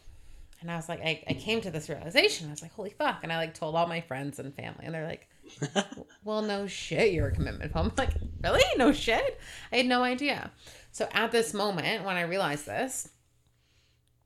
And 0.62 0.70
I 0.70 0.76
was 0.76 0.90
like, 0.90 1.02
I, 1.02 1.24
I 1.28 1.34
came 1.34 1.62
to 1.62 1.72
this 1.72 1.88
realization. 1.88 2.48
I 2.48 2.52
was 2.52 2.62
like, 2.62 2.74
holy 2.74 2.90
fuck. 2.90 3.20
And 3.24 3.32
I 3.32 3.38
like 3.38 3.54
told 3.54 3.76
all 3.76 3.88
my 3.88 4.02
friends 4.02 4.40
and 4.40 4.54
family, 4.54 4.84
and 4.84 4.94
they're 4.94 5.08
like, 5.08 5.30
well, 6.24 6.42
no 6.42 6.68
shit, 6.68 7.14
you're 7.14 7.30
a 7.30 7.32
commitment 7.32 7.72
phobe. 7.72 7.86
I'm 7.86 7.92
like, 7.98 8.14
really? 8.44 8.64
No 8.78 8.92
shit? 8.92 9.40
I 9.72 9.78
had 9.78 9.86
no 9.86 10.04
idea. 10.04 10.52
So 10.92 11.08
at 11.14 11.32
this 11.32 11.54
moment, 11.54 12.04
when 12.04 12.18
I 12.18 12.22
realized 12.22 12.66
this, 12.66 13.10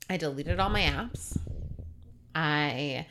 I 0.10 0.18
deleted 0.18 0.60
all 0.60 0.70
my 0.70 0.82
apps. 0.82 1.38
I 2.34 3.06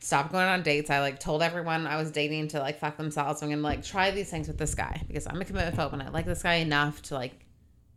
stopped 0.00 0.32
going 0.32 0.46
on 0.46 0.62
dates. 0.62 0.90
I 0.90 1.00
like 1.00 1.20
told 1.20 1.42
everyone 1.42 1.86
I 1.86 1.96
was 1.96 2.10
dating 2.10 2.48
to 2.48 2.58
like 2.58 2.78
fuck 2.80 2.96
themselves. 2.96 3.42
I'm 3.42 3.50
gonna 3.50 3.60
like 3.62 3.82
try 3.84 4.10
these 4.10 4.30
things 4.30 4.48
with 4.48 4.58
this 4.58 4.74
guy 4.74 5.02
because 5.06 5.26
I'm 5.26 5.40
a 5.40 5.44
commitment 5.44 5.76
phobe 5.76 5.92
and 5.92 6.02
I 6.02 6.08
like 6.08 6.26
this 6.26 6.42
guy 6.42 6.54
enough 6.54 7.02
to 7.02 7.14
like 7.14 7.32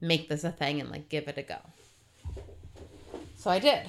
make 0.02 0.28
this 0.30 0.44
a 0.44 0.52
thing 0.52 0.82
and 0.82 0.90
like 0.92 1.10
give 1.10 1.28
it 1.28 1.38
a 1.38 1.44
go. 1.44 1.58
So 3.38 3.50
I 3.50 3.60
did. 3.60 3.82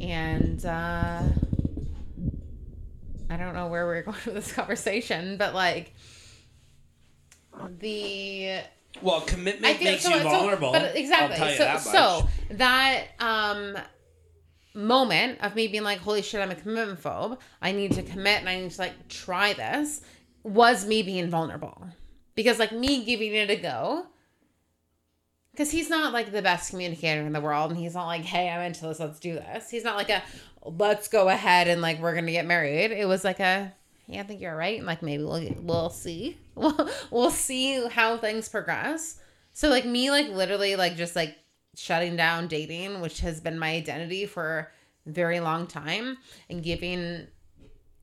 And 0.00 0.64
uh 0.64 1.22
I 3.30 3.36
don't 3.36 3.54
know 3.54 3.68
where 3.68 3.86
we're 3.86 4.02
going 4.04 4.16
with 4.26 4.34
this 4.34 4.52
conversation, 4.52 5.36
but 5.36 5.54
like 5.54 5.94
the 7.78 8.60
Well, 9.00 9.20
commitment 9.22 9.80
makes 9.82 10.04
you 10.08 10.12
so- 10.16 10.22
vulnerable. 10.22 10.72
but 10.72 10.96
exactly. 10.96 11.36
I'll 11.38 11.38
tell 11.38 11.50
you 11.50 11.56
so, 11.56 11.64
that 11.64 11.80
so 11.80 12.28
that 12.56 13.04
um 13.20 13.76
moment 14.74 15.40
of 15.40 15.54
me 15.54 15.68
being 15.68 15.82
like, 15.84 15.98
"Holy 15.98 16.22
shit, 16.22 16.40
I'm 16.40 16.50
a 16.50 16.54
commitment 16.54 17.02
phobe. 17.02 17.38
I 17.60 17.72
need 17.72 17.92
to 17.92 18.02
commit 18.02 18.40
and 18.40 18.48
I 18.48 18.60
need 18.60 18.70
to 18.70 18.80
like 18.80 19.08
try 19.08 19.52
this," 19.52 20.00
was 20.42 20.86
me 20.86 21.02
being 21.02 21.30
vulnerable 21.30 21.88
because 22.34 22.58
like 22.58 22.72
me 22.72 23.04
giving 23.04 23.34
it 23.34 23.50
a 23.50 23.56
go. 23.56 24.06
Because 25.52 25.70
he's 25.70 25.90
not 25.90 26.14
like 26.14 26.32
the 26.32 26.40
best 26.40 26.70
communicator 26.70 27.20
in 27.20 27.32
the 27.32 27.40
world, 27.40 27.70
and 27.70 27.78
he's 27.78 27.94
not 27.94 28.06
like, 28.06 28.22
"Hey, 28.22 28.48
I'm 28.48 28.62
into 28.62 28.86
this. 28.86 29.00
Let's 29.00 29.20
do 29.20 29.34
this." 29.34 29.68
He's 29.70 29.84
not 29.84 29.96
like 29.96 30.08
a, 30.08 30.22
"Let's 30.64 31.08
go 31.08 31.28
ahead 31.28 31.68
and 31.68 31.82
like 31.82 32.00
we're 32.00 32.14
gonna 32.14 32.32
get 32.32 32.46
married." 32.46 32.90
It 32.90 33.06
was 33.06 33.22
like 33.22 33.38
a, 33.38 33.72
"Yeah, 34.06 34.20
I 34.20 34.22
think 34.24 34.40
you're 34.40 34.56
right." 34.56 34.78
And 34.78 34.86
like 34.86 35.02
maybe 35.02 35.24
we'll 35.24 35.54
we'll 35.60 35.90
see. 35.90 36.38
We'll 36.54 36.90
we'll 37.10 37.30
see 37.30 37.86
how 37.88 38.18
things 38.18 38.48
progress. 38.48 39.18
So 39.54 39.68
like 39.68 39.86
me 39.86 40.10
like 40.10 40.28
literally 40.28 40.76
like 40.76 40.96
just 40.96 41.16
like 41.16 41.36
shutting 41.76 42.16
down 42.16 42.48
dating, 42.48 43.00
which 43.00 43.20
has 43.20 43.40
been 43.40 43.58
my 43.58 43.70
identity 43.70 44.26
for 44.26 44.70
a 45.06 45.10
very 45.10 45.40
long 45.40 45.66
time, 45.66 46.18
and 46.50 46.62
giving 46.62 47.26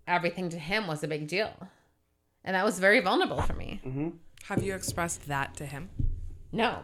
everything 0.08 0.50
to 0.50 0.58
him 0.58 0.88
was 0.88 1.04
a 1.04 1.08
big 1.08 1.28
deal. 1.28 1.54
And 2.44 2.56
that 2.56 2.66
was 2.66 2.80
very 2.80 3.00
vulnerable 3.00 3.42
for 3.42 3.54
me. 3.54 3.80
Mm-hmm. 3.86 4.10
Have 4.46 4.64
you 4.64 4.74
expressed 4.74 5.28
that 5.28 5.56
to 5.58 5.66
him? 5.66 5.90
No. 6.52 6.80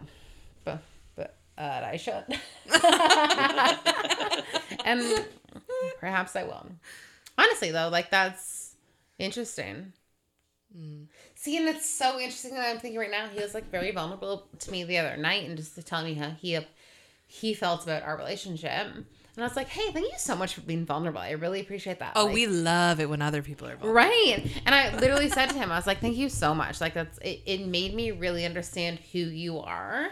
But 0.63 0.83
but 1.15 1.37
uh, 1.57 1.81
I 1.83 1.97
should. 1.97 2.23
and 4.85 5.25
perhaps 5.99 6.35
I 6.35 6.43
will. 6.43 6.67
Honestly 7.37 7.71
though, 7.71 7.89
like 7.89 8.11
that's 8.11 8.75
interesting. 9.17 9.93
See, 11.45 11.57
and 11.57 11.69
it's 11.69 11.87
so 11.87 12.19
interesting 12.19 12.55
that 12.55 12.67
I'm 12.67 12.79
thinking 12.79 12.99
right 12.99 13.11
now. 13.11 13.27
He 13.27 13.39
was 13.39 13.53
like 13.53 13.69
very 13.69 13.91
vulnerable 13.91 14.47
to 14.57 14.71
me 14.71 14.83
the 14.83 14.97
other 14.97 15.15
night, 15.15 15.47
and 15.47 15.55
just 15.55 15.79
telling 15.85 16.05
me 16.05 16.15
how 16.15 16.31
he 16.31 16.55
uh, 16.55 16.61
he 17.27 17.53
felt 17.53 17.83
about 17.83 18.01
our 18.01 18.17
relationship. 18.17 18.71
And 18.71 19.05
I 19.37 19.43
was 19.43 19.55
like, 19.55 19.67
"Hey, 19.67 19.91
thank 19.91 20.11
you 20.11 20.17
so 20.17 20.35
much 20.35 20.55
for 20.55 20.61
being 20.61 20.87
vulnerable. 20.87 21.19
I 21.19 21.33
really 21.33 21.59
appreciate 21.59 21.99
that." 21.99 22.13
Oh, 22.15 22.25
Like, 22.25 22.33
we 22.33 22.47
love 22.47 22.99
it 22.99 23.07
when 23.11 23.21
other 23.21 23.43
people 23.43 23.67
are 23.67 23.75
vulnerable. 23.75 23.93
right. 23.93 24.43
And 24.65 24.73
I 24.73 24.97
literally 24.97 25.29
said 25.29 25.51
to 25.51 25.55
him, 25.55 25.71
"I 25.71 25.75
was 25.75 25.85
like, 25.85 25.99
thank 26.01 26.17
you 26.17 26.29
so 26.29 26.55
much. 26.55 26.81
Like 26.81 26.95
that's 26.95 27.19
it. 27.19 27.43
It 27.45 27.67
made 27.67 27.93
me 27.93 28.09
really 28.09 28.43
understand 28.43 28.97
who 29.11 29.19
you 29.19 29.59
are." 29.59 30.07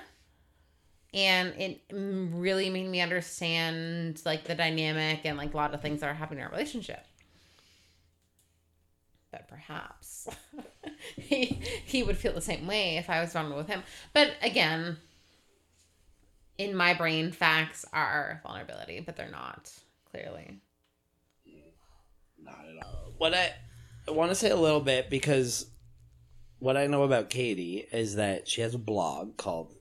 And 1.16 1.56
it 1.58 1.82
really 1.92 2.70
made 2.70 2.88
me 2.88 3.02
understand 3.02 4.22
like 4.24 4.44
the 4.44 4.54
dynamic 4.54 5.22
and 5.26 5.36
like 5.36 5.56
a 5.56 5.58
lot 5.58 5.74
of 5.74 5.82
things 5.82 6.02
that 6.02 6.12
are 6.12 6.14
happening 6.14 6.42
in 6.42 6.46
our 6.46 6.52
relationship 6.52 7.04
but 9.34 9.48
perhaps 9.48 10.30
he 11.18 11.60
he 11.86 12.04
would 12.04 12.18
feel 12.18 12.34
the 12.34 12.40
same 12.40 12.68
way 12.68 12.98
if 12.98 13.10
I 13.10 13.20
was 13.20 13.34
vulnerable 13.34 13.58
with 13.58 13.68
him. 13.68 13.84
But 14.14 14.36
again, 14.42 14.98
in 16.58 16.76
my 16.76 16.94
brain, 16.94 17.32
facts 17.32 17.84
are 17.92 18.40
vulnerability, 18.44 19.02
but 19.02 19.18
they're 19.18 19.30
not 19.30 19.72
clearly. 20.12 20.62
Not 22.42 22.66
at 22.70 22.86
all. 22.86 23.14
What 23.18 23.34
I, 23.34 23.54
I 24.08 24.12
want 24.12 24.32
to 24.32 24.36
say 24.36 24.50
a 24.50 24.56
little 24.56 24.82
bit 24.82 25.10
because 25.10 25.66
what 26.60 26.78
I 26.78 26.88
know 26.88 27.04
about 27.04 27.30
Katie 27.30 27.88
is 27.92 28.16
that 28.16 28.48
she 28.48 28.62
has 28.62 28.76
a 28.76 28.80
blog 28.80 29.38
called 29.38 29.74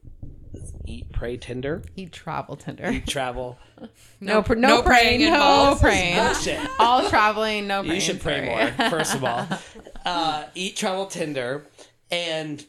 Eat 0.86 1.12
Pray 1.12 1.36
Tinder. 1.36 1.82
Eat 1.96 2.12
travel 2.12 2.56
Tinder. 2.56 2.90
Eat 2.90 3.06
Travel. 3.06 3.58
No, 4.20 4.42
pr- 4.44 4.54
no, 4.54 4.82
praying, 4.82 5.22
no 5.22 5.76
praying. 5.80 6.14
Bullshit. 6.16 6.60
All 6.78 7.08
traveling, 7.08 7.66
no 7.66 7.80
praying. 7.82 7.94
You 7.96 8.00
should 8.00 8.20
pray 8.20 8.46
sorry. 8.46 8.72
more, 8.78 8.90
first 8.90 9.14
of 9.16 9.24
all. 9.24 9.46
Uh, 10.06 10.44
Eat 10.54 10.76
Travel 10.76 11.06
Tinder. 11.06 11.66
And 12.12 12.64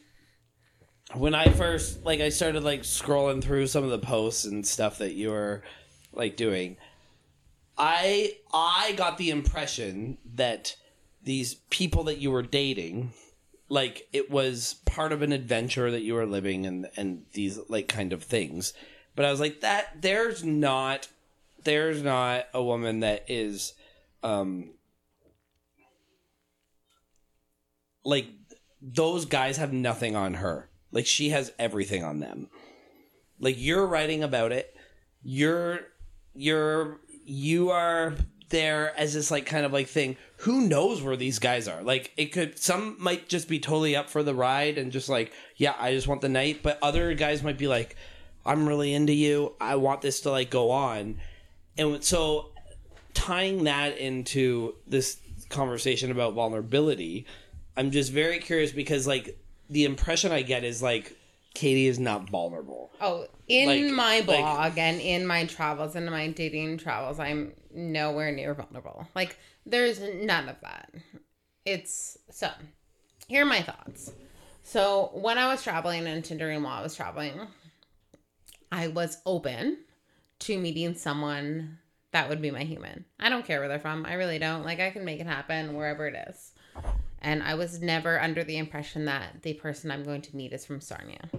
when 1.14 1.34
I 1.34 1.48
first, 1.50 2.04
like, 2.04 2.20
I 2.20 2.30
started, 2.30 2.64
like, 2.64 2.82
scrolling 2.82 3.42
through 3.42 3.68
some 3.68 3.84
of 3.84 3.90
the 3.90 3.98
posts 4.00 4.44
and 4.44 4.66
stuff 4.66 4.98
that 4.98 5.12
you 5.14 5.30
were, 5.30 5.62
like, 6.12 6.36
doing, 6.36 6.76
I 7.78 8.36
I 8.52 8.94
got 8.96 9.18
the 9.18 9.30
impression 9.30 10.18
that 10.34 10.76
these 11.22 11.54
people 11.70 12.04
that 12.04 12.18
you 12.18 12.30
were 12.30 12.42
dating, 12.42 13.12
like, 13.74 14.08
it 14.12 14.30
was 14.30 14.76
part 14.86 15.12
of 15.12 15.22
an 15.22 15.32
adventure 15.32 15.90
that 15.90 16.02
you 16.02 16.14
were 16.14 16.26
living 16.26 16.66
and, 16.66 16.88
and 16.96 17.24
these, 17.32 17.58
like, 17.68 17.88
kind 17.88 18.12
of 18.12 18.22
things. 18.22 18.72
But 19.16 19.24
I 19.26 19.30
was 19.30 19.40
like, 19.40 19.60
that, 19.60 20.00
there's 20.00 20.42
not, 20.44 21.08
there's 21.64 22.02
not 22.02 22.46
a 22.54 22.62
woman 22.62 23.00
that 23.00 23.24
is, 23.28 23.74
um, 24.22 24.70
like 28.04 28.26
those 28.80 29.24
guys 29.24 29.56
have 29.56 29.72
nothing 29.72 30.14
on 30.14 30.34
her. 30.34 30.68
Like 30.92 31.06
she 31.06 31.30
has 31.30 31.52
everything 31.58 32.04
on 32.04 32.20
them. 32.20 32.48
Like 33.40 33.56
you're 33.58 33.86
writing 33.86 34.22
about 34.22 34.52
it. 34.52 34.76
You're 35.22 35.80
you're 36.34 37.00
you 37.24 37.70
are 37.70 38.14
there 38.54 38.96
as 38.96 39.14
this 39.14 39.32
like 39.32 39.46
kind 39.46 39.66
of 39.66 39.72
like 39.72 39.88
thing. 39.88 40.16
Who 40.38 40.66
knows 40.68 41.02
where 41.02 41.16
these 41.16 41.40
guys 41.40 41.66
are? 41.66 41.82
Like 41.82 42.12
it 42.16 42.26
could 42.26 42.56
some 42.56 42.96
might 43.00 43.28
just 43.28 43.48
be 43.48 43.58
totally 43.58 43.96
up 43.96 44.08
for 44.08 44.22
the 44.22 44.34
ride 44.34 44.78
and 44.78 44.92
just 44.92 45.08
like, 45.08 45.32
yeah, 45.56 45.74
I 45.78 45.92
just 45.92 46.06
want 46.06 46.20
the 46.20 46.28
night, 46.28 46.60
but 46.62 46.78
other 46.80 47.12
guys 47.14 47.42
might 47.42 47.58
be 47.58 47.66
like, 47.66 47.96
I'm 48.46 48.68
really 48.68 48.94
into 48.94 49.12
you. 49.12 49.54
I 49.60 49.74
want 49.74 50.02
this 50.02 50.20
to 50.20 50.30
like 50.30 50.50
go 50.50 50.70
on. 50.70 51.18
And 51.76 52.02
so 52.04 52.50
tying 53.12 53.64
that 53.64 53.98
into 53.98 54.76
this 54.86 55.18
conversation 55.48 56.12
about 56.12 56.34
vulnerability, 56.34 57.26
I'm 57.76 57.90
just 57.90 58.12
very 58.12 58.38
curious 58.38 58.70
because 58.70 59.04
like 59.04 59.36
the 59.68 59.84
impression 59.84 60.30
I 60.30 60.42
get 60.42 60.62
is 60.62 60.80
like 60.80 61.16
Katie 61.54 61.86
is 61.86 61.98
not 62.00 62.28
vulnerable. 62.28 62.90
Oh, 63.00 63.26
in 63.48 63.68
Like- 63.68 63.94
my 63.94 64.16
like- 64.16 64.26
blog 64.26 64.78
and 64.78 65.00
in 65.00 65.26
my 65.26 65.46
travels 65.46 65.94
and 65.94 66.06
my 66.06 66.28
dating 66.28 66.78
travels, 66.78 67.18
I'm 67.20 67.54
nowhere 67.72 68.32
near 68.32 68.54
vulnerable. 68.54 69.06
Like, 69.14 69.38
there's 69.64 70.00
none 70.00 70.48
of 70.48 70.56
that. 70.62 70.92
It's 71.64 72.18
so. 72.30 72.50
Here 73.28 73.42
are 73.42 73.46
my 73.46 73.62
thoughts. 73.62 74.12
So 74.64 75.10
when 75.14 75.38
I 75.38 75.46
was 75.48 75.62
traveling 75.62 76.06
and 76.06 76.22
Tindering 76.24 76.62
while 76.62 76.78
I 76.78 76.82
was 76.82 76.94
traveling, 76.96 77.46
I 78.72 78.88
was 78.88 79.18
open 79.24 79.78
to 80.40 80.58
meeting 80.58 80.94
someone 80.94 81.78
that 82.10 82.28
would 82.28 82.42
be 82.42 82.50
my 82.50 82.64
human. 82.64 83.04
I 83.18 83.28
don't 83.28 83.44
care 83.46 83.60
where 83.60 83.68
they're 83.68 83.78
from. 83.78 84.04
I 84.06 84.14
really 84.14 84.38
don't. 84.38 84.64
Like 84.64 84.80
I 84.80 84.90
can 84.90 85.04
make 85.04 85.20
it 85.20 85.26
happen 85.26 85.74
wherever 85.74 86.06
it 86.06 86.14
is. 86.28 86.52
And 87.24 87.42
I 87.42 87.54
was 87.54 87.80
never 87.80 88.20
under 88.20 88.44
the 88.44 88.58
impression 88.58 89.06
that 89.06 89.42
the 89.42 89.54
person 89.54 89.90
I'm 89.90 90.04
going 90.04 90.20
to 90.22 90.36
meet 90.36 90.52
is 90.52 90.66
from 90.66 90.80
Sarnia. 90.80 91.30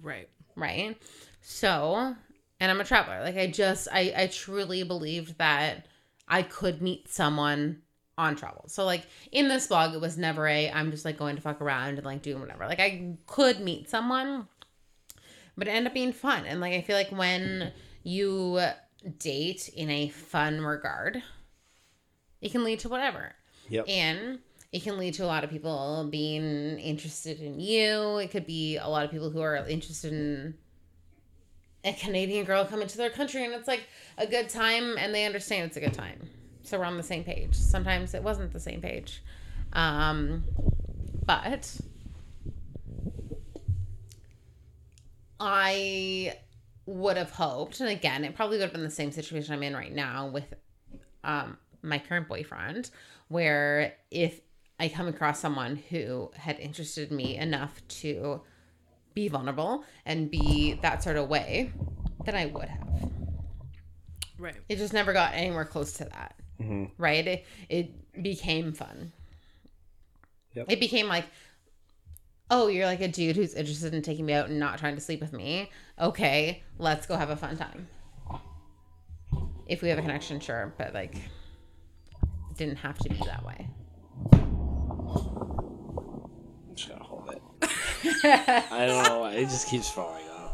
Right. 0.00 0.28
right? 0.56 0.96
So 1.42 2.14
and 2.60 2.70
i'm 2.70 2.80
a 2.80 2.84
traveler. 2.84 3.20
Like 3.22 3.36
i 3.36 3.46
just 3.46 3.88
i 3.92 4.12
i 4.16 4.26
truly 4.26 4.82
believed 4.82 5.38
that 5.38 5.86
i 6.26 6.42
could 6.42 6.82
meet 6.82 7.08
someone 7.08 7.82
on 8.16 8.34
travel. 8.34 8.64
So 8.68 8.84
like 8.84 9.06
in 9.30 9.48
this 9.48 9.66
blog 9.68 9.94
it 9.94 10.00
was 10.00 10.18
never 10.18 10.46
a 10.46 10.70
i'm 10.70 10.90
just 10.90 11.04
like 11.04 11.18
going 11.18 11.36
to 11.36 11.42
fuck 11.42 11.60
around 11.60 11.98
and 11.98 12.04
like 12.04 12.22
doing 12.22 12.40
whatever. 12.40 12.66
Like 12.66 12.80
i 12.80 13.16
could 13.26 13.60
meet 13.60 13.88
someone 13.88 14.48
but 15.56 15.66
it 15.66 15.72
ended 15.72 15.88
up 15.88 15.94
being 15.94 16.12
fun. 16.12 16.44
And 16.46 16.60
like 16.60 16.72
i 16.72 16.80
feel 16.80 16.96
like 16.96 17.10
when 17.10 17.72
you 18.02 18.60
date 19.18 19.68
in 19.68 19.90
a 19.90 20.08
fun 20.08 20.60
regard 20.60 21.22
it 22.40 22.50
can 22.50 22.64
lead 22.64 22.80
to 22.80 22.88
whatever 22.88 23.34
Yep. 23.68 23.86
and 23.88 24.38
it 24.72 24.82
can 24.82 24.98
lead 24.98 25.14
to 25.14 25.24
a 25.24 25.26
lot 25.26 25.44
of 25.44 25.50
people 25.50 26.06
being 26.10 26.78
interested 26.78 27.40
in 27.40 27.58
you. 27.58 28.18
It 28.18 28.30
could 28.30 28.46
be 28.46 28.76
a 28.76 28.86
lot 28.86 29.04
of 29.04 29.10
people 29.10 29.30
who 29.30 29.40
are 29.40 29.56
interested 29.66 30.12
in 30.12 30.54
a 31.84 31.92
Canadian 31.94 32.44
girl 32.44 32.64
coming 32.66 32.86
to 32.86 32.96
their 32.96 33.10
country 33.10 33.44
and 33.44 33.54
it's 33.54 33.68
like 33.68 33.84
a 34.18 34.26
good 34.26 34.48
time 34.48 34.96
and 34.98 35.14
they 35.14 35.24
understand 35.24 35.66
it's 35.66 35.76
a 35.76 35.80
good 35.80 35.94
time. 35.94 36.28
So 36.62 36.78
we're 36.78 36.84
on 36.84 36.98
the 36.98 37.02
same 37.02 37.24
page. 37.24 37.54
Sometimes 37.54 38.12
it 38.12 38.22
wasn't 38.22 38.52
the 38.52 38.60
same 38.60 38.82
page. 38.82 39.22
Um, 39.72 40.44
but 41.24 41.78
I 45.40 46.34
would 46.84 47.16
have 47.16 47.30
hoped, 47.30 47.80
and 47.80 47.88
again, 47.88 48.24
it 48.24 48.34
probably 48.34 48.58
would 48.58 48.64
have 48.64 48.72
been 48.72 48.82
the 48.82 48.90
same 48.90 49.12
situation 49.12 49.54
I'm 49.54 49.62
in 49.62 49.74
right 49.74 49.94
now 49.94 50.28
with 50.28 50.54
um, 51.22 51.58
my 51.82 51.98
current 51.98 52.28
boyfriend, 52.28 52.90
where 53.28 53.94
if 54.10 54.40
I 54.80 54.88
come 54.88 55.08
across 55.08 55.40
someone 55.40 55.76
who 55.76 56.30
had 56.34 56.58
interested 56.58 57.10
me 57.10 57.36
enough 57.36 57.80
to 57.88 58.42
be 59.14 59.28
vulnerable 59.28 59.84
and 60.06 60.30
be 60.30 60.78
that 60.82 61.02
sort 61.02 61.16
of 61.16 61.28
way, 61.28 61.72
then 62.24 62.34
I 62.34 62.46
would 62.46 62.68
have. 62.68 63.10
Right. 64.38 64.54
It 64.68 64.76
just 64.76 64.92
never 64.92 65.12
got 65.12 65.34
anywhere 65.34 65.64
close 65.64 65.94
to 65.94 66.04
that. 66.04 66.36
Mm-hmm. 66.60 66.84
Right? 66.96 67.26
It, 67.26 67.46
it 67.68 68.22
became 68.22 68.72
fun. 68.72 69.12
Yep. 70.54 70.66
It 70.70 70.80
became 70.80 71.08
like, 71.08 71.26
oh, 72.50 72.68
you're 72.68 72.86
like 72.86 73.00
a 73.00 73.08
dude 73.08 73.36
who's 73.36 73.54
interested 73.54 73.94
in 73.94 74.02
taking 74.02 74.26
me 74.26 74.32
out 74.32 74.48
and 74.48 74.58
not 74.58 74.78
trying 74.78 74.94
to 74.94 75.00
sleep 75.00 75.20
with 75.20 75.32
me. 75.32 75.70
Okay, 76.00 76.62
let's 76.78 77.06
go 77.06 77.16
have 77.16 77.30
a 77.30 77.36
fun 77.36 77.56
time. 77.56 77.88
If 79.66 79.82
we 79.82 79.88
have 79.90 79.98
a 79.98 80.02
connection, 80.02 80.40
sure, 80.40 80.72
but 80.78 80.94
like, 80.94 81.14
it 81.16 81.22
didn't 82.58 82.76
have 82.76 82.98
to 82.98 83.08
be 83.08 83.16
that 83.24 83.44
way. 83.44 83.70
I'm 84.32 84.40
just 86.74 86.88
gonna 86.88 87.02
hold 87.04 87.30
it. 87.30 87.40
I 88.70 88.86
don't 88.86 89.04
know 89.04 89.20
why. 89.20 89.32
It 89.34 89.44
just 89.44 89.68
keeps 89.68 89.88
falling 89.88 90.28
off. 90.28 90.52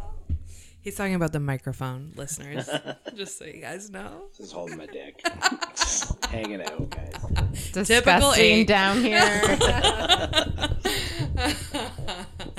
He's 0.82 0.94
talking 0.94 1.14
about 1.14 1.32
the 1.32 1.40
microphone, 1.40 2.12
listeners. 2.14 2.68
just 3.16 3.38
so 3.38 3.46
you 3.46 3.60
guys 3.62 3.90
know. 3.90 4.26
Just 4.36 4.52
holding 4.52 4.76
my 4.76 4.86
dick. 4.86 5.24
just 5.74 6.24
hanging 6.26 6.60
out, 6.62 6.90
guys. 6.90 7.72
Disgusting 7.72 8.44
eight. 8.44 8.66
down 8.68 8.98
here. 8.98 9.40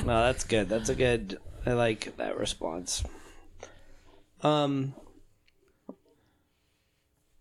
No, 0.05 0.23
that's 0.25 0.43
good. 0.43 0.69
That's 0.69 0.89
a 0.89 0.95
good. 0.95 1.37
I 1.65 1.73
like 1.73 2.17
that 2.17 2.37
response. 2.37 3.03
Um, 4.41 4.95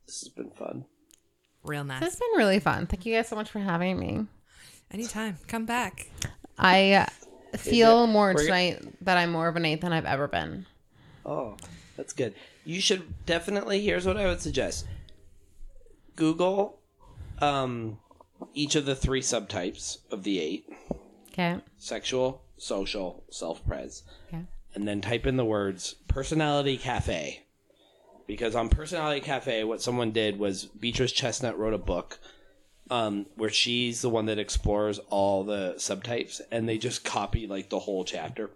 this 0.06 0.20
has 0.20 0.28
been 0.28 0.50
fun. 0.50 0.84
Real 1.64 1.84
nice. 1.84 2.00
this 2.00 2.12
has 2.14 2.20
been 2.20 2.36
really 2.38 2.60
fun. 2.60 2.86
Thank 2.86 3.06
you 3.06 3.14
guys 3.14 3.28
so 3.28 3.36
much 3.36 3.50
for 3.50 3.58
having 3.58 3.98
me. 3.98 4.26
Anytime. 4.90 5.38
Come 5.48 5.64
back. 5.66 6.10
I 6.58 6.92
uh, 6.92 7.06
feel 7.56 8.06
more 8.06 8.32
We're- 8.34 8.44
tonight 8.46 8.80
that 9.04 9.16
I'm 9.16 9.32
more 9.32 9.48
of 9.48 9.56
an 9.56 9.64
eight 9.64 9.80
than 9.80 9.92
I've 9.92 10.04
ever 10.04 10.28
been. 10.28 10.66
Oh, 11.26 11.56
that's 11.96 12.12
good. 12.12 12.34
You 12.64 12.80
should 12.80 13.24
definitely. 13.26 13.80
Here's 13.80 14.06
what 14.06 14.16
I 14.18 14.26
would 14.26 14.40
suggest: 14.42 14.86
Google 16.16 16.78
um, 17.40 17.98
each 18.52 18.74
of 18.74 18.84
the 18.86 18.94
three 18.94 19.20
subtypes 19.22 19.98
of 20.10 20.22
the 20.22 20.38
eight: 20.40 20.66
Okay. 21.32 21.58
sexual, 21.78 22.42
social, 22.56 23.24
self-pres, 23.30 24.02
Okay. 24.28 24.44
and 24.74 24.86
then 24.86 25.00
type 25.00 25.26
in 25.26 25.36
the 25.36 25.44
words 25.44 25.94
"personality 26.08 26.76
cafe." 26.76 27.43
Because 28.26 28.54
on 28.54 28.68
Personality 28.68 29.20
Cafe, 29.20 29.64
what 29.64 29.82
someone 29.82 30.10
did 30.10 30.38
was 30.38 30.64
Beatrice 30.64 31.12
Chestnut 31.12 31.58
wrote 31.58 31.74
a 31.74 31.78
book 31.78 32.18
um, 32.90 33.26
where 33.36 33.50
she's 33.50 34.02
the 34.02 34.10
one 34.10 34.26
that 34.26 34.38
explores 34.38 34.98
all 35.10 35.44
the 35.44 35.74
subtypes, 35.76 36.40
and 36.50 36.68
they 36.68 36.78
just 36.78 37.04
copy 37.04 37.46
like 37.46 37.70
the 37.70 37.78
whole 37.78 38.04
chapter 38.04 38.50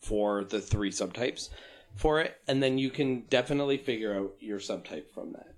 for 0.00 0.44
the 0.44 0.60
three 0.60 0.90
subtypes 0.90 1.48
for 1.94 2.20
it, 2.20 2.36
and 2.48 2.62
then 2.62 2.78
you 2.78 2.90
can 2.90 3.20
definitely 3.22 3.76
figure 3.76 4.14
out 4.14 4.34
your 4.40 4.58
subtype 4.58 5.10
from 5.12 5.32
that. 5.32 5.54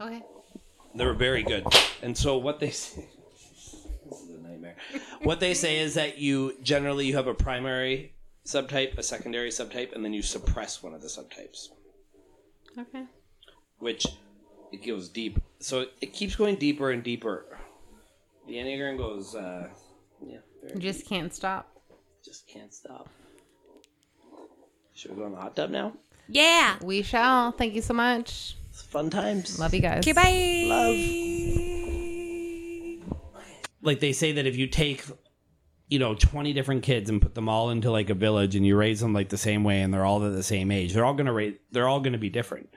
Okay. 0.00 0.22
They 0.94 1.04
were 1.04 1.14
very 1.14 1.42
good, 1.42 1.66
and 2.02 2.16
so 2.16 2.38
what 2.38 2.60
they 2.60 2.70
say. 2.70 3.08
This 4.08 4.22
is 4.22 4.30
a 4.30 4.38
nightmare. 4.38 4.76
What 5.22 5.38
they 5.38 5.52
say 5.52 5.80
is 5.80 5.92
that 5.94 6.16
you 6.16 6.56
generally 6.62 7.04
you 7.04 7.16
have 7.16 7.26
a 7.26 7.34
primary 7.34 8.14
subtype, 8.48 8.96
a 8.96 9.02
secondary 9.02 9.50
subtype, 9.50 9.92
and 9.94 10.02
then 10.04 10.14
you 10.14 10.22
suppress 10.22 10.82
one 10.82 10.94
of 10.94 11.02
the 11.02 11.08
subtypes, 11.08 11.68
Okay. 12.78 13.04
which 13.78 14.06
it 14.72 14.86
goes 14.86 15.08
deep. 15.10 15.38
So 15.60 15.86
it 16.00 16.12
keeps 16.14 16.34
going 16.34 16.56
deeper 16.56 16.90
and 16.90 17.02
deeper. 17.02 17.58
The 18.46 18.54
enneagram 18.54 18.96
goes, 18.96 19.34
uh, 19.34 19.68
yeah, 20.26 20.38
very 20.62 20.74
You 20.74 20.80
just 20.80 21.06
can't 21.06 21.34
stop. 21.34 21.68
just 22.24 22.46
can't 22.48 22.72
stop. 22.72 23.08
Should 24.94 25.10
we 25.12 25.18
go 25.18 25.26
in 25.26 25.32
the 25.32 25.40
hot 25.40 25.54
tub 25.54 25.68
now? 25.70 25.92
Yeah. 26.28 26.76
We 26.82 27.02
shall. 27.02 27.52
Thank 27.52 27.74
you 27.74 27.82
so 27.82 27.92
much. 27.94 28.56
It's 28.70 28.82
fun 28.82 29.10
times. 29.10 29.58
Love 29.58 29.74
you 29.74 29.80
guys. 29.80 29.98
Okay, 30.06 30.12
bye. 30.12 30.24
Like 33.82 34.00
they 34.00 34.12
say 34.12 34.32
that 34.32 34.46
if 34.46 34.56
you 34.56 34.66
take, 34.66 35.04
you 35.88 35.98
know, 35.98 36.14
twenty 36.14 36.52
different 36.52 36.82
kids 36.82 37.10
and 37.10 37.22
put 37.22 37.34
them 37.34 37.48
all 37.48 37.70
into 37.70 37.90
like 37.90 38.10
a 38.10 38.14
village 38.14 38.54
and 38.54 38.66
you 38.66 38.76
raise 38.76 39.00
them 39.00 39.12
like 39.12 39.28
the 39.28 39.38
same 39.38 39.64
way 39.64 39.80
and 39.80 39.92
they're 39.92 40.04
all 40.04 40.24
at 40.24 40.32
the 40.32 40.42
same 40.42 40.70
age, 40.70 40.92
they're 40.92 41.04
all 41.04 41.14
gonna 41.14 41.32
rate. 41.32 41.60
They're 41.72 41.88
all 41.88 42.00
gonna 42.00 42.18
be 42.18 42.30
different 42.30 42.70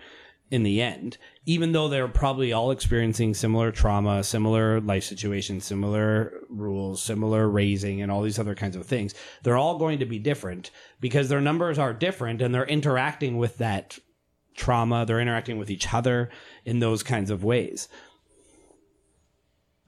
in 0.51 0.63
the 0.63 0.81
end, 0.81 1.17
even 1.45 1.71
though 1.71 1.88
they're 1.88 2.09
probably 2.09 2.51
all 2.51 2.71
experiencing 2.71 3.33
similar 3.33 3.71
trauma, 3.71 4.21
similar 4.21 4.81
life 4.81 5.05
situations, 5.05 5.63
similar 5.63 6.33
rules, 6.49 7.01
similar 7.01 7.49
raising, 7.49 8.01
and 8.01 8.11
all 8.11 8.21
these 8.21 8.38
other 8.38 8.53
kinds 8.53 8.75
of 8.75 8.85
things. 8.85 9.15
They're 9.43 9.57
all 9.57 9.77
going 9.77 9.99
to 9.99 10.05
be 10.05 10.19
different 10.19 10.69
because 10.99 11.29
their 11.29 11.39
numbers 11.39 11.79
are 11.79 11.93
different 11.93 12.41
and 12.41 12.53
they're 12.53 12.65
interacting 12.65 13.38
with 13.38 13.59
that 13.59 13.97
trauma. 14.53 15.05
They're 15.05 15.21
interacting 15.21 15.57
with 15.57 15.71
each 15.71 15.93
other 15.93 16.29
in 16.65 16.79
those 16.79 17.01
kinds 17.01 17.31
of 17.31 17.45
ways. 17.45 17.88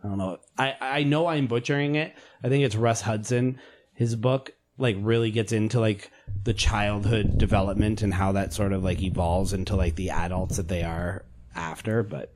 I 0.04 0.08
don't 0.08 0.18
know. 0.18 0.38
I, 0.58 0.76
I 0.82 1.04
know 1.04 1.28
I'm 1.28 1.48
butchering 1.48 1.96
it. 1.96 2.14
I 2.44 2.50
think 2.50 2.64
it's 2.66 2.76
Russ 2.76 3.02
Hudson. 3.02 3.60
His 3.94 4.16
book 4.16 4.52
like 4.78 4.98
really 5.00 5.32
gets 5.32 5.52
into 5.54 5.80
like 5.80 6.12
the 6.44 6.54
childhood 6.54 7.38
development 7.38 8.02
and 8.02 8.14
how 8.14 8.34
that 8.34 8.54
sort 8.54 8.74
of 8.74 8.84
like 8.84 9.02
evolves 9.02 9.54
into 9.54 9.76
like 9.76 9.96
the 9.96 10.10
adults 10.10 10.58
that 10.58 10.68
they 10.68 10.84
are 10.84 11.24
after. 11.56 12.04
But 12.04 12.34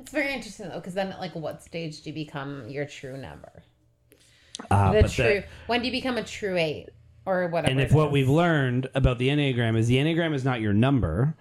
It's 0.00 0.10
very 0.12 0.32
interesting 0.34 0.68
though, 0.68 0.74
because 0.80 0.94
then 0.94 1.12
at 1.12 1.20
like 1.20 1.34
what 1.34 1.62
stage 1.62 2.02
do 2.02 2.10
you 2.10 2.14
become 2.14 2.68
your 2.68 2.84
true 2.84 3.16
number? 3.16 3.62
uh, 4.70 4.92
the 5.02 5.08
true. 5.08 5.24
the- 5.24 5.44
when 5.66 5.80
do 5.80 5.86
you 5.86 5.92
become 5.92 6.16
a 6.18 6.22
true 6.24 6.56
eight 6.58 6.88
or 7.26 7.48
whatever? 7.48 7.70
and 7.70 7.80
if 7.80 7.92
what 7.92 8.08
is? 8.08 8.12
we've 8.12 8.28
learned 8.28 8.88
about 8.94 9.18
the 9.18 9.28
enneagram 9.28 9.76
is 9.78 9.88
the 9.88 9.96
enneagram 9.96 10.34
is 10.34 10.44
not 10.44 10.60
your 10.60 10.72
number. 10.74 11.34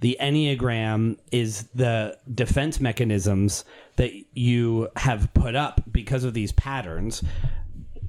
The 0.00 0.16
enneagram 0.20 1.18
is 1.32 1.64
the 1.74 2.18
defense 2.34 2.80
mechanisms 2.80 3.64
that 3.96 4.12
you 4.34 4.88
have 4.96 5.32
put 5.32 5.54
up 5.54 5.80
because 5.90 6.24
of 6.24 6.34
these 6.34 6.52
patterns 6.52 7.22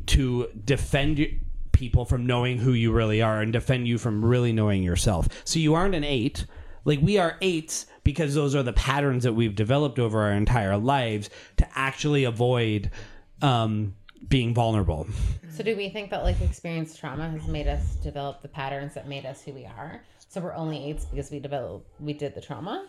to 0.08 0.48
defend 0.66 1.40
people 1.72 2.06
from 2.06 2.26
knowing 2.26 2.58
who 2.58 2.74
you 2.74 2.92
really 2.92 3.22
are 3.22 3.42
and 3.42 3.54
defend 3.54 3.88
you 3.88 3.98
from 3.98 4.26
really 4.26 4.52
knowing 4.52 4.84
yourself. 4.84 5.28
So 5.44 5.60
you 5.60 5.76
aren't 5.76 5.96
an 5.96 6.04
eight. 6.04 6.46
Like 6.86 7.00
we 7.02 7.18
are 7.18 7.38
eights 7.42 7.86
because 8.04 8.34
those 8.34 8.56
are 8.56 8.64
the 8.64 8.74
patterns 8.74 9.24
that 9.24 9.34
we've 9.34 9.56
developed 9.56 10.00
over 10.00 10.24
our 10.24 10.32
entire 10.32 10.78
lives 10.78 11.30
to 11.58 11.68
actually 11.76 12.24
avoid 12.24 12.90
um, 13.42 13.94
being 14.28 14.54
vulnerable. 14.54 15.08
So 15.50 15.64
do 15.64 15.76
we 15.76 15.90
think 15.90 16.10
that 16.12 16.24
like 16.24 16.42
experienced 16.42 17.00
trauma 17.00 17.30
has 17.30 17.48
made 17.48 17.68
us 17.68 17.96
develop 17.96 18.42
the 18.42 18.48
patterns 18.48 18.94
that 18.96 19.08
made 19.08 19.26
us 19.26 19.42
who 19.42 19.54
we 19.54 19.66
are? 19.66 20.02
So 20.30 20.42
we're 20.42 20.54
only 20.54 20.90
eights 20.90 21.06
because 21.06 21.32
we 21.32 21.40
developed 21.40 21.90
we 22.00 22.14
did 22.14 22.36
the 22.36 22.42
trauma. 22.42 22.88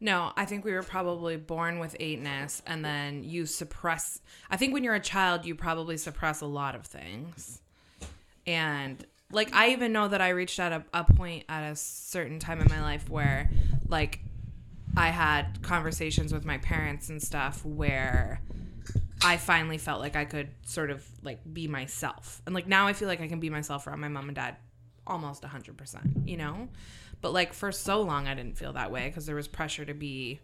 No, 0.00 0.32
I 0.36 0.46
think 0.46 0.64
we 0.64 0.72
were 0.72 0.82
probably 0.82 1.36
born 1.36 1.78
with 1.78 1.94
eightness, 2.00 2.60
and 2.66 2.84
then 2.84 3.22
you 3.22 3.46
suppress. 3.46 4.20
I 4.50 4.56
think 4.56 4.72
when 4.72 4.82
you're 4.82 4.96
a 4.96 5.00
child, 5.00 5.44
you 5.44 5.54
probably 5.54 5.96
suppress 5.96 6.40
a 6.40 6.46
lot 6.46 6.74
of 6.74 6.86
things. 6.86 7.60
And 8.44 9.04
like, 9.30 9.54
I 9.54 9.70
even 9.70 9.92
know 9.92 10.08
that 10.08 10.20
I 10.20 10.30
reached 10.30 10.58
at 10.58 10.72
a, 10.72 10.84
a 10.92 11.04
point 11.04 11.44
at 11.48 11.70
a 11.70 11.76
certain 11.76 12.40
time 12.40 12.60
in 12.60 12.68
my 12.68 12.82
life 12.82 13.08
where, 13.08 13.48
like, 13.88 14.20
I 14.96 15.08
had 15.08 15.62
conversations 15.62 16.32
with 16.32 16.44
my 16.44 16.58
parents 16.58 17.08
and 17.08 17.22
stuff 17.22 17.64
where 17.64 18.40
I 19.24 19.36
finally 19.36 19.78
felt 19.78 20.00
like 20.00 20.16
I 20.16 20.24
could 20.24 20.48
sort 20.66 20.90
of 20.90 21.06
like 21.22 21.38
be 21.52 21.68
myself. 21.68 22.42
And 22.44 22.54
like 22.54 22.66
now 22.66 22.86
I 22.86 22.92
feel 22.92 23.08
like 23.08 23.20
I 23.20 23.28
can 23.28 23.40
be 23.40 23.50
myself 23.50 23.86
around 23.86 24.00
my 24.00 24.08
mom 24.08 24.28
and 24.28 24.34
dad 24.34 24.56
almost 25.06 25.42
100%, 25.42 26.28
you 26.28 26.36
know? 26.36 26.68
But 27.20 27.32
like 27.32 27.52
for 27.52 27.70
so 27.72 28.02
long 28.02 28.26
I 28.26 28.34
didn't 28.34 28.58
feel 28.58 28.72
that 28.74 28.90
way 28.90 29.08
because 29.08 29.26
there 29.26 29.36
was 29.36 29.48
pressure 29.48 29.84
to 29.84 29.94
be 29.94 30.40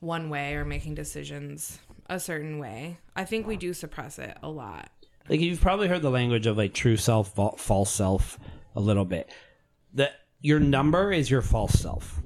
one 0.00 0.30
way 0.30 0.54
or 0.54 0.64
making 0.64 0.94
decisions 0.94 1.78
a 2.08 2.18
certain 2.18 2.58
way. 2.58 2.98
I 3.14 3.24
think 3.24 3.46
we 3.46 3.56
do 3.56 3.74
suppress 3.74 4.18
it 4.18 4.36
a 4.42 4.48
lot. 4.48 4.90
like 5.28 5.40
you've 5.40 5.60
probably 5.60 5.88
heard 5.88 6.02
the 6.02 6.10
language 6.10 6.46
of 6.46 6.56
like 6.56 6.72
true 6.72 6.96
self 6.96 7.34
false 7.58 7.92
self 7.92 8.38
a 8.74 8.80
little 8.80 9.04
bit 9.04 9.30
that 9.94 10.12
your 10.40 10.58
number 10.60 11.12
is 11.12 11.30
your 11.30 11.42
false 11.42 11.74
self 11.78 12.20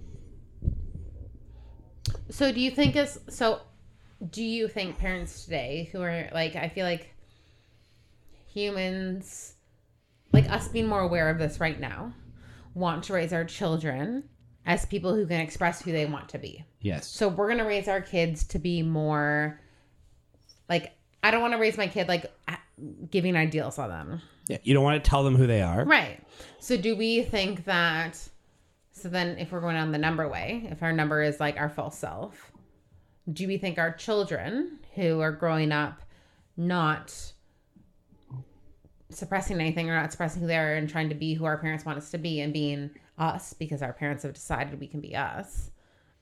So 2.30 2.52
do 2.52 2.60
you 2.60 2.70
think 2.70 2.96
is 2.96 3.18
so? 3.28 3.60
Do 4.30 4.42
you 4.42 4.68
think 4.68 4.98
parents 4.98 5.44
today 5.44 5.88
who 5.92 6.00
are 6.00 6.28
like 6.32 6.56
I 6.56 6.68
feel 6.68 6.86
like 6.86 7.12
humans, 8.46 9.54
like 10.34 10.50
us 10.50 10.68
being 10.68 10.86
more 10.86 11.00
aware 11.00 11.30
of 11.30 11.38
this 11.38 11.60
right 11.60 11.78
now, 11.78 12.12
want 12.74 13.04
to 13.04 13.12
raise 13.12 13.32
our 13.32 13.44
children 13.44 14.24
as 14.66 14.84
people 14.86 15.14
who 15.14 15.26
can 15.26 15.40
express 15.40 15.82
who 15.82 15.92
they 15.92 16.06
want 16.06 16.28
to 16.30 16.38
be. 16.38 16.64
Yes. 16.80 17.06
So 17.06 17.28
we're 17.28 17.48
gonna 17.48 17.66
raise 17.66 17.88
our 17.88 18.00
kids 18.00 18.44
to 18.48 18.58
be 18.58 18.82
more 18.82 19.60
like 20.68 20.92
I 21.22 21.30
don't 21.30 21.40
want 21.40 21.54
to 21.54 21.58
raise 21.58 21.78
my 21.78 21.86
kid 21.86 22.08
like 22.08 22.30
giving 23.10 23.36
ideals 23.36 23.78
on 23.78 23.88
them. 23.88 24.22
Yeah. 24.48 24.58
You 24.62 24.74
don't 24.74 24.84
want 24.84 25.02
to 25.02 25.08
tell 25.08 25.24
them 25.24 25.36
who 25.36 25.46
they 25.46 25.62
are. 25.62 25.84
Right. 25.84 26.20
So 26.58 26.76
do 26.76 26.96
we 26.96 27.22
think 27.22 27.64
that 27.64 28.18
so 28.92 29.08
then 29.08 29.38
if 29.38 29.52
we're 29.52 29.60
going 29.60 29.76
on 29.76 29.92
the 29.92 29.98
number 29.98 30.28
way, 30.28 30.68
if 30.70 30.82
our 30.82 30.92
number 30.92 31.22
is 31.22 31.40
like 31.40 31.56
our 31.56 31.68
full 31.68 31.90
self, 31.90 32.52
do 33.32 33.46
we 33.46 33.56
think 33.58 33.78
our 33.78 33.92
children 33.92 34.78
who 34.94 35.20
are 35.20 35.32
growing 35.32 35.72
up 35.72 36.02
not 36.56 37.32
suppressing 39.14 39.60
anything 39.60 39.90
or 39.90 39.94
not 39.94 40.10
suppressing 40.12 40.42
who 40.42 40.48
they 40.48 40.56
are 40.56 40.74
and 40.74 40.88
trying 40.88 41.08
to 41.08 41.14
be 41.14 41.34
who 41.34 41.44
our 41.44 41.58
parents 41.58 41.84
want 41.84 41.98
us 41.98 42.10
to 42.10 42.18
be 42.18 42.40
and 42.40 42.52
being 42.52 42.90
us 43.18 43.52
because 43.52 43.82
our 43.82 43.92
parents 43.92 44.22
have 44.22 44.34
decided 44.34 44.78
we 44.80 44.86
can 44.86 45.00
be 45.00 45.14
us, 45.14 45.70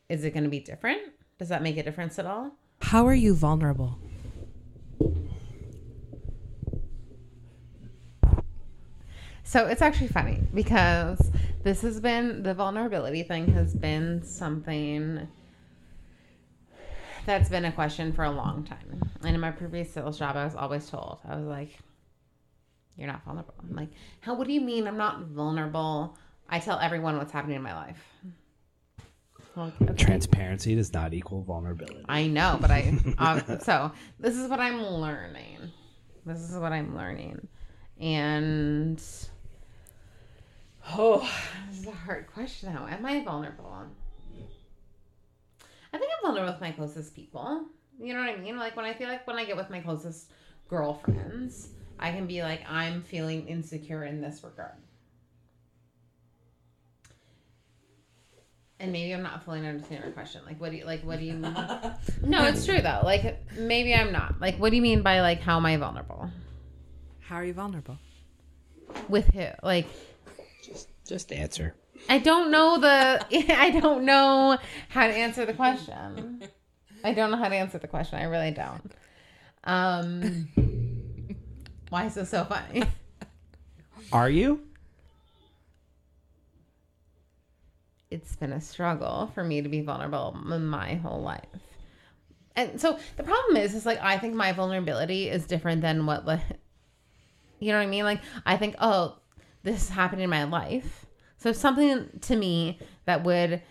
is 0.08 0.24
it 0.24 0.32
going 0.32 0.44
to 0.44 0.50
be 0.50 0.60
different? 0.60 1.00
Does 1.38 1.48
that 1.48 1.62
make 1.62 1.76
a 1.76 1.82
difference 1.82 2.18
at 2.18 2.26
all? 2.26 2.52
How 2.80 3.06
are 3.06 3.14
you 3.14 3.34
vulnerable? 3.34 3.98
So 9.44 9.66
it's 9.66 9.82
actually 9.82 10.08
funny 10.08 10.40
because 10.54 11.30
this 11.62 11.82
has 11.82 12.00
been 12.00 12.42
the 12.42 12.54
vulnerability 12.54 13.22
thing 13.22 13.52
has 13.52 13.74
been 13.74 14.22
something 14.22 15.28
that's 17.26 17.48
been 17.48 17.64
a 17.64 17.72
question 17.72 18.12
for 18.12 18.24
a 18.24 18.30
long 18.30 18.64
time. 18.64 19.02
And 19.22 19.34
in 19.34 19.40
my 19.40 19.50
previous 19.50 19.92
sales 19.92 20.18
job, 20.18 20.36
I 20.36 20.44
was 20.44 20.54
always 20.54 20.88
told, 20.88 21.18
I 21.28 21.36
was 21.36 21.46
like, 21.46 21.78
you're 22.96 23.06
not 23.06 23.24
vulnerable. 23.24 23.54
I'm 23.58 23.74
like, 23.74 23.90
how, 24.20 24.34
what 24.34 24.46
do 24.46 24.52
you 24.52 24.60
mean 24.60 24.86
I'm 24.86 24.96
not 24.96 25.20
vulnerable? 25.20 26.16
I 26.48 26.58
tell 26.58 26.78
everyone 26.78 27.16
what's 27.16 27.32
happening 27.32 27.56
in 27.56 27.62
my 27.62 27.74
life. 27.74 28.04
Okay. 29.56 29.94
Transparency 29.94 30.74
does 30.74 30.92
not 30.92 31.12
equal 31.12 31.42
vulnerability. 31.42 32.04
I 32.08 32.26
know, 32.26 32.58
but 32.60 32.70
I 32.70 32.98
um, 33.18 33.42
so 33.62 33.92
this 34.18 34.36
is 34.36 34.48
what 34.48 34.60
I'm 34.60 34.82
learning. 34.82 35.58
This 36.24 36.40
is 36.40 36.56
what 36.56 36.72
I'm 36.72 36.96
learning, 36.96 37.48
and 38.00 39.02
oh, 40.92 41.28
this 41.68 41.80
is 41.80 41.86
a 41.86 41.90
hard 41.90 42.28
question. 42.28 42.70
How 42.72 42.86
am 42.86 43.04
I 43.04 43.22
vulnerable? 43.24 43.86
I 45.92 45.98
think 45.98 46.10
I'm 46.10 46.26
vulnerable 46.26 46.52
with 46.52 46.60
my 46.60 46.70
closest 46.70 47.14
people. 47.14 47.66
You 48.00 48.14
know 48.14 48.20
what 48.20 48.30
I 48.30 48.36
mean? 48.36 48.56
Like 48.56 48.76
when 48.76 48.86
I 48.86 48.94
feel 48.94 49.08
like 49.08 49.26
when 49.26 49.36
I 49.36 49.44
get 49.44 49.56
with 49.56 49.68
my 49.68 49.80
closest 49.80 50.30
girlfriends, 50.68 51.68
I 52.02 52.10
can 52.10 52.26
be 52.26 52.42
like, 52.42 52.68
I'm 52.68 53.02
feeling 53.02 53.46
insecure 53.46 54.04
in 54.04 54.20
this 54.20 54.42
regard. 54.42 54.74
And 58.80 58.90
maybe 58.90 59.14
I'm 59.14 59.22
not 59.22 59.44
fully 59.44 59.64
understanding 59.64 60.02
your 60.02 60.12
question. 60.12 60.40
Like, 60.44 60.60
what 60.60 60.72
do 60.72 60.78
you 60.78 60.84
like? 60.84 61.04
What 61.04 61.20
do 61.20 61.24
you? 61.24 61.34
Mean? 61.34 61.52
no, 62.24 62.44
it's 62.46 62.66
true 62.66 62.80
though. 62.80 63.02
Like, 63.04 63.40
maybe 63.56 63.94
I'm 63.94 64.10
not. 64.10 64.40
Like, 64.40 64.56
what 64.56 64.70
do 64.70 64.76
you 64.76 64.82
mean 64.82 65.02
by 65.02 65.20
like 65.20 65.40
how 65.40 65.56
am 65.56 65.66
I 65.66 65.76
vulnerable? 65.76 66.28
How 67.20 67.36
are 67.36 67.44
you 67.44 67.52
vulnerable? 67.52 67.96
With 69.08 69.28
who? 69.28 69.46
Like, 69.62 69.86
Just 70.64 70.88
just 71.06 71.32
answer. 71.32 71.76
I 72.08 72.18
don't 72.18 72.50
know 72.50 72.80
the. 72.80 73.24
I 73.56 73.70
don't 73.70 74.04
know 74.04 74.58
how 74.88 75.06
to 75.06 75.12
answer 75.12 75.46
the 75.46 75.54
question. 75.54 76.42
I 77.04 77.14
don't 77.14 77.30
know 77.30 77.36
how 77.36 77.48
to 77.48 77.54
answer 77.54 77.78
the 77.78 77.86
question. 77.86 78.18
I 78.18 78.24
really 78.24 78.50
don't. 78.50 78.92
Um, 79.62 80.48
why 81.92 82.06
is 82.06 82.14
this 82.14 82.30
so 82.30 82.44
funny? 82.44 82.84
Are 84.12 84.30
you? 84.30 84.62
it's 88.12 88.36
been 88.36 88.52
a 88.52 88.60
struggle 88.60 89.30
for 89.34 89.42
me 89.42 89.62
to 89.62 89.68
be 89.70 89.80
vulnerable 89.80 90.32
my 90.44 90.96
whole 90.96 91.22
life. 91.22 91.46
And 92.54 92.78
so 92.78 92.98
the 93.16 93.22
problem 93.22 93.56
is, 93.56 93.74
is 93.74 93.86
like 93.86 93.98
I 94.02 94.18
think 94.18 94.34
my 94.34 94.52
vulnerability 94.52 95.30
is 95.30 95.46
different 95.46 95.80
than 95.80 96.04
what 96.04 96.26
like, 96.26 96.42
you 97.58 97.72
know 97.72 97.78
what 97.78 97.84
I 97.84 97.86
mean? 97.86 98.04
Like 98.04 98.20
I 98.44 98.58
think, 98.58 98.76
oh, 98.80 99.16
this 99.62 99.88
happened 99.88 100.20
in 100.20 100.28
my 100.28 100.44
life. 100.44 101.06
So 101.38 101.52
something 101.52 102.08
to 102.20 102.36
me 102.36 102.78
that 103.06 103.24
would 103.24 103.62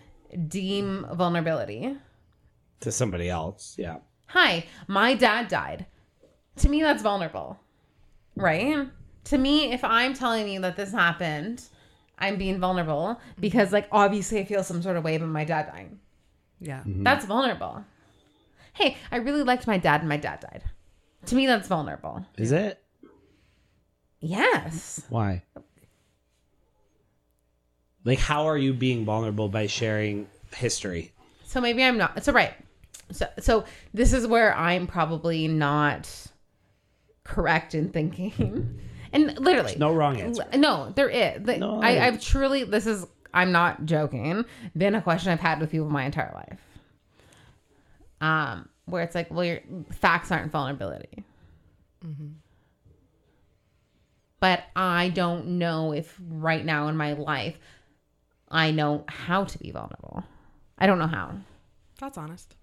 deem 0.48 1.06
vulnerability. 1.12 1.96
To 2.80 2.90
somebody 2.90 3.30
else. 3.30 3.76
Yeah. 3.78 3.98
Hi, 4.26 4.66
my 4.88 5.14
dad 5.14 5.46
died. 5.46 5.86
To 6.56 6.68
me, 6.68 6.82
that's 6.82 7.02
vulnerable, 7.02 7.60
right? 8.36 8.88
To 9.24 9.38
me, 9.38 9.72
if 9.72 9.84
I'm 9.84 10.14
telling 10.14 10.48
you 10.48 10.60
that 10.62 10.76
this 10.76 10.92
happened, 10.92 11.62
I'm 12.18 12.36
being 12.36 12.58
vulnerable 12.58 13.20
because, 13.40 13.72
like, 13.72 13.88
obviously 13.92 14.38
I 14.40 14.44
feel 14.44 14.62
some 14.62 14.82
sort 14.82 14.96
of 14.96 15.04
way 15.04 15.14
about 15.16 15.28
my 15.28 15.44
dad 15.44 15.68
dying. 15.72 15.98
Yeah. 16.60 16.82
Mhm. 16.84 17.04
That's 17.04 17.24
vulnerable. 17.24 17.84
Hey, 18.74 18.96
I 19.10 19.16
really 19.16 19.42
liked 19.42 19.66
my 19.66 19.78
dad 19.78 20.00
and 20.00 20.08
my 20.08 20.16
dad 20.16 20.40
died. 20.40 20.62
To 21.26 21.34
me, 21.34 21.46
that's 21.46 21.68
vulnerable. 21.68 22.24
Is 22.36 22.52
it? 22.52 22.82
Yes. 24.20 25.02
Why? 25.08 25.42
Like, 28.04 28.18
how 28.18 28.46
are 28.46 28.58
you 28.58 28.72
being 28.72 29.04
vulnerable 29.04 29.48
by 29.48 29.66
sharing 29.66 30.26
history? 30.54 31.12
So 31.44 31.60
maybe 31.60 31.84
I'm 31.84 31.98
not. 31.98 32.24
So 32.24 32.32
right. 32.32 32.54
So 33.10 33.26
so 33.40 33.64
this 33.92 34.12
is 34.12 34.26
where 34.26 34.56
I'm 34.56 34.86
probably 34.86 35.46
not 35.48 36.10
correct 37.24 37.74
in 37.74 37.90
thinking. 37.90 38.78
And 39.14 39.26
literally, 39.38 39.66
There's 39.72 39.78
no 39.78 39.92
wrong 39.92 40.18
answer. 40.18 40.46
L- 40.50 40.58
No, 40.58 40.92
there 40.96 41.10
is. 41.10 41.42
The- 41.42 41.58
No. 41.58 41.82
I, 41.82 42.06
I've 42.06 42.18
truly, 42.18 42.64
this 42.64 42.86
is, 42.86 43.06
I'm 43.34 43.52
not 43.52 43.84
joking, 43.84 44.46
been 44.74 44.94
a 44.94 45.02
question 45.02 45.30
I've 45.30 45.38
had 45.40 45.60
with 45.60 45.70
people 45.70 45.90
my 45.90 46.04
entire 46.06 46.32
life. 46.34 46.58
Um, 48.22 48.70
where 48.86 49.02
it's 49.02 49.14
like, 49.14 49.30
well, 49.30 49.44
your 49.44 49.60
facts 49.90 50.30
aren't 50.32 50.50
vulnerability. 50.50 51.24
Mm-hmm. 52.02 52.28
But 54.40 54.64
I 54.74 55.10
don't 55.10 55.58
know 55.58 55.92
if 55.92 56.18
right 56.30 56.64
now 56.64 56.88
in 56.88 56.96
my 56.96 57.12
life 57.12 57.58
I 58.48 58.70
know 58.70 59.04
how 59.08 59.44
to 59.44 59.58
be 59.58 59.70
vulnerable. 59.72 60.24
I 60.78 60.86
don't 60.86 60.98
know 60.98 61.06
how. 61.06 61.34
That's 62.00 62.16
honest. 62.16 62.56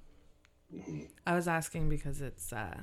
I 1.27 1.35
was 1.35 1.47
asking 1.47 1.89
because 1.89 2.21
it's 2.21 2.51
uh, 2.51 2.79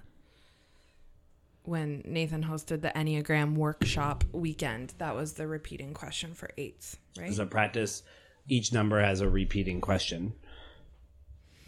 when 1.67 2.03
Nathan 2.05 2.45
hosted 2.45 2.81
the 2.81 2.93
Enneagram 2.95 3.55
workshop 3.55 4.25
weekend. 4.33 4.95
That 4.99 5.15
was 5.15 5.35
the 5.35 5.47
repeating 5.47 5.95
question 5.95 6.35
for 6.35 6.51
eights, 6.57 6.97
right? 7.19 7.29
As 7.29 7.39
a 7.39 7.47
practice, 7.47 8.03
each 8.49 8.73
number 8.73 9.01
has 9.01 9.21
a 9.21 9.29
repeating 9.29 9.81
question. 9.81 10.35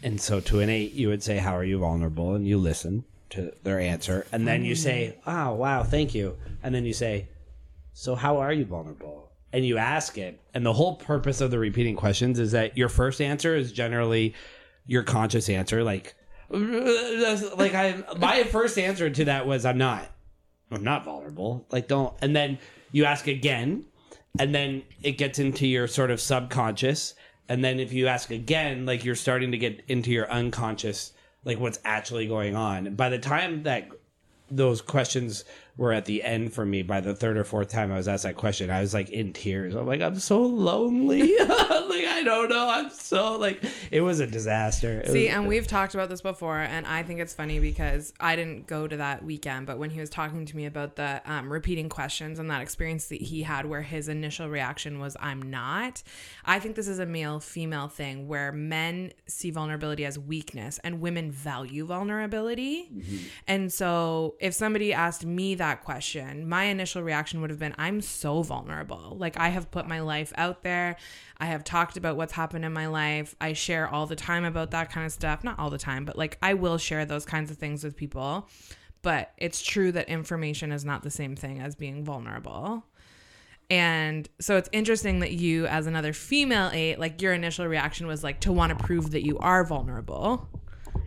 And 0.01 0.19
so 0.19 0.39
to 0.41 0.59
an 0.61 0.69
eight, 0.69 0.93
you 0.93 1.09
would 1.09 1.23
say, 1.23 1.37
How 1.37 1.55
are 1.55 1.63
you 1.63 1.79
vulnerable? 1.79 2.35
And 2.35 2.47
you 2.47 2.57
listen 2.57 3.03
to 3.31 3.53
their 3.63 3.79
answer. 3.79 4.25
And 4.31 4.47
then 4.47 4.63
you 4.63 4.75
say, 4.75 5.17
Oh, 5.25 5.53
wow, 5.53 5.83
thank 5.83 6.15
you. 6.15 6.37
And 6.63 6.73
then 6.73 6.85
you 6.85 6.93
say, 6.93 7.27
So 7.93 8.15
how 8.15 8.37
are 8.37 8.53
you 8.53 8.65
vulnerable? 8.65 9.31
And 9.51 9.65
you 9.65 9.77
ask 9.77 10.17
it. 10.17 10.39
And 10.53 10.65
the 10.65 10.73
whole 10.73 10.95
purpose 10.95 11.41
of 11.41 11.51
the 11.51 11.59
repeating 11.59 11.95
questions 11.95 12.39
is 12.39 12.51
that 12.51 12.77
your 12.77 12.89
first 12.89 13.19
answer 13.19 13.55
is 13.55 13.71
generally 13.71 14.35
your 14.85 15.03
conscious 15.03 15.49
answer. 15.49 15.83
Like, 15.83 16.15
like 16.49 17.73
I, 17.73 18.03
my 18.17 18.43
first 18.43 18.77
answer 18.77 19.09
to 19.09 19.25
that 19.25 19.45
was, 19.45 19.65
I'm 19.65 19.77
not. 19.77 20.09
I'm 20.71 20.83
not 20.83 21.05
vulnerable. 21.05 21.65
Like, 21.71 21.87
don't. 21.87 22.13
And 22.21 22.35
then 22.35 22.59
you 22.91 23.05
ask 23.05 23.27
again, 23.27 23.85
and 24.37 24.53
then 24.53 24.83
it 25.01 25.13
gets 25.13 25.39
into 25.39 25.67
your 25.67 25.87
sort 25.87 26.11
of 26.11 26.21
subconscious 26.21 27.15
and 27.47 27.63
then 27.63 27.79
if 27.79 27.91
you 27.91 28.07
ask 28.07 28.29
again 28.29 28.85
like 28.85 29.03
you're 29.03 29.15
starting 29.15 29.51
to 29.51 29.57
get 29.57 29.83
into 29.87 30.11
your 30.11 30.29
unconscious 30.31 31.13
like 31.43 31.59
what's 31.59 31.79
actually 31.83 32.27
going 32.27 32.55
on 32.55 32.95
by 32.95 33.09
the 33.09 33.17
time 33.17 33.63
that 33.63 33.89
those 34.51 34.81
questions 34.81 35.45
were 35.79 35.93
at 35.93 36.03
the 36.05 36.21
end 36.23 36.53
for 36.53 36.65
me 36.65 36.81
by 36.83 36.99
the 36.99 37.15
third 37.15 37.37
or 37.37 37.43
fourth 37.45 37.69
time 37.69 37.91
i 37.91 37.95
was 37.95 38.07
asked 38.07 38.23
that 38.23 38.35
question. 38.35 38.69
I 38.69 38.81
was 38.81 38.93
like 38.93 39.09
in 39.09 39.31
tears. 39.33 39.73
I'm 39.75 39.87
like 39.87 40.01
i'm 40.01 40.19
so 40.19 40.41
lonely. 40.41 41.21
Like 41.89 42.05
i 42.05 42.21
don't 42.23 42.49
know. 42.49 42.69
I'm 42.69 42.89
so 42.91 43.37
like 43.37 43.63
it 43.89 44.01
was 44.01 44.19
a 44.19 44.27
disaster. 44.27 44.99
It 44.99 45.11
See, 45.11 45.25
was- 45.25 45.33
and 45.33 45.47
we've 45.47 45.65
talked 45.65 45.93
about 45.95 46.09
this 46.09 46.21
before, 46.21 46.57
and 46.59 46.85
I 46.85 47.01
think 47.03 47.19
it's 47.19 47.33
funny 47.33 47.59
because 47.59 48.13
I 48.19 48.35
didn't 48.35 48.67
go 48.67 48.87
to 48.87 48.97
that 48.97 49.23
weekend, 49.25 49.65
but 49.65 49.79
when 49.79 49.89
he 49.89 49.99
was 49.99 50.09
talking 50.09 50.45
to 50.45 50.55
me 50.55 50.65
about 50.65 50.95
the 50.97 51.21
um, 51.25 51.51
repeating 51.51 51.89
questions 51.89 52.37
and 52.37 52.49
that 52.51 52.61
experience 52.61 53.07
that 53.07 53.21
he 53.21 53.41
had 53.41 53.65
where 53.65 53.81
his 53.81 54.07
initial 54.07 54.49
reaction 54.49 54.99
was, 54.99 55.15
I'm 55.19 55.41
not, 55.41 56.03
I 56.45 56.59
think 56.59 56.75
this 56.75 56.87
is 56.87 56.99
a 56.99 57.05
male 57.05 57.39
female 57.39 57.87
thing 57.87 58.27
where 58.27 58.51
men 58.51 59.11
see 59.27 59.49
vulnerability 59.49 60.05
as 60.05 60.19
weakness 60.19 60.79
and 60.83 61.01
women 61.01 61.31
value 61.31 61.85
vulnerability. 61.85 62.89
And 63.47 63.71
so 63.73 64.35
if 64.39 64.53
somebody 64.53 64.93
asked 64.93 65.25
me 65.25 65.55
that 65.55 65.68
that 65.69 65.83
question, 65.83 66.49
my 66.49 66.63
initial 66.65 67.03
reaction 67.03 67.41
would 67.41 67.49
have 67.51 67.59
been 67.59 67.75
I'm 67.77 68.01
so 68.01 68.41
vulnerable. 68.41 69.15
Like, 69.19 69.39
I 69.39 69.49
have 69.49 69.69
put 69.69 69.87
my 69.87 70.01
life 70.01 70.33
out 70.35 70.63
there. 70.63 70.97
I 71.37 71.45
have 71.45 71.63
talked 71.63 71.95
about 71.95 72.17
what's 72.17 72.33
happened 72.33 72.65
in 72.65 72.73
my 72.73 72.87
life. 72.87 73.35
I 73.39 73.53
share 73.53 73.87
all 73.87 74.07
the 74.07 74.15
time 74.15 74.45
about 74.45 74.71
that 74.71 74.91
kind 74.91 75.05
of 75.05 75.11
stuff. 75.11 75.43
Not 75.43 75.59
all 75.59 75.69
the 75.69 75.77
time, 75.77 76.05
but 76.05 76.17
like, 76.17 76.37
I 76.41 76.55
will 76.55 76.77
share 76.77 77.05
those 77.05 77.25
kinds 77.25 77.51
of 77.51 77.57
things 77.57 77.83
with 77.83 77.95
people. 77.95 78.49
But 79.01 79.31
it's 79.37 79.61
true 79.61 79.91
that 79.93 80.09
information 80.09 80.71
is 80.71 80.83
not 80.83 81.03
the 81.03 81.11
same 81.11 81.35
thing 81.35 81.59
as 81.61 81.75
being 81.75 82.03
vulnerable. 82.03 82.85
And 83.69 84.27
so 84.39 84.57
it's 84.57 84.69
interesting 84.71 85.19
that 85.19 85.31
you, 85.31 85.67
as 85.67 85.85
another 85.85 86.13
female 86.13 86.71
eight, 86.73 86.99
like 86.99 87.21
your 87.21 87.33
initial 87.33 87.67
reaction 87.67 88.07
was 88.07 88.23
like 88.23 88.39
to 88.41 88.51
want 88.51 88.77
to 88.77 88.83
prove 88.83 89.11
that 89.11 89.23
you 89.23 89.37
are 89.37 89.63
vulnerable. 89.63 90.49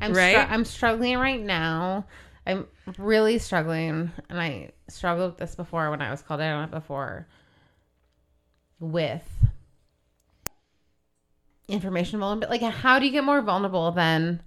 I'm 0.00 0.12
Right? 0.12 0.36
str- 0.36 0.52
I'm 0.52 0.64
struggling 0.64 1.18
right 1.18 1.40
now. 1.40 2.06
I'm 2.46 2.66
really 2.98 3.38
struggling, 3.38 4.10
and 4.28 4.40
I 4.40 4.70
struggled 4.88 5.32
with 5.32 5.38
this 5.38 5.54
before 5.54 5.90
when 5.90 6.02
I 6.02 6.10
was 6.10 6.22
called 6.22 6.40
out 6.40 6.56
on 6.56 6.64
it 6.64 6.70
before. 6.70 7.28
With 8.80 9.22
information 11.68 12.18
vulnerability, 12.18 12.64
like 12.64 12.74
how 12.74 12.98
do 12.98 13.06
you 13.06 13.12
get 13.12 13.22
more 13.24 13.40
vulnerable 13.42 13.92
than 13.92 14.42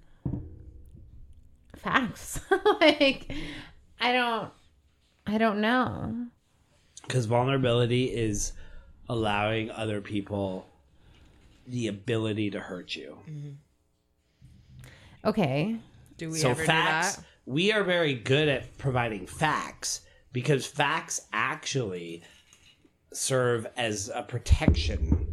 facts? 1.76 2.40
like, 2.80 3.32
I 3.98 4.12
don't, 4.12 4.50
I 5.26 5.38
don't 5.38 5.60
know. 5.60 6.26
Because 7.02 7.24
vulnerability 7.24 8.04
is 8.06 8.52
allowing 9.08 9.70
other 9.70 10.00
people 10.00 10.66
the 11.66 11.86
ability 11.86 12.50
to 12.50 12.60
hurt 12.60 12.94
you. 12.94 13.16
Mm-hmm. 13.28 13.50
Okay, 15.24 15.76
Do 16.18 16.30
we 16.30 16.38
so 16.38 16.50
ever 16.50 16.64
facts, 16.64 17.16
do 17.16 17.22
that? 17.22 17.28
We 17.46 17.72
are 17.72 17.84
very 17.84 18.14
good 18.14 18.48
at 18.48 18.76
providing 18.76 19.26
facts 19.26 20.02
because 20.32 20.66
facts 20.66 21.22
actually 21.32 22.22
serve 23.12 23.66
as 23.76 24.10
a 24.12 24.22
protection 24.22 25.32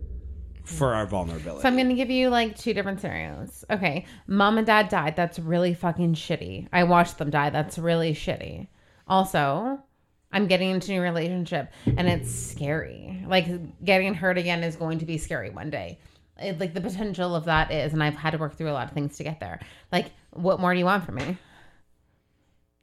for 0.63 0.93
our 0.93 1.05
vulnerability. 1.05 1.61
So 1.61 1.67
I'm 1.67 1.75
gonna 1.75 1.95
give 1.95 2.11
you 2.11 2.29
like 2.29 2.57
two 2.57 2.73
different 2.73 3.01
scenarios. 3.01 3.65
Okay, 3.69 4.05
mom 4.27 4.57
and 4.57 4.65
dad 4.65 4.87
died. 4.89 5.15
That's 5.15 5.39
really 5.39 5.73
fucking 5.73 6.13
shitty. 6.13 6.69
I 6.71 6.83
watched 6.83 7.17
them 7.17 7.31
die. 7.31 7.49
That's 7.49 7.77
really 7.77 8.13
shitty. 8.13 8.67
Also, 9.07 9.83
I'm 10.31 10.47
getting 10.47 10.69
into 10.71 10.91
a 10.91 10.95
new 10.95 11.01
relationship 11.01 11.71
and 11.85 12.07
it's 12.07 12.33
scary. 12.33 13.25
Like 13.27 13.47
getting 13.83 14.13
hurt 14.13 14.37
again 14.37 14.63
is 14.63 14.75
going 14.75 14.99
to 14.99 15.05
be 15.05 15.17
scary 15.17 15.49
one 15.49 15.69
day. 15.69 15.99
It, 16.39 16.59
like 16.59 16.73
the 16.73 16.81
potential 16.81 17.35
of 17.35 17.45
that 17.45 17.71
is, 17.71 17.93
and 17.93 18.01
I've 18.01 18.15
had 18.15 18.31
to 18.31 18.37
work 18.37 18.55
through 18.55 18.71
a 18.71 18.73
lot 18.73 18.87
of 18.87 18.93
things 18.93 19.17
to 19.17 19.23
get 19.23 19.39
there. 19.39 19.59
Like, 19.91 20.07
what 20.31 20.59
more 20.59 20.73
do 20.73 20.79
you 20.79 20.85
want 20.85 21.05
from 21.05 21.15
me? 21.15 21.37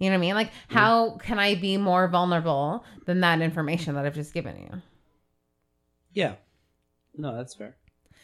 You 0.01 0.11
know 0.11 0.15
what 0.17 0.19
I 0.19 0.21
mean? 0.23 0.35
Like, 0.35 0.51
how 0.69 1.19
can 1.19 1.39
I 1.39 1.55
be 1.55 1.77
more 1.77 2.09
vulnerable 2.09 2.85
than 3.07 3.21
that 3.21 3.41
information 3.41 3.95
that 3.95 4.07
I've 4.07 4.15
just 4.15 4.35
given 4.35 4.57
you? 4.57 4.83
yeah. 6.13 6.35
No, 7.17 7.37
that's 7.37 7.55
fair. 7.55 7.77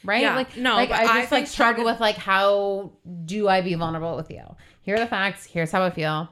right? 0.04 0.22
Yeah, 0.22 0.36
like 0.36 0.56
no, 0.56 0.74
like 0.74 0.88
but 0.88 0.98
I 1.00 1.02
I 1.04 1.20
just 1.20 1.32
like 1.32 1.46
struggle 1.46 1.84
talking- 1.84 1.92
with 1.94 2.00
like 2.00 2.16
how 2.16 2.92
do 3.24 3.46
I 3.48 3.60
be 3.60 3.74
vulnerable 3.74 4.16
with 4.16 4.30
you? 4.30 4.42
Here 4.82 4.96
are 4.96 4.98
the 5.00 5.06
facts. 5.06 5.44
Here's 5.44 5.70
how 5.72 5.82
I 5.82 5.90
feel. 5.90 6.28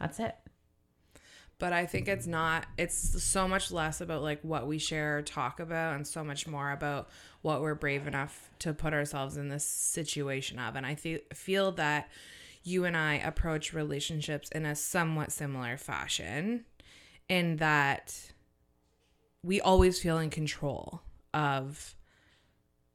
That's 0.00 0.18
it. 0.18 0.34
But 1.58 1.72
I 1.72 1.86
think 1.86 2.06
it's 2.08 2.26
not, 2.26 2.66
it's 2.78 3.22
so 3.22 3.48
much 3.48 3.70
less 3.72 4.00
about 4.00 4.22
like 4.22 4.40
what 4.42 4.66
we 4.68 4.78
share 4.78 5.18
or 5.18 5.22
talk 5.22 5.58
about 5.60 5.96
and 5.96 6.06
so 6.06 6.22
much 6.24 6.46
more 6.46 6.70
about 6.70 7.08
what 7.42 7.60
we're 7.62 7.74
brave 7.74 8.06
enough 8.06 8.48
to 8.60 8.72
put 8.72 8.92
ourselves 8.94 9.36
in 9.36 9.48
this 9.48 9.64
situation 9.66 10.58
of. 10.60 10.76
And 10.76 10.86
I 10.86 10.94
fe- 10.94 11.22
feel 11.34 11.72
that 11.72 12.08
you 12.62 12.84
and 12.84 12.96
I 12.96 13.14
approach 13.14 13.72
relationships 13.72 14.48
in 14.50 14.66
a 14.66 14.74
somewhat 14.74 15.32
similar 15.32 15.76
fashion 15.76 16.64
in 17.28 17.56
that 17.56 18.32
we 19.42 19.60
always 19.60 20.00
feel 20.00 20.18
in 20.18 20.30
control 20.30 21.02
of 21.32 21.94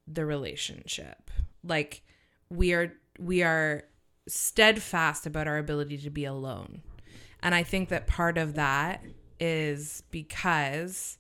the 0.08 0.26
relationship. 0.26 1.32
Like 1.64 2.04
we 2.50 2.74
are 2.74 2.94
we 3.20 3.44
are 3.44 3.84
steadfast 4.28 5.26
about 5.26 5.48
our 5.48 5.58
ability 5.58 5.98
to 6.00 6.10
be 6.10 6.26
alone. 6.26 6.82
And 7.42 7.54
I 7.54 7.64
think 7.64 7.90
that 7.90 8.08
part 8.08 8.38
of 8.38 8.56
that 8.56 9.04
is 9.40 10.04
because 10.12 11.18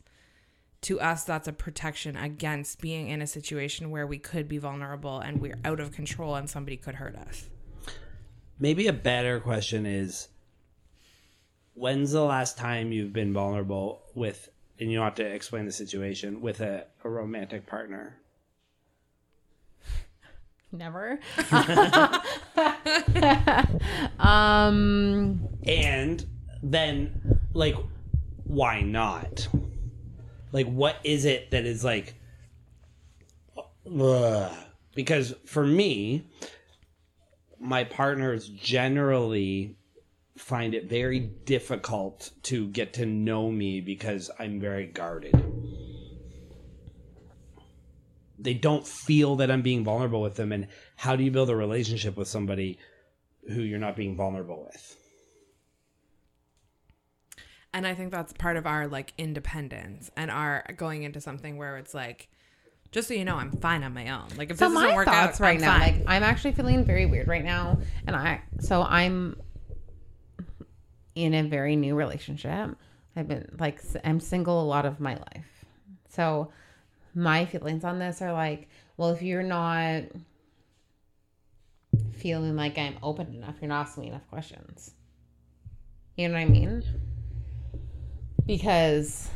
to 0.82 1.00
us 1.00 1.24
that's 1.24 1.48
a 1.48 1.54
protection 1.54 2.16
against 2.16 2.82
being 2.82 3.10
in 3.10 3.22
a 3.22 3.28
situation 3.28 3.90
where 3.90 4.06
we 4.06 4.18
could 4.18 4.48
be 4.48 4.58
vulnerable 4.58 5.20
and 5.20 5.42
we're 5.42 5.60
out 5.64 5.80
of 5.80 5.92
control 5.92 6.36
and 6.36 6.50
somebody 6.50 6.78
could 6.78 6.96
hurt 6.96 7.16
us. 7.16 7.50
Maybe 8.64 8.88
a 8.88 8.94
better 8.94 9.42
question 9.42 9.86
is 9.86 10.30
when's 11.74 12.14
the 12.14 12.24
last 12.24 12.58
time 12.58 12.94
you've 12.94 13.12
been 13.12 13.34
vulnerable 13.34 14.04
with 14.16 14.48
and 14.80 14.90
you 14.90 15.00
don't 15.00 15.04
have 15.04 15.16
to 15.16 15.26
explain 15.26 15.66
the 15.66 15.72
situation 15.74 16.40
with 16.40 16.62
a, 16.62 16.86
a 17.04 17.10
romantic 17.10 17.68
partner? 17.68 18.16
Never. 20.72 21.20
um 24.20 25.46
And 25.68 26.26
then 26.64 27.40
like 27.54 27.76
why 28.46 28.80
not? 28.80 29.46
Like 30.54 30.68
what 30.68 30.96
is 31.04 31.26
it 31.26 31.52
that 31.52 31.66
is 31.66 31.84
like 31.84 32.16
ugh. 34.00 34.56
because 34.96 35.36
for 35.46 35.68
me 35.68 36.30
my 37.64 37.86
partners 37.86 38.50
generally 38.50 39.78
find 40.38 40.74
it 40.76 40.90
very 40.90 41.20
difficult 41.20 42.32
to 42.44 42.68
get 42.68 42.94
to 42.94 43.06
know 43.06 43.50
me 43.50 43.80
because 43.80 44.30
I'm 44.38 44.60
very 44.60 44.86
guarded. 44.86 45.34
They 48.38 48.54
don't 48.54 48.86
feel 48.86 49.38
that 49.38 49.50
I'm 49.50 49.62
being 49.62 49.86
vulnerable 49.86 50.22
with 50.22 50.36
them 50.36 50.52
and 50.52 50.68
how 50.98 51.16
do 51.16 51.24
you 51.24 51.32
build 51.32 51.50
a 51.50 51.56
relationship 51.56 52.18
with 52.18 52.28
somebody 52.28 52.80
who 53.48 53.62
you're 53.62 53.80
not 53.80 53.96
being 53.96 54.18
vulnerable 54.18 54.68
with? 54.72 54.98
And 57.74 57.88
I 57.88 57.96
think 57.96 58.12
that's 58.12 58.34
part 58.34 58.58
of 58.58 58.68
our 58.68 58.88
like 58.88 59.14
independence 59.18 60.12
and 60.18 60.30
our 60.30 60.66
going 60.76 61.04
into 61.04 61.22
something 61.22 61.58
where 61.58 61.78
it's 61.78 61.94
like 61.94 62.28
just 62.94 63.08
so 63.08 63.16
you 63.16 63.26
know, 63.26 63.36
I'm 63.36 63.52
fine 63.52 63.84
on 63.84 63.94
my 63.94 64.10
own. 64.10 64.28
Like 64.38 64.52
if 64.52 64.58
so 64.58 64.70
this 64.70 64.78
doesn't 64.78 64.96
work 64.96 65.08
out, 65.08 65.38
right 65.40 65.56
I'm 65.56 65.62
now, 65.62 65.80
fine. 65.80 65.82
like 65.82 66.04
I'm 66.08 66.24
actually 66.24 66.54
feeling 66.54 66.86
very 66.86 67.08
weird 67.08 67.28
right 67.28 67.44
now. 67.44 67.80
And 68.06 68.16
I 68.16 68.42
so 68.60 68.84
I'm 68.84 69.36
in 71.16 71.34
a 71.34 71.42
very 71.44 71.76
new 71.76 71.96
relationship. 71.96 72.78
I've 73.16 73.28
been 73.28 73.50
like 73.60 73.82
I'm 74.06 74.20
single 74.20 74.62
a 74.62 74.68
lot 74.68 74.86
of 74.86 75.00
my 75.00 75.16
life. 75.16 75.66
So 76.10 76.52
my 77.16 77.46
feelings 77.46 77.84
on 77.84 77.98
this 77.98 78.22
are 78.22 78.32
like, 78.32 78.70
well, 78.96 79.10
if 79.10 79.24
you're 79.24 79.44
not 79.44 80.04
feeling 82.14 82.56
like 82.56 82.78
I'm 82.78 82.98
open 83.02 83.34
enough, 83.34 83.56
you're 83.60 83.70
not 83.70 83.88
asking 83.88 84.04
me 84.04 84.10
enough 84.10 84.28
questions. 84.30 84.92
You 86.16 86.28
know 86.28 86.36
what 86.36 86.42
I 86.42 86.46
mean? 86.46 86.84
Because 88.46 89.30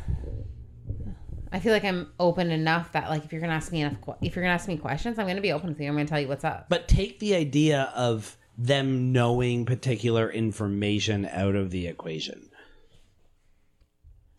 I 1.50 1.60
feel 1.60 1.72
like 1.72 1.84
I'm 1.84 2.12
open 2.20 2.50
enough 2.50 2.92
that 2.92 3.08
like 3.08 3.24
if 3.24 3.32
you're 3.32 3.40
gonna 3.40 3.54
ask 3.54 3.72
me 3.72 3.82
enough, 3.82 3.96
if 4.20 4.36
you're 4.36 4.42
gonna 4.42 4.54
ask 4.54 4.68
me 4.68 4.76
questions, 4.76 5.18
I'm 5.18 5.26
gonna 5.26 5.40
be 5.40 5.52
open 5.52 5.70
with 5.70 5.80
you. 5.80 5.88
I'm 5.88 5.94
gonna 5.94 6.06
tell 6.06 6.20
you 6.20 6.28
what's 6.28 6.44
up. 6.44 6.68
But 6.68 6.88
take 6.88 7.18
the 7.18 7.34
idea 7.34 7.92
of 7.94 8.36
them 8.56 9.12
knowing 9.12 9.64
particular 9.64 10.30
information 10.30 11.26
out 11.26 11.54
of 11.54 11.70
the 11.70 11.86
equation. 11.86 12.50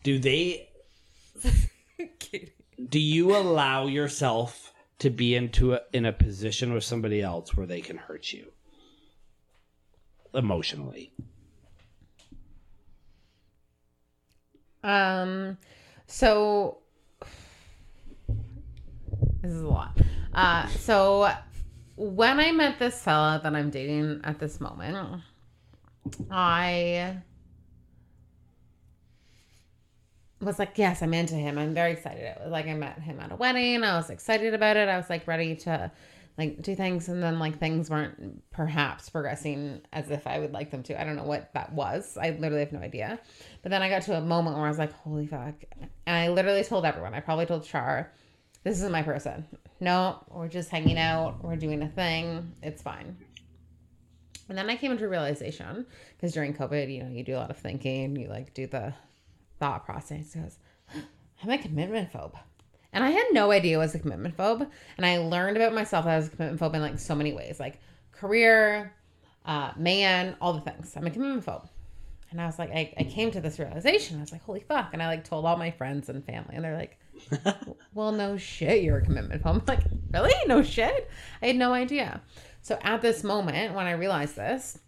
Do 0.04 0.20
they 0.20 0.70
do 2.90 3.00
you 3.00 3.36
allow 3.36 3.88
yourself 3.88 4.74
to 5.00 5.10
be 5.10 5.36
into 5.36 5.74
a, 5.74 5.82
in 5.94 6.06
a 6.06 6.14
position 6.14 6.74
with 6.74 6.84
somebody 6.84 7.22
else 7.22 7.56
where 7.56 7.66
they 7.66 7.82
can 7.82 7.98
hurt 7.98 8.32
you 8.32 8.52
emotionally? 10.34 11.12
Um, 14.84 15.58
so 16.08 16.79
this 19.42 19.52
is 19.52 19.62
a 19.62 19.68
lot. 19.68 19.98
Uh, 20.34 20.68
so 20.68 21.32
when 21.96 22.40
I 22.40 22.52
met 22.52 22.80
this 22.80 23.02
fella 23.02 23.40
that 23.44 23.56
I'm 23.56 23.70
dating 23.70 24.22
at 24.24 24.40
this 24.40 24.60
moment, 24.62 25.22
I 26.32 27.18
was 30.42 30.60
like, 30.60 30.78
yes, 30.78 31.02
I'm 31.02 31.14
into 31.14 31.36
him. 31.36 31.58
I'm 31.58 31.74
very 31.74 31.92
excited. 31.92 32.24
It 32.24 32.38
was 32.42 32.52
like 32.52 32.68
I 32.68 32.74
met 32.74 33.00
him 33.00 33.20
at 33.20 33.32
a 33.32 33.36
wedding. 33.36 33.84
I 33.84 33.98
was 33.98 34.10
excited 34.10 34.54
about 34.54 34.78
it. 34.78 34.88
I 34.88 34.98
was 34.98 35.10
like 35.10 35.28
ready 35.28 35.56
to 35.58 35.92
like 36.38 36.62
do 36.62 36.74
things 36.74 37.10
and 37.10 37.22
then 37.22 37.38
like 37.38 37.60
things 37.60 37.90
weren't 37.90 38.42
perhaps 38.50 39.10
progressing 39.10 39.82
as 39.92 40.10
if 40.10 40.26
I 40.26 40.40
would 40.40 40.54
like 40.54 40.72
them 40.72 40.84
to. 40.84 41.00
I 41.00 41.04
don't 41.04 41.18
know 41.18 41.26
what 41.26 41.54
that 41.54 41.74
was. 41.74 42.18
I 42.18 42.30
literally 42.30 42.64
have 42.64 42.72
no 42.72 42.80
idea. 42.80 43.20
But 43.62 43.72
then 43.72 43.82
I 43.82 43.90
got 43.90 44.04
to 44.04 44.18
a 44.18 44.22
moment 44.22 44.56
where 44.56 44.66
I 44.66 44.70
was 44.70 44.80
like, 44.80 44.94
holy 44.94 45.28
fuck. 45.28 45.56
And 46.08 46.16
I 46.16 46.30
literally 46.30 46.64
told 46.64 46.86
everyone. 46.86 47.14
I 47.14 47.20
probably 47.20 47.46
told 47.46 47.66
Shar, 47.66 48.10
this 48.64 48.82
is 48.82 48.90
my 48.90 49.02
person. 49.02 49.46
No, 49.80 50.24
we're 50.30 50.48
just 50.48 50.70
hanging 50.70 50.98
out. 50.98 51.44
We're 51.44 51.56
doing 51.56 51.82
a 51.82 51.88
thing. 51.88 52.54
It's 52.62 52.82
fine. 52.82 53.18
And 54.50 54.58
then 54.58 54.70
I 54.70 54.76
came 54.76 54.92
into 54.92 55.08
realization 55.08 55.86
because 56.16 56.34
during 56.34 56.54
COVID, 56.54 56.94
you 56.94 57.04
know, 57.04 57.10
you 57.10 57.24
do 57.24 57.36
a 57.36 57.38
lot 57.38 57.52
of 57.52 57.58
thinking, 57.58 58.16
you 58.16 58.28
like 58.28 58.54
do 58.54 58.68
the 58.68 58.94
thought 59.60 59.86
process. 59.86 60.34
Goes, 60.34 60.58
I'm 61.44 61.50
a 61.50 61.58
commitment 61.58 62.12
phobe. 62.12 62.36
And 62.92 63.04
I 63.04 63.12
had 63.12 63.26
no 63.32 63.52
idea 63.52 63.78
I 63.78 63.80
was 63.80 63.94
a 63.94 64.00
commitment 64.00 64.36
phobe. 64.36 64.68
And 64.98 65.06
I 65.06 65.20
learned 65.20 65.58
about 65.58 65.74
myself 65.74 66.08
as 66.08 66.28
a 66.28 66.30
commitment 66.32 66.60
phobe 66.60 66.74
in 66.74 66.82
like 66.82 67.00
so 67.00 67.14
many 67.14 67.32
ways, 67.32 67.60
like 67.60 67.80
career, 68.12 68.94
uh, 69.46 69.72
man, 69.78 70.36
all 70.42 70.54
the 70.54 70.62
things. 70.62 70.94
I'm 70.98 71.06
a 71.06 71.12
commitment 71.12 71.46
phobe. 71.46 71.68
And 72.32 72.42
I 72.42 72.46
was 72.46 72.60
like, 72.60 72.72
I, 72.72 72.94
I 72.98 73.04
came 73.04 73.32
to 73.32 73.42
this 73.42 73.60
realization. 73.60 74.18
I 74.18 74.22
was 74.22 74.32
like, 74.32 74.44
holy 74.44 74.60
fuck. 74.60 74.90
And 74.94 75.02
I 75.02 75.08
like 75.08 75.24
told 75.24 75.46
all 75.46 75.58
my 75.58 75.72
friends 75.72 76.10
and 76.10 76.24
family, 76.24 76.56
and 76.56 76.64
they're 76.64 76.78
like, 76.78 77.00
well, 77.94 78.12
no 78.12 78.38
shit, 78.38 78.84
you're 78.84 78.98
a 78.98 79.02
commitment 79.02 79.44
phobe. 79.44 79.62
I'm 79.62 79.64
like, 79.68 79.84
really? 80.12 80.34
No 80.48 80.64
shit? 80.64 81.10
I 81.42 81.48
had 81.48 81.56
no 81.56 81.74
idea. 81.74 82.22
So 82.62 82.78
at 82.82 83.02
this 83.02 83.24
moment, 83.24 83.74
when 83.74 83.88
I 83.88 83.92
realized 83.92 84.36
this, 84.36 84.80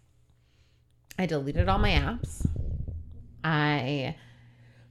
I 1.18 1.26
deleted 1.26 1.68
all 1.68 1.78
my 1.78 1.90
apps. 1.90 2.46
I 3.44 4.16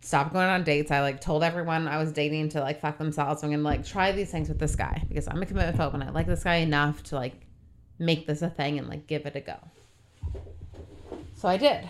stopped 0.01 0.33
going 0.33 0.47
on 0.47 0.63
dates. 0.63 0.91
I 0.91 1.01
like 1.01 1.21
told 1.21 1.43
everyone 1.43 1.87
I 1.87 1.97
was 1.97 2.11
dating 2.11 2.49
to 2.49 2.59
like 2.59 2.81
fuck 2.81 2.97
themselves. 2.97 3.43
I'm 3.43 3.51
gonna 3.51 3.63
like 3.63 3.85
try 3.85 4.11
these 4.11 4.31
things 4.31 4.49
with 4.49 4.59
this 4.59 4.75
guy 4.75 5.03
because 5.07 5.27
I'm 5.27 5.41
a 5.41 5.45
commitment 5.45 5.77
phobe 5.77 5.93
and 5.93 6.03
I 6.03 6.09
like 6.09 6.27
this 6.27 6.43
guy 6.43 6.55
enough 6.55 7.03
to 7.03 7.15
like 7.15 7.35
make 7.99 8.27
this 8.27 8.41
a 8.41 8.49
thing 8.49 8.79
and 8.79 8.87
like 8.87 9.07
give 9.07 9.25
it 9.25 9.35
a 9.35 9.41
go. 9.41 9.57
So 11.35 11.47
I 11.47 11.57
did. 11.57 11.87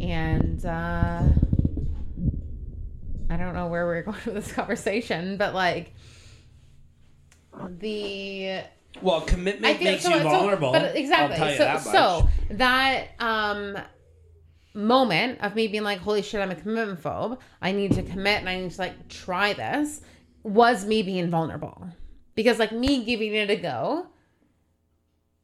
And 0.00 0.64
uh 0.66 1.22
I 3.32 3.36
don't 3.36 3.54
know 3.54 3.66
where 3.68 3.86
we're 3.86 4.02
going 4.10 4.18
with 4.26 4.34
this 4.34 4.52
conversation, 4.52 5.36
but 5.36 5.54
like 5.54 5.94
the 7.78 8.60
Well, 9.00 9.20
commitment 9.22 9.80
makes 9.82 10.04
you 10.08 10.18
vulnerable. 10.20 10.72
but 10.72 10.96
exactly. 10.96 11.36
I'll 11.36 11.38
tell 11.38 11.50
you 11.50 11.56
so, 11.56 11.64
that 11.64 11.80
so 11.82 12.28
that 12.56 13.08
um 13.18 13.78
moment 14.74 15.40
of 15.42 15.54
me 15.54 15.68
being 15.68 15.82
like, 15.84 15.98
"Holy 15.98 16.22
shit, 16.22 16.40
I'm 16.40 16.50
a 16.50 16.54
commitment 16.54 17.02
phobe. 17.02 17.38
I 17.60 17.72
need 17.72 17.92
to 17.92 18.02
commit 18.02 18.40
and 18.40 18.48
I 18.48 18.60
need 18.60 18.70
to 18.70 18.80
like 18.80 19.08
try 19.08 19.52
this," 19.52 20.00
was 20.42 20.84
me 20.84 21.02
being 21.02 21.30
vulnerable 21.30 21.88
because 22.34 22.58
like 22.58 22.72
me 22.72 23.04
giving 23.04 23.34
it 23.34 23.50
a 23.50 23.56
go. 23.56 24.06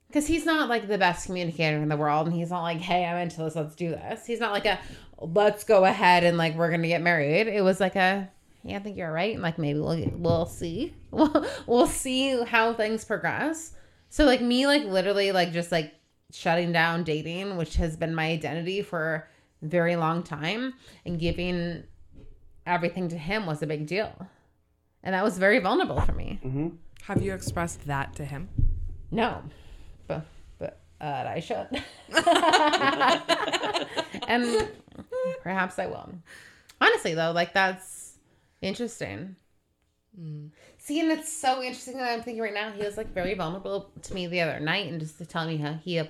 Because 0.09 0.27
he's 0.27 0.47
not 0.47 0.71
like 0.71 0.89
the 0.89 0.97
best 0.97 1.27
communicator 1.27 1.77
in 1.77 1.89
the 1.91 1.97
world, 1.99 2.27
and 2.27 2.35
he's 2.35 2.49
not 2.49 2.63
like, 2.63 2.79
"Hey, 2.79 3.05
I'm 3.05 3.19
into 3.19 3.43
this. 3.43 3.55
Let's 3.55 3.75
do 3.77 3.91
this." 3.91 4.25
He's 4.25 4.41
not 4.41 4.53
like 4.53 4.65
a, 4.65 4.79
"Let's 5.21 5.65
go 5.65 5.85
ahead 5.85 6.25
and 6.25 6.39
like 6.39 6.55
we're 6.55 6.71
gonna 6.71 6.89
get 6.89 7.03
married." 7.03 7.49
It 7.49 7.63
was 7.63 7.81
like 7.81 7.97
a, 7.97 8.31
"Yeah, 8.63 8.77
I 8.77 8.81
think 8.81 8.97
you're 8.97 9.13
right." 9.13 9.35
And 9.35 9.43
like 9.43 9.59
maybe 9.59 9.81
we'll 9.81 10.11
we'll 10.17 10.47
see. 10.47 10.95
We'll 11.11 11.47
we'll 11.67 11.87
see 11.87 12.43
how 12.45 12.75
things 12.75 13.03
progress. 13.03 13.73
So 14.11 14.27
like 14.27 14.43
me 14.43 14.67
like 14.67 14.85
literally 14.85 15.33
like 15.33 15.53
just 15.53 15.73
like 15.73 15.95
shutting 16.33 16.71
down 16.71 17.03
dating, 17.03 17.57
which 17.57 17.77
has 17.77 17.97
been 17.97 18.15
my 18.15 18.27
identity 18.27 18.83
for 18.83 19.27
a 19.63 19.67
very 19.67 19.97
long 19.97 20.23
time, 20.23 20.75
and 21.07 21.19
giving 21.19 21.85
everything 22.67 23.09
to 23.09 23.17
him 23.17 23.47
was 23.47 23.63
a 23.63 23.67
big 23.67 23.87
deal. 23.87 24.29
And 25.03 25.15
that 25.15 25.25
was 25.25 25.39
very 25.39 25.59
vulnerable 25.59 26.01
for 26.01 26.13
me. 26.13 26.39
Mm-hmm. 26.45 26.69
Have 27.05 27.23
you 27.23 27.33
expressed 27.33 27.87
that 27.87 28.15
to 28.17 28.25
him? 28.25 28.49
No. 29.11 29.43
But 30.07 30.27
but 30.59 30.81
uh, 31.01 31.25
I 31.27 31.41
should. 31.41 31.69
and 34.29 34.69
perhaps 35.43 35.79
I 35.79 35.87
will. 35.87 36.11
Honestly 36.81 37.15
though, 37.15 37.33
like 37.33 37.53
that's 37.55 38.19
interesting. 38.63 39.37
See, 40.79 41.01
and 41.01 41.13
it's 41.13 41.33
so 41.33 41.63
interesting 41.63 41.97
that 41.99 42.13
I'm 42.13 42.23
thinking 42.23 42.43
right 42.43 42.55
now. 42.55 42.73
He 42.73 42.83
was 42.83 42.97
like 42.97 43.13
very 43.13 43.35
vulnerable 43.35 43.91
to 44.03 44.15
me 44.15 44.27
the 44.27 44.41
other 44.41 44.59
night, 44.59 44.89
and 44.91 44.99
just 45.01 45.23
telling 45.29 45.49
me 45.49 45.57
how 45.59 45.75
he 45.75 46.03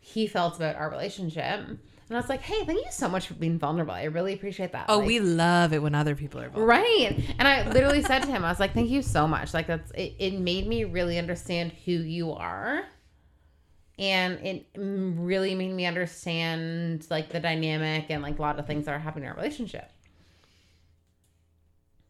he 0.00 0.26
felt 0.26 0.56
about 0.56 0.76
our 0.76 0.90
relationship. 0.90 1.42
And 1.44 2.16
I 2.16 2.20
was 2.20 2.28
like, 2.28 2.40
"Hey, 2.42 2.64
thank 2.64 2.78
you 2.84 2.90
so 2.90 3.08
much 3.08 3.26
for 3.26 3.34
being 3.34 3.58
vulnerable. 3.58 3.92
I 3.92 4.04
really 4.04 4.34
appreciate 4.34 4.72
that." 4.72 4.86
Oh, 4.88 4.98
Like, 4.98 5.06
we 5.06 5.20
love 5.20 5.72
it 5.72 5.82
when 5.82 5.94
other 5.94 6.14
people 6.14 6.40
are 6.40 6.48
vulnerable. 6.48 6.66
right. 6.66 7.34
And 7.38 7.48
I 7.48 7.70
literally 7.70 8.02
said 8.02 8.22
to 8.22 8.28
him, 8.28 8.44
"I 8.44 8.48
was 8.50 8.60
like, 8.60 8.74
thank 8.74 8.90
you 8.90 9.02
so 9.02 9.26
much. 9.26 9.54
Like 9.54 9.66
that's 9.66 9.90
it. 9.92 10.14
It 10.18 10.38
made 10.38 10.66
me 10.66 10.84
really 10.84 11.18
understand 11.18 11.72
who 11.84 11.92
you 11.92 12.32
are." 12.32 12.84
And 13.98 14.38
it 14.46 14.72
mm, 14.74 15.14
really 15.18 15.54
made 15.54 15.72
me 15.72 15.86
understand 15.86 17.06
like 17.10 17.30
the 17.30 17.40
dynamic 17.40 18.06
and 18.10 18.22
like 18.22 18.38
a 18.38 18.42
lot 18.42 18.58
of 18.58 18.66
things 18.66 18.86
that 18.86 18.94
are 18.94 18.98
happening 18.98 19.24
in 19.24 19.30
our 19.30 19.36
relationship 19.36 19.90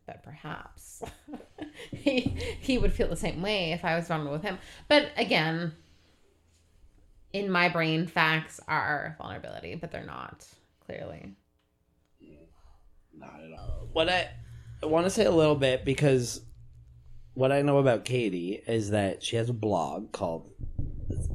but 0.09 0.23
perhaps 0.23 1.03
he 1.93 2.21
he 2.61 2.79
would 2.79 2.93
feel 2.93 3.09
the 3.09 3.15
same 3.15 3.43
way 3.43 3.73
if 3.73 3.85
I 3.85 3.95
was 3.95 4.09
vulnerable 4.09 4.33
with 4.33 4.43
him. 4.43 4.59
But 4.89 5.11
again, 5.17 5.75
in 7.33 7.51
my 7.51 7.69
brain, 7.69 8.07
facts 8.07 8.59
are 8.67 9.15
vulnerability, 9.19 9.77
but 9.77 9.93
they're 9.93 10.05
not 10.05 10.47
clearly. 10.85 11.37
Not 13.17 13.41
at 13.45 13.59
all. 13.59 13.89
What 13.93 14.09
I, 14.09 14.31
I 14.83 14.87
want 14.87 15.07
to 15.07 15.11
say 15.11 15.25
a 15.25 15.31
little 15.31 15.57
bit 15.57 15.85
because 15.85 16.41
what 17.35 17.53
I 17.53 17.63
know 17.63 17.79
about 17.79 18.05
Katie 18.05 18.63
is 18.67 18.91
that 18.91 19.23
she 19.23 19.37
has 19.37 19.51
a 19.51 19.55
blog 19.55 20.13
called 20.13 20.51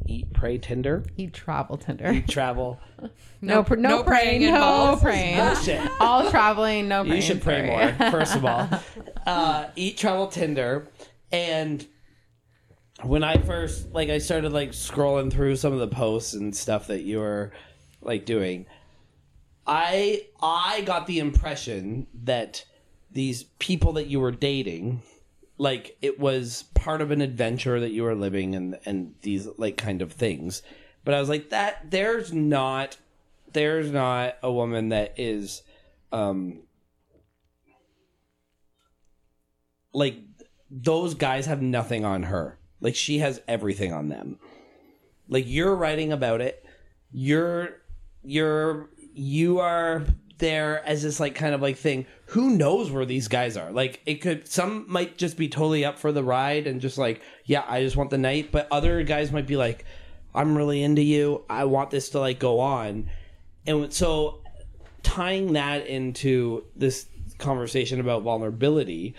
Eat 0.08 0.32
Pray 0.34 0.58
Tinder. 0.58 1.04
Eat 1.18 1.34
travel 1.34 1.78
Tinder. 1.78 2.12
Eat 2.12 2.28
Travel. 2.28 2.80
No, 3.42 3.62
pr- 3.62 3.76
no, 3.76 3.90
no 3.90 4.04
praying, 4.04 4.40
praying 4.40 4.42
no 4.44 4.56
involved. 4.56 5.02
praying. 5.04 5.36
Bullshit. 5.38 5.82
All 6.00 6.30
traveling, 6.32 6.88
no 6.88 7.02
praying. 7.04 7.16
You 7.18 7.22
should 7.22 7.42
pray 7.42 7.68
sorry. 7.68 7.92
more, 8.00 8.12
first 8.12 8.36
of 8.36 8.46
all. 8.46 8.70
Uh, 9.28 9.68
Eat 9.76 9.98
Travel 9.98 10.28
Tinder. 10.28 10.88
And 11.32 11.86
when 13.02 13.24
I 13.24 13.38
first, 13.38 13.94
like, 13.94 14.10
I 14.10 14.20
started, 14.20 14.54
like, 14.54 14.72
scrolling 14.72 15.32
through 15.32 15.58
some 15.58 15.74
of 15.74 15.80
the 15.80 15.88
posts 15.90 16.34
and 16.34 16.56
stuff 16.56 16.88
that 16.88 17.02
you 17.02 17.20
were, 17.20 17.52
like, 18.02 18.26
doing, 18.26 18.66
I, 19.68 20.26
I 20.42 20.82
got 20.82 21.08
the 21.08 21.20
impression 21.20 22.08
that 22.24 22.64
these 23.12 23.44
people 23.60 23.94
that 23.94 24.08
you 24.08 24.20
were 24.20 24.32
dating, 24.32 25.02
like, 25.64 25.98
it 26.02 26.20
was 26.20 26.66
part 26.74 27.02
of 27.02 27.12
an 27.12 27.22
adventure 27.22 27.80
that 27.80 27.92
you 27.92 28.04
were 28.04 28.16
living 28.16 28.56
and, 28.56 28.78
and 28.86 29.16
these, 29.22 29.48
like, 29.58 29.78
kind 29.78 30.02
of 30.02 30.12
things. 30.12 30.62
But 31.06 31.14
I 31.14 31.20
was 31.20 31.30
like, 31.30 31.50
that, 31.50 31.90
there's 31.90 32.32
not, 32.34 32.98
there's 33.54 33.92
not 33.92 34.36
a 34.44 34.52
woman 34.52 34.90
that 34.90 35.14
is, 35.18 35.64
um, 36.12 36.64
like 39.94 40.18
those 40.70 41.14
guys 41.14 41.46
have 41.46 41.62
nothing 41.62 42.04
on 42.04 42.24
her. 42.24 42.58
Like 42.82 42.96
she 42.96 43.20
has 43.20 43.42
everything 43.48 43.94
on 43.94 44.10
them. 44.10 44.40
Like 45.30 45.46
you're 45.48 45.76
writing 45.76 46.12
about 46.12 46.42
it. 46.42 46.66
You're 47.12 47.82
you're 48.24 48.90
you 49.14 49.60
are 49.60 50.04
there 50.44 50.86
as 50.86 51.04
this 51.04 51.22
like 51.22 51.36
kind 51.36 51.56
of 51.56 51.62
like 51.62 51.78
thing. 51.78 52.06
Who 52.28 52.50
knows 52.58 52.92
where 52.92 53.06
these 53.06 53.30
guys 53.30 53.56
are? 53.56 53.72
Like 53.72 54.02
it 54.06 54.16
could 54.16 54.46
some 54.46 54.86
might 54.90 55.18
just 55.18 55.38
be 55.38 55.48
totally 55.48 55.86
up 55.86 55.98
for 55.98 56.12
the 56.12 56.24
ride 56.24 56.68
and 56.68 56.82
just 56.82 56.98
like, 56.98 57.22
yeah, 57.46 57.64
I 57.66 57.82
just 57.82 57.96
want 57.96 58.10
the 58.10 58.18
night, 58.18 58.52
but 58.52 58.68
other 58.70 59.02
guys 59.04 59.32
might 59.32 59.48
be 59.48 59.56
like, 59.56 59.86
I'm 60.36 60.58
really 60.58 60.84
into 60.84 61.02
you. 61.02 61.46
I 61.50 61.64
want 61.64 61.92
this 61.92 62.10
to 62.10 62.20
like 62.20 62.40
go 62.40 62.60
on. 62.60 63.10
And 63.66 63.94
so 63.94 64.42
tying 65.02 65.54
that 65.54 65.88
into 65.88 66.66
this 66.76 67.08
conversation 67.38 68.02
about 68.02 68.24
vulnerability, 68.24 69.16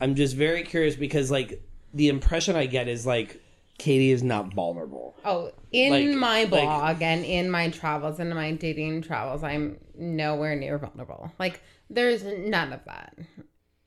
I'm 0.00 0.14
just 0.14 0.36
very 0.36 0.62
curious 0.62 0.94
because 0.94 1.28
like 1.28 1.60
the 1.92 2.08
impression 2.08 2.54
I 2.54 2.66
get 2.66 2.86
is 2.86 3.04
like 3.04 3.42
Katie 3.78 4.10
is 4.10 4.22
not 4.24 4.52
vulnerable. 4.54 5.16
Oh, 5.24 5.52
in 5.72 5.92
Like- 5.92 6.18
my 6.18 6.40
like- 6.40 6.50
blog 6.50 7.02
and 7.02 7.24
in 7.24 7.50
my 7.50 7.70
travels 7.70 8.18
and 8.18 8.30
my 8.34 8.52
dating 8.52 9.02
travels, 9.02 9.42
I'm 9.44 9.78
nowhere 9.96 10.56
near 10.56 10.78
vulnerable. 10.78 11.32
Like, 11.38 11.62
there's 11.88 12.24
none 12.24 12.72
of 12.72 12.84
that. 12.86 13.16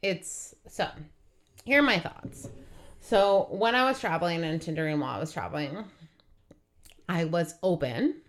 It's 0.01 0.55
so. 0.68 0.88
Here 1.65 1.80
are 1.80 1.84
my 1.84 1.99
thoughts. 1.99 2.47
So, 3.01 3.47
when 3.51 3.76
I 3.76 3.84
was 3.84 3.99
traveling 3.99 4.43
and 4.43 4.61
Tindering 4.61 4.99
while 4.99 5.15
I 5.15 5.19
was 5.19 5.31
traveling, 5.34 5.84
I 7.09 7.26
was 7.26 7.55
open 7.61 8.22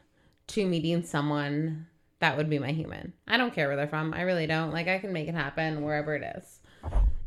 to 0.49 0.67
meeting 0.67 1.03
someone 1.05 1.87
that 2.19 2.37
would 2.37 2.51
be 2.51 2.59
my 2.59 2.73
human. 2.73 3.13
I 3.29 3.37
don't 3.37 3.55
care 3.55 3.69
where 3.69 3.77
they're 3.77 3.87
from. 3.89 4.13
I 4.15 4.23
really 4.23 4.47
don't. 4.47 4.73
Like, 4.73 4.89
I 4.89 4.99
can 4.99 5.13
make 5.13 5.29
it 5.29 5.35
happen 5.35 5.83
wherever 5.83 6.15
it 6.15 6.37
is. 6.37 6.61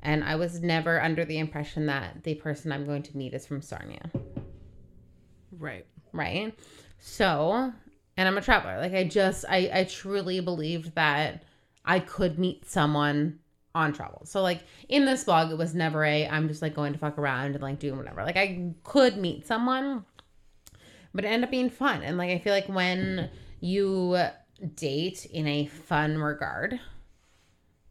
And 0.06 0.24
I 0.24 0.36
was 0.36 0.62
never 0.62 1.02
under 1.02 1.26
the 1.26 1.40
impression 1.40 1.88
that 1.88 2.24
the 2.24 2.36
person 2.36 2.72
I'm 2.72 2.86
going 2.86 3.02
to 3.04 3.18
meet 3.18 3.34
is 3.34 3.48
from 3.48 3.62
Sarnia. 3.62 4.12
Right. 5.58 5.86
right? 6.14 6.54
So 7.00 7.74
and 8.18 8.28
i'm 8.28 8.38
a 8.38 8.42
traveler. 8.42 8.78
Like 8.80 8.94
i 8.94 9.04
just 9.04 9.46
i 9.50 9.70
i 9.74 9.84
truly 9.84 10.40
believed 10.40 10.96
that 10.96 11.44
i 11.84 12.00
could 12.00 12.40
meet 12.40 12.70
someone 12.70 13.40
on 13.74 13.94
travel. 13.94 14.22
So 14.26 14.42
like 14.42 14.64
in 14.88 15.06
this 15.06 15.24
blog 15.24 15.52
it 15.52 15.58
was 15.58 15.74
never 15.74 16.04
a 16.06 16.28
i'm 16.28 16.48
just 16.48 16.62
like 16.62 16.76
going 16.76 16.94
to 16.94 17.00
fuck 17.00 17.18
around 17.18 17.56
and 17.56 17.62
like 17.62 17.80
doing 17.80 17.98
whatever. 17.98 18.24
Like 18.24 18.38
i 18.38 18.74
could 18.84 19.18
meet 19.18 19.48
someone 19.48 20.06
but 21.14 21.24
it 21.24 21.30
ended 21.30 21.46
up 21.46 21.52
being 21.52 21.70
fun. 21.70 22.04
And 22.04 22.18
like 22.18 22.30
i 22.30 22.38
feel 22.38 22.54
like 22.54 22.68
when 22.68 23.30
you 23.60 24.18
date 24.76 25.26
in 25.26 25.48
a 25.48 25.66
fun 25.66 26.18
regard 26.18 26.80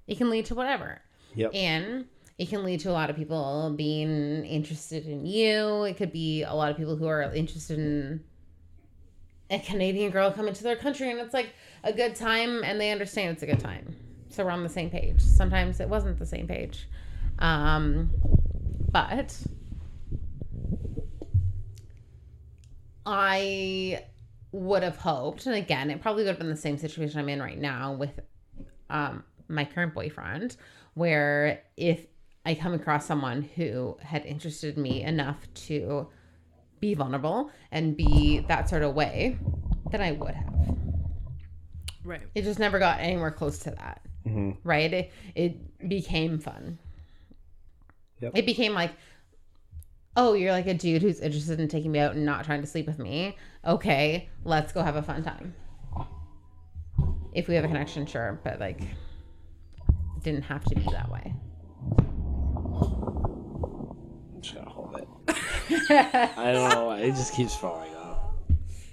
it 0.06 0.16
can 0.16 0.30
lead 0.30 0.46
to 0.46 0.54
whatever 0.54 1.02
Yep. 1.35 1.51
and 1.55 2.06
it 2.39 2.48
can 2.48 2.65
lead 2.65 2.81
to 2.81 2.90
a 2.90 2.93
lot 2.93 3.11
of 3.11 3.16
people 3.16 3.73
being 3.77 4.44
interested 4.44 5.06
in 5.06 5.24
you. 5.24 5.85
It 5.85 5.97
could 5.97 6.12
be 6.12 6.43
a 6.43 6.52
lot 6.52 6.70
of 6.70 6.77
people 6.77 6.97
who 6.97 7.06
are 7.06 7.23
interested 7.32 7.78
in 7.78 8.24
a 9.51 9.59
Canadian 9.61 10.11
girl 10.11 10.32
coming 10.32 10.52
to 10.55 10.62
their 10.62 10.77
country 10.77 11.11
and 11.11 11.20
it's 11.20 11.35
like 11.35 11.51
a 11.85 11.93
good 11.93 12.16
time 12.16 12.65
and 12.65 12.81
they 12.81 12.90
understand 12.90 13.32
it's 13.32 13.43
a 13.43 13.47
good 13.47 13.61
time. 13.61 13.94
So 14.31 14.44
we're 14.44 14.51
on 14.51 14.65
the 14.65 14.69
same 14.69 14.90
page. 14.90 15.20
Sometimes 15.20 15.78
it 15.78 15.89
wasn't 15.89 16.19
the 16.19 16.27
same 16.27 16.48
page. 16.48 16.89
Um, 17.39 18.11
but 18.90 19.39
I 23.06 24.05
would 24.52 24.82
have 24.82 24.97
hoped, 24.97 25.47
and 25.47 25.55
again, 25.55 25.90
it 25.90 26.01
probably 26.01 26.24
would 26.24 26.31
have 26.31 26.39
been 26.39 26.48
the 26.48 26.56
same 26.56 26.78
situation 26.78 27.19
I'm 27.19 27.28
in 27.28 27.40
right 27.40 27.59
now 27.59 27.93
with 27.93 28.20
um, 28.89 29.24
my 29.48 29.65
current 29.65 29.94
boyfriend, 29.94 30.56
where 30.94 31.62
if 31.76 32.06
I 32.46 32.54
come 32.54 32.74
across 32.74 33.06
someone 33.06 33.42
who 33.42 33.96
had 34.00 34.24
interested 34.24 34.76
me 34.76 35.02
enough 35.02 35.46
to 35.66 36.08
be 36.80 36.94
vulnerable 36.94 37.50
and 37.70 37.96
be 37.96 38.40
that 38.48 38.68
sort 38.68 38.82
of 38.82 38.94
way, 38.94 39.38
then 39.90 40.00
I 40.00 40.12
would 40.12 40.34
have. 40.34 40.54
Right. 42.04 42.22
It 42.34 42.42
just 42.42 42.58
never 42.58 42.78
got 42.78 43.00
anywhere 43.00 43.30
close 43.30 43.58
to 43.60 43.70
that. 43.70 44.02
Mm-hmm. 44.26 44.52
Right? 44.62 44.92
It, 44.92 45.12
it 45.34 45.88
became 45.88 46.38
fun. 46.38 46.78
Yep. 48.20 48.32
It 48.36 48.46
became 48.46 48.74
like, 48.74 48.92
oh, 50.16 50.34
you're 50.34 50.52
like 50.52 50.66
a 50.66 50.74
dude 50.74 51.02
who's 51.02 51.20
interested 51.20 51.60
in 51.60 51.68
taking 51.68 51.92
me 51.92 51.98
out 51.98 52.14
and 52.14 52.24
not 52.24 52.44
trying 52.44 52.60
to 52.60 52.66
sleep 52.66 52.86
with 52.86 52.98
me. 52.98 53.36
Okay, 53.66 54.28
let's 54.44 54.72
go 54.72 54.82
have 54.82 54.96
a 54.96 55.02
fun 55.02 55.22
time. 55.24 55.54
If 57.32 57.48
we 57.48 57.54
have 57.56 57.64
a 57.64 57.68
connection, 57.68 58.06
sure, 58.06 58.40
but 58.44 58.60
like, 58.60 58.80
it 58.82 58.88
didn't 60.24 60.42
have 60.42 60.64
to 60.64 60.74
be 60.74 60.82
that 60.90 61.09
way. 61.10 61.34
I'm 64.34 64.40
just 64.40 64.55
gonna 64.55 64.68
hold 64.70 64.96
it. 64.96 65.06
I 66.36 66.52
don't 66.52 66.70
know. 66.70 66.86
why, 66.86 66.98
It 67.01 67.10
just 67.14 67.34
keeps 67.34 67.55
falling 67.55 67.94
off. 67.94 68.18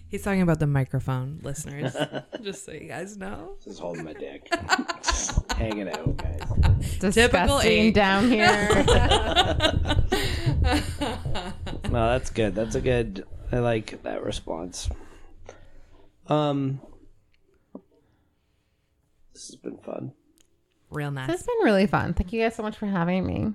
He's 0.10 0.22
talking 0.24 0.42
about 0.42 0.60
the 0.60 0.68
microphone, 0.68 1.40
listeners. 1.42 1.96
Just 2.44 2.66
so 2.66 2.74
you 2.74 2.90
guys 2.90 3.16
know. 3.16 3.56
Just 3.64 3.80
holding 3.80 4.04
my 4.04 4.12
dick. 4.12 4.46
Just 5.02 5.50
hanging 5.54 5.88
out, 5.88 6.18
guys. 6.18 6.42
Disgusting 7.00 7.72
age. 7.72 7.94
down 7.94 8.28
here. 8.28 8.68
No, 11.90 12.10
that's 12.10 12.30
good. 12.30 12.56
That's 12.56 12.76
a 12.76 12.82
good. 12.82 13.26
I 13.54 13.60
like 13.60 14.04
that 14.04 14.22
response. 14.26 14.90
Um, 16.28 16.82
this 19.34 19.48
has 19.48 19.56
been 19.56 19.78
fun. 19.78 20.12
Real 20.92 21.10
nice. 21.12 21.28
this 21.28 21.40
has 21.40 21.48
been 21.48 21.64
really 21.66 21.88
fun. 21.88 22.14
Thank 22.14 22.34
you 22.34 22.42
guys 22.42 22.56
so 22.56 22.64
much 22.64 22.78
for 22.78 22.86
having 22.86 23.26
me. 23.26 23.54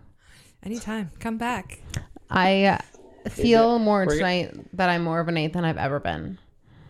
Anytime. 0.63 1.11
Come 1.21 1.37
back. 1.39 1.81
I 2.31 2.65
uh, 2.65 2.79
feel 3.29 3.79
more 3.79 4.05
We're- 4.07 4.17
tonight 4.19 4.77
that 4.77 4.89
I'm 4.89 5.05
more 5.05 5.21
of 5.21 5.29
an 5.29 5.37
eight 5.37 5.53
than 5.53 5.65
I've 5.65 5.77
ever 5.77 6.01
been. 6.01 6.39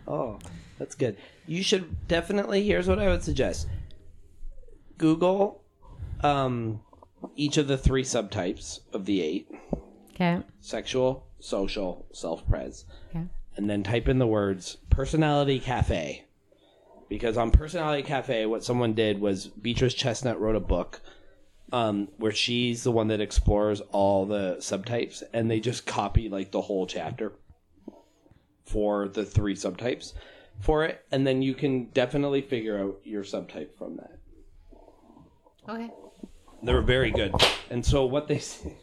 Oh, 0.08 0.38
that's 0.78 0.94
good. 0.94 1.16
You 1.46 1.62
should 1.62 2.06
definitely. 2.08 2.62
Here's 2.64 2.86
what 2.88 2.98
I 3.00 3.08
would 3.08 3.22
suggest: 3.24 3.66
Google 4.98 5.62
um, 6.22 6.80
each 7.34 7.56
of 7.56 7.66
the 7.68 7.76
three 7.78 8.02
subtypes 8.04 8.80
of 8.92 9.04
the 9.04 9.20
eight: 9.22 9.48
Okay. 10.14 10.40
sexual, 10.60 11.26
social, 11.40 12.06
self-pres, 12.12 12.84
Okay. 13.10 13.24
and 13.56 13.68
then 13.68 13.82
type 13.82 14.08
in 14.08 14.18
the 14.18 14.26
words 14.26 14.76
"personality 14.90 15.58
cafe." 15.58 16.24
Because 17.08 17.36
on 17.36 17.50
Personality 17.50 18.02
Cafe, 18.02 18.46
what 18.46 18.64
someone 18.64 18.94
did 18.94 19.20
was 19.20 19.46
Beatrice 19.46 19.94
Chestnut 19.94 20.40
wrote 20.40 20.56
a 20.56 20.60
book 20.60 21.00
um, 21.72 22.08
where 22.18 22.32
she's 22.32 22.82
the 22.84 22.92
one 22.92 23.08
that 23.08 23.20
explores 23.20 23.80
all 23.92 24.26
the 24.26 24.56
subtypes, 24.58 25.22
and 25.32 25.50
they 25.50 25.60
just 25.60 25.86
copy 25.86 26.28
like 26.28 26.50
the 26.50 26.60
whole 26.60 26.86
chapter 26.86 27.32
for 28.64 29.08
the 29.08 29.24
three 29.24 29.54
subtypes 29.54 30.12
for 30.60 30.84
it, 30.84 31.04
and 31.10 31.26
then 31.26 31.42
you 31.42 31.54
can 31.54 31.86
definitely 31.86 32.40
figure 32.40 32.78
out 32.78 33.00
your 33.04 33.22
subtype 33.22 33.76
from 33.76 33.96
that. 33.96 34.18
Okay. 35.68 35.90
They're 36.62 36.82
very 36.82 37.10
good, 37.10 37.34
and 37.70 37.84
so 37.84 38.06
what 38.06 38.28
they 38.28 38.38
say. 38.40 38.76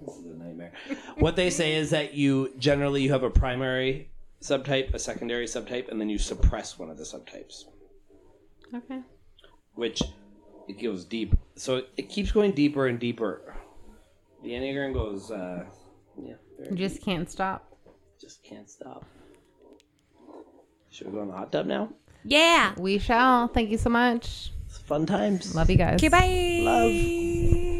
This 0.00 0.16
is 0.18 0.26
a 0.26 0.34
nightmare. 0.34 0.72
What 1.16 1.36
they 1.36 1.50
say 1.50 1.74
is 1.74 1.90
that 1.90 2.14
you 2.14 2.52
generally 2.58 3.02
you 3.02 3.12
have 3.12 3.22
a 3.22 3.30
primary 3.30 4.10
subtype, 4.44 4.92
a 4.92 4.98
secondary 4.98 5.46
subtype, 5.46 5.88
and 5.90 5.98
then 6.00 6.08
you 6.10 6.18
suppress 6.18 6.78
one 6.78 6.90
of 6.90 6.98
the 6.98 7.04
subtypes, 7.04 7.64
Okay. 8.74 9.00
which 9.74 10.02
it 10.68 10.82
goes 10.82 11.04
deep. 11.06 11.34
So 11.56 11.82
it 11.96 12.08
keeps 12.10 12.30
going 12.30 12.52
deeper 12.52 12.86
and 12.86 12.98
deeper. 12.98 13.56
The 14.42 14.50
enneagram 14.50 14.92
goes, 14.92 15.30
uh, 15.30 15.64
yeah, 16.22 16.34
very 16.58 16.70
You 16.70 16.76
just 16.76 17.00
can't 17.02 17.30
stop. 17.30 17.60
just 18.20 18.42
can't 18.44 18.68
stop. 18.68 19.04
Should 20.90 21.06
we 21.08 21.12
go 21.14 21.22
in 21.22 21.28
the 21.28 21.34
hot 21.36 21.50
tub 21.50 21.66
now? 21.66 21.88
Yeah. 22.24 22.74
We 22.78 22.98
shall. 22.98 23.48
Thank 23.48 23.70
you 23.70 23.78
so 23.78 23.90
much. 23.90 24.52
It's 24.66 24.78
fun 24.78 25.06
times. 25.06 25.54
Love 25.54 25.70
you 25.70 25.76
guys. 25.76 25.96
Okay, 25.96 26.08
bye. 26.08 26.62
Love. 26.70 27.73